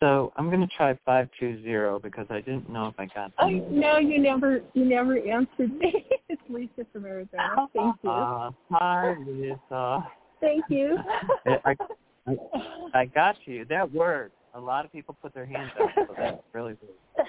So 0.02 0.34
I'm 0.36 0.50
going 0.50 0.62
to 0.62 0.76
try 0.76 0.98
five 1.06 1.30
two 1.40 1.62
zero 1.62 2.00
because 2.00 2.26
I 2.32 2.42
didn't 2.42 2.70
know 2.70 2.88
if 2.88 2.96
I 2.98 3.06
got 3.06 3.32
that. 3.38 3.46
I 3.46 3.52
no, 3.70 4.00
you 4.00 4.20
never 4.20 4.62
you 4.74 4.84
never 4.84 5.18
answered 5.18 5.78
me. 5.78 6.08
it's 6.30 6.42
Lisa 6.50 6.88
from 6.92 7.06
Arizona. 7.06 7.68
Thank 7.74 7.96
you. 8.02 8.10
Uh, 8.10 8.52
hi, 8.72 9.16
Lisa. 9.28 10.04
Thank 10.40 10.66
you. 10.70 10.98
I, 11.66 11.76
I, 12.26 12.36
I 12.96 13.06
got 13.06 13.36
you. 13.46 13.64
That 13.66 13.92
word. 13.94 14.32
A 14.54 14.60
lot 14.60 14.84
of 14.84 14.92
people 14.92 15.16
put 15.22 15.34
their 15.34 15.46
hands 15.46 15.72
up, 15.80 15.90
so 15.96 16.16
that's 16.18 16.42
really 16.52 16.74
good. 16.74 17.26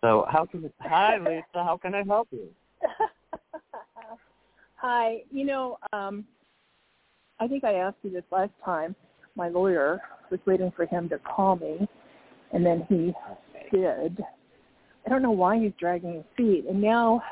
So 0.00 0.26
how 0.28 0.46
can 0.46 0.70
hi 0.80 1.18
Lisa? 1.18 1.42
How 1.52 1.78
can 1.80 1.94
I 1.94 2.02
help 2.04 2.28
you? 2.30 2.48
Hi. 4.76 5.22
You 5.30 5.44
know, 5.44 5.78
um, 5.92 6.24
I 7.40 7.48
think 7.48 7.64
I 7.64 7.74
asked 7.74 7.98
you 8.02 8.10
this 8.10 8.24
last 8.30 8.52
time. 8.64 8.94
My 9.38 9.48
lawyer 9.48 10.00
was 10.30 10.40
waiting 10.46 10.72
for 10.76 10.84
him 10.84 11.08
to 11.10 11.18
call 11.20 11.56
me, 11.56 11.88
and 12.52 12.66
then 12.66 12.84
he 12.88 13.14
did. 13.74 14.20
I 15.06 15.08
don't 15.08 15.22
know 15.22 15.30
why 15.30 15.58
he's 15.58 15.72
dragging 15.78 16.14
his 16.14 16.24
feet. 16.36 16.64
And 16.68 16.82
now 16.82 17.22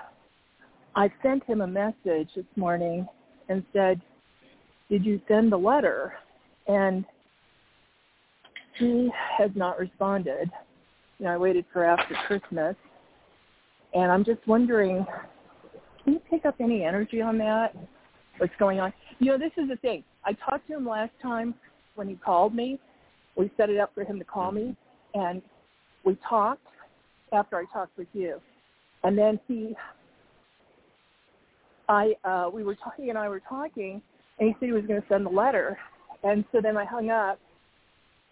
I 0.94 1.10
sent 1.20 1.42
him 1.44 1.62
a 1.62 1.66
message 1.66 2.30
this 2.36 2.46
morning 2.54 3.06
and 3.48 3.64
said, 3.72 4.00
did 4.88 5.04
you 5.04 5.20
send 5.26 5.50
the 5.50 5.58
letter? 5.58 6.12
And 6.68 7.04
he 8.78 9.10
has 9.36 9.50
not 9.56 9.78
responded. 9.78 10.48
You 11.18 11.26
know, 11.26 11.32
I 11.32 11.36
waited 11.36 11.64
for 11.72 11.84
after 11.84 12.14
Christmas. 12.28 12.76
And 13.94 14.12
I'm 14.12 14.24
just 14.24 14.46
wondering, 14.46 15.04
can 16.04 16.12
you 16.14 16.20
pick 16.30 16.46
up 16.46 16.54
any 16.60 16.84
energy 16.84 17.20
on 17.20 17.36
that? 17.38 17.74
What's 18.38 18.54
going 18.60 18.78
on? 18.78 18.92
You 19.18 19.32
know, 19.32 19.38
this 19.38 19.52
is 19.56 19.68
the 19.68 19.76
thing. 19.76 20.04
I 20.24 20.34
talked 20.34 20.68
to 20.68 20.76
him 20.76 20.86
last 20.86 21.12
time 21.20 21.54
when 21.96 22.08
he 22.08 22.14
called 22.14 22.54
me. 22.54 22.78
We 23.36 23.50
set 23.56 23.68
it 23.68 23.78
up 23.78 23.92
for 23.94 24.04
him 24.04 24.18
to 24.18 24.24
call 24.24 24.52
me, 24.52 24.76
and 25.14 25.42
we 26.04 26.16
talked 26.26 26.66
after 27.32 27.56
I 27.56 27.64
talked 27.72 27.96
with 27.98 28.08
you. 28.12 28.40
And 29.02 29.18
then 29.18 29.38
he, 29.46 29.74
I, 31.88 32.14
uh, 32.24 32.48
we 32.52 32.62
were 32.64 32.76
talking, 32.76 33.10
and 33.10 33.18
I 33.18 33.28
were 33.28 33.42
talking, 33.46 34.00
and 34.38 34.48
he 34.48 34.54
said 34.58 34.66
he 34.66 34.72
was 34.72 34.86
going 34.86 35.02
to 35.02 35.08
send 35.08 35.26
the 35.26 35.30
letter. 35.30 35.76
And 36.22 36.44
so 36.52 36.60
then 36.62 36.76
I 36.76 36.84
hung 36.84 37.10
up. 37.10 37.38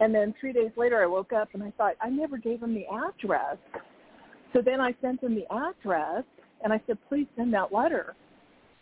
And 0.00 0.14
then 0.14 0.34
three 0.40 0.52
days 0.52 0.70
later, 0.76 1.02
I 1.02 1.06
woke 1.06 1.32
up 1.32 1.50
and 1.54 1.62
I 1.62 1.70
thought, 1.76 1.94
I 2.00 2.10
never 2.10 2.36
gave 2.36 2.62
him 2.62 2.74
the 2.74 2.86
address. 2.86 3.56
So 4.52 4.60
then 4.60 4.80
I 4.80 4.94
sent 5.00 5.22
him 5.22 5.34
the 5.34 5.46
address, 5.52 6.24
and 6.62 6.72
I 6.72 6.80
said, 6.86 6.98
please 7.08 7.26
send 7.36 7.52
that 7.54 7.72
letter. 7.72 8.14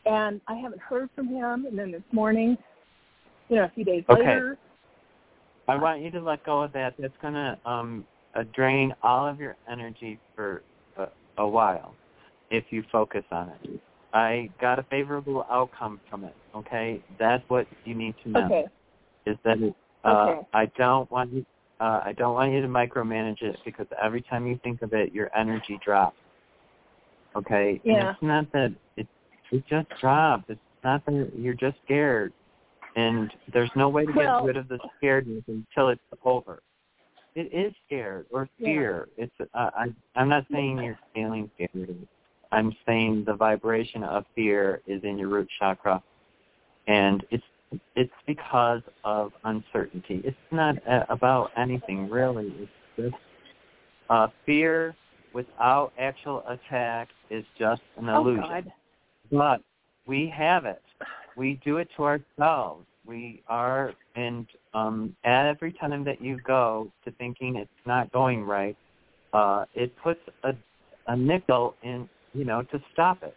And 0.06 0.40
I 0.48 0.54
haven't 0.54 0.80
heard 0.80 1.10
from 1.14 1.28
him. 1.28 1.66
And 1.66 1.78
then 1.78 1.92
this 1.92 2.02
morning, 2.12 2.56
you 3.48 3.56
know, 3.56 3.64
a 3.64 3.72
few 3.74 3.84
days 3.84 4.04
Okay. 4.08 4.20
later, 4.22 4.58
I 5.68 5.76
want 5.76 6.02
you 6.02 6.10
to 6.12 6.20
let 6.20 6.44
go 6.44 6.62
of 6.62 6.72
that. 6.72 6.94
That's 6.98 7.14
going 7.20 7.34
to 7.34 7.58
um, 7.64 8.04
uh, 8.34 8.44
drain 8.54 8.94
all 9.02 9.26
of 9.26 9.40
your 9.40 9.56
energy 9.70 10.18
for 10.34 10.62
a, 10.96 11.06
a 11.38 11.46
while 11.48 11.94
if 12.50 12.64
you 12.70 12.82
focus 12.90 13.24
on 13.30 13.50
it. 13.62 13.80
I 14.12 14.50
got 14.60 14.78
a 14.78 14.82
favorable 14.84 15.46
outcome 15.50 16.00
from 16.10 16.24
it. 16.24 16.34
Okay, 16.54 17.00
that's 17.18 17.42
what 17.48 17.66
you 17.84 17.94
need 17.94 18.14
to 18.24 18.30
know. 18.30 18.46
okay, 18.46 18.66
Is 19.26 19.36
that 19.44 19.58
it, 19.58 19.74
uh, 20.04 20.08
Okay. 20.08 20.40
I 20.52 20.66
don't 20.76 21.10
want 21.10 21.32
you. 21.32 21.46
Uh, 21.80 22.00
I 22.04 22.12
don't 22.16 22.34
want 22.34 22.52
you 22.52 22.60
to 22.60 22.68
micromanage 22.68 23.42
it 23.42 23.56
because 23.64 23.86
every 24.02 24.22
time 24.22 24.46
you 24.46 24.58
think 24.62 24.82
of 24.82 24.92
it, 24.92 25.12
your 25.12 25.30
energy 25.36 25.78
drops. 25.84 26.16
Okay. 27.34 27.80
And 27.84 27.96
Yeah. 27.96 28.10
it's 28.10 28.22
not 28.22 28.50
that 28.52 28.74
it 28.96 29.06
it 29.50 29.66
just 29.66 29.88
drops. 30.00 30.44
It's 30.48 30.60
not 30.84 31.04
that 31.06 31.32
you're 31.36 31.54
just 31.54 31.78
scared, 31.84 32.32
and 32.96 33.32
there's 33.52 33.70
no 33.74 33.88
way 33.88 34.06
to 34.06 34.12
get 34.12 34.16
Well- 34.26 34.44
rid 34.44 34.56
of 34.56 34.68
the 34.68 34.78
scaredness 35.02 35.46
until 35.48 35.88
it's 35.88 36.02
over. 36.24 36.62
It 37.34 37.52
is 37.52 37.72
scared 37.86 38.26
or 38.30 38.48
Yeah. 38.58 38.66
fear. 38.66 39.08
It's 39.16 39.34
uh, 39.54 39.70
I 39.74 39.94
I'm 40.14 40.28
not 40.28 40.46
saying 40.52 40.78
you're 40.82 40.98
feeling 41.14 41.50
scared. 41.54 42.06
I'm 42.52 42.76
saying 42.86 43.24
the 43.24 43.34
vibration 43.34 44.04
of 44.04 44.26
fear 44.34 44.82
is 44.86 45.02
in 45.04 45.16
your 45.18 45.28
root 45.28 45.48
chakra, 45.58 46.02
and 46.86 47.24
it's 47.30 47.44
it's 47.96 48.12
because 48.26 48.82
of 49.02 49.32
uncertainty. 49.44 50.20
It's 50.24 50.36
not 50.50 50.76
uh, 50.86 51.06
about 51.08 51.52
anything 51.56 52.10
really. 52.10 52.52
It's 52.98 53.12
just 53.12 53.22
uh, 54.10 54.28
fear 54.44 54.94
without 55.32 55.94
actual 55.98 56.44
attack 56.46 57.08
is 57.30 57.46
just 57.58 57.80
an 57.96 58.10
oh 58.10 58.20
illusion. 58.20 58.42
God, 58.42 58.72
But 59.30 59.62
we 60.06 60.28
have 60.28 60.66
it. 60.66 60.82
We 61.36 61.60
do 61.64 61.78
it 61.78 61.88
to 61.96 62.04
ourselves. 62.04 62.86
We 63.04 63.42
are, 63.48 63.92
and 64.14 64.46
um, 64.74 65.16
at 65.24 65.46
every 65.46 65.72
time 65.72 66.04
that 66.04 66.20
you 66.22 66.38
go 66.46 66.92
to 67.04 67.10
thinking 67.12 67.56
it's 67.56 67.70
not 67.84 68.12
going 68.12 68.44
right, 68.44 68.76
uh, 69.32 69.64
it 69.74 69.92
puts 70.02 70.20
a, 70.44 70.52
a 71.08 71.16
nickel 71.16 71.74
in, 71.82 72.08
you 72.32 72.44
know, 72.44 72.62
to 72.62 72.80
stop 72.92 73.22
it. 73.22 73.34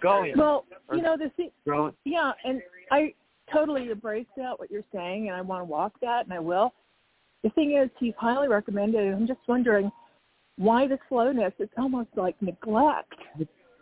going. 0.00 0.34
well, 0.36 0.64
you 0.92 1.02
know, 1.02 1.16
the 1.16 1.30
thing, 1.36 1.50
yeah, 2.04 2.32
and 2.44 2.62
I 2.90 3.12
totally 3.52 3.90
embrace 3.90 4.26
that 4.36 4.58
what 4.58 4.70
you're 4.70 4.84
saying, 4.94 5.28
and 5.28 5.36
I 5.36 5.40
want 5.40 5.60
to 5.60 5.64
walk 5.64 5.92
that, 6.00 6.24
and 6.24 6.32
I 6.32 6.38
will. 6.38 6.72
The 7.42 7.50
thing 7.50 7.76
is, 7.76 7.90
he's 7.98 8.14
highly 8.18 8.48
recommended. 8.48 9.04
and 9.04 9.14
I'm 9.14 9.26
just 9.26 9.40
wondering, 9.46 9.92
why 10.56 10.86
the 10.86 10.98
slowness? 11.08 11.52
It's 11.58 11.72
almost 11.76 12.08
like 12.16 12.40
neglect. 12.40 13.14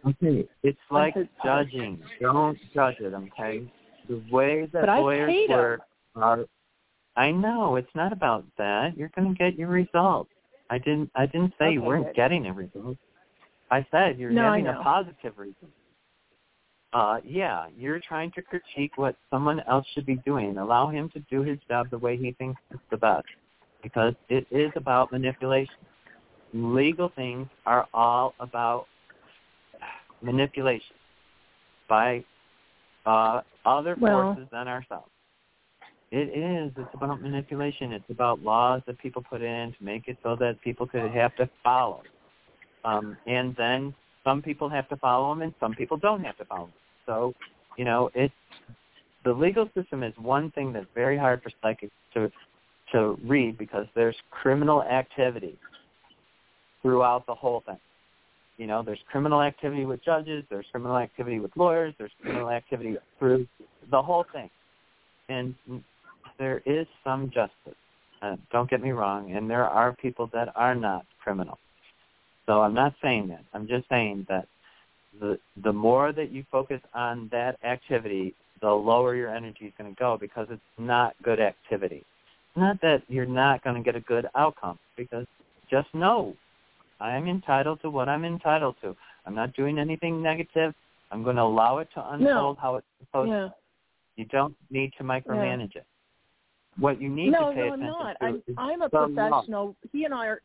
Okay, 0.06 0.44
it's 0.62 0.78
like 0.90 1.14
part. 1.14 1.28
judging. 1.44 2.00
Don't 2.20 2.58
judge 2.74 2.96
it, 3.00 3.14
okay? 3.14 3.70
The 4.08 4.22
way 4.30 4.68
that 4.72 4.84
lawyers 4.86 5.48
work 5.48 5.80
are 6.16 6.44
I 7.16 7.30
know, 7.30 7.76
it's 7.76 7.94
not 7.94 8.12
about 8.12 8.44
that. 8.58 8.96
You're 8.96 9.10
gonna 9.14 9.34
get 9.34 9.56
your 9.56 9.68
results. 9.68 10.30
I 10.70 10.78
didn't 10.78 11.10
I 11.14 11.26
didn't 11.26 11.52
say 11.58 11.72
you 11.72 11.82
weren't 11.82 12.06
good. 12.06 12.16
getting 12.16 12.46
a 12.46 12.52
result. 12.52 12.96
I 13.70 13.86
said 13.90 14.18
you're 14.18 14.30
No, 14.30 14.44
having 14.44 14.66
a 14.66 14.80
positive 14.82 15.34
result. 15.36 15.70
Uh 16.92 17.18
yeah, 17.24 17.66
you're 17.76 18.00
trying 18.00 18.32
to 18.32 18.42
critique 18.42 18.92
what 18.96 19.16
someone 19.30 19.60
else 19.68 19.86
should 19.94 20.06
be 20.06 20.16
doing. 20.26 20.58
Allow 20.58 20.88
him 20.88 21.10
to 21.10 21.20
do 21.30 21.42
his 21.42 21.58
job 21.68 21.90
the 21.90 21.98
way 21.98 22.16
he 22.16 22.32
thinks 22.32 22.60
is 22.72 22.80
the 22.90 22.96
best. 22.96 23.26
Because 23.82 24.14
it 24.28 24.46
is 24.50 24.70
about 24.76 25.12
manipulation. 25.12 25.74
Legal 26.54 27.10
things 27.14 27.46
are 27.66 27.86
all 27.94 28.34
about 28.40 28.86
manipulation 30.22 30.96
by 31.88 32.24
uh, 33.06 33.42
other 33.64 33.96
Well- 33.98 34.34
forces 34.34 34.48
than 34.50 34.68
ourselves. 34.68 35.08
It 36.10 36.28
is. 36.28 36.70
It's 36.76 36.94
about 36.94 37.22
manipulation. 37.22 37.90
It's 37.92 38.10
about 38.10 38.42
laws 38.42 38.82
that 38.86 38.98
people 38.98 39.22
put 39.22 39.40
in 39.40 39.72
to 39.72 39.82
make 39.82 40.08
it 40.08 40.18
so 40.22 40.36
that 40.36 40.60
people 40.60 40.86
could 40.86 41.10
have 41.10 41.34
to 41.36 41.48
follow. 41.64 42.02
Um, 42.84 43.16
and 43.26 43.56
then 43.56 43.94
some 44.22 44.42
people 44.42 44.68
have 44.68 44.86
to 44.90 44.96
follow 44.96 45.30
them, 45.30 45.40
and 45.40 45.54
some 45.58 45.74
people 45.74 45.96
don't 45.96 46.22
have 46.22 46.36
to 46.36 46.44
follow 46.44 46.66
them. 46.66 46.74
So, 47.06 47.32
you 47.78 47.86
know, 47.86 48.10
it's 48.14 48.34
the 49.24 49.32
legal 49.32 49.70
system 49.74 50.02
is 50.02 50.12
one 50.18 50.50
thing 50.50 50.72
that's 50.72 50.86
very 50.94 51.16
hard 51.16 51.42
for 51.42 51.50
psychics 51.62 51.94
to 52.12 52.30
to 52.92 53.18
read 53.24 53.56
because 53.56 53.86
there's 53.94 54.16
criminal 54.30 54.82
activity 54.82 55.56
throughout 56.82 57.24
the 57.26 57.34
whole 57.34 57.62
thing. 57.64 57.78
You 58.62 58.68
know, 58.68 58.80
there's 58.80 59.00
criminal 59.10 59.42
activity 59.42 59.84
with 59.86 60.04
judges, 60.04 60.44
there's 60.48 60.66
criminal 60.70 60.96
activity 60.96 61.40
with 61.40 61.50
lawyers, 61.56 61.94
there's 61.98 62.12
criminal 62.22 62.48
activity 62.48 62.96
through 63.18 63.48
the 63.90 64.00
whole 64.00 64.24
thing. 64.32 64.48
And 65.28 65.56
there 66.38 66.62
is 66.64 66.86
some 67.02 67.28
justice. 67.34 67.76
Uh, 68.22 68.36
don't 68.52 68.70
get 68.70 68.80
me 68.80 68.92
wrong, 68.92 69.32
and 69.32 69.50
there 69.50 69.64
are 69.64 69.92
people 69.94 70.30
that 70.32 70.52
are 70.54 70.76
not 70.76 71.04
criminal. 71.20 71.58
So 72.46 72.60
I'm 72.60 72.72
not 72.72 72.94
saying 73.02 73.26
that. 73.30 73.42
I'm 73.52 73.66
just 73.66 73.88
saying 73.88 74.26
that 74.28 74.46
the 75.18 75.40
the 75.64 75.72
more 75.72 76.12
that 76.12 76.30
you 76.30 76.44
focus 76.52 76.80
on 76.94 77.28
that 77.32 77.58
activity, 77.64 78.32
the 78.60 78.70
lower 78.70 79.16
your 79.16 79.34
energy 79.34 79.64
is 79.64 79.72
going 79.76 79.92
to 79.92 79.98
go 79.98 80.16
because 80.16 80.46
it's 80.50 80.62
not 80.78 81.16
good 81.24 81.40
activity. 81.40 82.04
Not 82.54 82.80
that 82.82 83.02
you're 83.08 83.26
not 83.26 83.64
going 83.64 83.74
to 83.74 83.82
get 83.82 83.96
a 83.96 84.00
good 84.00 84.28
outcome 84.36 84.78
because 84.96 85.26
just 85.68 85.92
know 85.94 86.36
I 87.02 87.16
am 87.16 87.26
entitled 87.26 87.80
to 87.82 87.90
what 87.90 88.08
I'm 88.08 88.24
entitled 88.24 88.76
to. 88.82 88.96
I'm 89.26 89.34
not 89.34 89.52
doing 89.54 89.78
anything 89.78 90.22
negative. 90.22 90.72
I'm 91.10 91.24
going 91.24 91.36
to 91.36 91.42
allow 91.42 91.78
it 91.78 91.88
to 91.94 92.12
unfold 92.12 92.58
how 92.60 92.76
it's 92.76 92.86
supposed 93.00 93.30
Yeah. 93.30 93.48
to. 93.48 93.54
You 94.16 94.24
don't 94.26 94.54
need 94.70 94.92
to 94.98 95.04
micromanage 95.04 95.74
it. 95.74 95.86
What 96.78 97.00
you 97.00 97.08
need 97.08 97.30
no, 97.30 97.48
to 97.50 97.54
pay 97.54 97.60
no, 97.60 97.72
I'm 97.72 97.80
attention 97.80 97.86
not. 97.86 98.16
to 98.20 98.24
I'm 98.24 98.34
is 98.36 98.54
I'm 98.56 98.82
a 98.82 98.88
the 98.88 99.00
law. 99.00 99.28
professional. 99.28 99.76
He 99.90 100.04
and 100.04 100.14
I 100.14 100.26
are 100.26 100.42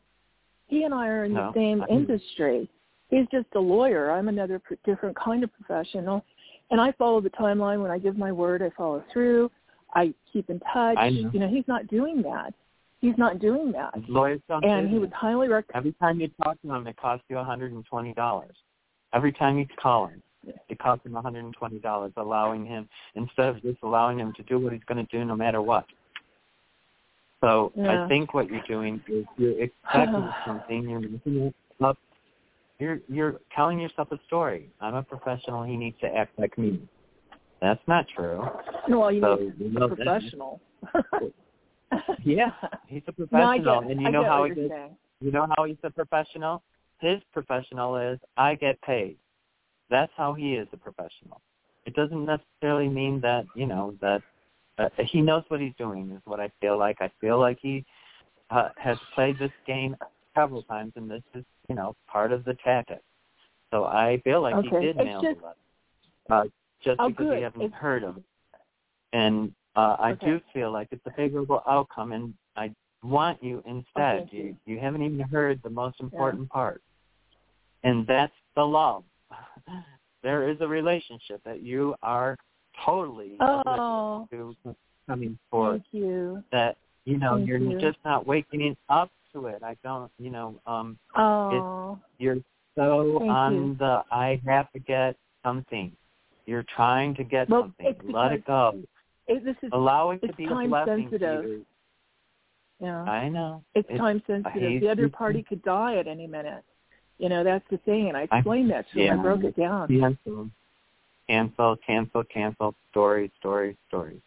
he 0.66 0.82
and 0.84 0.92
I 0.92 1.06
are 1.06 1.24
in 1.24 1.34
No, 1.34 1.52
the 1.52 1.58
same 1.58 1.82
I 1.82 1.86
know. 1.86 1.92
industry. 2.00 2.68
He's 3.08 3.26
just 3.30 3.46
a 3.54 3.60
lawyer. 3.60 4.10
I'm 4.10 4.28
another 4.28 4.58
pr- 4.58 4.74
different 4.84 5.16
kind 5.16 5.42
of 5.42 5.50
professional, 5.54 6.24
and 6.70 6.80
I 6.80 6.92
follow 6.92 7.20
the 7.20 7.30
timeline. 7.30 7.80
When 7.80 7.90
I 7.90 7.98
give 7.98 8.18
my 8.18 8.32
word, 8.32 8.62
I 8.62 8.70
follow 8.76 9.02
through. 9.12 9.50
I 9.94 10.12
keep 10.30 10.50
in 10.50 10.60
touch. 10.72 10.96
Know. 10.96 11.30
You 11.32 11.40
know, 11.40 11.48
he's 11.48 11.66
not 11.66 11.86
doing 11.86 12.20
that. 12.22 12.52
He's 13.00 13.16
not 13.16 13.38
doing 13.38 13.70
that. 13.72 13.94
Lawyers 14.08 14.40
don't 14.48 14.64
And 14.64 14.88
do 14.88 14.94
he 14.94 14.98
was 15.00 15.10
highly 15.14 15.48
rec- 15.48 15.66
Every 15.74 15.92
time 15.94 16.20
you 16.20 16.28
talk 16.42 16.60
to 16.62 16.72
him, 16.74 16.86
it 16.86 16.96
costs 16.96 17.24
you 17.28 17.36
$120. 17.36 18.44
Every 19.14 19.32
time 19.32 19.58
you 19.58 19.66
call 19.80 20.06
him, 20.08 20.22
it 20.68 20.78
costs 20.78 21.06
him 21.06 21.12
$120, 21.12 22.12
allowing 22.16 22.66
him, 22.66 22.88
instead 23.14 23.46
of 23.46 23.62
just 23.62 23.78
allowing 23.82 24.18
him 24.18 24.32
to 24.36 24.42
do 24.44 24.58
what 24.58 24.72
he's 24.72 24.82
going 24.84 25.04
to 25.04 25.16
do 25.16 25.24
no 25.24 25.36
matter 25.36 25.62
what. 25.62 25.86
So 27.40 27.72
Yeah. 27.76 28.04
I 28.04 28.08
think 28.08 28.34
what 28.34 28.48
you're 28.50 28.62
doing 28.66 29.00
is 29.08 29.24
you're 29.36 29.60
expecting 29.62 30.28
something, 30.46 30.88
you're 30.88 31.00
making 31.00 31.36
it 31.38 31.54
up. 31.80 31.98
You're, 32.80 33.00
you're 33.08 33.36
telling 33.54 33.78
yourself 33.80 34.10
a 34.12 34.18
story. 34.26 34.70
I'm 34.80 34.94
a 34.94 35.02
professional, 35.02 35.62
he 35.64 35.76
needs 35.76 35.98
to 36.00 36.06
act 36.08 36.36
like 36.38 36.56
me. 36.58 36.80
That's 37.60 37.80
not 37.88 38.06
true. 38.14 38.44
Well, 38.88 39.10
you 39.12 39.20
So, 39.20 39.32
a 39.34 39.68
know 39.68 39.88
that. 39.88 39.96
professional. 39.96 40.60
Yeah, 42.24 42.50
he's 42.86 43.02
a 43.06 43.12
professional, 43.12 43.80
get, 43.82 43.90
and 43.90 44.00
you 44.00 44.10
know 44.10 44.24
how 44.24 44.44
he 44.44 44.54
gets 44.54 44.72
you 45.20 45.32
know 45.32 45.46
how 45.56 45.64
he's 45.64 45.76
a 45.82 45.90
professional? 45.90 46.62
His 47.00 47.20
professional 47.32 47.96
is 47.96 48.18
I 48.36 48.54
get 48.54 48.80
paid. 48.82 49.16
That's 49.90 50.12
how 50.16 50.34
he 50.34 50.54
is 50.54 50.68
a 50.72 50.76
professional. 50.76 51.40
It 51.86 51.94
doesn't 51.94 52.24
necessarily 52.26 52.88
mean 52.88 53.20
that, 53.22 53.46
you 53.54 53.66
know, 53.66 53.94
that 54.00 54.22
uh, 54.78 54.88
he 54.98 55.20
knows 55.22 55.44
what 55.48 55.60
he's 55.60 55.72
doing 55.78 56.10
is 56.10 56.20
what 56.24 56.38
I 56.40 56.50
feel 56.60 56.78
like. 56.78 56.98
I 57.00 57.10
feel 57.20 57.38
like 57.40 57.58
he 57.62 57.84
uh, 58.50 58.68
has 58.76 58.98
played 59.14 59.38
this 59.38 59.50
game 59.66 59.96
several 60.34 60.62
times 60.64 60.92
and 60.96 61.10
this 61.10 61.22
is, 61.34 61.44
you 61.68 61.74
know, 61.74 61.96
part 62.06 62.32
of 62.32 62.44
the 62.44 62.54
tactic. 62.62 63.00
So 63.70 63.84
I 63.84 64.20
feel 64.24 64.42
like 64.42 64.62
he 64.64 64.70
did 64.70 64.96
It's 64.96 64.98
nail 64.98 65.22
just- 65.22 65.40
the 65.40 65.46
letter. 65.46 65.56
Uh, 66.30 66.44
just 66.84 67.00
Oh, 67.00 67.08
because 67.08 67.26
good. 67.26 67.36
we 67.38 67.42
haven't 67.42 67.62
It's- 67.62 67.80
heard 67.80 68.04
of 68.04 68.18
it. 68.18 68.24
And 69.12 69.52
uh, 69.78 69.96
I 70.00 70.10
Okay. 70.12 70.26
do 70.26 70.40
feel 70.52 70.72
like 70.72 70.88
it's 70.90 71.06
a 71.06 71.12
favorable 71.12 71.62
outcome, 71.68 72.10
and 72.10 72.34
I 72.56 72.74
want 73.04 73.40
you 73.40 73.62
instead. 73.64 74.28
you. 74.32 74.56
you 74.66 74.80
haven't 74.80 75.02
even 75.02 75.20
heard 75.20 75.60
the 75.62 75.70
most 75.70 76.00
important 76.00 76.48
part, 76.48 76.82
and 77.84 78.04
that's 78.04 78.32
the 78.56 78.64
love. 78.64 79.04
there 80.24 80.48
is 80.48 80.56
a 80.60 80.66
relationship 80.66 81.40
that 81.44 81.60
you 81.62 81.94
are 82.02 82.36
totally 82.84 83.36
Oh, 83.40 84.26
to 84.32 84.56
coming 85.06 85.38
forth. 85.48 85.82
thank 85.92 86.02
you. 86.02 86.42
That 86.50 86.76
you 87.04 87.18
know 87.18 87.36
Thank 87.36 87.46
you're 87.46 87.58
you. 87.58 87.78
just 87.78 87.98
not 88.04 88.26
waking 88.26 88.76
up 88.88 89.12
to 89.32 89.46
it. 89.46 89.62
I 89.62 89.76
don't. 89.84 90.10
You 90.18 90.30
know. 90.30 90.60
Um. 90.66 90.98
Oh, 91.14 91.98
You're 92.18 92.38
so 92.74 93.18
Thank 93.20 93.30
on 93.30 93.54
you. 93.54 93.76
the 93.78 94.02
I 94.10 94.40
have 94.44 94.72
to 94.72 94.80
get 94.80 95.14
something. 95.44 95.92
You're 96.46 96.64
trying 96.74 97.14
to 97.14 97.22
get 97.22 97.48
Well, 97.48 97.62
something. 97.62 97.94
Let 98.12 98.32
it 98.32 98.44
go. 98.44 98.82
It, 99.28 99.44
this 99.44 99.56
is 99.62 99.70
Allow 99.72 100.10
it 100.10 100.20
to 100.20 100.26
it's 100.28 100.36
be 100.36 100.46
time 100.46 100.72
sensitive. 100.86 101.62
yeah. 102.80 103.02
I 103.02 103.28
know. 103.28 103.62
It's, 103.74 103.86
It's- 103.86 103.98
time 103.98 104.22
sensitive. 104.26 104.80
The 104.80 104.88
other 104.90 105.08
party 105.08 105.42
could 105.42 105.62
die 105.62 105.96
at 105.96 106.06
any 106.06 106.26
minute. 106.26 106.64
You 107.18 107.28
know, 107.28 107.42
that's 107.42 107.64
the 107.70 107.78
thing, 107.78 108.08
and 108.08 108.16
I 108.16 108.28
I- 108.30 108.38
explained 108.38 108.70
that 108.70 108.86
to 108.92 109.00
him. 109.00 109.20
I 109.20 109.22
broke 109.22 109.44
it 109.44 109.56
down. 109.56 109.88
Cancel, 109.88 110.48
cancel, 111.28 111.76
cancel, 111.86 112.24
cancel. 112.24 112.74
Story, 112.90 113.30
story, 113.38 113.76
story. 113.88 114.20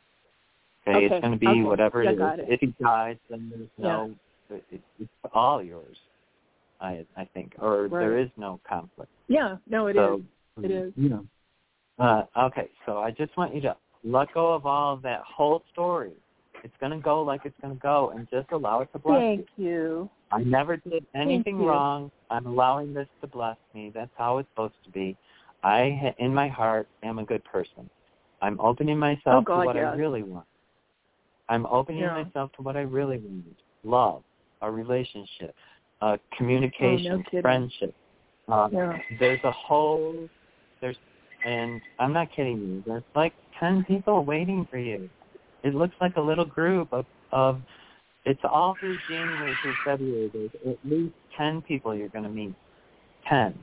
Okay, 0.87 0.97
Okay, 0.97 1.05
it's 1.15 1.21
going 1.21 1.33
to 1.33 1.37
be 1.39 1.47
okay. 1.47 1.61
whatever 1.63 2.03
Yeah, 2.03 2.11
it 2.11 2.39
is. 2.39 2.45
it. 2.47 2.53
If 2.53 2.59
he 2.61 2.73
dies, 2.83 3.17
then 3.29 3.51
there's 3.55 3.69
no. 3.77 4.13
It, 4.49 4.63
it, 4.71 4.81
it's 4.99 5.09
all 5.33 5.63
yours. 5.63 5.95
I 6.81 7.05
I 7.15 7.25
think, 7.33 7.53
or 7.59 7.87
there 7.89 8.11
Right. 8.15 8.25
is 8.25 8.31
no 8.37 8.59
conflict. 8.67 9.11
Yeah, 9.27 9.57
no, 9.69 9.87
it 9.87 9.91
is. 9.91 9.95
so, 9.95 10.21
It 10.63 10.71
is. 10.71 10.93
You 10.97 11.09
know. 11.09 11.25
Uh, 11.99 12.23
okay, 12.47 12.67
so 12.85 12.97
I 12.97 13.11
just 13.11 13.35
want 13.37 13.53
you 13.55 13.61
to 13.61 13.77
let 14.03 14.33
go 14.33 14.53
of 14.53 14.65
all 14.65 14.93
of 14.93 15.01
that 15.03 15.21
whole 15.21 15.63
story. 15.71 16.11
It's 16.63 16.73
going 16.79 16.91
to 16.91 16.99
go 16.99 17.23
like 17.23 17.41
it's 17.45 17.55
going 17.61 17.73
to 17.73 17.79
go, 17.79 18.13
and 18.15 18.27
just 18.29 18.51
allow 18.51 18.81
it 18.81 18.89
to 18.93 18.99
bless 18.99 19.21
you. 19.21 19.37
Thank 19.37 19.47
you. 19.57 20.09
I 20.31 20.43
never 20.43 20.77
did 20.77 21.05
anything 21.15 21.59
wrong. 21.65 22.11
I'm 22.29 22.45
allowing 22.45 22.93
this 22.93 23.07
to 23.21 23.27
bless 23.27 23.57
me. 23.73 23.91
That's 23.93 24.11
how 24.17 24.37
it's 24.37 24.49
supposed 24.53 24.75
to 24.85 24.91
be. 24.91 25.17
I, 25.63 25.99
ha- 26.01 26.15
in 26.23 26.33
my 26.33 26.47
heart, 26.47 26.87
am 27.03 27.19
a 27.19 27.25
good 27.25 27.43
person. 27.43 27.89
I'm 28.41 28.59
opening 28.59 28.97
myself 28.97 29.21
Oh, 29.27 29.41
God, 29.41 29.61
to 29.61 29.65
what 29.67 29.75
yes. 29.75 29.85
I 29.93 29.95
really 29.95 30.23
want. 30.23 30.45
I'm 31.49 31.65
opening 31.65 32.01
Yeah. 32.01 32.23
myself 32.23 32.51
to 32.53 32.61
what 32.61 32.77
I 32.77 32.81
really 32.81 33.17
want. 33.17 33.57
Love, 33.83 34.23
a 34.61 34.71
relationship, 34.71 35.53
uh, 36.01 36.17
communication, 36.37 37.11
Oh, 37.11 37.23
no 37.33 37.41
friendship. 37.41 37.95
Uh, 38.47 38.69
Yeah. 38.71 38.99
There's 39.19 39.43
a 39.43 39.51
whole, 39.51 40.29
there's, 40.79 40.97
and 41.45 41.81
I'm 41.99 42.13
not 42.13 42.27
kidding 42.35 42.57
you. 42.57 42.83
There's 42.85 43.03
like 43.15 43.33
ten 43.59 43.83
people 43.85 44.23
waiting 44.25 44.67
for 44.69 44.77
you. 44.77 45.09
It 45.63 45.75
looks 45.75 45.95
like 46.01 46.15
a 46.17 46.21
little 46.21 46.45
group 46.45 46.91
of, 46.91 47.05
of 47.31 47.61
it's 48.25 48.41
all 48.43 48.75
through 48.79 48.97
January 49.09 49.55
through 49.61 49.75
February. 49.85 50.31
There's 50.33 50.51
at 50.67 50.77
least 50.83 51.13
ten 51.37 51.61
people 51.61 51.95
you're 51.95 52.09
going 52.09 52.25
to 52.25 52.29
meet. 52.29 52.55
Ten 53.29 53.53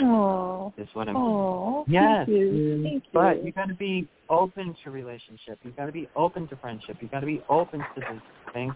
Oh, 0.00 0.72
is 0.76 0.88
what 0.94 1.08
I'm. 1.08 1.16
oh, 1.16 1.84
yes, 1.88 2.26
thank 2.26 2.28
you. 2.28 2.82
Thank 2.82 3.04
you. 3.04 3.10
but 3.12 3.44
you 3.44 3.52
got 3.52 3.68
to 3.68 3.74
be 3.74 4.08
open 4.28 4.74
to 4.82 4.90
relationship. 4.90 5.58
You 5.62 5.70
got 5.70 5.86
to 5.86 5.92
be 5.92 6.08
open 6.16 6.48
to 6.48 6.56
friendship. 6.56 6.96
You 7.00 7.08
got 7.08 7.20
to 7.20 7.26
be 7.26 7.42
open 7.48 7.80
to 7.80 8.00
this 8.00 8.20
thing, 8.52 8.74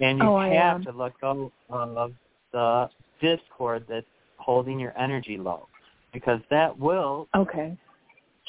and 0.00 0.18
you 0.18 0.24
Oh, 0.24 0.40
have 0.40 0.82
to 0.84 0.92
let 0.92 1.12
go 1.20 1.50
of 1.68 2.12
the 2.52 2.88
discord 3.20 3.86
that's 3.88 4.06
holding 4.36 4.78
your 4.78 4.96
energy 4.98 5.36
low, 5.36 5.66
because 6.12 6.40
that 6.50 6.76
will 6.78 7.28
Okay. 7.34 7.76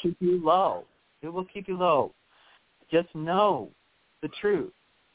keep 0.00 0.16
you 0.20 0.44
low. 0.44 0.84
It 1.22 1.28
will 1.28 1.44
keep 1.46 1.68
you 1.68 1.76
low. 1.76 2.12
Just 2.90 3.08
know 3.14 3.70
the 4.22 4.28
truth. 4.40 4.72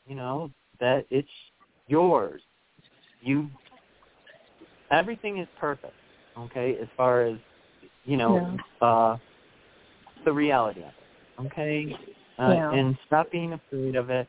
You 0.08 0.16
know 0.16 0.52
that 0.80 1.06
it's 1.10 1.30
yours. 1.88 2.42
You 3.22 3.50
everything 4.92 5.38
is 5.38 5.48
perfect. 5.60 5.94
Okay, 6.38 6.78
as 6.82 6.88
far 6.98 7.24
as 7.24 7.36
you 8.06 8.18
know, 8.18 8.58
uh, 8.82 9.18
the 10.26 10.32
reality 10.32 10.82
of 10.82 10.88
it. 10.88 11.46
Okay, 11.46 11.96
uh, 12.40 12.54
Yeah. 12.54 12.72
and 12.72 12.98
stop 13.06 13.32
being 13.32 13.54
afraid 13.54 13.96
of 13.96 14.10
it. 14.10 14.28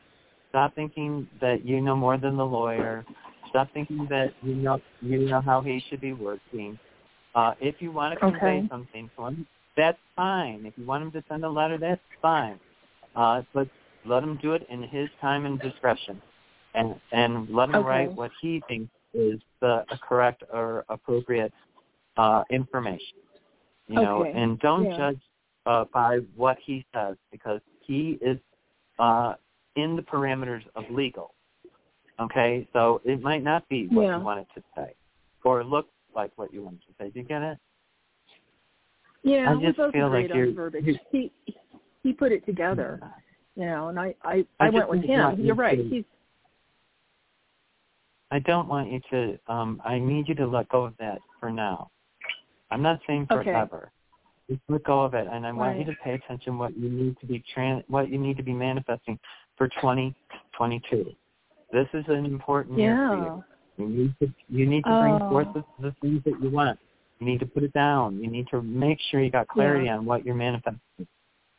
Stop 0.49 0.75
thinking 0.75 1.27
that 1.39 1.65
you 1.65 1.81
know 1.81 1.95
more 1.95 2.17
than 2.17 2.37
the 2.37 2.45
lawyer. 2.45 3.05
Stop 3.49 3.69
thinking 3.73 4.05
that 4.09 4.33
you 4.43 4.55
know 4.55 4.79
you 5.01 5.19
know 5.19 5.41
how 5.41 5.61
he 5.61 5.83
should 5.89 6.01
be 6.01 6.13
working. 6.13 6.77
Uh, 7.33 7.53
if 7.61 7.75
you 7.81 7.91
want 7.91 8.13
to 8.13 8.19
convey 8.19 8.59
Okay. 8.59 8.67
something 8.69 9.09
to 9.17 9.25
him, 9.25 9.47
that's 9.77 9.97
fine. 10.15 10.65
If 10.65 10.73
you 10.77 10.85
want 10.85 11.03
him 11.03 11.11
to 11.11 11.23
send 11.29 11.45
a 11.45 11.49
letter, 11.49 11.77
that's 11.77 12.01
fine. 12.21 12.59
Uh, 13.15 13.41
but 13.53 13.67
let 14.05 14.23
him 14.23 14.37
do 14.41 14.53
it 14.53 14.65
in 14.69 14.83
his 14.83 15.09
time 15.21 15.45
and 15.45 15.59
discretion, 15.61 16.21
and 16.73 16.95
and 17.11 17.49
let 17.49 17.69
him 17.69 17.75
Okay. 17.77 17.87
write 17.87 18.17
what 18.17 18.31
he 18.41 18.61
thinks 18.67 18.91
is 19.13 19.39
the 19.61 19.85
correct 20.01 20.43
or 20.51 20.85
appropriate 20.89 21.53
uh, 22.17 22.43
information. 22.49 23.17
You 23.87 24.01
know, 24.01 24.23
and 24.23 24.59
don't 24.59 24.85
Yeah. 24.85 24.97
judge 24.97 25.21
uh, 25.65 25.85
by 25.93 26.19
what 26.35 26.57
he 26.65 26.85
says 26.93 27.17
because 27.31 27.61
he 27.81 28.17
is 28.21 28.39
uh, 28.99 29.35
in 29.75 29.95
the 29.95 30.01
parameters 30.01 30.63
of 30.75 30.89
legal. 30.89 31.33
Okay, 32.19 32.67
so 32.73 33.01
it 33.03 33.21
might 33.21 33.43
not 33.43 33.67
be 33.67 33.87
what 33.87 34.03
Yeah. 34.03 34.17
you 34.17 34.23
want 34.23 34.39
it 34.41 34.47
to 34.55 34.63
say, 34.75 34.93
or 35.43 35.63
look 35.63 35.87
like 36.15 36.31
what 36.35 36.53
you 36.53 36.63
want 36.63 36.79
to 36.81 36.87
say. 36.99 37.09
Do 37.09 37.19
you 37.19 37.25
get 37.25 37.41
it? 37.41 37.57
Yeah, 39.23 39.51
I 39.51 39.55
we 39.55 39.65
just 39.65 39.77
both 39.77 39.93
feel 39.93 40.09
like 40.09 40.31
on 40.31 40.55
verbiage. 40.55 40.97
He 41.11 41.31
he 42.03 42.13
put 42.13 42.31
it 42.31 42.45
together, 42.45 42.99
you 43.55 43.65
know, 43.65 43.89
and 43.89 43.99
I 43.99 44.15
I, 44.23 44.45
I 44.59 44.67
I, 44.67 44.69
went 44.69 44.89
with 44.89 45.03
him. 45.03 45.37
you 45.39 45.45
You're 45.45 45.55
right. 45.55 45.77
to- 45.77 45.83
He's 45.89 46.03
I 48.31 48.39
don't 48.39 48.67
want 48.69 48.89
you 48.89 49.01
to. 49.11 49.37
Um, 49.53 49.81
I 49.83 49.99
need 49.99 50.29
you 50.29 50.35
to 50.35 50.47
let 50.47 50.69
go 50.69 50.85
of 50.85 50.93
that 50.99 51.19
for 51.39 51.51
now. 51.51 51.89
I'm 52.71 52.81
not 52.81 53.01
saying 53.05 53.27
Okay. 53.29 53.43
forever. 53.51 53.91
Just 54.49 54.61
let 54.69 54.83
go 54.85 55.01
of 55.01 55.13
it, 55.13 55.27
and 55.31 55.45
I 55.45 55.51
want 55.51 55.77
you 55.77 55.85
to 55.85 55.93
pay 56.03 56.13
attention 56.13 56.57
what 56.57 56.75
you 56.77 56.89
need 56.89 57.17
to 57.19 57.25
be 57.25 57.43
tran- 57.55 57.83
what 57.89 58.09
you 58.09 58.17
need 58.17 58.37
to 58.37 58.43
be 58.43 58.53
manifesting 58.53 59.19
for 59.57 59.67
2022. 59.67 61.13
This 61.73 61.87
is 61.93 62.05
an 62.07 62.25
important 62.25 62.77
year 62.79 62.95
for 63.09 63.15
you. 63.15 63.43
You 63.77 63.87
need 63.87 64.15
to 64.19 64.33
you 64.49 64.65
need 64.65 64.83
to 64.83 64.99
bring 64.99 65.15
Oh. 65.21 65.29
forth 65.29 65.47
the, 65.53 65.63
the 65.79 65.91
things 66.01 66.23
that 66.25 66.41
you 66.41 66.49
want. 66.49 66.79
You 67.19 67.25
need 67.27 67.39
to 67.39 67.45
put 67.45 67.63
it 67.63 67.73
down. 67.73 68.21
You 68.21 68.29
need 68.29 68.47
to 68.47 68.61
make 68.61 68.99
sure 69.09 69.21
you 69.21 69.29
got 69.29 69.47
clarity 69.47 69.85
Yeah. 69.85 69.97
on 69.97 70.05
what 70.05 70.25
you're 70.25 70.35
manifesting. 70.35 70.79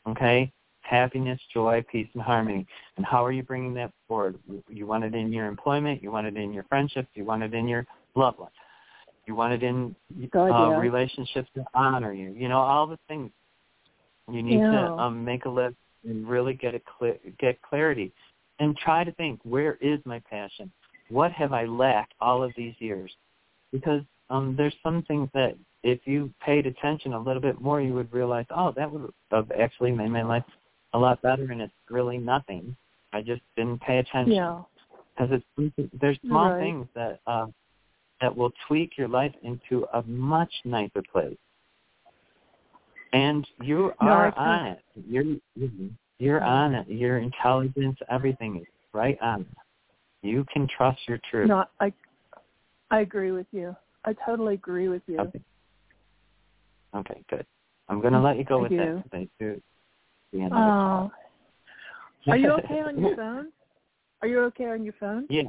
Okay? 0.06 0.52
Happiness, 0.80 1.40
joy, 1.52 1.84
peace, 1.90 2.08
and 2.14 2.22
harmony. 2.22 2.66
And 2.96 3.06
how 3.06 3.24
are 3.24 3.32
you 3.32 3.42
bringing 3.42 3.72
that 3.74 3.92
forward? 4.08 4.38
You 4.68 4.86
want 4.86 5.04
it 5.04 5.14
in 5.14 5.32
your 5.32 5.46
employment. 5.46 6.02
You 6.02 6.10
want 6.10 6.26
it 6.26 6.36
in 6.36 6.52
your 6.52 6.64
friendships. 6.64 7.08
You 7.14 7.24
want 7.24 7.42
it 7.42 7.54
in 7.54 7.68
your 7.68 7.86
love 8.14 8.38
life. 8.38 8.50
You 9.26 9.36
want 9.36 9.52
it 9.54 9.62
in 9.62 9.94
God, 10.32 10.50
uh, 10.50 10.70
yeah. 10.70 10.78
relationships 10.78 11.48
that 11.54 11.66
honor 11.74 12.12
you. 12.12 12.30
You 12.32 12.48
know 12.48 12.58
all 12.58 12.86
the 12.88 12.98
things. 13.08 13.30
You 14.30 14.42
need 14.42 14.60
Yeah. 14.60 14.70
to 14.72 14.92
um, 14.94 15.24
make 15.24 15.44
a 15.44 15.48
list 15.48 15.76
and 16.04 16.28
really 16.28 16.54
get 16.54 16.74
a 16.74 16.80
clear, 16.80 17.16
get 17.38 17.62
clarity, 17.62 18.12
and 18.58 18.76
try 18.76 19.04
to 19.04 19.12
think 19.12 19.40
where 19.44 19.74
is 19.80 20.00
my 20.04 20.18
passion? 20.28 20.70
What 21.12 21.30
have 21.32 21.52
I 21.52 21.64
lacked 21.66 22.14
all 22.20 22.42
of 22.42 22.52
these 22.56 22.74
years? 22.78 23.12
Because 23.70 24.02
um, 24.30 24.54
there's 24.56 24.74
some 24.82 25.02
things 25.02 25.28
that 25.34 25.54
if 25.82 26.00
you 26.06 26.32
paid 26.44 26.66
attention 26.66 27.12
a 27.12 27.18
little 27.20 27.42
bit 27.42 27.60
more, 27.60 27.82
you 27.82 27.92
would 27.92 28.10
realize, 28.12 28.46
oh, 28.50 28.72
that 28.76 28.90
would 28.90 29.10
have 29.30 29.50
actually 29.60 29.92
made 29.92 30.08
my 30.10 30.22
life 30.22 30.44
a 30.94 30.98
lot 30.98 31.20
better, 31.20 31.52
and 31.52 31.60
it's 31.60 31.72
really 31.90 32.16
nothing. 32.16 32.74
I 33.12 33.20
just 33.20 33.42
didn't 33.56 33.80
pay 33.82 33.98
attention 33.98 34.32
Yeah. 34.34 34.62
because 35.14 35.40
it's 35.58 35.90
there's 36.00 36.18
small 36.20 36.50
Right. 36.50 36.60
things 36.60 36.86
that 36.94 37.20
uh, 37.26 37.46
that 38.22 38.34
will 38.34 38.52
tweak 38.66 38.96
your 38.96 39.08
life 39.08 39.34
into 39.42 39.84
a 39.92 40.02
much 40.04 40.52
nicer 40.64 41.02
place. 41.12 41.36
And 43.12 43.46
you 43.60 43.92
are 43.98 44.32
can- 44.32 44.48
on 44.48 44.66
it. 44.68 44.80
You're 45.06 45.24
you're 46.18 46.42
on 46.42 46.74
it. 46.74 46.88
Your 46.88 47.18
intelligence, 47.18 47.98
everything 48.08 48.56
is 48.56 48.66
right 48.94 49.18
on 49.20 49.42
it. 49.42 49.61
You 50.22 50.46
can 50.52 50.68
trust 50.68 51.00
your 51.08 51.18
truth. 51.30 51.48
No, 51.48 51.64
I 51.80 51.92
I 52.90 53.00
agree 53.00 53.32
with 53.32 53.46
you. 53.52 53.74
I 54.04 54.14
totally 54.26 54.54
agree 54.54 54.88
with 54.88 55.02
you. 55.06 55.20
Okay. 55.20 55.40
Okay, 56.94 57.22
good. 57.30 57.46
I'm 57.88 58.00
going 58.00 58.12
to 58.12 58.20
let 58.20 58.36
you 58.36 58.44
go 58.44 58.60
with 58.60 58.70
that 58.72 58.96
because 58.96 59.10
I 59.12 59.28
do. 59.38 59.60
the 60.32 60.42
end 60.42 60.52
of 60.52 60.52
the 60.52 60.56
call. 60.56 61.12
Oh. 62.26 62.30
Are 62.32 62.36
you 62.36 62.52
okay 62.52 62.80
on 62.86 63.00
your 63.00 63.16
phone? 63.16 63.48
Are 64.20 64.28
you 64.28 64.40
okay 64.40 64.66
on 64.66 64.84
your 64.84 64.94
phone? 65.00 65.26
Yeah. 65.30 65.42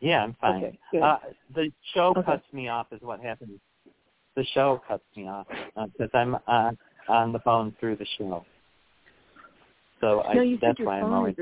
Yeah, 0.00 0.24
I'm 0.24 0.36
fine. 0.40 0.64
Okay, 0.64 0.78
good. 0.90 1.02
Uh, 1.02 1.18
the 1.54 1.70
show 1.94 2.14
Okay. 2.16 2.22
cuts 2.22 2.44
me 2.52 2.68
off 2.68 2.86
is 2.92 3.00
what 3.02 3.20
happens. 3.20 3.60
The 4.34 4.44
show 4.52 4.80
cuts 4.88 5.04
me 5.16 5.28
off 5.28 5.46
because 5.76 6.10
I'm 6.12 6.36
uh, 6.48 6.72
on 7.08 7.32
the 7.32 7.38
phone 7.40 7.74
through 7.78 7.96
the 7.96 8.06
show. 8.18 8.44
So 10.00 10.22
I, 10.22 10.34
no, 10.34 10.42
you 10.42 10.58
that's 10.60 10.78
why 10.80 11.00
I'm 11.00 11.12
always. 11.12 11.36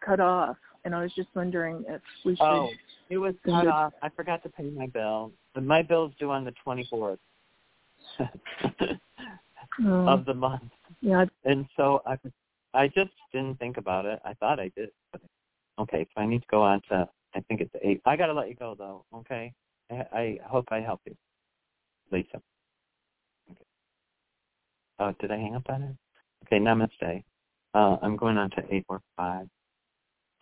cut 0.00 0.20
off, 0.20 0.56
and 0.84 0.94
I 0.94 1.02
was 1.02 1.12
just 1.14 1.28
wondering 1.34 1.84
if 1.88 2.00
we 2.24 2.36
should. 2.36 2.42
Oh, 2.44 2.70
it 3.08 3.18
was 3.18 3.34
cut 3.44 3.66
off. 3.66 3.92
I 4.02 4.08
forgot 4.10 4.42
to 4.44 4.48
pay 4.48 4.64
my 4.70 4.86
bill. 4.86 5.32
But 5.54 5.64
my 5.64 5.82
bill's 5.82 6.12
due 6.18 6.30
on 6.30 6.44
the 6.44 6.54
24th 6.66 7.18
Oh, 9.82 10.06
of 10.06 10.24
the 10.24 10.34
month. 10.34 10.70
yeah, 11.00 11.24
And 11.44 11.66
so 11.76 12.02
I 12.06 12.16
I 12.74 12.88
just 12.88 13.10
didn't 13.32 13.58
think 13.58 13.76
about 13.78 14.04
it. 14.06 14.20
I 14.24 14.34
thought 14.34 14.60
I 14.60 14.70
did. 14.76 14.90
But 15.12 15.22
okay, 15.78 16.06
so 16.14 16.20
I 16.20 16.26
need 16.26 16.40
to 16.42 16.46
go 16.50 16.62
on 16.62 16.80
to 16.90 17.08
I 17.34 17.40
think 17.40 17.60
it's 17.60 17.74
eight. 17.82 18.00
I 18.04 18.16
gotta 18.16 18.32
let 18.32 18.48
you 18.48 18.54
go 18.54 18.74
though. 18.76 19.04
Okay, 19.14 19.52
I, 19.90 19.94
I 20.12 20.38
hope 20.44 20.66
I 20.70 20.80
help 20.80 21.00
you, 21.06 21.16
Lisa. 22.10 22.40
Okay. 23.50 23.64
Oh, 24.98 25.14
did 25.20 25.30
I 25.30 25.36
hang 25.36 25.54
up 25.54 25.68
on 25.68 25.82
it? 25.82 25.96
Okay, 26.46 26.58
namaste. 26.58 27.22
Uh, 27.74 27.96
I'm 28.02 28.16
going 28.16 28.36
on 28.36 28.50
to 28.50 28.62
eight 28.70 28.84
four 28.86 29.00
five. 29.16 29.48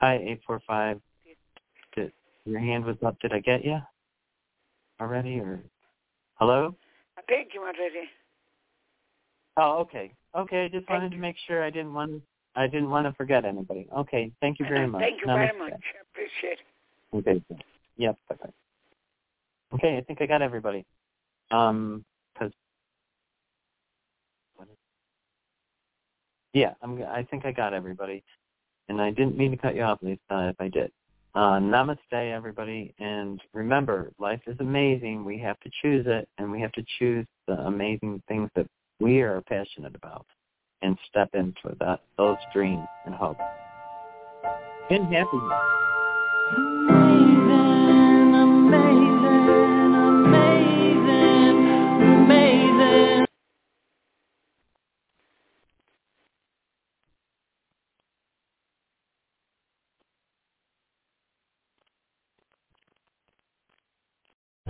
Hi, 0.00 0.16
eight 0.16 0.40
four 0.46 0.60
five. 0.66 1.00
Did 1.94 2.12
your 2.44 2.60
hand 2.60 2.84
was 2.84 2.96
up? 3.04 3.18
Did 3.20 3.32
I 3.32 3.40
get 3.40 3.64
you 3.64 3.78
already 5.00 5.40
or 5.40 5.60
hello? 6.34 6.76
I 7.16 7.22
think 7.22 7.48
you 7.52 7.60
already. 7.62 8.08
Oh, 9.56 9.78
okay. 9.78 10.12
Okay, 10.36 10.66
I 10.66 10.68
just 10.68 10.88
wanted 10.88 11.10
to 11.10 11.16
make 11.16 11.36
sure 11.46 11.64
I 11.64 11.70
didn't 11.70 11.94
want 11.94 12.22
I 12.54 12.66
didn't 12.66 12.90
want 12.90 13.06
to 13.06 13.12
forget 13.14 13.44
anybody. 13.44 13.88
Okay, 13.96 14.30
thank 14.40 14.60
you 14.60 14.66
very 14.68 14.86
much. 14.86 15.00
Thank 15.00 15.20
you 15.20 15.26
very 15.26 15.58
much. 15.58 15.72
I 15.72 16.02
appreciate 16.12 16.58
it. 16.60 17.16
Okay. 17.16 17.42
Yep. 17.96 18.16
Bye-bye. 18.28 18.50
Okay, 19.74 19.96
I 19.96 20.00
think 20.02 20.20
I 20.22 20.26
got 20.26 20.42
everybody. 20.42 20.84
Um, 21.50 22.04
cause 22.38 22.52
yeah, 26.52 26.74
I'm. 26.82 27.02
I 27.02 27.24
think 27.24 27.44
I 27.44 27.52
got 27.52 27.74
everybody, 27.74 28.22
and 28.88 29.00
I 29.00 29.10
didn't 29.10 29.36
mean 29.36 29.50
to 29.50 29.56
cut 29.56 29.74
you 29.74 29.82
off, 29.82 29.98
Lisa. 30.02 30.18
If 30.30 30.56
I 30.60 30.68
did, 30.68 30.90
uh, 31.34 31.58
namaste, 31.60 31.98
everybody, 32.12 32.94
and 32.98 33.40
remember, 33.52 34.12
life 34.18 34.40
is 34.46 34.56
amazing. 34.60 35.24
We 35.24 35.38
have 35.38 35.58
to 35.60 35.70
choose 35.82 36.06
it, 36.06 36.28
and 36.38 36.50
we 36.50 36.60
have 36.60 36.72
to 36.72 36.84
choose 36.98 37.26
the 37.46 37.54
amazing 37.54 38.22
things 38.28 38.50
that 38.56 38.66
we 39.00 39.20
are 39.20 39.40
passionate 39.42 39.94
about, 39.94 40.26
and 40.82 40.98
step 41.08 41.28
into 41.34 41.76
that 41.80 42.00
those 42.16 42.38
dreams 42.52 42.86
and 43.06 43.14
hopes. 43.14 43.40
And 44.90 45.04
happiness. 45.12 45.52